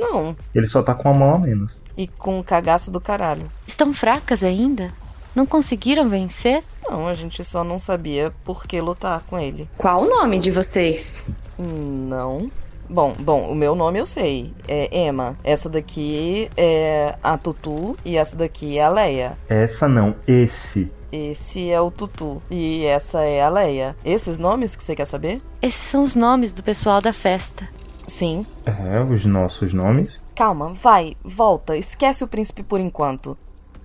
Não. 0.00 0.36
Ele 0.54 0.66
só 0.66 0.82
tá 0.82 0.94
com 0.94 1.08
a 1.08 1.14
mão 1.14 1.34
a 1.34 1.38
menos. 1.38 1.78
E 1.96 2.06
com 2.06 2.38
um 2.38 2.42
cagaço 2.42 2.90
do 2.90 3.00
caralho. 3.00 3.50
Estão 3.66 3.92
fracas 3.92 4.44
ainda? 4.44 4.92
Não 5.34 5.44
conseguiram 5.46 6.08
vencer? 6.08 6.64
Não, 6.88 7.06
a 7.06 7.14
gente 7.14 7.44
só 7.44 7.62
não 7.62 7.78
sabia 7.78 8.32
por 8.44 8.64
que 8.64 8.80
lutar 8.80 9.22
com 9.28 9.38
ele. 9.38 9.68
Qual 9.76 10.02
o 10.02 10.08
nome 10.08 10.38
de 10.38 10.50
vocês? 10.50 11.28
Não. 11.58 12.50
Bom, 12.88 13.14
bom, 13.18 13.50
o 13.50 13.54
meu 13.54 13.74
nome 13.74 13.98
eu 13.98 14.06
sei. 14.06 14.54
É 14.66 15.06
Emma. 15.06 15.36
Essa 15.44 15.68
daqui 15.68 16.48
é 16.56 17.14
a 17.22 17.36
Tutu 17.36 17.96
e 18.04 18.16
essa 18.16 18.34
daqui 18.34 18.78
é 18.78 18.84
a 18.84 18.88
Leia. 18.88 19.38
Essa 19.48 19.86
não, 19.86 20.16
esse. 20.26 20.90
Esse 21.10 21.70
é 21.70 21.80
o 21.80 21.90
Tutu 21.90 22.42
e 22.50 22.84
essa 22.84 23.22
é 23.22 23.42
a 23.42 23.48
Leia. 23.48 23.96
Esses 24.04 24.38
nomes 24.38 24.76
que 24.76 24.84
você 24.84 24.94
quer 24.94 25.06
saber? 25.06 25.42
Esses 25.62 25.80
são 25.80 26.04
os 26.04 26.14
nomes 26.14 26.52
do 26.52 26.62
pessoal 26.62 27.00
da 27.00 27.12
festa. 27.12 27.68
Sim. 28.06 28.44
É, 28.64 29.00
os 29.02 29.24
nossos 29.24 29.72
nomes. 29.72 30.20
Calma, 30.34 30.72
vai, 30.72 31.16
volta, 31.22 31.76
esquece 31.76 32.24
o 32.24 32.28
príncipe 32.28 32.62
por 32.62 32.80
enquanto. 32.80 33.36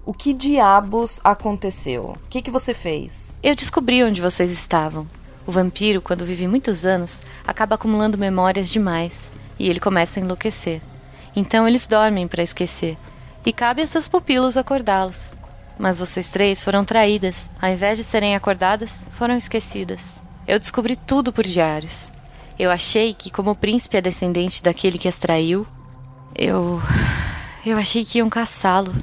O 0.06 0.14
que 0.14 0.34
diabos 0.34 1.22
aconteceu? 1.24 2.16
O 2.26 2.30
que, 2.30 2.42
que 2.42 2.52
você 2.52 2.74
fez? 2.74 3.40
Eu 3.42 3.56
descobri 3.56 4.04
onde 4.04 4.22
vocês 4.22 4.52
estavam. 4.52 5.08
O 5.46 5.52
vampiro, 5.52 6.02
quando 6.02 6.26
vive 6.26 6.48
muitos 6.48 6.86
anos, 6.86 7.22
acaba 7.46 7.76
acumulando 7.76 8.18
memórias 8.18 8.70
demais 8.70 9.32
e 9.58 9.70
ele 9.70 9.80
começa 9.80 10.20
a 10.20 10.24
enlouquecer. 10.24 10.82
Então 11.36 11.68
eles 11.68 11.88
dormem 11.88 12.28
para 12.28 12.44
esquecer 12.44 12.98
e 13.46 13.52
cabe 13.52 13.82
aos 13.82 13.90
seus 13.90 14.08
pupilos 14.08 14.58
acordá-los. 14.58 15.34
Mas 15.78 16.00
vocês 16.00 16.30
três 16.30 16.62
foram 16.62 16.86
traídas. 16.86 17.50
Ao 17.62 17.70
invés 17.70 17.98
de 17.98 18.04
serem 18.04 18.36
acordadas, 18.36 19.06
foram 19.12 19.38
esquecidas. 19.38 20.22
Eu 20.48 20.60
descobri 20.60 20.96
tudo 20.96 21.32
por 21.32 21.44
diários. 21.44 22.12
Eu 22.58 22.70
achei 22.70 23.14
que, 23.14 23.32
como 23.32 23.52
o 23.52 23.56
príncipe 23.56 23.98
é 23.98 24.02
descendente 24.02 24.62
daquele 24.62 25.00
que 25.00 25.08
as 25.08 25.18
traiu, 25.18 25.66
eu. 26.36 26.82
Eu 27.66 27.78
achei 27.78 28.04
que 28.04 28.18
iam 28.18 28.30
caçá-lo. 28.30 28.94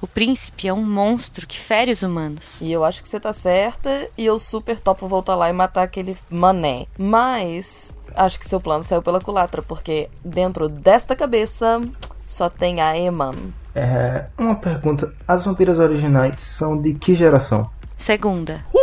O 0.00 0.06
príncipe 0.06 0.68
é 0.68 0.72
um 0.72 0.84
monstro 0.84 1.46
que 1.46 1.58
fere 1.58 1.90
os 1.90 2.02
humanos. 2.02 2.60
E 2.60 2.70
eu 2.70 2.84
acho 2.84 3.02
que 3.02 3.08
você 3.08 3.18
tá 3.18 3.32
certa 3.32 4.08
e 4.16 4.26
eu 4.26 4.38
super 4.38 4.78
topo 4.78 5.08
voltar 5.08 5.34
lá 5.34 5.48
e 5.48 5.52
matar 5.52 5.82
aquele 5.82 6.16
mané. 6.28 6.86
Mas 6.98 7.96
acho 8.14 8.38
que 8.38 8.48
seu 8.48 8.60
plano 8.60 8.84
saiu 8.84 9.02
pela 9.02 9.20
culatra, 9.20 9.62
porque 9.62 10.10
dentro 10.24 10.68
desta 10.68 11.16
cabeça 11.16 11.80
só 12.26 12.50
tem 12.50 12.80
a 12.80 12.96
Emma. 12.96 13.34
É, 13.76 14.24
uma 14.38 14.54
pergunta. 14.54 15.12
As 15.28 15.44
vampiras 15.44 15.78
originais 15.78 16.42
são 16.42 16.80
de 16.80 16.94
que 16.94 17.14
geração? 17.14 17.70
Segunda. 17.94 18.64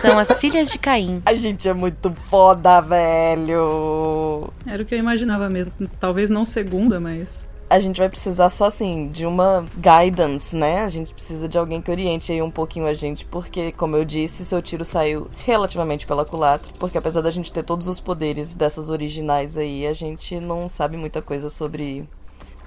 São 0.00 0.18
as 0.18 0.36
filhas 0.38 0.70
de 0.70 0.78
Caim. 0.78 1.22
A 1.26 1.34
gente 1.34 1.68
é 1.68 1.72
muito 1.72 2.12
foda, 2.12 2.80
velho. 2.80 4.52
Era 4.66 4.82
o 4.82 4.86
que 4.86 4.94
eu 4.94 4.98
imaginava 4.98 5.48
mesmo. 5.48 5.72
Talvez 5.98 6.30
não 6.30 6.44
segunda, 6.44 7.00
mas. 7.00 7.46
A 7.70 7.78
gente 7.78 7.98
vai 7.98 8.08
precisar 8.08 8.48
só 8.50 8.64
assim 8.66 9.08
de 9.12 9.24
uma 9.24 9.64
guidance, 9.76 10.56
né? 10.56 10.82
A 10.82 10.88
gente 10.88 11.14
precisa 11.14 11.48
de 11.48 11.56
alguém 11.56 11.80
que 11.80 11.88
oriente 11.88 12.32
aí 12.32 12.42
um 12.42 12.50
pouquinho 12.50 12.84
a 12.86 12.92
gente, 12.92 13.24
porque, 13.24 13.70
como 13.70 13.94
eu 13.96 14.04
disse, 14.04 14.44
seu 14.44 14.60
tiro 14.60 14.84
saiu 14.84 15.28
relativamente 15.46 16.04
pela 16.04 16.24
culatra. 16.24 16.72
Porque 16.80 16.98
apesar 16.98 17.20
da 17.20 17.30
gente 17.30 17.52
ter 17.52 17.62
todos 17.62 17.86
os 17.86 18.00
poderes 18.00 18.54
dessas 18.54 18.90
originais 18.90 19.56
aí, 19.56 19.86
a 19.86 19.92
gente 19.92 20.40
não 20.40 20.68
sabe 20.68 20.96
muita 20.96 21.22
coisa 21.22 21.48
sobre 21.48 22.08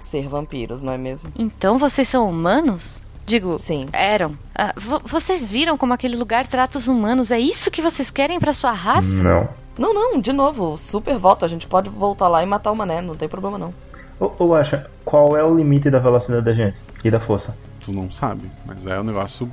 ser 0.00 0.26
vampiros, 0.26 0.82
não 0.82 0.94
é 0.94 0.98
mesmo? 0.98 1.30
Então 1.36 1.78
vocês 1.78 2.08
são 2.08 2.26
humanos? 2.28 3.02
Digo, 3.26 3.58
Sim. 3.58 3.86
eram. 3.92 4.36
Ah, 4.54 4.72
vo- 4.76 5.00
vocês 5.04 5.42
viram 5.44 5.76
como 5.76 5.92
aquele 5.94 6.16
lugar 6.16 6.46
trata 6.46 6.78
os 6.78 6.88
humanos? 6.88 7.30
É 7.30 7.38
isso 7.38 7.70
que 7.70 7.80
vocês 7.82 8.10
querem 8.10 8.38
pra 8.40 8.52
sua 8.54 8.72
raça? 8.72 9.14
Não. 9.22 9.48
Não, 9.78 9.92
não, 9.94 10.20
de 10.20 10.32
novo, 10.32 10.76
super 10.78 11.18
volta. 11.18 11.44
A 11.44 11.48
gente 11.48 11.66
pode 11.66 11.90
voltar 11.90 12.28
lá 12.28 12.42
e 12.42 12.46
matar 12.46 12.70
o 12.70 12.76
mané, 12.76 13.00
não 13.02 13.14
tem 13.16 13.28
problema 13.28 13.58
não. 13.58 13.74
Ou, 14.18 14.34
ou 14.38 14.54
acha, 14.54 14.86
qual 15.04 15.36
é 15.36 15.44
o 15.44 15.54
limite 15.54 15.90
da 15.90 15.98
velocidade 15.98 16.44
da 16.44 16.52
gente? 16.52 16.76
E 17.02 17.10
da 17.10 17.20
força? 17.20 17.56
Tu 17.80 17.92
não 17.92 18.10
sabe, 18.10 18.50
mas 18.64 18.86
é 18.86 18.98
um 18.98 19.04
negócio 19.04 19.50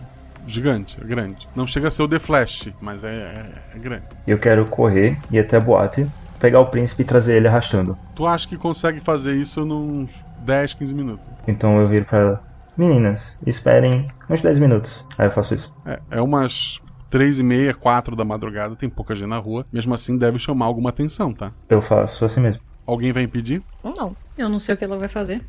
gigante, 0.48 0.98
é 1.02 1.06
grande. 1.06 1.48
Não 1.56 1.68
chega 1.68 1.88
a 1.88 1.92
ser 1.92 2.04
o 2.04 2.08
The 2.08 2.20
Flash, 2.20 2.70
mas 2.80 3.04
é, 3.04 3.10
é, 3.10 3.76
é 3.76 3.80
grande. 3.80 4.06
Eu 4.26 4.40
quero 4.40 4.66
correr, 4.66 5.18
ir 5.32 5.40
até 5.40 5.58
a 5.58 5.60
boate, 5.60 6.08
pegar 6.40 6.60
o 6.60 6.66
príncipe 6.68 7.04
e 7.04 7.06
trazer 7.06 7.36
ele 7.36 7.48
arrastando. 7.48 7.98
Tu 8.16 8.26
acha 8.26 8.48
que 8.48 8.58
consegue 8.58 9.00
fazer 9.00 9.34
isso 9.34 9.66
nos 9.66 10.24
10, 10.40 10.76
15 10.76 10.96
minutos? 10.96 11.26
Então 11.48 11.80
eu 11.80 11.88
viro 11.88 12.06
pra 12.06 12.20
ela. 12.20 12.44
Meninas, 12.78 13.38
esperem 13.46 14.08
uns 14.30 14.42
10 14.42 14.60
minutos. 14.60 15.06
Aí 15.18 15.28
eu 15.28 15.32
faço 15.32 15.54
isso. 15.54 15.72
É, 15.86 16.00
é 16.10 16.22
umas 16.22 16.80
três 17.10 17.38
e 17.38 17.44
meia, 17.44 17.74
quatro 17.74 18.16
da 18.16 18.24
madrugada, 18.24 18.76
tem 18.76 18.90
pouca 18.90 19.14
gente 19.14 19.28
na 19.28 19.38
rua. 19.38 19.66
Mesmo 19.72 19.94
assim, 19.94 20.18
deve 20.18 20.40
chamar 20.40 20.66
alguma 20.66 20.90
atenção, 20.90 21.34
tá? 21.34 21.52
Eu 21.70 21.82
faço 21.82 22.24
assim 22.24 22.40
mesmo. 22.40 22.62
Alguém 22.86 23.12
vai 23.12 23.24
impedir? 23.24 23.62
Não. 23.84 24.16
Eu 24.38 24.49
não 24.49 24.60
sei 24.60 24.76
o 24.76 24.78
que 24.78 24.84
ela 24.84 24.98
vai 24.98 25.08
fazer. 25.08 25.41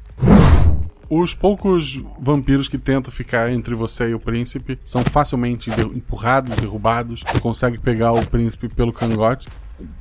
Os 1.09 1.35
poucos 1.35 2.03
vampiros 2.19 2.69
que 2.69 2.79
tentam 2.79 3.13
ficar 3.13 3.51
entre 3.53 3.75
você 3.75 4.09
e 4.11 4.15
o 4.15 4.21
príncipe 4.21 4.79
são 4.83 5.03
facilmente 5.03 5.71
de- 5.71 5.83
empurrados, 5.83 6.57
derrubados. 6.57 7.21
Tu 7.21 7.41
consegue 7.41 7.79
pegar 7.79 8.13
o 8.13 8.25
príncipe 8.27 8.69
pelo 8.69 8.93
cangote. 8.93 9.47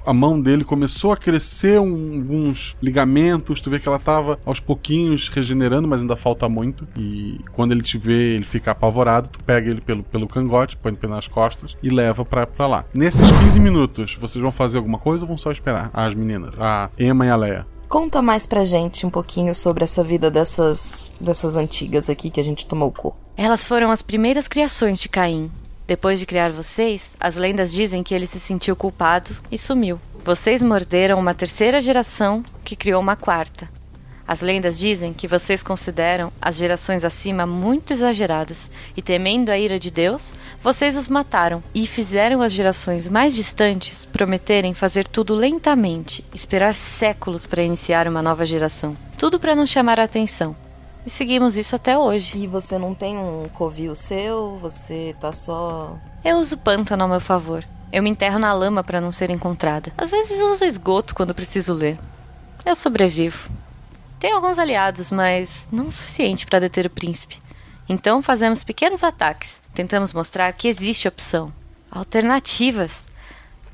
A 0.06 0.14
mão 0.14 0.40
dele 0.40 0.64
começou 0.64 1.12
a 1.12 1.18
crescer 1.18 1.80
um- 1.80 2.16
alguns 2.20 2.76
ligamentos. 2.82 3.60
Tu 3.62 3.70
vê 3.70 3.80
que 3.80 3.88
ela 3.88 3.98
tava 4.00 4.40
aos 4.46 4.60
pouquinhos 4.60 5.28
regenerando, 5.28 5.88
mas 5.88 6.02
ainda 6.02 6.16
falta 6.16 6.48
muito. 6.48 6.88
E 6.98 7.40
quando 7.52 7.72
ele 7.72 7.82
te 7.82 7.98
vê, 7.98 8.36
ele 8.36 8.44
fica 8.46 8.72
apavorado. 8.72 9.30
Tu 9.30 9.44
pega 9.44 9.70
ele 9.70 9.82
pelo, 9.82 10.04
pelo 10.04 10.28
cangote, 10.28 10.78
põe 10.78 10.92
ele 11.02 11.12
nas 11.12 11.28
costas 11.28 11.76
e 11.82 11.90
leva 11.90 12.24
pra, 12.24 12.46
pra 12.46 12.68
lá. 12.68 12.86
Nesses 12.94 13.30
15 13.32 13.60
minutos, 13.60 14.16
vocês 14.16 14.42
vão 14.42 14.52
fazer 14.52 14.78
alguma 14.78 15.00
coisa 15.00 15.24
ou 15.24 15.28
vão 15.28 15.38
só 15.38 15.52
esperar? 15.52 15.90
As 15.94 16.14
meninas, 16.14 16.54
a 16.60 16.90
Emma 17.00 17.26
e 17.26 17.30
a 17.30 17.36
Leia. 17.36 17.68
Conta 17.88 18.22
mais 18.22 18.46
pra 18.46 18.64
gente 18.64 19.06
um 19.06 19.10
pouquinho 19.10 19.54
sobre 19.54 19.84
essa 19.84 20.02
vida 20.04 20.32
dessas, 20.32 21.12
dessas 21.20 21.58
antigas 21.58 22.10
aqui 22.10 22.30
que 22.30 22.40
a 22.40 22.44
gente 22.44 22.66
tomou 22.66 22.88
o 22.88 22.92
corpo. 22.92 23.18
Elas 23.36 23.66
foram 23.66 23.92
as 23.92 24.02
primeiras 24.02 24.48
criações 24.48 25.00
de 25.02 25.10
Caim. 25.10 25.52
Depois 25.92 26.22
de 26.22 26.26
criar 26.26 26.54
vocês, 26.54 27.18
as 27.20 27.36
lendas 27.36 27.74
dizem 27.74 28.02
que 28.02 28.16
ele 28.16 28.26
se 28.26 28.40
sentiu 28.40 28.78
culpado 28.78 29.30
e 29.52 29.58
sumiu. 29.58 30.00
Vocês 30.24 30.62
morderam 30.64 31.20
uma 31.20 31.34
terceira 31.34 31.82
geração 31.82 32.46
que 32.64 32.78
criou 32.78 33.02
uma 33.02 33.18
quarta. 33.18 33.70
As 34.26 34.40
lendas 34.40 34.80
dizem 34.80 35.12
que 35.12 35.28
vocês 35.28 35.62
consideram 35.62 36.32
as 36.42 36.56
gerações 36.56 37.04
acima 37.04 37.46
muito 37.46 37.92
exageradas 37.92 38.72
e, 38.96 39.02
temendo 39.02 39.50
a 39.50 39.60
ira 39.60 39.78
de 39.78 39.92
Deus, 39.92 40.34
vocês 40.64 40.96
os 40.96 41.10
mataram 41.10 41.62
e 41.76 41.86
fizeram 41.86 42.42
as 42.42 42.54
gerações 42.54 43.10
mais 43.10 43.36
distantes 43.36 44.06
prometerem 44.06 44.74
fazer 44.74 45.06
tudo 45.06 45.36
lentamente, 45.36 46.24
esperar 46.34 46.74
séculos 46.74 47.46
para 47.46 47.64
iniciar 47.64 48.08
uma 48.08 48.22
nova 48.22 48.46
geração. 48.46 48.96
Tudo 49.18 49.38
para 49.38 49.56
não 49.56 49.68
chamar 49.68 50.00
a 50.00 50.06
atenção. 50.06 50.56
E 51.06 51.10
seguimos 51.10 51.58
isso 51.58 51.76
até 51.76 51.98
hoje. 51.98 52.38
E 52.38 52.48
você 52.48 52.78
não 52.78 52.94
tem 52.94 53.18
um 53.18 53.48
covil 53.54 53.96
seu? 53.96 54.58
Você 54.62 55.16
tá 55.20 55.32
só. 55.32 55.98
Eu 56.24 56.38
uso 56.38 56.58
pântano 56.58 57.04
ao 57.04 57.10
meu 57.10 57.20
favor. 57.20 57.66
Eu 57.92 58.04
me 58.04 58.10
enterro 58.10 58.40
na 58.40 58.54
lama 58.54 58.84
para 58.84 59.02
não 59.02 59.12
ser 59.12 59.30
encontrada. 59.30 59.92
Às 59.98 60.12
vezes 60.12 60.40
uso 60.40 60.64
esgoto 60.64 61.14
quando 61.14 61.36
preciso 61.36 61.74
ler. 61.74 61.98
Eu 62.66 62.76
sobrevivo. 62.76 63.50
Tenho 64.20 64.36
alguns 64.36 64.60
aliados, 64.60 65.10
mas 65.10 65.68
não 65.72 65.88
o 65.88 65.92
suficiente 65.92 66.46
para 66.46 66.60
deter 66.60 66.86
o 66.86 66.90
príncipe. 66.92 67.42
Então 67.90 68.22
fazemos 68.22 68.64
pequenos 68.64 69.04
ataques. 69.04 69.62
Tentamos 69.74 70.14
mostrar 70.14 70.54
que 70.54 70.68
existe 70.68 71.08
opção. 71.08 71.52
Alternativas. 71.90 73.08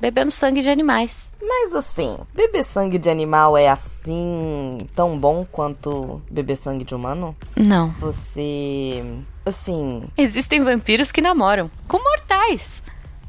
Bebemos 0.00 0.34
sangue 0.34 0.62
de 0.62 0.70
animais. 0.70 1.32
Mas 1.42 1.74
assim, 1.74 2.16
beber 2.34 2.62
sangue 2.64 2.98
de 2.98 3.10
animal 3.10 3.56
é 3.56 3.68
assim 3.68 4.86
tão 4.94 5.18
bom 5.18 5.44
quanto 5.50 6.22
beber 6.30 6.56
sangue 6.56 6.84
de 6.84 6.94
humano? 6.94 7.36
Não. 7.56 7.90
Você. 7.98 9.02
Assim. 9.44 10.04
Existem 10.16 10.62
vampiros 10.62 11.10
que 11.10 11.20
namoram 11.20 11.70
com 11.88 11.98
mortais. 12.02 12.82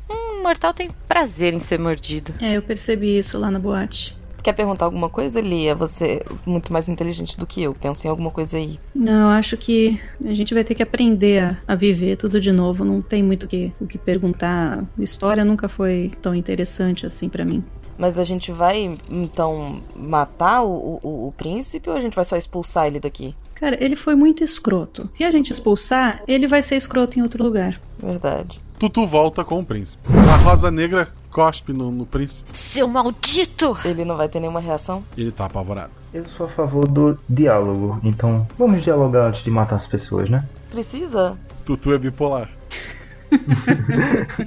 Um 0.10 0.42
mortal 0.42 0.74
tem 0.74 0.90
prazer 1.08 1.54
em 1.54 1.60
ser 1.60 1.80
mordido. 1.80 2.34
É, 2.42 2.54
eu 2.58 2.62
percebi 2.62 3.18
isso 3.18 3.38
lá 3.38 3.50
na 3.50 3.60
boate. 3.60 4.19
Quer 4.42 4.54
perguntar 4.54 4.86
alguma 4.86 5.10
coisa, 5.10 5.42
Lia? 5.42 5.76
Você 5.76 6.06
é 6.06 6.26
muito 6.46 6.72
mais 6.72 6.88
inteligente 6.88 7.38
do 7.38 7.46
que 7.46 7.62
eu. 7.62 7.74
Pensa 7.74 8.08
em 8.08 8.10
alguma 8.10 8.32
coisa 8.32 8.58
aí. 8.58 8.80
Não, 8.96 9.30
eu 9.32 9.38
acho 9.38 9.58
que 9.58 10.00
a 10.24 10.34
gente 10.34 10.54
vai 10.54 10.64
ter 10.64 10.76
que 10.76 10.84
aprender 10.84 11.44
a, 11.44 11.58
a 11.68 11.76
viver 11.76 12.16
tudo 12.18 12.40
de 12.40 12.52
novo. 12.52 12.86
Não 12.86 13.02
tem 13.02 13.22
muito 13.22 13.44
o 13.44 13.48
que, 13.48 13.72
o 13.80 13.86
que 13.86 13.98
perguntar. 13.98 14.84
História 14.98 15.44
nunca 15.44 15.68
foi 15.68 16.12
tão 16.22 16.34
interessante 16.34 17.06
assim 17.06 17.28
pra 17.28 17.44
mim. 17.44 17.64
Mas 17.98 18.18
a 18.18 18.24
gente 18.24 18.50
vai, 18.50 18.98
então, 19.12 19.82
matar 19.94 20.64
o, 20.64 21.00
o, 21.04 21.28
o 21.28 21.34
príncipe 21.34 21.90
ou 21.90 21.96
a 21.98 22.00
gente 22.00 22.16
vai 22.16 22.24
só 22.24 22.38
expulsar 22.38 22.88
ele 22.88 22.98
daqui? 22.98 23.36
Cara, 23.60 23.78
ele 23.84 23.96
foi 23.96 24.16
muito 24.16 24.44
escroto. 24.44 25.10
Se 25.14 25.24
a 25.24 25.32
gente 25.32 25.52
expulsar, 25.52 26.24
ele 26.28 26.48
vai 26.48 26.62
ser 26.62 26.78
escroto 26.78 27.20
em 27.20 27.22
outro 27.22 27.44
lugar. 27.44 27.80
Verdade. 28.02 28.62
Tutu 28.80 29.06
volta 29.06 29.44
com 29.44 29.60
o 29.60 29.66
príncipe. 29.66 30.02
A 30.32 30.38
Rosa 30.38 30.72
Negra 30.72 31.10
cospe 31.30 31.74
no, 31.74 31.92
no 31.92 32.06
príncipe. 32.06 32.48
Seu 32.54 32.88
maldito! 32.88 33.78
Ele 33.84 34.06
não 34.06 34.16
vai 34.16 34.30
ter 34.30 34.40
nenhuma 34.40 34.62
reação? 34.62 35.04
Ele 35.18 35.32
tá 35.32 35.46
apavorado. 35.46 35.92
Eu 36.14 36.26
sou 36.26 36.46
a 36.46 36.50
favor 36.50 36.88
do 36.88 37.20
diálogo, 37.30 38.00
então 38.04 38.48
vamos 38.58 38.82
dialogar 38.82 39.28
antes 39.28 39.44
de 39.44 39.52
matar 39.52 39.76
as 39.76 39.86
pessoas, 39.86 40.30
né? 40.30 40.48
Precisa? 40.72 41.38
Tutu 41.66 41.94
é 41.94 41.98
bipolar. 41.98 42.50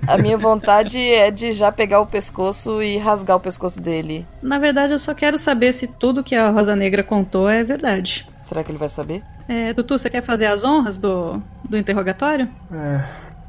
A 0.06 0.18
minha 0.18 0.36
vontade 0.36 0.98
é 0.98 1.30
de 1.30 1.52
já 1.52 1.70
pegar 1.72 2.00
o 2.00 2.06
pescoço 2.06 2.82
e 2.82 2.98
rasgar 2.98 3.36
o 3.36 3.40
pescoço 3.40 3.80
dele. 3.80 4.26
Na 4.42 4.58
verdade, 4.58 4.92
eu 4.92 4.98
só 4.98 5.14
quero 5.14 5.38
saber 5.38 5.72
se 5.72 5.86
tudo 5.86 6.22
que 6.24 6.34
a 6.34 6.50
Rosa 6.50 6.74
Negra 6.76 7.02
contou 7.02 7.48
é 7.48 7.62
verdade. 7.64 8.26
Será 8.42 8.62
que 8.64 8.70
ele 8.70 8.78
vai 8.78 8.88
saber? 8.88 9.22
É, 9.48 9.72
Tutu, 9.74 9.98
você 9.98 10.08
quer 10.10 10.22
fazer 10.22 10.46
as 10.46 10.64
honras 10.64 10.98
do, 10.98 11.42
do 11.68 11.76
interrogatório? 11.76 12.48
É. 12.72 13.02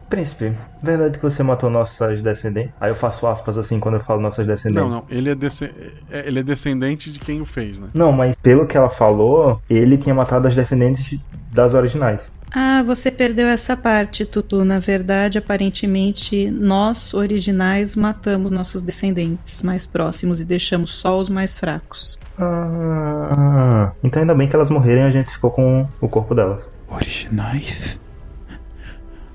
Príncipe, 0.10 0.56
verdade 0.82 1.18
que 1.18 1.24
você 1.24 1.42
matou 1.42 1.72
nossas 1.72 2.22
descendentes? 2.22 2.76
Aí 2.80 2.92
eu 2.92 2.96
faço 2.96 3.26
aspas 3.26 3.58
assim 3.58 3.80
quando 3.80 3.96
eu 3.96 4.02
falo 4.02 4.22
nossas 4.22 4.46
descendentes. 4.46 4.84
Não, 4.84 4.90
não. 4.98 5.04
Ele 5.10 5.32
é, 5.32 5.36
desce- 5.36 5.72
é- 6.12 6.28
ele 6.28 6.40
é 6.40 6.44
descendente 6.44 7.12
de 7.12 7.18
quem 7.18 7.42
o 7.42 7.46
fez, 7.46 7.80
né? 7.80 7.88
Não, 7.96 8.12
mas 8.12 8.36
pelo 8.36 8.68
que 8.68 8.78
ela 8.78 8.92
falou, 8.92 9.60
ele 9.68 9.98
tinha 9.98 10.14
matado 10.14 10.48
as 10.48 10.54
descendentes 10.56 11.18
das 11.52 11.74
originais. 11.74 12.32
Ah, 12.56 12.84
você 12.84 13.10
perdeu 13.10 13.48
essa 13.48 13.76
parte, 13.76 14.26
Tutu. 14.28 14.64
Na 14.64 14.78
verdade, 14.80 15.40
aparentemente, 15.40 16.52
nós, 16.52 17.14
originais, 17.14 17.96
matamos 17.96 18.52
nossos 18.52 18.82
descendentes 18.82 19.64
mais 19.64 19.88
próximos 19.88 20.40
e 20.40 20.46
deixamos 20.46 20.94
só 20.94 21.18
os 21.18 21.30
mais 21.30 21.58
fracos. 21.58 22.20
Ah, 22.38 23.92
então 24.04 24.22
ainda 24.22 24.36
bem 24.36 24.48
que 24.48 24.56
elas 24.56 24.70
morreram 24.70 25.04
e 25.04 25.08
a 25.08 25.12
gente 25.12 25.32
ficou 25.32 25.50
com 25.50 25.88
o 26.00 26.08
corpo 26.08 26.36
delas. 26.36 26.68
Originais? 26.88 28.00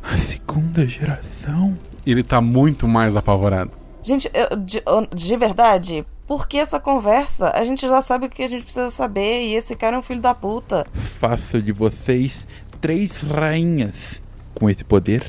A 0.03 0.17
segunda 0.17 0.87
geração? 0.87 1.77
Ele 2.07 2.23
tá 2.23 2.41
muito 2.41 2.87
mais 2.87 3.17
apavorado. 3.17 3.73
Gente, 4.03 4.31
eu- 4.33 4.57
de, 4.57 4.81
de 5.15 5.37
verdade, 5.37 6.07
por 6.27 6.47
que 6.49 6.57
essa 6.57 6.79
conversa? 6.81 7.51
A 7.55 7.63
gente 7.65 7.87
já 7.87 8.01
sabe 8.01 8.27
o 8.27 8.31
que 8.31 8.43
a 8.43 8.49
gente 8.49 8.63
precisa 8.65 8.91
saber 8.91 9.43
e 9.43 9.55
esse 9.55 9.75
cara 9.77 9.97
é 9.97 9.99
um 9.99 10.03
filho 10.03 10.21
da 10.23 10.35
puta. 10.35 10.87
Faço 10.95 11.61
de 11.61 11.73
vocês 11.73 12.47
três 12.81 13.23
rainhas. 13.23 14.23
Com 14.55 14.69
esse 14.69 14.85
poder, 14.85 15.23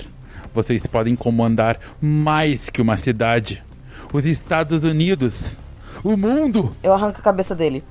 vocês 0.53 0.85
podem 0.87 1.15
comandar 1.15 1.79
mais 2.01 2.69
que 2.69 2.81
uma 2.81 2.97
cidade. 2.97 3.63
Os 4.11 4.25
Estados 4.25 4.83
Unidos. 4.83 5.57
O 6.03 6.15
mundo. 6.15 6.75
Eu 6.81 6.93
arranco 6.93 7.19
a 7.19 7.23
cabeça 7.23 7.53
dele. 7.53 7.83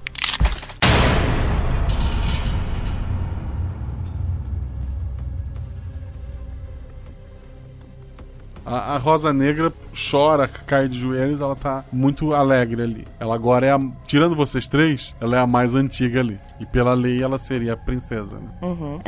A, 8.69 8.95
a 8.95 8.99
Rosa 8.99 9.33
Negra 9.33 9.73
chora, 10.11 10.47
cai 10.47 10.89
de 10.89 10.99
joelhos, 10.99 11.41
ela 11.41 11.57
tá 11.57 11.85
muito 11.91 12.35
alegre 12.35 12.83
ali. 12.83 13.09
Ela 13.19 13.35
agora 13.35 13.67
é 13.67 13.71
a. 13.71 13.81
Tirando 14.07 14.37
vocês 14.37 14.69
três, 14.69 15.17
ela 15.19 15.37
é 15.37 15.41
a 15.41 15.47
mais 15.47 15.75
antiga 15.75 16.21
ali. 16.21 16.39
E 16.61 16.67
pela 16.67 16.93
lei 16.93 17.23
ela 17.23 17.39
seria 17.39 17.73
a 17.73 17.77
princesa, 17.77 18.39
né? 18.39 18.51
Uhum. 18.61 19.01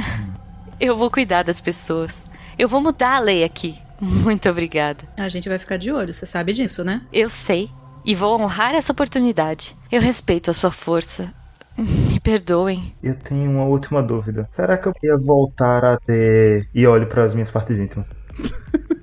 Eu 0.81 0.97
vou 0.97 1.11
cuidar 1.11 1.43
das 1.43 1.61
pessoas. 1.61 2.25
Eu 2.59 2.67
vou 2.67 2.81
mudar 2.81 3.17
a 3.17 3.21
lei 3.21 3.45
aqui. 3.45 3.79
Muito 4.01 4.49
obrigada. 4.49 5.05
A 5.15 5.29
gente 5.29 5.47
vai 5.47 5.59
ficar 5.59 5.77
de 5.77 5.93
olho, 5.93 6.15
você 6.15 6.25
sabe 6.25 6.55
disso, 6.55 6.83
né? 6.83 7.03
Eu 7.13 7.29
sei. 7.29 7.71
E 8.03 8.15
vou 8.15 8.41
honrar 8.41 8.75
essa 8.75 8.93
oportunidade. 8.93 9.77
Eu 9.93 10.01
respeito 10.01 10.51
a 10.51 10.55
sua 10.55 10.71
força. 10.71 11.35
Me 11.77 12.19
perdoem. 12.19 12.95
Eu 13.03 13.15
tenho 13.15 13.51
uma 13.51 13.65
última 13.65 14.03
dúvida. 14.03 14.49
Será 14.53 14.79
que 14.79 14.89
eu 14.89 14.95
ia 15.03 15.19
voltar 15.19 15.85
a 15.85 15.99
ter. 15.99 16.67
E 16.75 16.87
olho 16.87 17.07
para 17.07 17.25
as 17.25 17.35
minhas 17.35 17.51
partes 17.51 17.79
íntimas? 17.79 18.09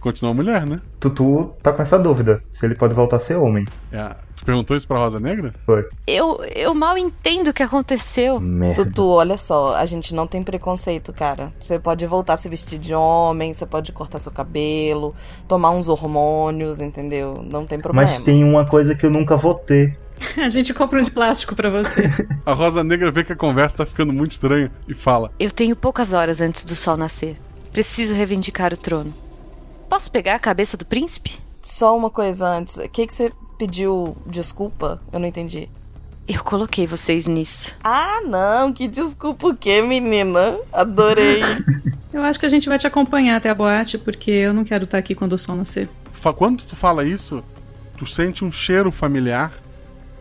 Continua 0.00 0.32
mulher, 0.32 0.66
né? 0.66 0.80
Tutu 0.98 1.52
tá 1.62 1.72
com 1.72 1.82
essa 1.82 1.98
dúvida. 1.98 2.42
Se 2.50 2.64
ele 2.64 2.74
pode 2.74 2.94
voltar 2.94 3.16
a 3.16 3.20
ser 3.20 3.36
homem. 3.36 3.66
É. 3.92 4.14
Tu 4.34 4.44
perguntou 4.46 4.74
isso 4.74 4.88
pra 4.88 4.98
Rosa 4.98 5.20
Negra? 5.20 5.52
Foi. 5.66 5.84
Eu, 6.06 6.42
eu 6.44 6.74
mal 6.74 6.96
entendo 6.96 7.48
o 7.48 7.52
que 7.52 7.62
aconteceu. 7.62 8.40
Merda. 8.40 8.86
Tutu, 8.86 9.06
olha 9.06 9.36
só, 9.36 9.76
a 9.76 9.84
gente 9.84 10.14
não 10.14 10.26
tem 10.26 10.42
preconceito, 10.42 11.12
cara. 11.12 11.52
Você 11.60 11.78
pode 11.78 12.06
voltar 12.06 12.34
a 12.34 12.36
se 12.38 12.48
vestir 12.48 12.78
de 12.78 12.94
homem, 12.94 13.52
você 13.52 13.66
pode 13.66 13.92
cortar 13.92 14.18
seu 14.18 14.32
cabelo, 14.32 15.14
tomar 15.46 15.70
uns 15.70 15.88
hormônios, 15.88 16.80
entendeu? 16.80 17.44
Não 17.44 17.66
tem 17.66 17.78
problema. 17.78 18.10
Mas 18.10 18.22
tem 18.24 18.42
uma 18.42 18.64
coisa 18.64 18.94
que 18.94 19.04
eu 19.04 19.10
nunca 19.10 19.36
vou 19.36 19.54
ter. 19.54 19.98
A 20.36 20.48
gente 20.48 20.72
compra 20.72 21.00
um 21.00 21.04
de 21.04 21.10
plástico 21.10 21.54
pra 21.54 21.68
você. 21.68 22.10
A 22.46 22.52
Rosa 22.54 22.82
Negra 22.82 23.10
vê 23.12 23.24
que 23.24 23.32
a 23.32 23.36
conversa 23.36 23.78
tá 23.78 23.86
ficando 23.86 24.12
muito 24.12 24.32
estranha 24.32 24.70
e 24.88 24.94
fala: 24.94 25.30
Eu 25.38 25.50
tenho 25.50 25.76
poucas 25.76 26.12
horas 26.12 26.40
antes 26.40 26.64
do 26.64 26.74
sol 26.74 26.96
nascer. 26.96 27.36
Preciso 27.72 28.14
reivindicar 28.14 28.72
o 28.72 28.76
trono. 28.76 29.12
Posso 29.90 30.08
pegar 30.08 30.36
a 30.36 30.38
cabeça 30.38 30.76
do 30.76 30.86
príncipe? 30.86 31.36
Só 31.60 31.98
uma 31.98 32.08
coisa 32.08 32.46
antes. 32.46 32.76
O 32.76 32.88
que, 32.88 33.08
que 33.08 33.12
você 33.12 33.32
pediu 33.58 34.16
desculpa? 34.24 35.02
Eu 35.12 35.18
não 35.18 35.26
entendi. 35.26 35.68
Eu 36.28 36.44
coloquei 36.44 36.86
vocês 36.86 37.26
nisso. 37.26 37.74
Ah, 37.82 38.20
não, 38.24 38.72
que 38.72 38.86
desculpa 38.86 39.48
o 39.48 39.56
quê, 39.56 39.82
menina? 39.82 40.60
Adorei. 40.72 41.42
Eu 42.14 42.22
acho 42.22 42.38
que 42.38 42.46
a 42.46 42.48
gente 42.48 42.68
vai 42.68 42.78
te 42.78 42.86
acompanhar 42.86 43.36
até 43.36 43.50
a 43.50 43.54
boate, 43.54 43.98
porque 43.98 44.32
eu 44.32 44.52
não 44.52 44.64
quero 44.64 44.82
estar 44.82 44.98
aqui 44.98 45.14
quando 45.14 45.34
o 45.34 45.38
sol 45.38 45.54
nascer. 45.54 45.88
Quando 46.36 46.64
tu 46.64 46.74
fala 46.74 47.04
isso, 47.04 47.42
tu 47.96 48.04
sente 48.04 48.44
um 48.44 48.50
cheiro 48.50 48.90
familiar, 48.90 49.52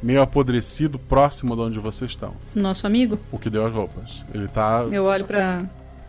meio 0.01 0.21
apodrecido, 0.21 0.99
próximo 0.99 1.55
de 1.55 1.61
onde 1.63 1.79
vocês 1.79 2.11
estão. 2.11 2.33
Nosso 2.53 2.85
amigo, 2.85 3.17
O 3.31 3.39
que 3.39 3.49
deu 3.49 3.65
as 3.65 3.73
roupas. 3.73 4.23
Ele 4.31 4.47
tá. 4.47 4.85
eu 4.91 5.05
olho 5.05 5.25
pra, 5.25 5.65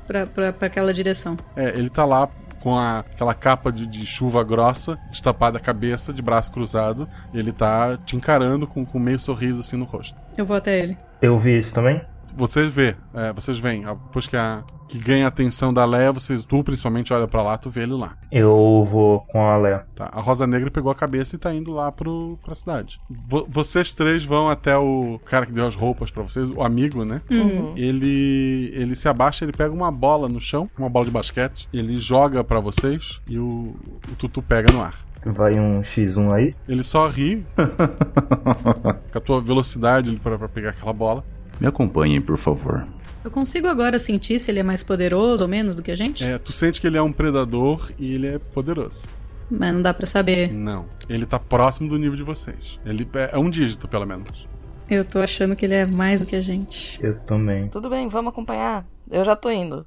pra, 0.06 0.26
pra, 0.26 0.52
pra 0.52 0.66
aquela 0.66 0.92
direção. 0.92 1.38
É, 1.56 1.70
ele 1.70 1.88
tá 1.88 2.04
lá 2.04 2.28
com 2.60 2.76
a- 2.78 3.00
aquela 3.00 3.34
capa 3.34 3.72
de, 3.72 3.86
de 3.86 4.04
chuva 4.06 4.44
grossa, 4.44 4.98
destapada 5.08 5.58
a 5.58 5.60
cabeça, 5.60 6.12
de 6.12 6.22
braço 6.22 6.52
cruzado. 6.52 7.08
Ele 7.34 7.52
tá 7.52 7.98
te 8.04 8.16
encarando 8.16 8.66
com, 8.66 8.84
com 8.84 8.98
meio 8.98 9.18
sorriso 9.18 9.60
assim 9.60 9.76
no 9.76 9.84
rosto. 9.84 10.16
Eu 10.36 10.46
vou 10.46 10.56
até 10.56 10.78
ele. 10.78 10.96
Eu 11.20 11.38
vi 11.38 11.58
isso 11.58 11.72
também? 11.74 12.00
Vocês 12.36 12.72
vê, 12.74 12.96
é, 13.14 13.32
vocês 13.32 13.58
veem, 13.58 13.82
depois 13.84 14.26
que, 14.26 14.36
a, 14.36 14.62
que 14.88 14.98
ganha 14.98 15.24
a 15.24 15.28
atenção 15.28 15.72
da 15.72 15.84
Leia, 15.84 16.12
vocês, 16.12 16.44
tu 16.44 16.62
principalmente 16.64 17.12
olha 17.12 17.26
pra 17.28 17.42
lá, 17.42 17.56
tu 17.58 17.68
vê 17.70 17.82
ele 17.82 17.92
lá. 17.94 18.16
Eu 18.30 18.86
vou 18.90 19.20
com 19.20 19.42
a 19.42 19.56
Léa. 19.56 19.84
Tá, 19.94 20.08
a 20.12 20.20
Rosa 20.20 20.46
Negra 20.46 20.70
pegou 20.70 20.90
a 20.90 20.94
cabeça 20.94 21.36
e 21.36 21.38
tá 21.38 21.52
indo 21.54 21.70
lá 21.72 21.90
pro, 21.92 22.38
pra 22.44 22.54
cidade. 22.54 23.00
Vo- 23.28 23.46
vocês 23.48 23.92
três 23.92 24.24
vão 24.24 24.48
até 24.48 24.76
o 24.76 25.20
cara 25.24 25.44
que 25.46 25.52
deu 25.52 25.66
as 25.66 25.74
roupas 25.74 26.10
pra 26.10 26.22
vocês, 26.22 26.50
o 26.50 26.62
amigo, 26.62 27.04
né? 27.04 27.20
Uhum. 27.30 27.74
Ele 27.76 28.70
ele 28.74 28.94
se 28.94 29.08
abaixa, 29.08 29.44
ele 29.44 29.52
pega 29.52 29.72
uma 29.72 29.90
bola 29.90 30.28
no 30.28 30.40
chão, 30.40 30.68
uma 30.78 30.88
bola 30.88 31.04
de 31.06 31.10
basquete, 31.10 31.68
ele 31.72 31.98
joga 31.98 32.42
pra 32.44 32.60
vocês 32.60 33.20
e 33.28 33.38
o, 33.38 33.74
o 34.10 34.14
Tutu 34.16 34.40
pega 34.42 34.72
no 34.72 34.80
ar. 34.80 34.94
Vai 35.24 35.58
um 35.60 35.82
X1 35.82 36.32
aí. 36.32 36.54
Ele 36.66 36.82
só 36.82 37.06
ri 37.06 37.44
com 39.12 39.18
a 39.18 39.20
tua 39.20 39.40
velocidade 39.40 40.18
pra, 40.22 40.38
pra 40.38 40.48
pegar 40.48 40.70
aquela 40.70 40.92
bola. 40.92 41.24
Me 41.60 41.66
acompanhem, 41.66 42.20
por 42.20 42.38
favor. 42.38 42.86
Eu 43.22 43.30
consigo 43.30 43.68
agora 43.68 43.98
sentir 43.98 44.38
se 44.38 44.50
ele 44.50 44.60
é 44.60 44.62
mais 44.62 44.82
poderoso 44.82 45.44
ou 45.44 45.48
menos 45.48 45.74
do 45.74 45.82
que 45.82 45.90
a 45.90 45.96
gente? 45.96 46.24
É, 46.24 46.38
tu 46.38 46.52
sente 46.52 46.80
que 46.80 46.86
ele 46.86 46.96
é 46.96 47.02
um 47.02 47.12
predador 47.12 47.92
e 47.98 48.14
ele 48.14 48.26
é 48.28 48.38
poderoso. 48.38 49.06
Mas 49.50 49.74
não 49.74 49.82
dá 49.82 49.92
pra 49.92 50.06
saber. 50.06 50.52
Não, 50.52 50.86
ele 51.08 51.26
tá 51.26 51.38
próximo 51.38 51.88
do 51.88 51.98
nível 51.98 52.16
de 52.16 52.22
vocês. 52.22 52.78
Ele 52.84 53.06
é 53.14 53.30
é 53.34 53.38
um 53.38 53.50
dígito, 53.50 53.86
pelo 53.86 54.06
menos. 54.06 54.48
Eu 54.88 55.04
tô 55.04 55.18
achando 55.18 55.54
que 55.54 55.66
ele 55.66 55.74
é 55.74 55.86
mais 55.86 56.20
do 56.20 56.26
que 56.26 56.34
a 56.34 56.40
gente. 56.40 56.98
Eu 57.04 57.18
também. 57.20 57.68
Tudo 57.68 57.90
bem, 57.90 58.08
vamos 58.08 58.32
acompanhar. 58.32 58.86
Eu 59.10 59.24
já 59.24 59.36
tô 59.36 59.50
indo. 59.50 59.86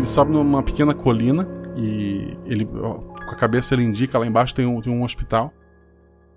Ele 0.00 0.06
sobe 0.06 0.32
numa 0.32 0.62
pequena 0.62 0.94
colina 0.94 1.46
e 1.76 2.34
ele, 2.46 2.64
com 2.64 3.12
a 3.30 3.36
cabeça 3.36 3.74
ele 3.74 3.82
indica 3.82 4.18
lá 4.18 4.26
embaixo 4.26 4.54
tem 4.54 4.64
um, 4.64 4.80
tem 4.80 4.90
um 4.90 5.04
hospital. 5.04 5.52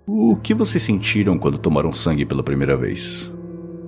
O 0.06 0.36
que 0.36 0.52
vocês 0.52 0.82
sentiram 0.82 1.38
quando 1.38 1.56
tomaram 1.56 1.90
sangue 1.90 2.26
pela 2.26 2.42
primeira 2.42 2.76
vez? 2.76 3.32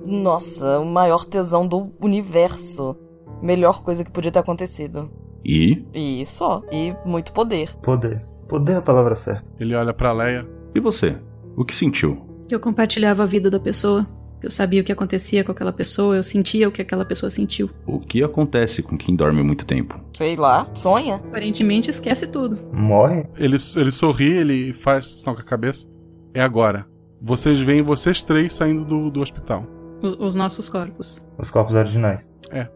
Nossa, 0.03 0.79
o 0.79 0.85
maior 0.85 1.23
tesão 1.25 1.67
do 1.67 1.91
universo. 2.01 2.97
Melhor 3.39 3.83
coisa 3.83 4.03
que 4.03 4.09
podia 4.09 4.31
ter 4.31 4.39
acontecido. 4.39 5.11
E? 5.45 5.85
E 5.93 6.25
só. 6.25 6.63
E 6.71 6.95
muito 7.05 7.31
poder. 7.31 7.75
Poder. 7.75 8.25
Poder 8.49 8.73
é 8.73 8.75
a 8.77 8.81
palavra 8.81 9.13
certa. 9.13 9.45
Ele 9.59 9.75
olha 9.75 9.93
pra 9.93 10.11
Leia. 10.11 10.49
E 10.73 10.79
você? 10.79 11.15
O 11.55 11.63
que 11.63 11.75
sentiu? 11.75 12.17
Que 12.47 12.55
eu 12.55 12.59
compartilhava 12.59 13.21
a 13.21 13.27
vida 13.27 13.47
da 13.47 13.59
pessoa. 13.59 14.07
Eu 14.41 14.51
sabia 14.51 14.81
o 14.81 14.83
que 14.83 14.91
acontecia 14.91 15.43
com 15.43 15.51
aquela 15.51 15.73
pessoa, 15.73 16.15
eu 16.15 16.23
sentia 16.23 16.67
o 16.67 16.71
que 16.71 16.81
aquela 16.81 17.03
pessoa 17.03 17.29
sentiu. 17.29 17.69
O 17.85 17.99
que 17.99 18.23
acontece 18.23 18.81
com 18.83 18.97
quem 18.97 19.15
dorme 19.15 19.41
muito 19.43 19.65
tempo? 19.65 19.99
Sei 20.13 20.35
lá, 20.35 20.69
sonha? 20.75 21.15
Aparentemente 21.15 21.89
esquece 21.89 22.27
tudo. 22.27 22.57
Morre? 22.71 23.25
Ele, 23.37 23.57
ele 23.75 23.91
sorri, 23.91 24.31
ele 24.31 24.73
faz 24.73 25.05
sinal 25.21 25.35
com 25.35 25.41
a 25.41 25.45
cabeça. 25.45 25.87
É 26.33 26.41
agora. 26.41 26.85
Vocês 27.21 27.59
veem 27.59 27.81
vocês 27.81 28.21
três 28.21 28.53
saindo 28.53 28.85
do, 28.85 29.09
do 29.09 29.21
hospital. 29.21 29.65
O- 30.03 30.25
os 30.25 30.35
nossos 30.35 30.69
corpos. 30.69 31.25
Os 31.39 31.49
corpos 31.49 31.73
originais. 31.73 32.27
É. 32.51 32.67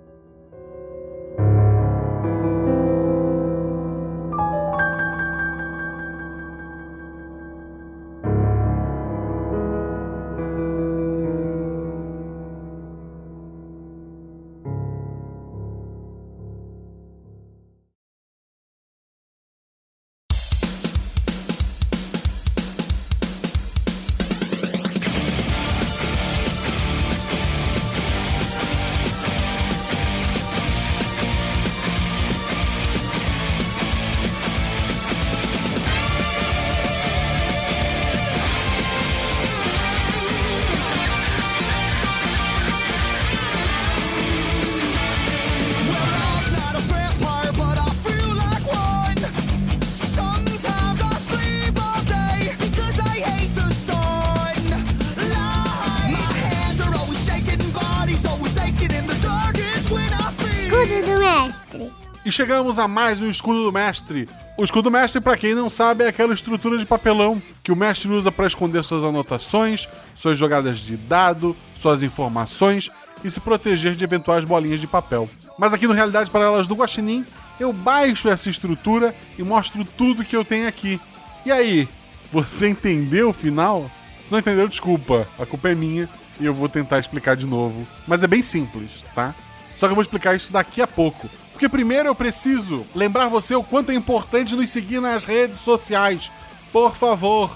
chegamos 62.71 62.79
a 62.79 62.87
mais 62.87 63.21
um 63.21 63.29
escudo 63.29 63.63
do 63.63 63.71
mestre. 63.71 64.29
O 64.57 64.63
escudo 64.63 64.83
do 64.83 64.91
mestre, 64.91 65.19
pra 65.19 65.35
quem 65.35 65.53
não 65.53 65.69
sabe, 65.69 66.05
é 66.05 66.07
aquela 66.07 66.33
estrutura 66.33 66.77
de 66.77 66.85
papelão 66.85 67.41
que 67.63 67.71
o 67.71 67.75
mestre 67.75 68.09
usa 68.09 68.31
pra 68.31 68.47
esconder 68.47 68.83
suas 68.83 69.03
anotações, 69.03 69.89
suas 70.15 70.37
jogadas 70.37 70.79
de 70.79 70.95
dado, 70.95 71.55
suas 71.75 72.01
informações 72.01 72.89
e 73.23 73.29
se 73.29 73.41
proteger 73.41 73.93
de 73.95 74.03
eventuais 74.03 74.45
bolinhas 74.45 74.79
de 74.79 74.87
papel. 74.87 75.29
Mas 75.57 75.73
aqui 75.73 75.85
no 75.85 75.93
Realidade 75.93 76.31
Paralelas 76.31 76.67
do 76.67 76.75
Guaxinim, 76.75 77.25
eu 77.59 77.73
baixo 77.73 78.29
essa 78.29 78.49
estrutura 78.49 79.13
e 79.37 79.43
mostro 79.43 79.83
tudo 79.83 80.23
que 80.23 80.35
eu 80.35 80.45
tenho 80.45 80.67
aqui. 80.67 80.99
E 81.45 81.51
aí, 81.51 81.89
você 82.31 82.69
entendeu 82.69 83.29
o 83.29 83.33
final? 83.33 83.91
Se 84.21 84.31
não 84.31 84.39
entendeu, 84.39 84.67
desculpa, 84.69 85.27
a 85.37 85.45
culpa 85.45 85.69
é 85.69 85.75
minha 85.75 86.07
e 86.39 86.45
eu 86.45 86.53
vou 86.53 86.69
tentar 86.69 86.99
explicar 86.99 87.35
de 87.35 87.45
novo. 87.45 87.85
Mas 88.07 88.23
é 88.23 88.27
bem 88.27 88.41
simples, 88.41 89.03
tá? 89.13 89.35
Só 89.75 89.87
que 89.87 89.91
eu 89.91 89.95
vou 89.95 90.01
explicar 90.03 90.35
isso 90.35 90.53
daqui 90.53 90.81
a 90.81 90.87
pouco. 90.87 91.29
Porque 91.61 91.77
primeiro 91.77 92.09
eu 92.09 92.15
preciso 92.15 92.87
lembrar 92.95 93.27
você 93.27 93.53
o 93.53 93.63
quanto 93.63 93.91
é 93.91 93.93
importante 93.93 94.55
nos 94.55 94.67
seguir 94.71 94.99
nas 94.99 95.25
redes 95.25 95.59
sociais. 95.59 96.31
Por 96.73 96.95
favor, 96.95 97.51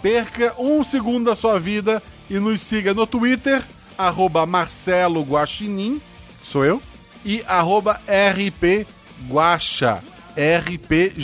perca 0.00 0.54
um 0.58 0.82
segundo 0.82 1.26
da 1.26 1.36
sua 1.36 1.60
vida 1.60 2.02
e 2.30 2.38
nos 2.38 2.62
siga 2.62 2.94
no 2.94 3.06
Twitter, 3.06 3.62
arroba 3.98 4.46
Marcelo 4.46 5.20
Guaxinim, 5.22 6.00
sou 6.42 6.64
eu, 6.64 6.80
e 7.22 7.44
arroba 7.46 8.00
RP 8.08 8.86
Guaxa, 9.28 10.02
R-P-G-U-A-X-A, 10.34 11.18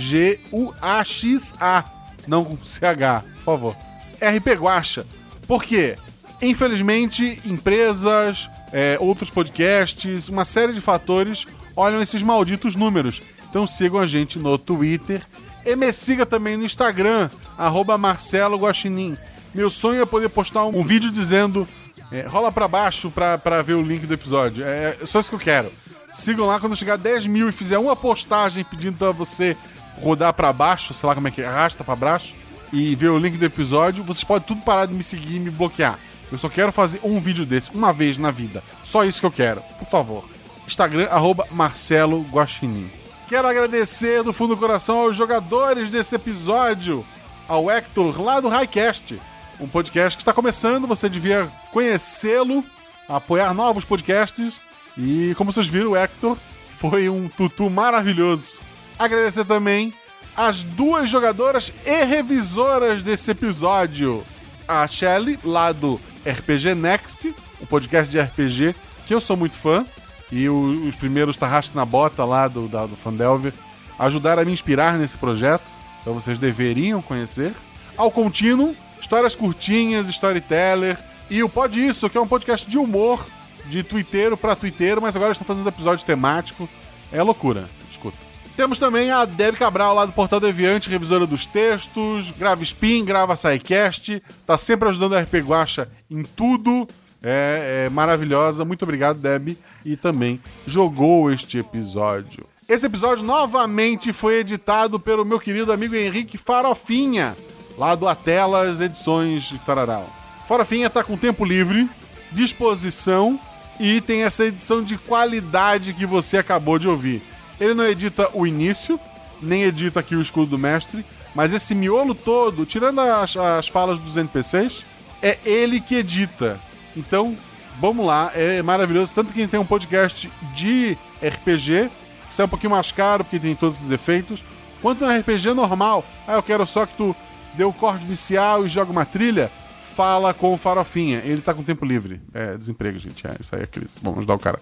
não 2.29 2.45
com 2.45 2.59
CH, 2.63 3.25
por 3.37 3.43
favor. 3.43 3.75
RP 4.21 4.49
Guaxa. 4.61 5.07
Por 5.49 5.65
quê? 5.65 5.97
Infelizmente, 6.43 7.41
empresas, 7.47 8.51
é, 8.75 8.99
outros 9.01 9.31
podcasts, 9.31 10.29
uma 10.29 10.45
série 10.45 10.75
de 10.75 10.83
fatores 10.83 11.47
olham 11.77 12.03
esses 12.03 12.23
malditos 12.23 12.75
números. 12.75 13.23
Então 13.49 13.67
sigam 13.67 14.01
a 14.01 14.07
gente 14.07 14.39
no 14.39 14.59
Twitter 14.59 15.23
e 15.65 15.77
me 15.77 15.93
siga 15.93 16.25
também 16.25 16.57
no 16.57 16.65
Instagram, 16.65 17.31
arroba 17.57 17.99
Marcelo 17.99 18.57
Guaxinim. 18.57 19.17
Meu 19.55 19.71
sonho 19.71 20.03
é 20.03 20.07
poder 20.07 20.29
postar 20.29 20.65
um, 20.65 20.79
um 20.79 20.83
vídeo 20.83 21.11
dizendo 21.11 21.67
é, 22.11 22.23
rola 22.23 22.53
pra 22.53 22.69
baixo 22.69 23.11
pra, 23.11 23.63
ver 23.63 23.75
o 23.75 23.83
link 23.83 24.07
do 24.07 24.15
episódio. 24.15 24.65
É, 24.65 24.97
é 25.01 25.07
só 25.07 25.21
isso 25.21 25.31
que 25.31 25.35
eu 25.35 25.41
quero. 25.41 25.73
Sigam 26.13 26.47
lá 26.47 26.59
quando 26.61 26.77
chegar 26.77 26.95
a 26.95 26.99
10 26.99 27.27
mil 27.27 27.49
e 27.49 27.53
fizer 27.53 27.79
uma 27.79 27.97
postagem 27.97 28.65
pedindo 28.65 28.97
pra 28.97 29.11
você 29.11 29.57
rodar 30.01 30.33
pra 30.33 30.53
baixo, 30.53 30.95
sei 30.95 31.07
lá 31.07 31.15
como 31.15 31.29
é 31.29 31.31
que 31.31 31.43
é, 31.43 31.47
arrasta 31.47 31.83
pra 31.83 31.97
baixo, 31.97 32.35
e 32.73 32.95
ver 32.95 33.09
o 33.09 33.19
link 33.19 33.37
do 33.37 33.45
episódio, 33.45 34.05
vocês 34.05 34.25
podem 34.25 34.47
tudo 34.47 34.61
parar 34.63 34.87
de 34.87 34.95
me 34.95 35.03
seguir 35.03 35.37
e 35.37 35.41
me 35.41 35.51
bloquear. 35.51 35.99
Eu 36.31 36.39
só 36.39 36.49
quero 36.49 36.73
fazer 36.73 37.01
um 37.03 37.21
vídeo 37.21 37.47
desse, 37.47 37.71
uma 37.73 37.93
vez 37.93 38.19
na 38.19 38.31
vida. 38.31 38.63
Só 38.83 39.05
isso 39.05 39.21
que 39.21 39.27
eu 39.27 39.31
quero, 39.31 39.61
por 39.79 39.89
favor. 39.89 40.36
Instagram, 40.67 41.09
arroba 41.11 41.47
Marcelo 41.51 42.23
Guaxinim. 42.31 42.91
Quero 43.29 43.49
agradecer 43.49 44.23
do 44.23 44.33
fundo 44.33 44.55
do 44.55 44.61
coração 44.61 44.99
aos 44.99 45.17
jogadores 45.17 45.91
desse 45.91 46.15
episódio, 46.15 47.05
ao 47.49 47.71
Hector 47.71 48.21
lá 48.21 48.41
do 48.41 48.49
Highcast, 48.49 49.21
um 49.59 49.67
podcast 49.67 50.17
que 50.17 50.23
está 50.23 50.33
começando, 50.33 50.87
você 50.87 51.09
devia 51.09 51.51
conhecê-lo, 51.73 52.65
apoiar 53.09 53.55
novos 53.55 53.85
podcasts. 53.85 54.61
E 54.97 55.35
como 55.37 55.51
vocês 55.51 55.67
viram, 55.67 55.93
o 55.93 55.97
Hector 55.97 56.37
foi 56.71 57.09
um 57.09 57.29
tutu 57.29 57.71
maravilhoso. 57.71 58.61
Agradecer 58.99 59.45
também 59.45 59.95
as 60.37 60.63
duas 60.63 61.09
jogadoras 61.09 61.73
e 61.85 62.05
revisoras 62.05 63.03
desse 63.03 63.31
episódio. 63.31 64.25
A 64.69 64.87
Shelly, 64.87 65.39
lá 65.43 65.73
do 65.73 66.01
RPG 66.27 66.75
Next, 66.75 67.35
o 67.61 67.67
podcast 67.67 68.11
de 68.11 68.21
RPG, 68.21 68.75
que 69.07 69.15
eu 69.15 69.21
sou 69.21 69.37
muito 69.37 69.57
fã. 69.57 69.87
E 70.31 70.49
o, 70.49 70.87
os 70.89 70.97
primeiros 70.97 71.37
Tarrasque 71.37 71.77
na 71.77 71.85
Bota 71.85 72.25
lá 72.25 72.49
do, 72.49 72.69
da, 72.69 72.87
do 72.87 72.97
Fandelver 72.97 73.53
ajudaram 73.99 74.43
a 74.43 74.45
me 74.45 74.53
inspirar 74.53 74.99
nesse 74.99 75.17
projeto. 75.17 75.65
Então 76.01 76.15
vocês 76.15 76.39
deveriam 76.39 77.01
conhecer. 77.01 77.53
Ao 77.97 78.11
contínuo, 78.11 78.75
histórias 79.01 79.35
curtinhas, 79.35 80.09
storyteller. 80.09 80.99
E 81.29 81.43
o 81.43 81.49
Pode 81.49 81.85
Isso, 81.85 82.09
que 82.09 82.17
é 82.17 82.21
um 82.21 82.27
podcast 82.27 82.69
de 82.69 82.79
humor, 82.79 83.27
de 83.67 83.83
twitteiro 83.83 84.37
para 84.37 84.55
twitteiro, 84.55 85.03
mas 85.03 85.17
agora 85.17 85.33
estão 85.33 85.47
fazendo 85.47 85.63
uns 85.63 85.69
episódios 85.69 86.05
temáticos. 86.05 86.69
É 87.11 87.23
loucura, 87.23 87.69
escuta. 87.91 88.17
Temos 88.57 88.79
também 88.79 89.11
a 89.11 89.25
Deb 89.25 89.57
Cabral 89.57 89.95
lá 89.95 90.07
do 90.07 90.13
Portal 90.13 90.41
Deviante, 90.41 90.89
revisora 90.89 91.27
dos 91.27 91.45
textos, 91.45 92.31
grava 92.31 92.63
spin, 92.63 93.05
grava 93.05 93.37
sidecast, 93.37 94.23
tá 94.47 94.57
sempre 94.57 94.89
ajudando 94.89 95.15
a 95.15 95.21
RP 95.21 95.35
Guacha 95.45 95.89
em 96.11 96.23
tudo. 96.23 96.89
É, 97.23 97.85
é 97.87 97.91
maravilhosa. 97.91 98.65
Muito 98.65 98.83
obrigado, 98.83 99.19
Deb. 99.19 99.59
E 99.87 99.97
também 99.97 100.41
jogou 100.67 101.31
este 101.31 101.59
episódio. 101.59 102.45
Esse 102.69 102.87
episódio 102.87 103.25
novamente 103.25 104.13
foi 104.13 104.41
editado 104.41 104.99
pelo 104.99 105.25
meu 105.25 105.39
querido 105.39 105.73
amigo 105.73 105.95
Henrique 105.95 106.37
Farofinha, 106.37 107.37
lá 107.79 107.95
do 107.95 108.09
Atelas 108.09 108.81
Edições 108.81 109.45
de 109.45 109.61
Tararau. 109.61 110.13
Farofinha 110.45 110.91
tá 110.91 111.05
com 111.05 111.17
tempo 111.17 111.45
livre, 111.45 111.89
disposição 112.33 113.39
e 113.79 114.01
tem 114.01 114.25
essa 114.25 114.45
edição 114.45 114.83
de 114.83 114.99
qualidade 114.99 115.95
que 115.95 116.05
você 116.05 116.39
acabou 116.39 116.81
de 116.81 116.89
ouvir. 116.89 117.23
Ele 117.61 117.73
não 117.73 117.87
edita 117.87 118.29
o 118.35 118.45
início, 118.45 118.99
nem 119.41 119.63
edita 119.63 120.01
aqui 120.01 120.17
o 120.17 120.21
escudo 120.21 120.51
do 120.51 120.59
mestre, 120.59 121.07
mas 121.33 121.53
esse 121.53 121.77
miolo 121.77 122.13
todo, 122.13 122.67
tirando 122.67 122.99
as, 122.99 123.37
as 123.37 123.69
falas 123.69 124.01
dos 124.01 124.17
NPCs, 124.17 124.85
é 125.23 125.39
ele 125.45 125.81
que 125.81 125.95
edita. 125.95 126.59
Então, 126.97 127.37
vamos 127.81 128.07
lá, 128.07 128.31
é 128.35 128.63
maravilhoso. 128.63 129.15
Tanto 129.15 129.33
que 129.33 129.47
tem 129.47 129.61
um 129.61 129.67
podcast 129.67 130.31
de 130.55 130.97
RPG, 131.23 131.91
que 132.27 132.35
sai 132.35 132.47
um 132.47 132.49
pouquinho 132.49 132.71
mais 132.71 132.93
caro, 132.93 133.25
porque 133.25 133.39
tem 133.39 133.55
todos 133.55 133.79
esses 133.79 133.91
efeitos, 133.91 134.45
quanto 134.83 135.05
um 135.05 135.19
RPG 135.19 135.55
normal. 135.55 136.05
Ah, 136.27 136.35
eu 136.35 136.43
quero 136.43 136.67
só 136.67 136.87
que 136.87 136.95
tu 136.95 137.15
dê 137.55 137.65
o 137.65 137.73
corte 137.73 138.05
inicial 138.05 138.65
e 138.65 138.69
joga 138.69 138.91
uma 138.91 139.05
trilha. 139.05 139.51
Fala 139.83 140.35
com 140.35 140.53
o 140.53 140.57
Farofinha. 140.59 141.23
Ele 141.25 141.41
tá 141.41 141.55
com 141.55 141.63
tempo 141.63 141.85
livre. 141.87 142.21
É 142.35 142.57
desemprego, 142.57 142.99
gente. 142.99 143.27
É, 143.27 143.35
isso 143.41 143.55
aí 143.55 143.63
é 143.63 143.67
crise. 143.67 143.95
Vamos 144.03 144.19
ajudar 144.19 144.35
o 144.35 144.39
cara. 144.39 144.61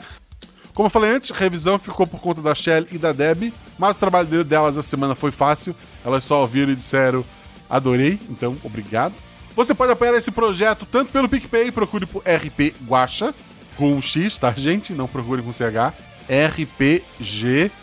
Como 0.72 0.86
eu 0.86 0.90
falei 0.90 1.10
antes, 1.10 1.30
a 1.30 1.34
revisão 1.34 1.78
ficou 1.78 2.06
por 2.06 2.20
conta 2.20 2.40
da 2.40 2.54
Shelly 2.54 2.88
e 2.90 2.98
da 2.98 3.12
Deb, 3.12 3.52
mas 3.78 3.96
o 3.96 4.00
trabalho 4.00 4.44
delas 4.44 4.76
essa 4.76 4.88
semana 4.88 5.14
foi 5.14 5.30
fácil. 5.30 5.74
Elas 6.04 6.24
só 6.24 6.40
ouviram 6.40 6.72
e 6.72 6.76
disseram 6.76 7.24
adorei, 7.70 8.18
então 8.28 8.56
obrigado. 8.62 9.14
Você 9.56 9.72
pode 9.72 9.92
apoiar 9.92 10.16
esse 10.16 10.32
projeto 10.32 10.84
tanto 10.84 11.12
pelo 11.12 11.28
PicPay, 11.28 11.70
procure 11.70 12.06
por 12.06 12.22
RP 12.22 12.74
Guacha, 12.84 13.32
com 13.76 13.92
um 13.92 14.00
X, 14.00 14.36
tá, 14.38 14.50
gente? 14.52 14.92
Não 14.92 15.06
procure 15.06 15.42
com 15.42 15.52
CH. 15.52 15.94
R-P-G-U-A-X-A. 16.28 17.74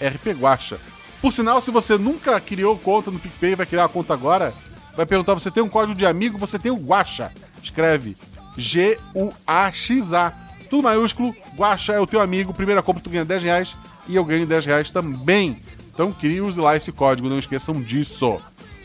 RP 0.00 0.26
Guacha. 0.38 0.78
Por 1.20 1.32
sinal, 1.32 1.60
se 1.60 1.70
você 1.70 1.96
nunca 1.96 2.38
criou 2.40 2.78
conta 2.78 3.10
no 3.10 3.18
PicPay 3.18 3.56
vai 3.56 3.66
criar 3.66 3.86
a 3.86 3.88
conta 3.88 4.12
agora, 4.12 4.52
vai 4.96 5.06
perguntar: 5.06 5.34
você 5.34 5.50
tem 5.50 5.62
um 5.62 5.68
código 5.68 5.96
de 5.96 6.06
amigo? 6.06 6.36
Você 6.38 6.58
tem 6.58 6.70
o 6.70 6.76
Guacha. 6.76 7.32
Escreve 7.62 8.16
G-U-A-X-A. 8.56 10.32
Tudo 10.68 10.82
maiúsculo, 10.82 11.34
Guacha 11.56 11.94
é 11.94 12.00
o 12.00 12.06
teu 12.06 12.20
amigo. 12.20 12.52
Primeira 12.52 12.82
compra 12.82 13.02
tu 13.02 13.08
ganha 13.08 13.24
10 13.24 13.42
reais 13.42 13.76
e 14.06 14.16
eu 14.16 14.24
ganho 14.24 14.46
10 14.46 14.66
reais 14.66 14.90
também. 14.90 15.62
Então 15.92 16.12
crie 16.12 16.42
use 16.42 16.60
lá 16.60 16.76
esse 16.76 16.92
código, 16.92 17.28
não 17.28 17.38
esqueçam 17.38 17.80
disso. 17.80 18.38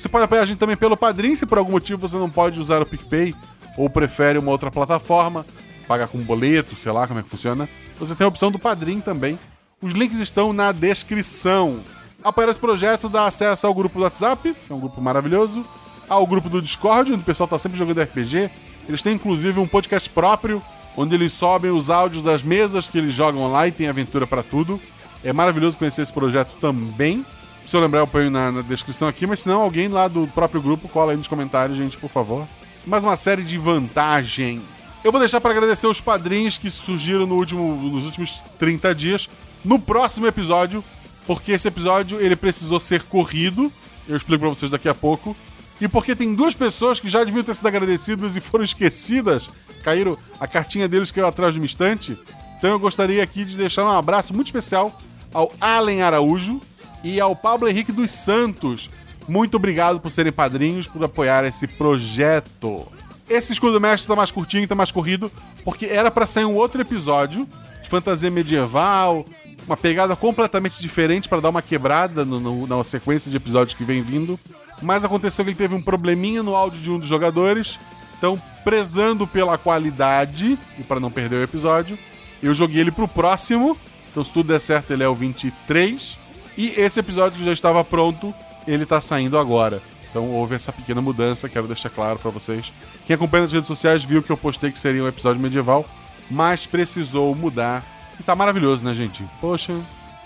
Você 0.03 0.09
pode 0.09 0.25
apoiar 0.25 0.41
a 0.41 0.45
gente 0.45 0.57
também 0.57 0.75
pelo 0.75 0.97
Padrim, 0.97 1.33
se 1.33 1.45
por 1.45 1.57
algum 1.57 1.71
motivo 1.71 2.05
você 2.05 2.17
não 2.17 2.29
pode 2.29 2.59
usar 2.59 2.81
o 2.81 2.85
PicPay 2.85 3.33
ou 3.77 3.89
prefere 3.89 4.37
uma 4.37 4.51
outra 4.51 4.69
plataforma, 4.69 5.45
pagar 5.87 6.09
com 6.09 6.17
boleto, 6.17 6.75
sei 6.75 6.91
lá 6.91 7.07
como 7.07 7.21
é 7.21 7.23
que 7.23 7.29
funciona. 7.29 7.69
Você 7.97 8.13
tem 8.13 8.25
a 8.25 8.27
opção 8.27 8.51
do 8.51 8.59
Padrim 8.59 8.99
também. 8.99 9.39
Os 9.81 9.93
links 9.93 10.19
estão 10.19 10.51
na 10.51 10.73
descrição. 10.73 11.79
Apoiar 12.21 12.49
esse 12.49 12.59
projeto 12.59 13.07
dá 13.07 13.27
acesso 13.27 13.65
ao 13.65 13.73
grupo 13.73 13.97
do 13.97 14.03
WhatsApp, 14.03 14.53
que 14.53 14.73
é 14.73 14.75
um 14.75 14.79
grupo 14.81 14.99
maravilhoso, 14.99 15.65
ao 16.09 16.27
grupo 16.27 16.49
do 16.49 16.61
Discord, 16.61 17.13
onde 17.13 17.21
o 17.21 17.25
pessoal 17.25 17.45
está 17.45 17.57
sempre 17.57 17.77
jogando 17.77 18.01
RPG. 18.01 18.51
Eles 18.89 19.01
têm 19.01 19.13
inclusive 19.13 19.57
um 19.57 19.67
podcast 19.67 20.09
próprio, 20.09 20.61
onde 20.97 21.15
eles 21.15 21.31
sobem 21.31 21.71
os 21.71 21.89
áudios 21.89 22.21
das 22.21 22.43
mesas 22.43 22.89
que 22.89 22.97
eles 22.97 23.13
jogam 23.13 23.49
lá 23.49 23.69
e 23.69 23.71
tem 23.71 23.87
aventura 23.87 24.27
para 24.27 24.43
tudo. 24.43 24.81
É 25.23 25.31
maravilhoso 25.31 25.77
conhecer 25.77 26.01
esse 26.01 26.11
projeto 26.11 26.51
também. 26.59 27.25
Se 27.65 27.75
eu 27.75 27.81
lembrar, 27.81 28.01
eu 28.01 28.07
ponho 28.07 28.29
na, 28.29 28.51
na, 28.51 28.61
descrição 28.61 29.07
aqui, 29.07 29.25
mas 29.25 29.39
se 29.39 29.47
não, 29.47 29.61
alguém 29.61 29.87
lá 29.87 30.07
do 30.07 30.27
próprio 30.27 30.61
grupo 30.61 30.87
cola 30.89 31.11
aí 31.11 31.17
nos 31.17 31.27
comentários, 31.27 31.77
gente, 31.77 31.97
por 31.97 32.09
favor. 32.09 32.47
Mais 32.85 33.03
uma 33.03 33.15
série 33.15 33.41
de 33.41 33.57
vantagens. 33.57 34.61
Eu 35.03 35.11
vou 35.11 35.19
deixar 35.19 35.39
para 35.41 35.51
agradecer 35.51 35.87
os 35.87 36.01
padrinhos 36.01 36.57
que 36.57 36.69
surgiram 36.69 37.25
no 37.25 37.35
último, 37.35 37.75
nos 37.75 38.05
últimos 38.05 38.43
30 38.59 38.93
dias, 38.93 39.29
no 39.63 39.79
próximo 39.79 40.27
episódio, 40.27 40.83
porque 41.25 41.53
esse 41.53 41.67
episódio 41.67 42.19
ele 42.19 42.35
precisou 42.35 42.79
ser 42.79 43.03
corrido. 43.03 43.71
Eu 44.07 44.17
explico 44.17 44.41
para 44.41 44.49
vocês 44.49 44.69
daqui 44.69 44.89
a 44.89 44.95
pouco. 44.95 45.35
E 45.79 45.87
porque 45.87 46.15
tem 46.15 46.33
duas 46.35 46.53
pessoas 46.53 46.99
que 46.99 47.09
já 47.09 47.23
deviam 47.23 47.43
ter 47.43 47.55
sido 47.55 47.67
agradecidas 47.67 48.35
e 48.35 48.41
foram 48.41 48.63
esquecidas. 48.65 49.49
Caíram, 49.83 50.17
a 50.39 50.47
cartinha 50.47 50.87
deles 50.87 51.11
caiu 51.11 51.27
atrás 51.27 51.53
de 51.53 51.59
uma 51.59 51.65
estante. 51.65 52.17
Então 52.57 52.69
eu 52.69 52.79
gostaria 52.79 53.21
aqui 53.21 53.43
de 53.43 53.57
deixar 53.57 53.83
um 53.83 53.91
abraço 53.91 54.33
muito 54.33 54.47
especial 54.47 54.97
ao 55.33 55.51
Allen 55.59 56.01
Araújo, 56.01 56.61
e 57.03 57.19
ao 57.19 57.35
Pablo 57.35 57.67
Henrique 57.67 57.91
dos 57.91 58.11
Santos. 58.11 58.89
Muito 59.27 59.55
obrigado 59.55 59.99
por 59.99 60.09
serem 60.09 60.31
padrinhos, 60.31 60.87
por 60.87 61.03
apoiar 61.03 61.45
esse 61.45 61.67
projeto. 61.67 62.87
Esse 63.29 63.53
escudo 63.53 63.79
mestre 63.79 64.07
tá 64.07 64.15
mais 64.15 64.31
curtinho, 64.31 64.67
tá 64.67 64.75
mais 64.75 64.91
corrido, 64.91 65.31
porque 65.63 65.85
era 65.85 66.11
para 66.11 66.27
sair 66.27 66.45
um 66.45 66.55
outro 66.55 66.81
episódio 66.81 67.47
de 67.81 67.89
fantasia 67.89 68.29
medieval, 68.29 69.25
uma 69.65 69.77
pegada 69.77 70.15
completamente 70.15 70.81
diferente 70.81 71.29
para 71.29 71.41
dar 71.41 71.49
uma 71.49 71.61
quebrada 71.61 72.25
no, 72.25 72.39
no, 72.39 72.67
na 72.67 72.83
sequência 72.83 73.31
de 73.31 73.37
episódios 73.37 73.75
que 73.75 73.83
vem 73.83 74.01
vindo. 74.01 74.39
Mas 74.81 75.05
aconteceu 75.05 75.45
que 75.45 75.51
ele 75.51 75.57
teve 75.57 75.73
um 75.73 75.81
probleminha 75.81 76.43
no 76.43 76.55
áudio 76.55 76.81
de 76.81 76.91
um 76.91 76.99
dos 76.99 77.07
jogadores. 77.07 77.79
Então, 78.17 78.41
prezando 78.63 79.25
pela 79.25 79.57
qualidade 79.57 80.57
e 80.77 80.83
para 80.83 80.99
não 80.99 81.11
perder 81.11 81.37
o 81.37 81.43
episódio, 81.43 81.97
eu 82.41 82.53
joguei 82.53 82.81
ele 82.81 82.91
pro 82.91 83.07
próximo. 83.07 83.77
Então, 84.11 84.23
se 84.23 84.33
tudo 84.33 84.47
der 84.47 84.59
certo, 84.59 84.91
ele 84.91 85.03
é 85.03 85.07
o 85.07 85.15
23. 85.15 86.17
E 86.57 86.69
esse 86.77 86.99
episódio 86.99 87.39
que 87.39 87.45
já 87.45 87.53
estava 87.53 87.83
pronto, 87.83 88.33
ele 88.67 88.83
está 88.83 89.01
saindo 89.01 89.37
agora. 89.37 89.81
Então 90.09 90.29
houve 90.29 90.55
essa 90.55 90.71
pequena 90.71 91.01
mudança, 91.01 91.49
quero 91.49 91.67
deixar 91.67 91.89
claro 91.89 92.19
para 92.19 92.29
vocês. 92.29 92.71
Quem 93.05 93.15
acompanha 93.15 93.43
nas 93.43 93.51
redes 93.51 93.67
sociais 93.67 94.03
viu 94.03 94.21
que 94.21 94.31
eu 94.31 94.37
postei 94.37 94.71
que 94.71 94.77
seria 94.77 95.03
um 95.03 95.07
episódio 95.07 95.41
medieval, 95.41 95.85
mas 96.29 96.67
precisou 96.67 97.33
mudar. 97.33 97.83
E 98.19 98.23
tá 98.23 98.35
maravilhoso, 98.35 98.85
né, 98.85 98.93
gente? 98.93 99.25
Poxa. 99.41 99.73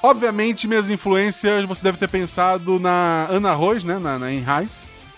Obviamente, 0.03 0.67
minhas 0.67 0.89
influências, 0.89 1.65
você 1.65 1.83
deve 1.83 1.97
ter 1.97 2.07
pensado 2.07 2.79
na 2.79 3.27
Ana 3.29 3.53
Rose, 3.53 3.87
né, 3.87 3.97
na, 3.97 4.19
na 4.19 4.27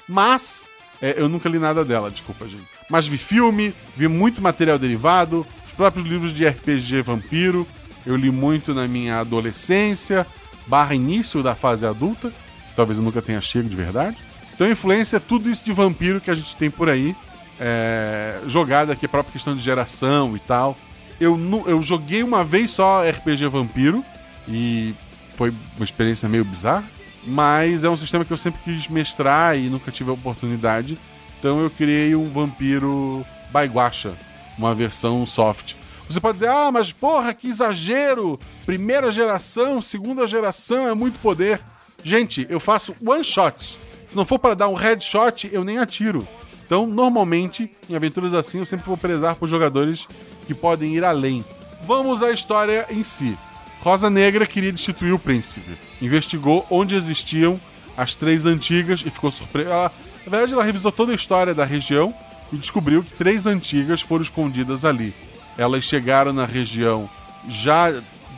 mas 0.08 0.66
é, 1.02 1.16
eu 1.18 1.30
nunca 1.30 1.48
li 1.48 1.60
nada 1.60 1.84
dela, 1.86 2.10
desculpa, 2.10 2.48
gente. 2.48 2.68
Mas 2.90 3.08
vi 3.08 3.18
filme, 3.18 3.74
vi 3.96 4.08
muito 4.08 4.42
material 4.42 4.78
derivado, 4.78 5.46
os 5.66 5.74
próprios 5.74 6.08
livros 6.08 6.34
de 6.34 6.48
RPG 6.48 7.02
vampiro, 7.02 7.68
eu 8.06 8.16
li 8.16 8.32
muito 8.32 8.74
na 8.74 8.88
minha 8.88 9.20
adolescência, 9.20 10.26
barra 10.70 10.94
início 10.94 11.42
da 11.42 11.56
fase 11.56 11.86
adulta, 11.86 12.30
que 12.30 12.76
talvez 12.76 13.00
eu 13.00 13.04
nunca 13.04 13.22
tenha 13.22 13.42
chego 13.42 13.68
de 13.68 13.76
verdade. 13.76 14.18
Então 14.54 14.70
influência 14.70 15.18
é 15.18 15.20
tudo 15.20 15.50
isso 15.50 15.66
de 15.66 15.74
vampiro 15.74 16.22
que 16.22 16.30
a 16.30 16.36
gente 16.36 16.56
tem 16.56 16.70
por 16.70 16.90
aí, 16.90 17.16
é, 17.60 18.40
jogado 18.46 18.92
aqui, 18.92 19.08
própria 19.08 19.34
questão 19.34 19.56
de 19.56 19.62
geração 19.64 20.36
e 20.36 20.40
tal. 20.40 20.78
Eu, 21.20 21.38
eu 21.66 21.82
joguei 21.82 22.24
uma 22.24 22.44
vez 22.44 22.72
só 22.72 23.04
RPG 23.04 23.48
Vampiro 23.48 24.06
e 24.48 24.94
foi 25.36 25.54
uma 25.76 25.84
experiência 25.84 26.30
meio 26.30 26.46
bizarra, 26.46 26.86
mas 27.26 27.84
é 27.84 27.90
um 27.90 27.98
sistema 27.98 28.24
que 28.24 28.32
eu 28.32 28.38
sempre 28.38 28.62
quis 28.64 28.88
mestrar 28.88 29.58
e 29.58 29.70
nunca 29.70 29.92
tive 29.92 30.10
a 30.10 30.14
oportunidade. 30.14 30.98
Então 31.40 31.60
eu 31.60 31.70
criei 31.70 32.16
um 32.16 32.30
Vampiro 32.30 33.26
Baiguacha, 33.52 34.14
uma 34.58 34.74
versão 34.76 35.26
soft. 35.26 35.79
Você 36.10 36.20
pode 36.20 36.40
dizer, 36.40 36.50
ah, 36.50 36.72
mas 36.72 36.92
porra, 36.92 37.36
que 37.36 37.48
exagero! 37.48 38.40
Primeira 38.66 39.12
geração, 39.12 39.80
segunda 39.80 40.26
geração 40.26 40.88
é 40.88 40.94
muito 40.96 41.20
poder. 41.20 41.62
Gente, 42.04 42.48
eu 42.50 42.60
faço 42.60 42.96
one 43.06 43.24
shot. 43.24 43.80
Se 44.08 44.16
não 44.16 44.26
for 44.26 44.40
para 44.40 44.56
dar 44.56 44.70
um 44.70 44.74
headshot, 44.74 45.48
eu 45.52 45.64
nem 45.64 45.78
atiro. 45.78 46.28
Então, 46.66 46.88
normalmente, 46.88 47.72
em 47.88 47.96
aventuras 47.96 48.34
assim, 48.34 48.58
eu 48.58 48.66
sempre 48.66 48.88
vou 48.88 48.98
prezar 48.98 49.36
por 49.36 49.48
jogadores 49.48 50.08
que 50.48 50.56
podem 50.56 50.96
ir 50.96 51.04
além. 51.04 51.46
Vamos 51.84 52.24
à 52.24 52.32
história 52.32 52.88
em 52.90 53.04
si. 53.04 53.38
Rosa 53.80 54.10
Negra 54.10 54.48
queria 54.48 54.72
destituir 54.72 55.14
o 55.14 55.20
príncipe. 55.20 55.78
Investigou 56.02 56.66
onde 56.72 56.96
existiam 56.96 57.60
as 57.96 58.16
três 58.16 58.48
antigas 58.48 59.04
e 59.06 59.12
ficou 59.12 59.30
surpresa. 59.30 59.70
na 59.70 59.92
verdade, 60.32 60.54
ela 60.54 60.64
revisou 60.64 60.92
toda 60.92 61.12
a 61.12 61.16
história 61.16 61.54
da 61.54 61.66
região 61.66 62.12
e 62.52 62.58
descobriu 62.58 63.04
que 63.04 63.14
três 63.14 63.46
antigas 63.46 64.02
foram 64.02 64.24
escondidas 64.24 64.84
ali. 64.84 65.14
Elas 65.60 65.84
chegaram 65.84 66.32
na 66.32 66.46
região 66.46 67.10
já 67.46 67.92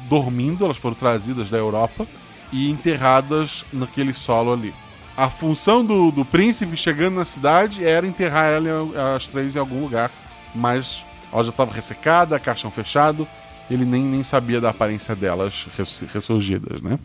dormindo, 0.10 0.65
elas 0.65 0.77
foram 0.77 0.95
trazidas 0.95 1.52
da 1.52 1.57
Europa 1.60 2.07
e 2.52 2.68
enterradas 2.68 3.64
naquele 3.72 4.11
solo 4.11 4.52
ali. 4.52 4.73
A 5.15 5.30
função 5.30 5.85
do, 5.85 6.10
do 6.10 6.26
príncipe 6.26 6.76
chegando 6.76 7.18
na 7.18 7.23
cidade 7.23 7.85
era 7.85 8.07
enterrar 8.07 8.45
ela, 8.45 9.15
as 9.15 9.27
três 9.27 9.56
em 9.56 9.60
algum 9.60 9.81
lugar, 9.81 10.10
mas 10.56 11.06
ela 11.31 11.43
já 11.43 11.52
estava 11.52 11.72
ressecada, 11.72 12.39
caixão 12.39 12.72
fechado, 12.72 13.27
ele 13.69 13.85
nem, 13.85 14.02
nem 14.02 14.23
sabia 14.23 14.60
da 14.60 14.72
aparência 14.72 15.15
delas 15.15 15.68
ressurgidas, 16.11 16.81
né? 16.81 16.98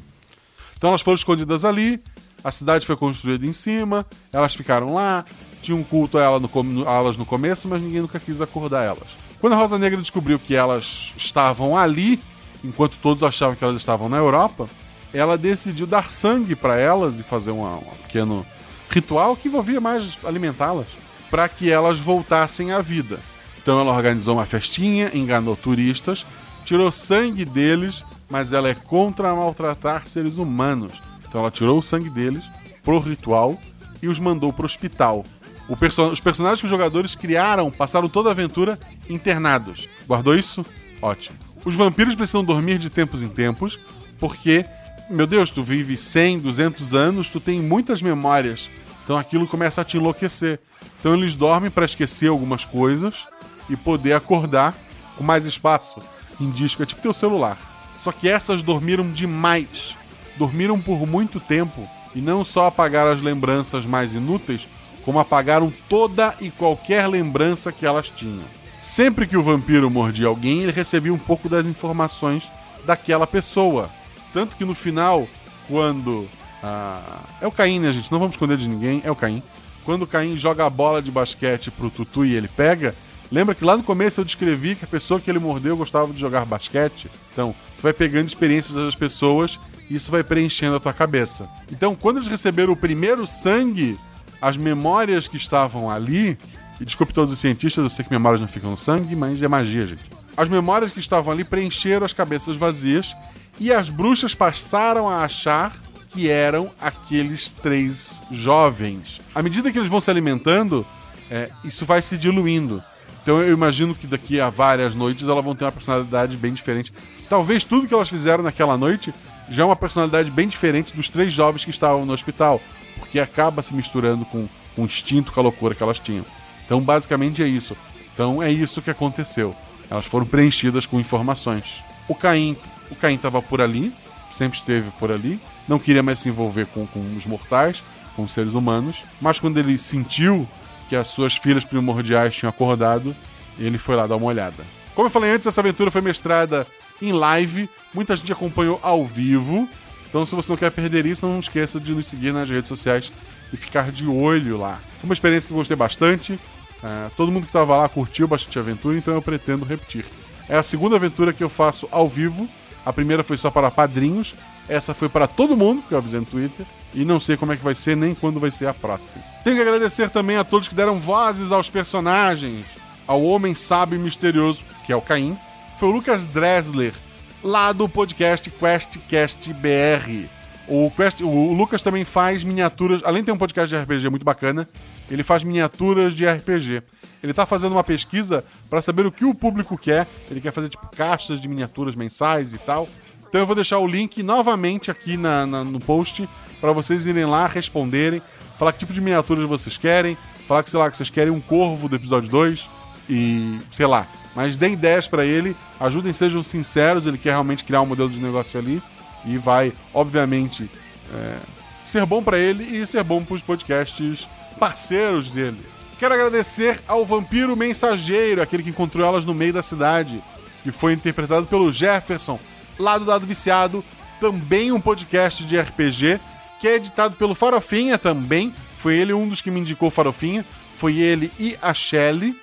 Então 0.79 0.89
elas 0.89 1.03
foram 1.03 1.17
escondidas 1.17 1.63
ali, 1.63 2.03
a 2.43 2.51
cidade 2.51 2.87
foi 2.87 2.97
construída 2.97 3.45
em 3.45 3.53
cima, 3.53 4.07
elas 4.33 4.55
ficaram 4.55 4.95
lá, 4.95 5.27
tinha 5.61 5.77
um 5.77 5.85
culto 5.85 6.17
a, 6.17 6.23
ela 6.23 6.41
no, 6.41 6.49
a 6.89 6.93
elas 6.95 7.19
no 7.19 7.27
começo, 7.27 7.69
mas 7.69 7.83
ninguém 7.83 8.01
nunca 8.01 8.19
quis 8.19 8.41
acordar 8.41 8.83
elas. 8.83 9.26
Quando 9.41 9.53
a 9.53 9.57
Rosa 9.57 9.79
Negra 9.79 10.01
descobriu 10.01 10.39
que 10.39 10.55
elas 10.55 11.13
estavam 11.17 11.77
ali, 11.77 12.21
enquanto 12.65 12.97
todos 12.99 13.23
achavam 13.23 13.55
que 13.55 13.63
elas 13.63 13.77
estavam 13.77 14.09
na 14.09 14.17
Europa, 14.17 14.69
ela 15.13 15.37
decidiu 15.37 15.87
dar 15.87 16.11
sangue 16.11 16.57
para 16.57 16.79
elas 16.79 17.19
e 17.19 17.23
fazer 17.23 17.51
um, 17.51 17.65
um 17.65 17.97
pequeno 18.03 18.47
ritual 18.89 19.37
que 19.37 19.49
envolvia 19.49 19.81
mais 19.81 20.19
alimentá-las, 20.25 20.89
para 21.31 21.49
que 21.49 21.71
elas 21.71 21.99
voltassem 21.99 22.73
à 22.73 22.81
vida. 22.81 23.21
Então 23.61 23.79
ela 23.81 23.93
organizou 23.93 24.37
uma 24.37 24.47
festinha, 24.47 25.11
enganou 25.13 25.57
turistas, 25.57 26.27
tirou 26.65 26.91
sangue 26.91 27.45
deles, 27.45 28.05
mas 28.31 28.53
ela 28.53 28.69
é 28.69 28.75
contra 28.75 29.35
maltratar 29.35 30.07
seres 30.07 30.39
humanos. 30.39 31.03
Então 31.29 31.41
ela 31.41 31.51
tirou 31.51 31.79
o 31.79 31.83
sangue 31.83 32.09
deles 32.09 32.45
pro 32.83 33.01
ritual 33.01 33.59
e 34.01 34.09
os 34.09 34.19
mandou 34.19 34.53
pro 34.53 34.67
hospital. 34.67 35.25
Perso 35.75 36.05
os 36.09 36.21
personagens 36.21 36.61
que 36.61 36.67
os 36.67 36.71
jogadores 36.71 37.15
criaram 37.15 37.71
passaram 37.71 38.09
toda 38.09 38.29
a 38.29 38.33
aventura 38.33 38.79
internados. 39.09 39.89
Guardou 40.07 40.35
isso? 40.35 40.65
Ótimo. 41.03 41.39
Os 41.65 41.75
vampiros 41.75 42.15
precisam 42.15 42.45
dormir 42.45 42.79
de 42.79 42.89
tempos 42.89 43.23
em 43.23 43.29
tempos, 43.29 43.81
porque, 44.21 44.65
meu 45.11 45.27
Deus, 45.27 45.51
tu 45.51 45.63
vive 45.63 45.97
100, 45.97 46.39
200 46.39 46.95
anos, 46.95 47.29
tu 47.29 47.41
tem 47.41 47.61
muitas 47.61 48.01
memórias. 48.01 48.71
Então 49.03 49.17
aquilo 49.17 49.47
começa 49.49 49.81
a 49.81 49.85
te 49.85 49.97
enlouquecer. 49.97 50.61
Então 51.01 51.15
eles 51.15 51.35
dormem 51.35 51.71
para 51.71 51.85
esquecer 51.85 52.29
algumas 52.29 52.65
coisas 52.65 53.27
e 53.69 53.77
poder 53.77 54.13
acordar 54.13 54.75
com 55.17 55.25
mais 55.25 55.47
espaço 55.47 56.01
em 56.41 56.51
disco. 56.51 56.83
É 56.83 56.87
tipo 56.87 57.03
teu 57.03 57.13
celular. 57.13 57.57
Só 57.99 58.13
que 58.13 58.29
essas 58.29 58.63
dormiram 58.63 59.11
demais. 59.11 59.97
Dormiram 60.37 60.81
por 60.81 61.07
muito 61.07 61.41
tempo 61.41 61.89
e 62.15 62.21
não 62.21 62.45
só 62.45 62.67
apagaram 62.67 63.11
as 63.11 63.21
lembranças 63.21 63.85
mais 63.85 64.15
inúteis, 64.15 64.69
como 65.07 65.21
apagaram 65.21 65.73
toda 65.89 66.35
e 66.41 66.51
qualquer 66.51 67.07
lembrança 67.07 67.71
que 67.71 67.87
elas 67.87 68.11
tinham. 68.11 68.43
Sempre 68.81 69.27
que 69.27 69.37
o 69.37 69.43
vampiro 69.43 69.89
mordia 69.89 70.27
alguém, 70.27 70.63
ele 70.63 70.73
recebia 70.73 71.15
um 71.15 71.19
pouco 71.19 71.49
das 71.49 71.65
informações 71.65 72.51
daquela 72.85 73.25
pessoa. 73.27 73.89
Tanto 74.33 74.57
que 74.57 74.65
no 74.65 74.75
final, 74.75 75.29
quando. 75.69 76.29
Ah, 76.61 77.21
é 77.41 77.47
o 77.47 77.53
Caim, 77.53 77.79
né, 77.79 77.93
gente? 77.93 78.11
Não 78.11 78.19
vamos 78.19 78.35
esconder 78.35 78.59
de 78.59 78.69
ninguém, 78.69 79.01
é 79.05 79.11
o 79.11 79.15
Caim. 79.15 79.43
Quando 79.85 80.03
o 80.03 80.07
Caim 80.07 80.37
joga 80.37 80.67
a 80.67 80.71
bola 80.71 81.01
de 81.01 81.13
basquete 81.13 81.71
pro 81.71 81.89
Tutu 81.89 82.25
e 82.25 82.35
ele 82.35 82.49
pega, 82.49 82.93
lembra 83.31 83.55
que 83.55 83.65
lá 83.65 83.77
no 83.77 83.85
começo 83.85 84.21
eu 84.21 84.25
descrevi 84.25 84.75
que 84.75 84.85
a 84.85 84.89
pessoa 84.89 85.21
que 85.21 85.31
ele 85.31 85.39
mordeu 85.39 85.77
gostava 85.77 86.13
de 86.13 86.21
jogar 86.21 86.45
basquete? 86.45 87.09
Então, 87.33 87.55
tu 87.77 87.83
vai 87.83 87.93
pegando 87.93 88.27
experiências 88.27 88.75
das 88.75 88.97
pessoas 88.97 89.61
e 89.89 89.95
isso 89.95 90.11
vai 90.11 90.25
preenchendo 90.25 90.75
a 90.75 90.81
tua 90.81 90.93
cabeça. 90.93 91.49
Então, 91.71 91.95
quando 91.95 92.17
eles 92.17 92.29
receberam 92.29 92.73
o 92.73 92.77
primeiro 92.77 93.25
sangue, 93.25 93.97
as 94.41 94.57
memórias 94.57 95.29
que 95.29 95.37
estavam 95.37 95.91
ali, 95.91 96.39
e 96.81 96.85
desculpe 96.85 97.13
todos 97.13 97.33
os 97.33 97.39
cientistas, 97.39 97.83
eu 97.83 97.91
sei 97.91 98.05
que 98.05 98.11
memórias 98.11 98.41
não 98.41 98.49
ficam 98.49 98.71
no 98.71 98.77
sangue, 98.77 99.17
mas 99.17 99.43
é 99.43 99.49
magia, 99.49 99.87
gente. 99.87 100.05
As 100.37 100.49
memórias 100.49 100.93
que 100.93 100.99
estavam 100.99 101.33
ali 101.33 101.45
preencheram 101.45 102.05
as 102.05 102.13
cabeças 102.13 102.57
vazias 102.57 103.17
e 103.59 103.73
as 103.73 103.89
bruxas 103.89 104.35
passaram 104.35 105.09
a 105.09 105.25
achar 105.25 105.75
que 106.11 106.31
eram 106.31 106.71
aqueles 106.81 107.53
três 107.53 108.23
jovens. 108.31 109.21
À 109.35 109.43
medida 109.43 109.73
que 109.73 109.79
eles 109.79 109.89
vão 109.89 110.01
se 110.01 110.11
alimentando, 110.11 110.87
é, 111.31 111.51
isso 111.65 111.85
vai 111.85 112.03
se 112.03 112.17
diluindo. 112.19 112.83
Então 113.23 113.43
eu 113.43 113.53
imagino 113.53 113.95
que 113.95 114.07
daqui 114.07 114.41
a 114.41 114.49
várias 114.49 114.95
noites 114.95 115.27
elas 115.27 115.45
vão 115.45 115.55
ter 115.55 115.65
uma 115.65 115.73
personalidade 115.73 116.37
bem 116.37 116.53
diferente. 116.53 116.93
Talvez 117.29 117.65
tudo 117.65 117.89
que 117.89 117.95
elas 117.95 118.09
fizeram 118.09 118.45
naquela 118.45 118.77
noite 118.77 119.13
já 119.49 119.63
é 119.63 119.67
uma 119.67 119.77
personalidade 119.77 120.31
bem 120.31 120.47
diferente 120.47 120.95
dos 120.95 121.09
três 121.09 121.33
jovens 121.33 121.65
que 121.65 121.71
estavam 121.71 122.07
no 122.07 122.13
hospital 122.13 122.61
porque 122.99 123.19
acaba 123.19 123.63
se 123.63 123.75
misturando 123.75 124.25
com, 124.25 124.49
o 124.77 124.85
instinto, 124.85 125.33
com 125.33 125.41
a 125.41 125.43
loucura 125.43 125.75
que 125.75 125.83
elas 125.83 125.99
tinham. 125.99 126.25
Então, 126.65 126.81
basicamente 126.81 127.43
é 127.43 127.47
isso. 127.47 127.77
Então, 128.13 128.43
é 128.43 128.51
isso 128.51 128.83
que 128.83 128.91
aconteceu. 128.91 129.55
Elas 129.91 130.07
foram 130.07 130.27
preenchidas 130.27 130.87
com 130.87 130.99
informações. 130.99 131.83
O 132.09 132.15
Caim, 132.15 132.57
o 132.91 132.97
Caim 132.97 133.15
estava 133.15 133.41
por 133.41 133.61
ali, 133.61 133.93
sempre 134.31 134.59
esteve 134.59 134.91
por 134.99 135.13
ali, 135.13 135.41
não 135.69 135.79
queria 135.79 136.03
mais 136.03 136.19
se 136.19 136.29
envolver 136.29 136.67
com, 136.67 136.87
com 136.87 137.01
os 137.17 137.27
mortais, 137.27 137.83
com 138.15 138.25
os 138.25 138.33
seres 138.33 138.55
humanos, 138.55 139.05
mas 139.21 139.39
quando 139.39 139.59
ele 139.59 139.79
sentiu 139.79 140.49
que 140.89 140.97
as 140.97 141.09
suas 141.09 141.37
filhas 141.37 141.65
primordiais 141.65 142.35
tinham 142.35 142.51
acordado, 142.51 143.15
ele 143.59 143.79
foi 143.79 143.97
lá 143.97 144.07
dar 144.07 144.17
uma 144.17 144.27
olhada. 144.27 144.65
Como 144.95 145.07
eu 145.07 145.11
falei 145.11 145.31
antes, 145.31 145.47
essa 145.47 145.61
aventura 145.61 145.91
foi 145.91 146.01
mestrada 146.01 146.67
em 147.03 147.13
live, 147.13 147.69
muita 147.93 148.17
gente 148.17 148.33
acompanhou 148.33 148.79
ao 148.83 149.05
vivo, 149.05 149.69
então, 150.17 150.25
se 150.25 150.35
você 150.35 150.51
não 150.51 150.57
quer 150.57 150.71
perder 150.71 151.05
isso, 151.05 151.27
não 151.27 151.39
esqueça 151.39 151.79
de 151.79 151.95
nos 151.95 152.07
seguir 152.07 152.33
nas 152.33 152.49
redes 152.49 152.71
sociais 152.71 153.13
e 153.53 153.57
ficar 153.59 153.93
de 153.93 154.07
olho 154.07 154.57
lá. 154.57 154.81
Foi 154.99 155.11
uma 155.11 155.13
experiência 155.13 155.47
que 155.47 155.53
eu 155.53 155.59
gostei 155.59 155.77
bastante. 155.77 156.41
É, 156.83 157.11
todo 157.15 157.31
mundo 157.31 157.43
que 157.43 157.51
estava 157.51 157.77
lá 157.77 157.87
curtiu 157.87 158.27
bastante 158.27 158.59
a 158.59 158.63
aventura, 158.63 158.97
então 158.97 159.13
eu 159.13 159.21
pretendo 159.21 159.67
repetir. 159.67 160.07
É 160.49 160.57
a 160.57 160.63
segunda 160.63 160.97
aventura 160.97 161.35
que 161.35 161.45
eu 161.45 161.51
faço 161.51 161.87
ao 161.91 162.09
vivo. 162.09 162.49
A 162.83 162.95
primeira 162.95 163.23
foi 163.23 163.37
só 163.37 163.51
para 163.51 163.71
padrinhos. 163.71 164.35
Essa 164.67 164.95
foi 164.95 165.11
para 165.11 165.27
todo 165.27 165.55
mundo, 165.55 165.83
que 165.87 165.93
eu 165.93 165.99
avisei 165.99 166.19
no 166.19 166.25
Twitter. 166.25 166.65
E 166.95 167.05
não 167.05 167.21
sei 167.21 167.37
como 167.37 167.53
é 167.53 167.57
que 167.59 167.63
vai 167.63 167.75
ser, 167.75 167.95
nem 167.95 168.15
quando 168.15 168.41
vai 168.41 168.51
ser 168.51 168.69
a 168.69 168.73
próxima. 168.73 169.23
Tenho 169.45 169.57
que 169.57 169.63
agradecer 169.63 170.09
também 170.09 170.39
a 170.39 170.45
todos 170.45 170.67
que 170.67 170.75
deram 170.75 170.99
vozes 170.99 171.53
aos 171.53 171.69
personagens. 171.69 172.65
Ao 173.07 173.23
Homem 173.23 173.55
Sábio 173.55 173.97
e 173.97 174.03
Misterioso, 174.03 174.65
que 174.87 174.95
é 174.95 174.97
o 174.97 175.03
Caim. 175.03 175.37
Foi 175.79 175.91
o 175.91 175.93
Lucas 175.93 176.25
Dressler, 176.25 176.95
lá 177.43 177.73
do 177.73 177.89
podcast 177.89 178.51
QuestCast 178.51 179.53
BR. 179.55 180.27
O, 180.69 180.91
Quest, 180.91 181.21
o 181.21 181.53
Lucas 181.53 181.81
também 181.81 182.05
faz 182.05 182.43
miniaturas, 182.43 183.01
além 183.05 183.23
de 183.23 183.27
ter 183.27 183.33
um 183.33 183.39
podcast 183.39 183.75
de 183.75 183.81
RPG 183.81 184.09
muito 184.11 184.25
bacana, 184.25 184.69
ele 185.09 185.23
faz 185.23 185.45
miniaturas 185.45 186.13
de 186.13 186.27
RPG. 186.27 186.83
Ele 187.23 187.33
está 187.33 187.47
fazendo 187.47 187.73
uma 187.73 187.85
pesquisa 187.85 188.45
para 188.69 188.81
saber 188.81 189.07
o 189.07 189.13
que 189.13 189.25
o 189.25 189.35
público 189.35 189.79
quer. 189.79 190.09
Ele 190.31 190.41
quer 190.41 190.53
fazer 190.53 190.69
tipo 190.69 190.89
caixas 190.89 191.41
de 191.41 191.49
miniaturas 191.49 191.95
mensais 191.95 192.53
e 192.53 192.59
tal. 192.59 192.89
Então 193.29 193.41
eu 193.41 193.47
vou 193.47 193.55
deixar 193.55 193.79
o 193.79 193.87
link 193.87 194.23
novamente 194.23 194.91
aqui 194.91 195.17
na, 195.17 195.47
na 195.47 195.65
no 195.65 195.81
post 195.81 196.29
para 196.61 196.73
vocês 196.73 197.07
irem 197.07 197.27
lá 197.27 197.47
responderem, 197.47 198.23
falar 198.59 198.73
que 198.73 198.79
tipo 198.79 198.93
de 198.93 199.01
miniaturas 199.01 199.49
vocês 199.49 199.77
querem, 199.77 200.17
falar 200.49 200.63
que 200.63 200.71
sei 200.71 200.81
lá 200.81 200.91
que 200.91 200.97
vocês 200.97 201.11
querem 201.11 201.33
um 201.33 201.41
corvo 201.41 201.89
do 201.89 201.97
episódio 201.97 202.31
2 202.31 202.71
e 203.11 203.59
sei 203.73 203.87
lá, 203.87 204.07
mas 204.37 204.59
deem 204.59 204.75
ideias 204.75 205.09
para 205.09 205.25
ele, 205.25 205.57
ajudem, 205.81 206.13
sejam 206.13 206.43
sinceros, 206.43 207.07
ele 207.07 207.17
quer 207.17 207.31
realmente 207.31 207.65
criar 207.65 207.81
um 207.81 207.87
modelo 207.87 208.11
de 208.11 208.21
negócio 208.21 208.61
ali 208.61 208.83
e 209.25 209.39
vai, 209.39 209.73
obviamente, 209.95 210.71
é, 211.13 211.39
ser 211.83 212.05
bom 212.05 212.23
para 212.23 212.39
ele 212.39 212.63
e 212.63 212.87
ser 212.87 213.03
bom 213.03 213.25
para 213.25 213.35
os 213.35 213.43
podcasts 213.43 214.29
parceiros 214.61 215.31
dele. 215.31 215.59
Quero 215.99 216.13
agradecer 216.13 216.79
ao 216.87 217.07
Vampiro 217.07 217.57
Mensageiro, 217.57 218.43
aquele 218.43 218.63
que 218.63 218.69
encontrou 218.69 219.07
elas 219.07 219.25
no 219.25 219.33
meio 219.33 219.55
da 219.55 219.63
cidade, 219.63 220.23
que 220.63 220.71
foi 220.71 220.93
interpretado 220.93 221.47
pelo 221.47 221.73
Jefferson, 221.73 222.39
lá 222.79 222.99
do 222.99 223.07
Dado 223.07 223.25
Viciado, 223.25 223.83
também 224.21 224.71
um 224.71 224.81
podcast 224.81 225.45
de 225.45 225.59
RPG, 225.59 226.21
que 226.61 226.69
é 226.69 226.75
editado 226.75 227.17
pelo 227.17 227.35
Farofinha 227.35 227.97
também. 227.97 228.55
Foi 228.77 228.97
ele 228.97 229.13
um 229.13 229.29
dos 229.29 229.41
que 229.41 229.51
me 229.51 229.61
indicou 229.61 229.91
Farofinha. 229.91 230.45
Foi 230.75 230.97
ele 230.99 231.31
e 231.39 231.57
a 231.63 231.73
Shelley. 231.73 232.37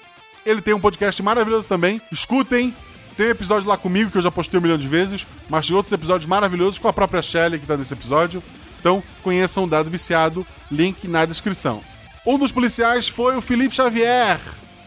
Ele 0.45 0.61
tem 0.61 0.73
um 0.73 0.79
podcast 0.79 1.21
maravilhoso 1.21 1.67
também. 1.67 2.01
Escutem. 2.11 2.73
Tem 3.15 3.27
episódio 3.27 3.69
lá 3.69 3.77
comigo 3.77 4.09
que 4.09 4.17
eu 4.17 4.21
já 4.21 4.31
postei 4.31 4.59
um 4.59 4.63
milhão 4.63 4.77
de 4.77 4.87
vezes, 4.87 5.27
mas 5.47 5.67
tem 5.67 5.75
outros 5.75 5.91
episódios 5.91 6.25
maravilhosos 6.25 6.79
com 6.79 6.87
a 6.87 6.93
própria 6.93 7.21
Shelly 7.21 7.59
que 7.59 7.67
tá 7.67 7.77
nesse 7.77 7.93
episódio. 7.93 8.41
Então, 8.79 9.03
conheçam 9.21 9.65
o 9.65 9.67
Dado 9.67 9.89
Viciado, 9.89 10.45
link 10.71 11.07
na 11.07 11.23
descrição. 11.23 11.81
Um 12.25 12.39
dos 12.39 12.51
policiais 12.51 13.07
foi 13.07 13.37
o 13.37 13.41
Felipe 13.41 13.75
Xavier, 13.75 14.39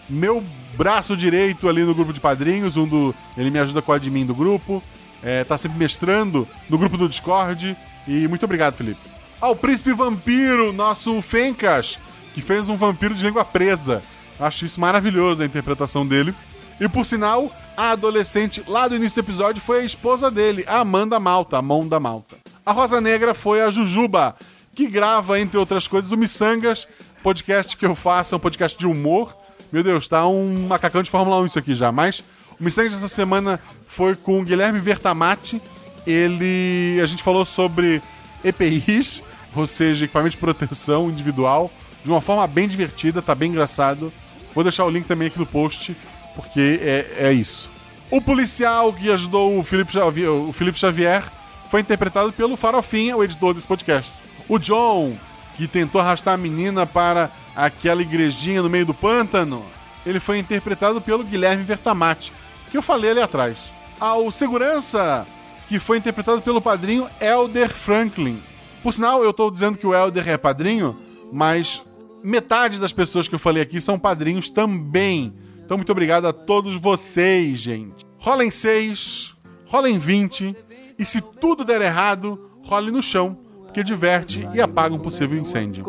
meu 0.08 0.42
braço 0.76 1.16
direito 1.16 1.68
ali 1.68 1.82
no 1.82 1.94
grupo 1.94 2.12
de 2.12 2.20
padrinhos, 2.20 2.76
um 2.76 2.86
do, 2.86 3.14
ele 3.36 3.50
me 3.50 3.58
ajuda 3.58 3.80
com 3.80 3.92
a 3.92 3.96
admin 3.96 4.26
do 4.26 4.34
grupo, 4.34 4.82
é, 5.22 5.44
tá 5.44 5.56
sempre 5.56 5.78
mestrando 5.78 6.48
no 6.68 6.78
grupo 6.78 6.96
do 6.96 7.08
Discord, 7.08 7.76
e 8.06 8.28
muito 8.28 8.44
obrigado, 8.44 8.74
Felipe. 8.74 9.00
Ao 9.40 9.54
Príncipe 9.54 9.92
Vampiro, 9.92 10.72
nosso 10.72 11.20
Fencas, 11.22 11.98
que 12.34 12.40
fez 12.40 12.68
um 12.68 12.76
vampiro 12.76 13.14
de 13.14 13.24
língua 13.24 13.44
presa. 13.44 14.02
Acho 14.38 14.64
isso 14.64 14.80
maravilhoso 14.80 15.42
a 15.42 15.46
interpretação 15.46 16.06
dele. 16.06 16.34
E 16.78 16.88
por 16.88 17.06
sinal, 17.06 17.50
a 17.76 17.90
adolescente 17.90 18.62
lá 18.66 18.86
do 18.86 18.96
início 18.96 19.22
do 19.22 19.26
episódio 19.26 19.62
foi 19.62 19.80
a 19.80 19.84
esposa 19.84 20.30
dele, 20.30 20.64
a 20.66 20.80
Amanda 20.80 21.18
Malta, 21.18 21.56
a 21.56 21.62
mão 21.62 21.88
da 21.88 21.98
Malta. 21.98 22.36
A 22.64 22.72
Rosa 22.72 23.00
Negra 23.00 23.32
foi 23.32 23.62
a 23.62 23.70
Jujuba, 23.70 24.36
que 24.74 24.86
grava, 24.86 25.40
entre 25.40 25.58
outras 25.58 25.88
coisas, 25.88 26.12
o 26.12 26.16
Missangas, 26.18 26.86
podcast 27.22 27.76
que 27.76 27.86
eu 27.86 27.94
faço, 27.94 28.34
é 28.34 28.36
um 28.36 28.40
podcast 28.40 28.78
de 28.78 28.86
humor. 28.86 29.36
Meu 29.72 29.82
Deus, 29.82 30.06
tá 30.06 30.26
um 30.26 30.66
macacão 30.68 31.02
de 31.02 31.10
Fórmula 31.10 31.40
1 31.40 31.46
isso 31.46 31.58
aqui 31.58 31.74
já. 31.74 31.90
Mas 31.90 32.22
o 32.60 32.64
mistério 32.64 32.90
dessa 32.90 33.08
semana 33.08 33.58
foi 33.86 34.14
com 34.14 34.40
o 34.40 34.44
Guilherme 34.44 34.78
Vertamati. 34.78 35.60
Ele. 36.06 37.00
A 37.02 37.06
gente 37.06 37.22
falou 37.22 37.44
sobre 37.44 38.00
EPIs, 38.44 39.22
ou 39.54 39.66
seja, 39.66 40.04
equipamento 40.04 40.32
de 40.32 40.36
proteção 40.36 41.08
individual, 41.08 41.70
de 42.04 42.10
uma 42.10 42.20
forma 42.20 42.46
bem 42.46 42.68
divertida, 42.68 43.20
tá 43.20 43.34
bem 43.34 43.50
engraçado. 43.50 44.12
Vou 44.56 44.64
deixar 44.64 44.86
o 44.86 44.90
link 44.90 45.04
também 45.04 45.28
aqui 45.28 45.38
no 45.38 45.44
post, 45.44 45.94
porque 46.34 46.80
é, 46.82 47.26
é 47.28 47.32
isso. 47.32 47.68
O 48.10 48.22
policial 48.22 48.90
que 48.90 49.12
ajudou 49.12 49.58
o 49.58 49.62
Felipe 49.62 49.92
Xavier, 49.92 50.30
o 50.30 50.50
Felipe 50.50 50.78
Xavier 50.78 51.22
foi 51.70 51.82
interpretado 51.82 52.32
pelo 52.32 52.56
Farofinha, 52.56 53.14
o 53.14 53.22
editor 53.22 53.52
desse 53.52 53.68
podcast. 53.68 54.10
O 54.48 54.58
John, 54.58 55.14
que 55.58 55.68
tentou 55.68 56.00
arrastar 56.00 56.32
a 56.32 56.38
menina 56.38 56.86
para 56.86 57.30
aquela 57.54 58.00
igrejinha 58.00 58.62
no 58.62 58.70
meio 58.70 58.86
do 58.86 58.94
pântano, 58.94 59.62
ele 60.06 60.18
foi 60.18 60.38
interpretado 60.38 61.02
pelo 61.02 61.22
Guilherme 61.22 61.62
Vertamati, 61.62 62.32
que 62.70 62.78
eu 62.78 62.82
falei 62.82 63.10
ali 63.10 63.20
atrás. 63.20 63.58
Ao 64.00 64.30
segurança, 64.30 65.26
que 65.68 65.78
foi 65.78 65.98
interpretado 65.98 66.40
pelo 66.40 66.62
padrinho 66.62 67.06
Elder 67.20 67.68
Franklin. 67.68 68.42
Por 68.82 68.94
sinal, 68.94 69.22
eu 69.22 69.32
estou 69.32 69.50
dizendo 69.50 69.76
que 69.76 69.86
o 69.86 69.94
Elder 69.94 70.26
é 70.30 70.38
padrinho, 70.38 70.96
mas 71.30 71.82
metade 72.26 72.80
das 72.80 72.92
pessoas 72.92 73.28
que 73.28 73.34
eu 73.34 73.38
falei 73.38 73.62
aqui 73.62 73.80
são 73.80 73.98
padrinhos 73.98 74.50
também. 74.50 75.32
Então, 75.64 75.76
muito 75.76 75.92
obrigado 75.92 76.26
a 76.26 76.32
todos 76.32 76.74
vocês, 76.80 77.58
gente. 77.58 78.04
Rola 78.18 78.44
em 78.44 78.50
6, 78.50 79.36
rola 79.64 79.88
em 79.88 79.98
20, 79.98 80.56
e 80.98 81.04
se 81.04 81.20
tudo 81.20 81.64
der 81.64 81.80
errado, 81.80 82.50
role 82.64 82.90
no 82.90 83.00
chão, 83.00 83.38
porque 83.64 83.82
diverte 83.82 84.48
e 84.52 84.60
apaga 84.60 84.94
um 84.94 84.98
possível 84.98 85.38
incêndio. 85.38 85.84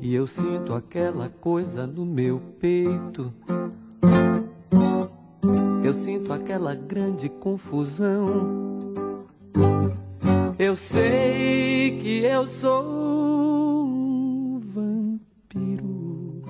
E 0.00 0.14
eu 0.14 0.26
sinto 0.26 0.74
aquela 0.74 1.28
coisa 1.28 1.86
no 1.86 2.04
meu 2.04 2.40
peito. 2.58 3.32
Eu 5.84 5.94
sinto 5.94 6.32
aquela 6.32 6.74
grande 6.74 7.28
confusão. 7.28 8.80
Eu 10.62 10.76
sei 10.76 11.98
que 12.02 12.22
eu 12.22 12.46
sou 12.46 12.84
um 12.84 14.58
vampiro 14.58 16.42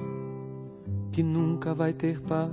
que 1.12 1.22
nunca 1.22 1.72
vai 1.72 1.92
ter 1.92 2.20
paz 2.22 2.50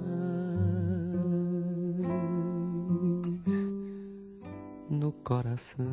no 4.87 5.11
coração. 5.23 5.87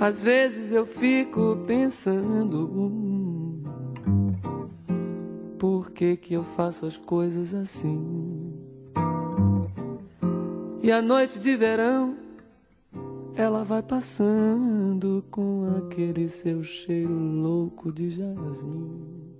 Às 0.00 0.20
vezes 0.20 0.72
eu 0.72 0.84
fico 0.84 1.58
pensando 1.64 2.68
hum, 2.68 3.62
por 5.60 5.92
que 5.92 6.16
que 6.16 6.34
eu 6.34 6.42
faço 6.42 6.86
as 6.86 6.96
coisas 6.96 7.54
assim. 7.54 8.41
E 10.82 10.90
a 10.90 11.00
noite 11.00 11.38
de 11.38 11.54
verão 11.54 12.16
ela 13.36 13.62
vai 13.62 13.82
passando 13.82 15.24
com 15.30 15.76
aquele 15.78 16.28
seu 16.28 16.64
cheiro 16.64 17.14
louco 17.14 17.92
de 17.92 18.10
jasmim. 18.10 19.31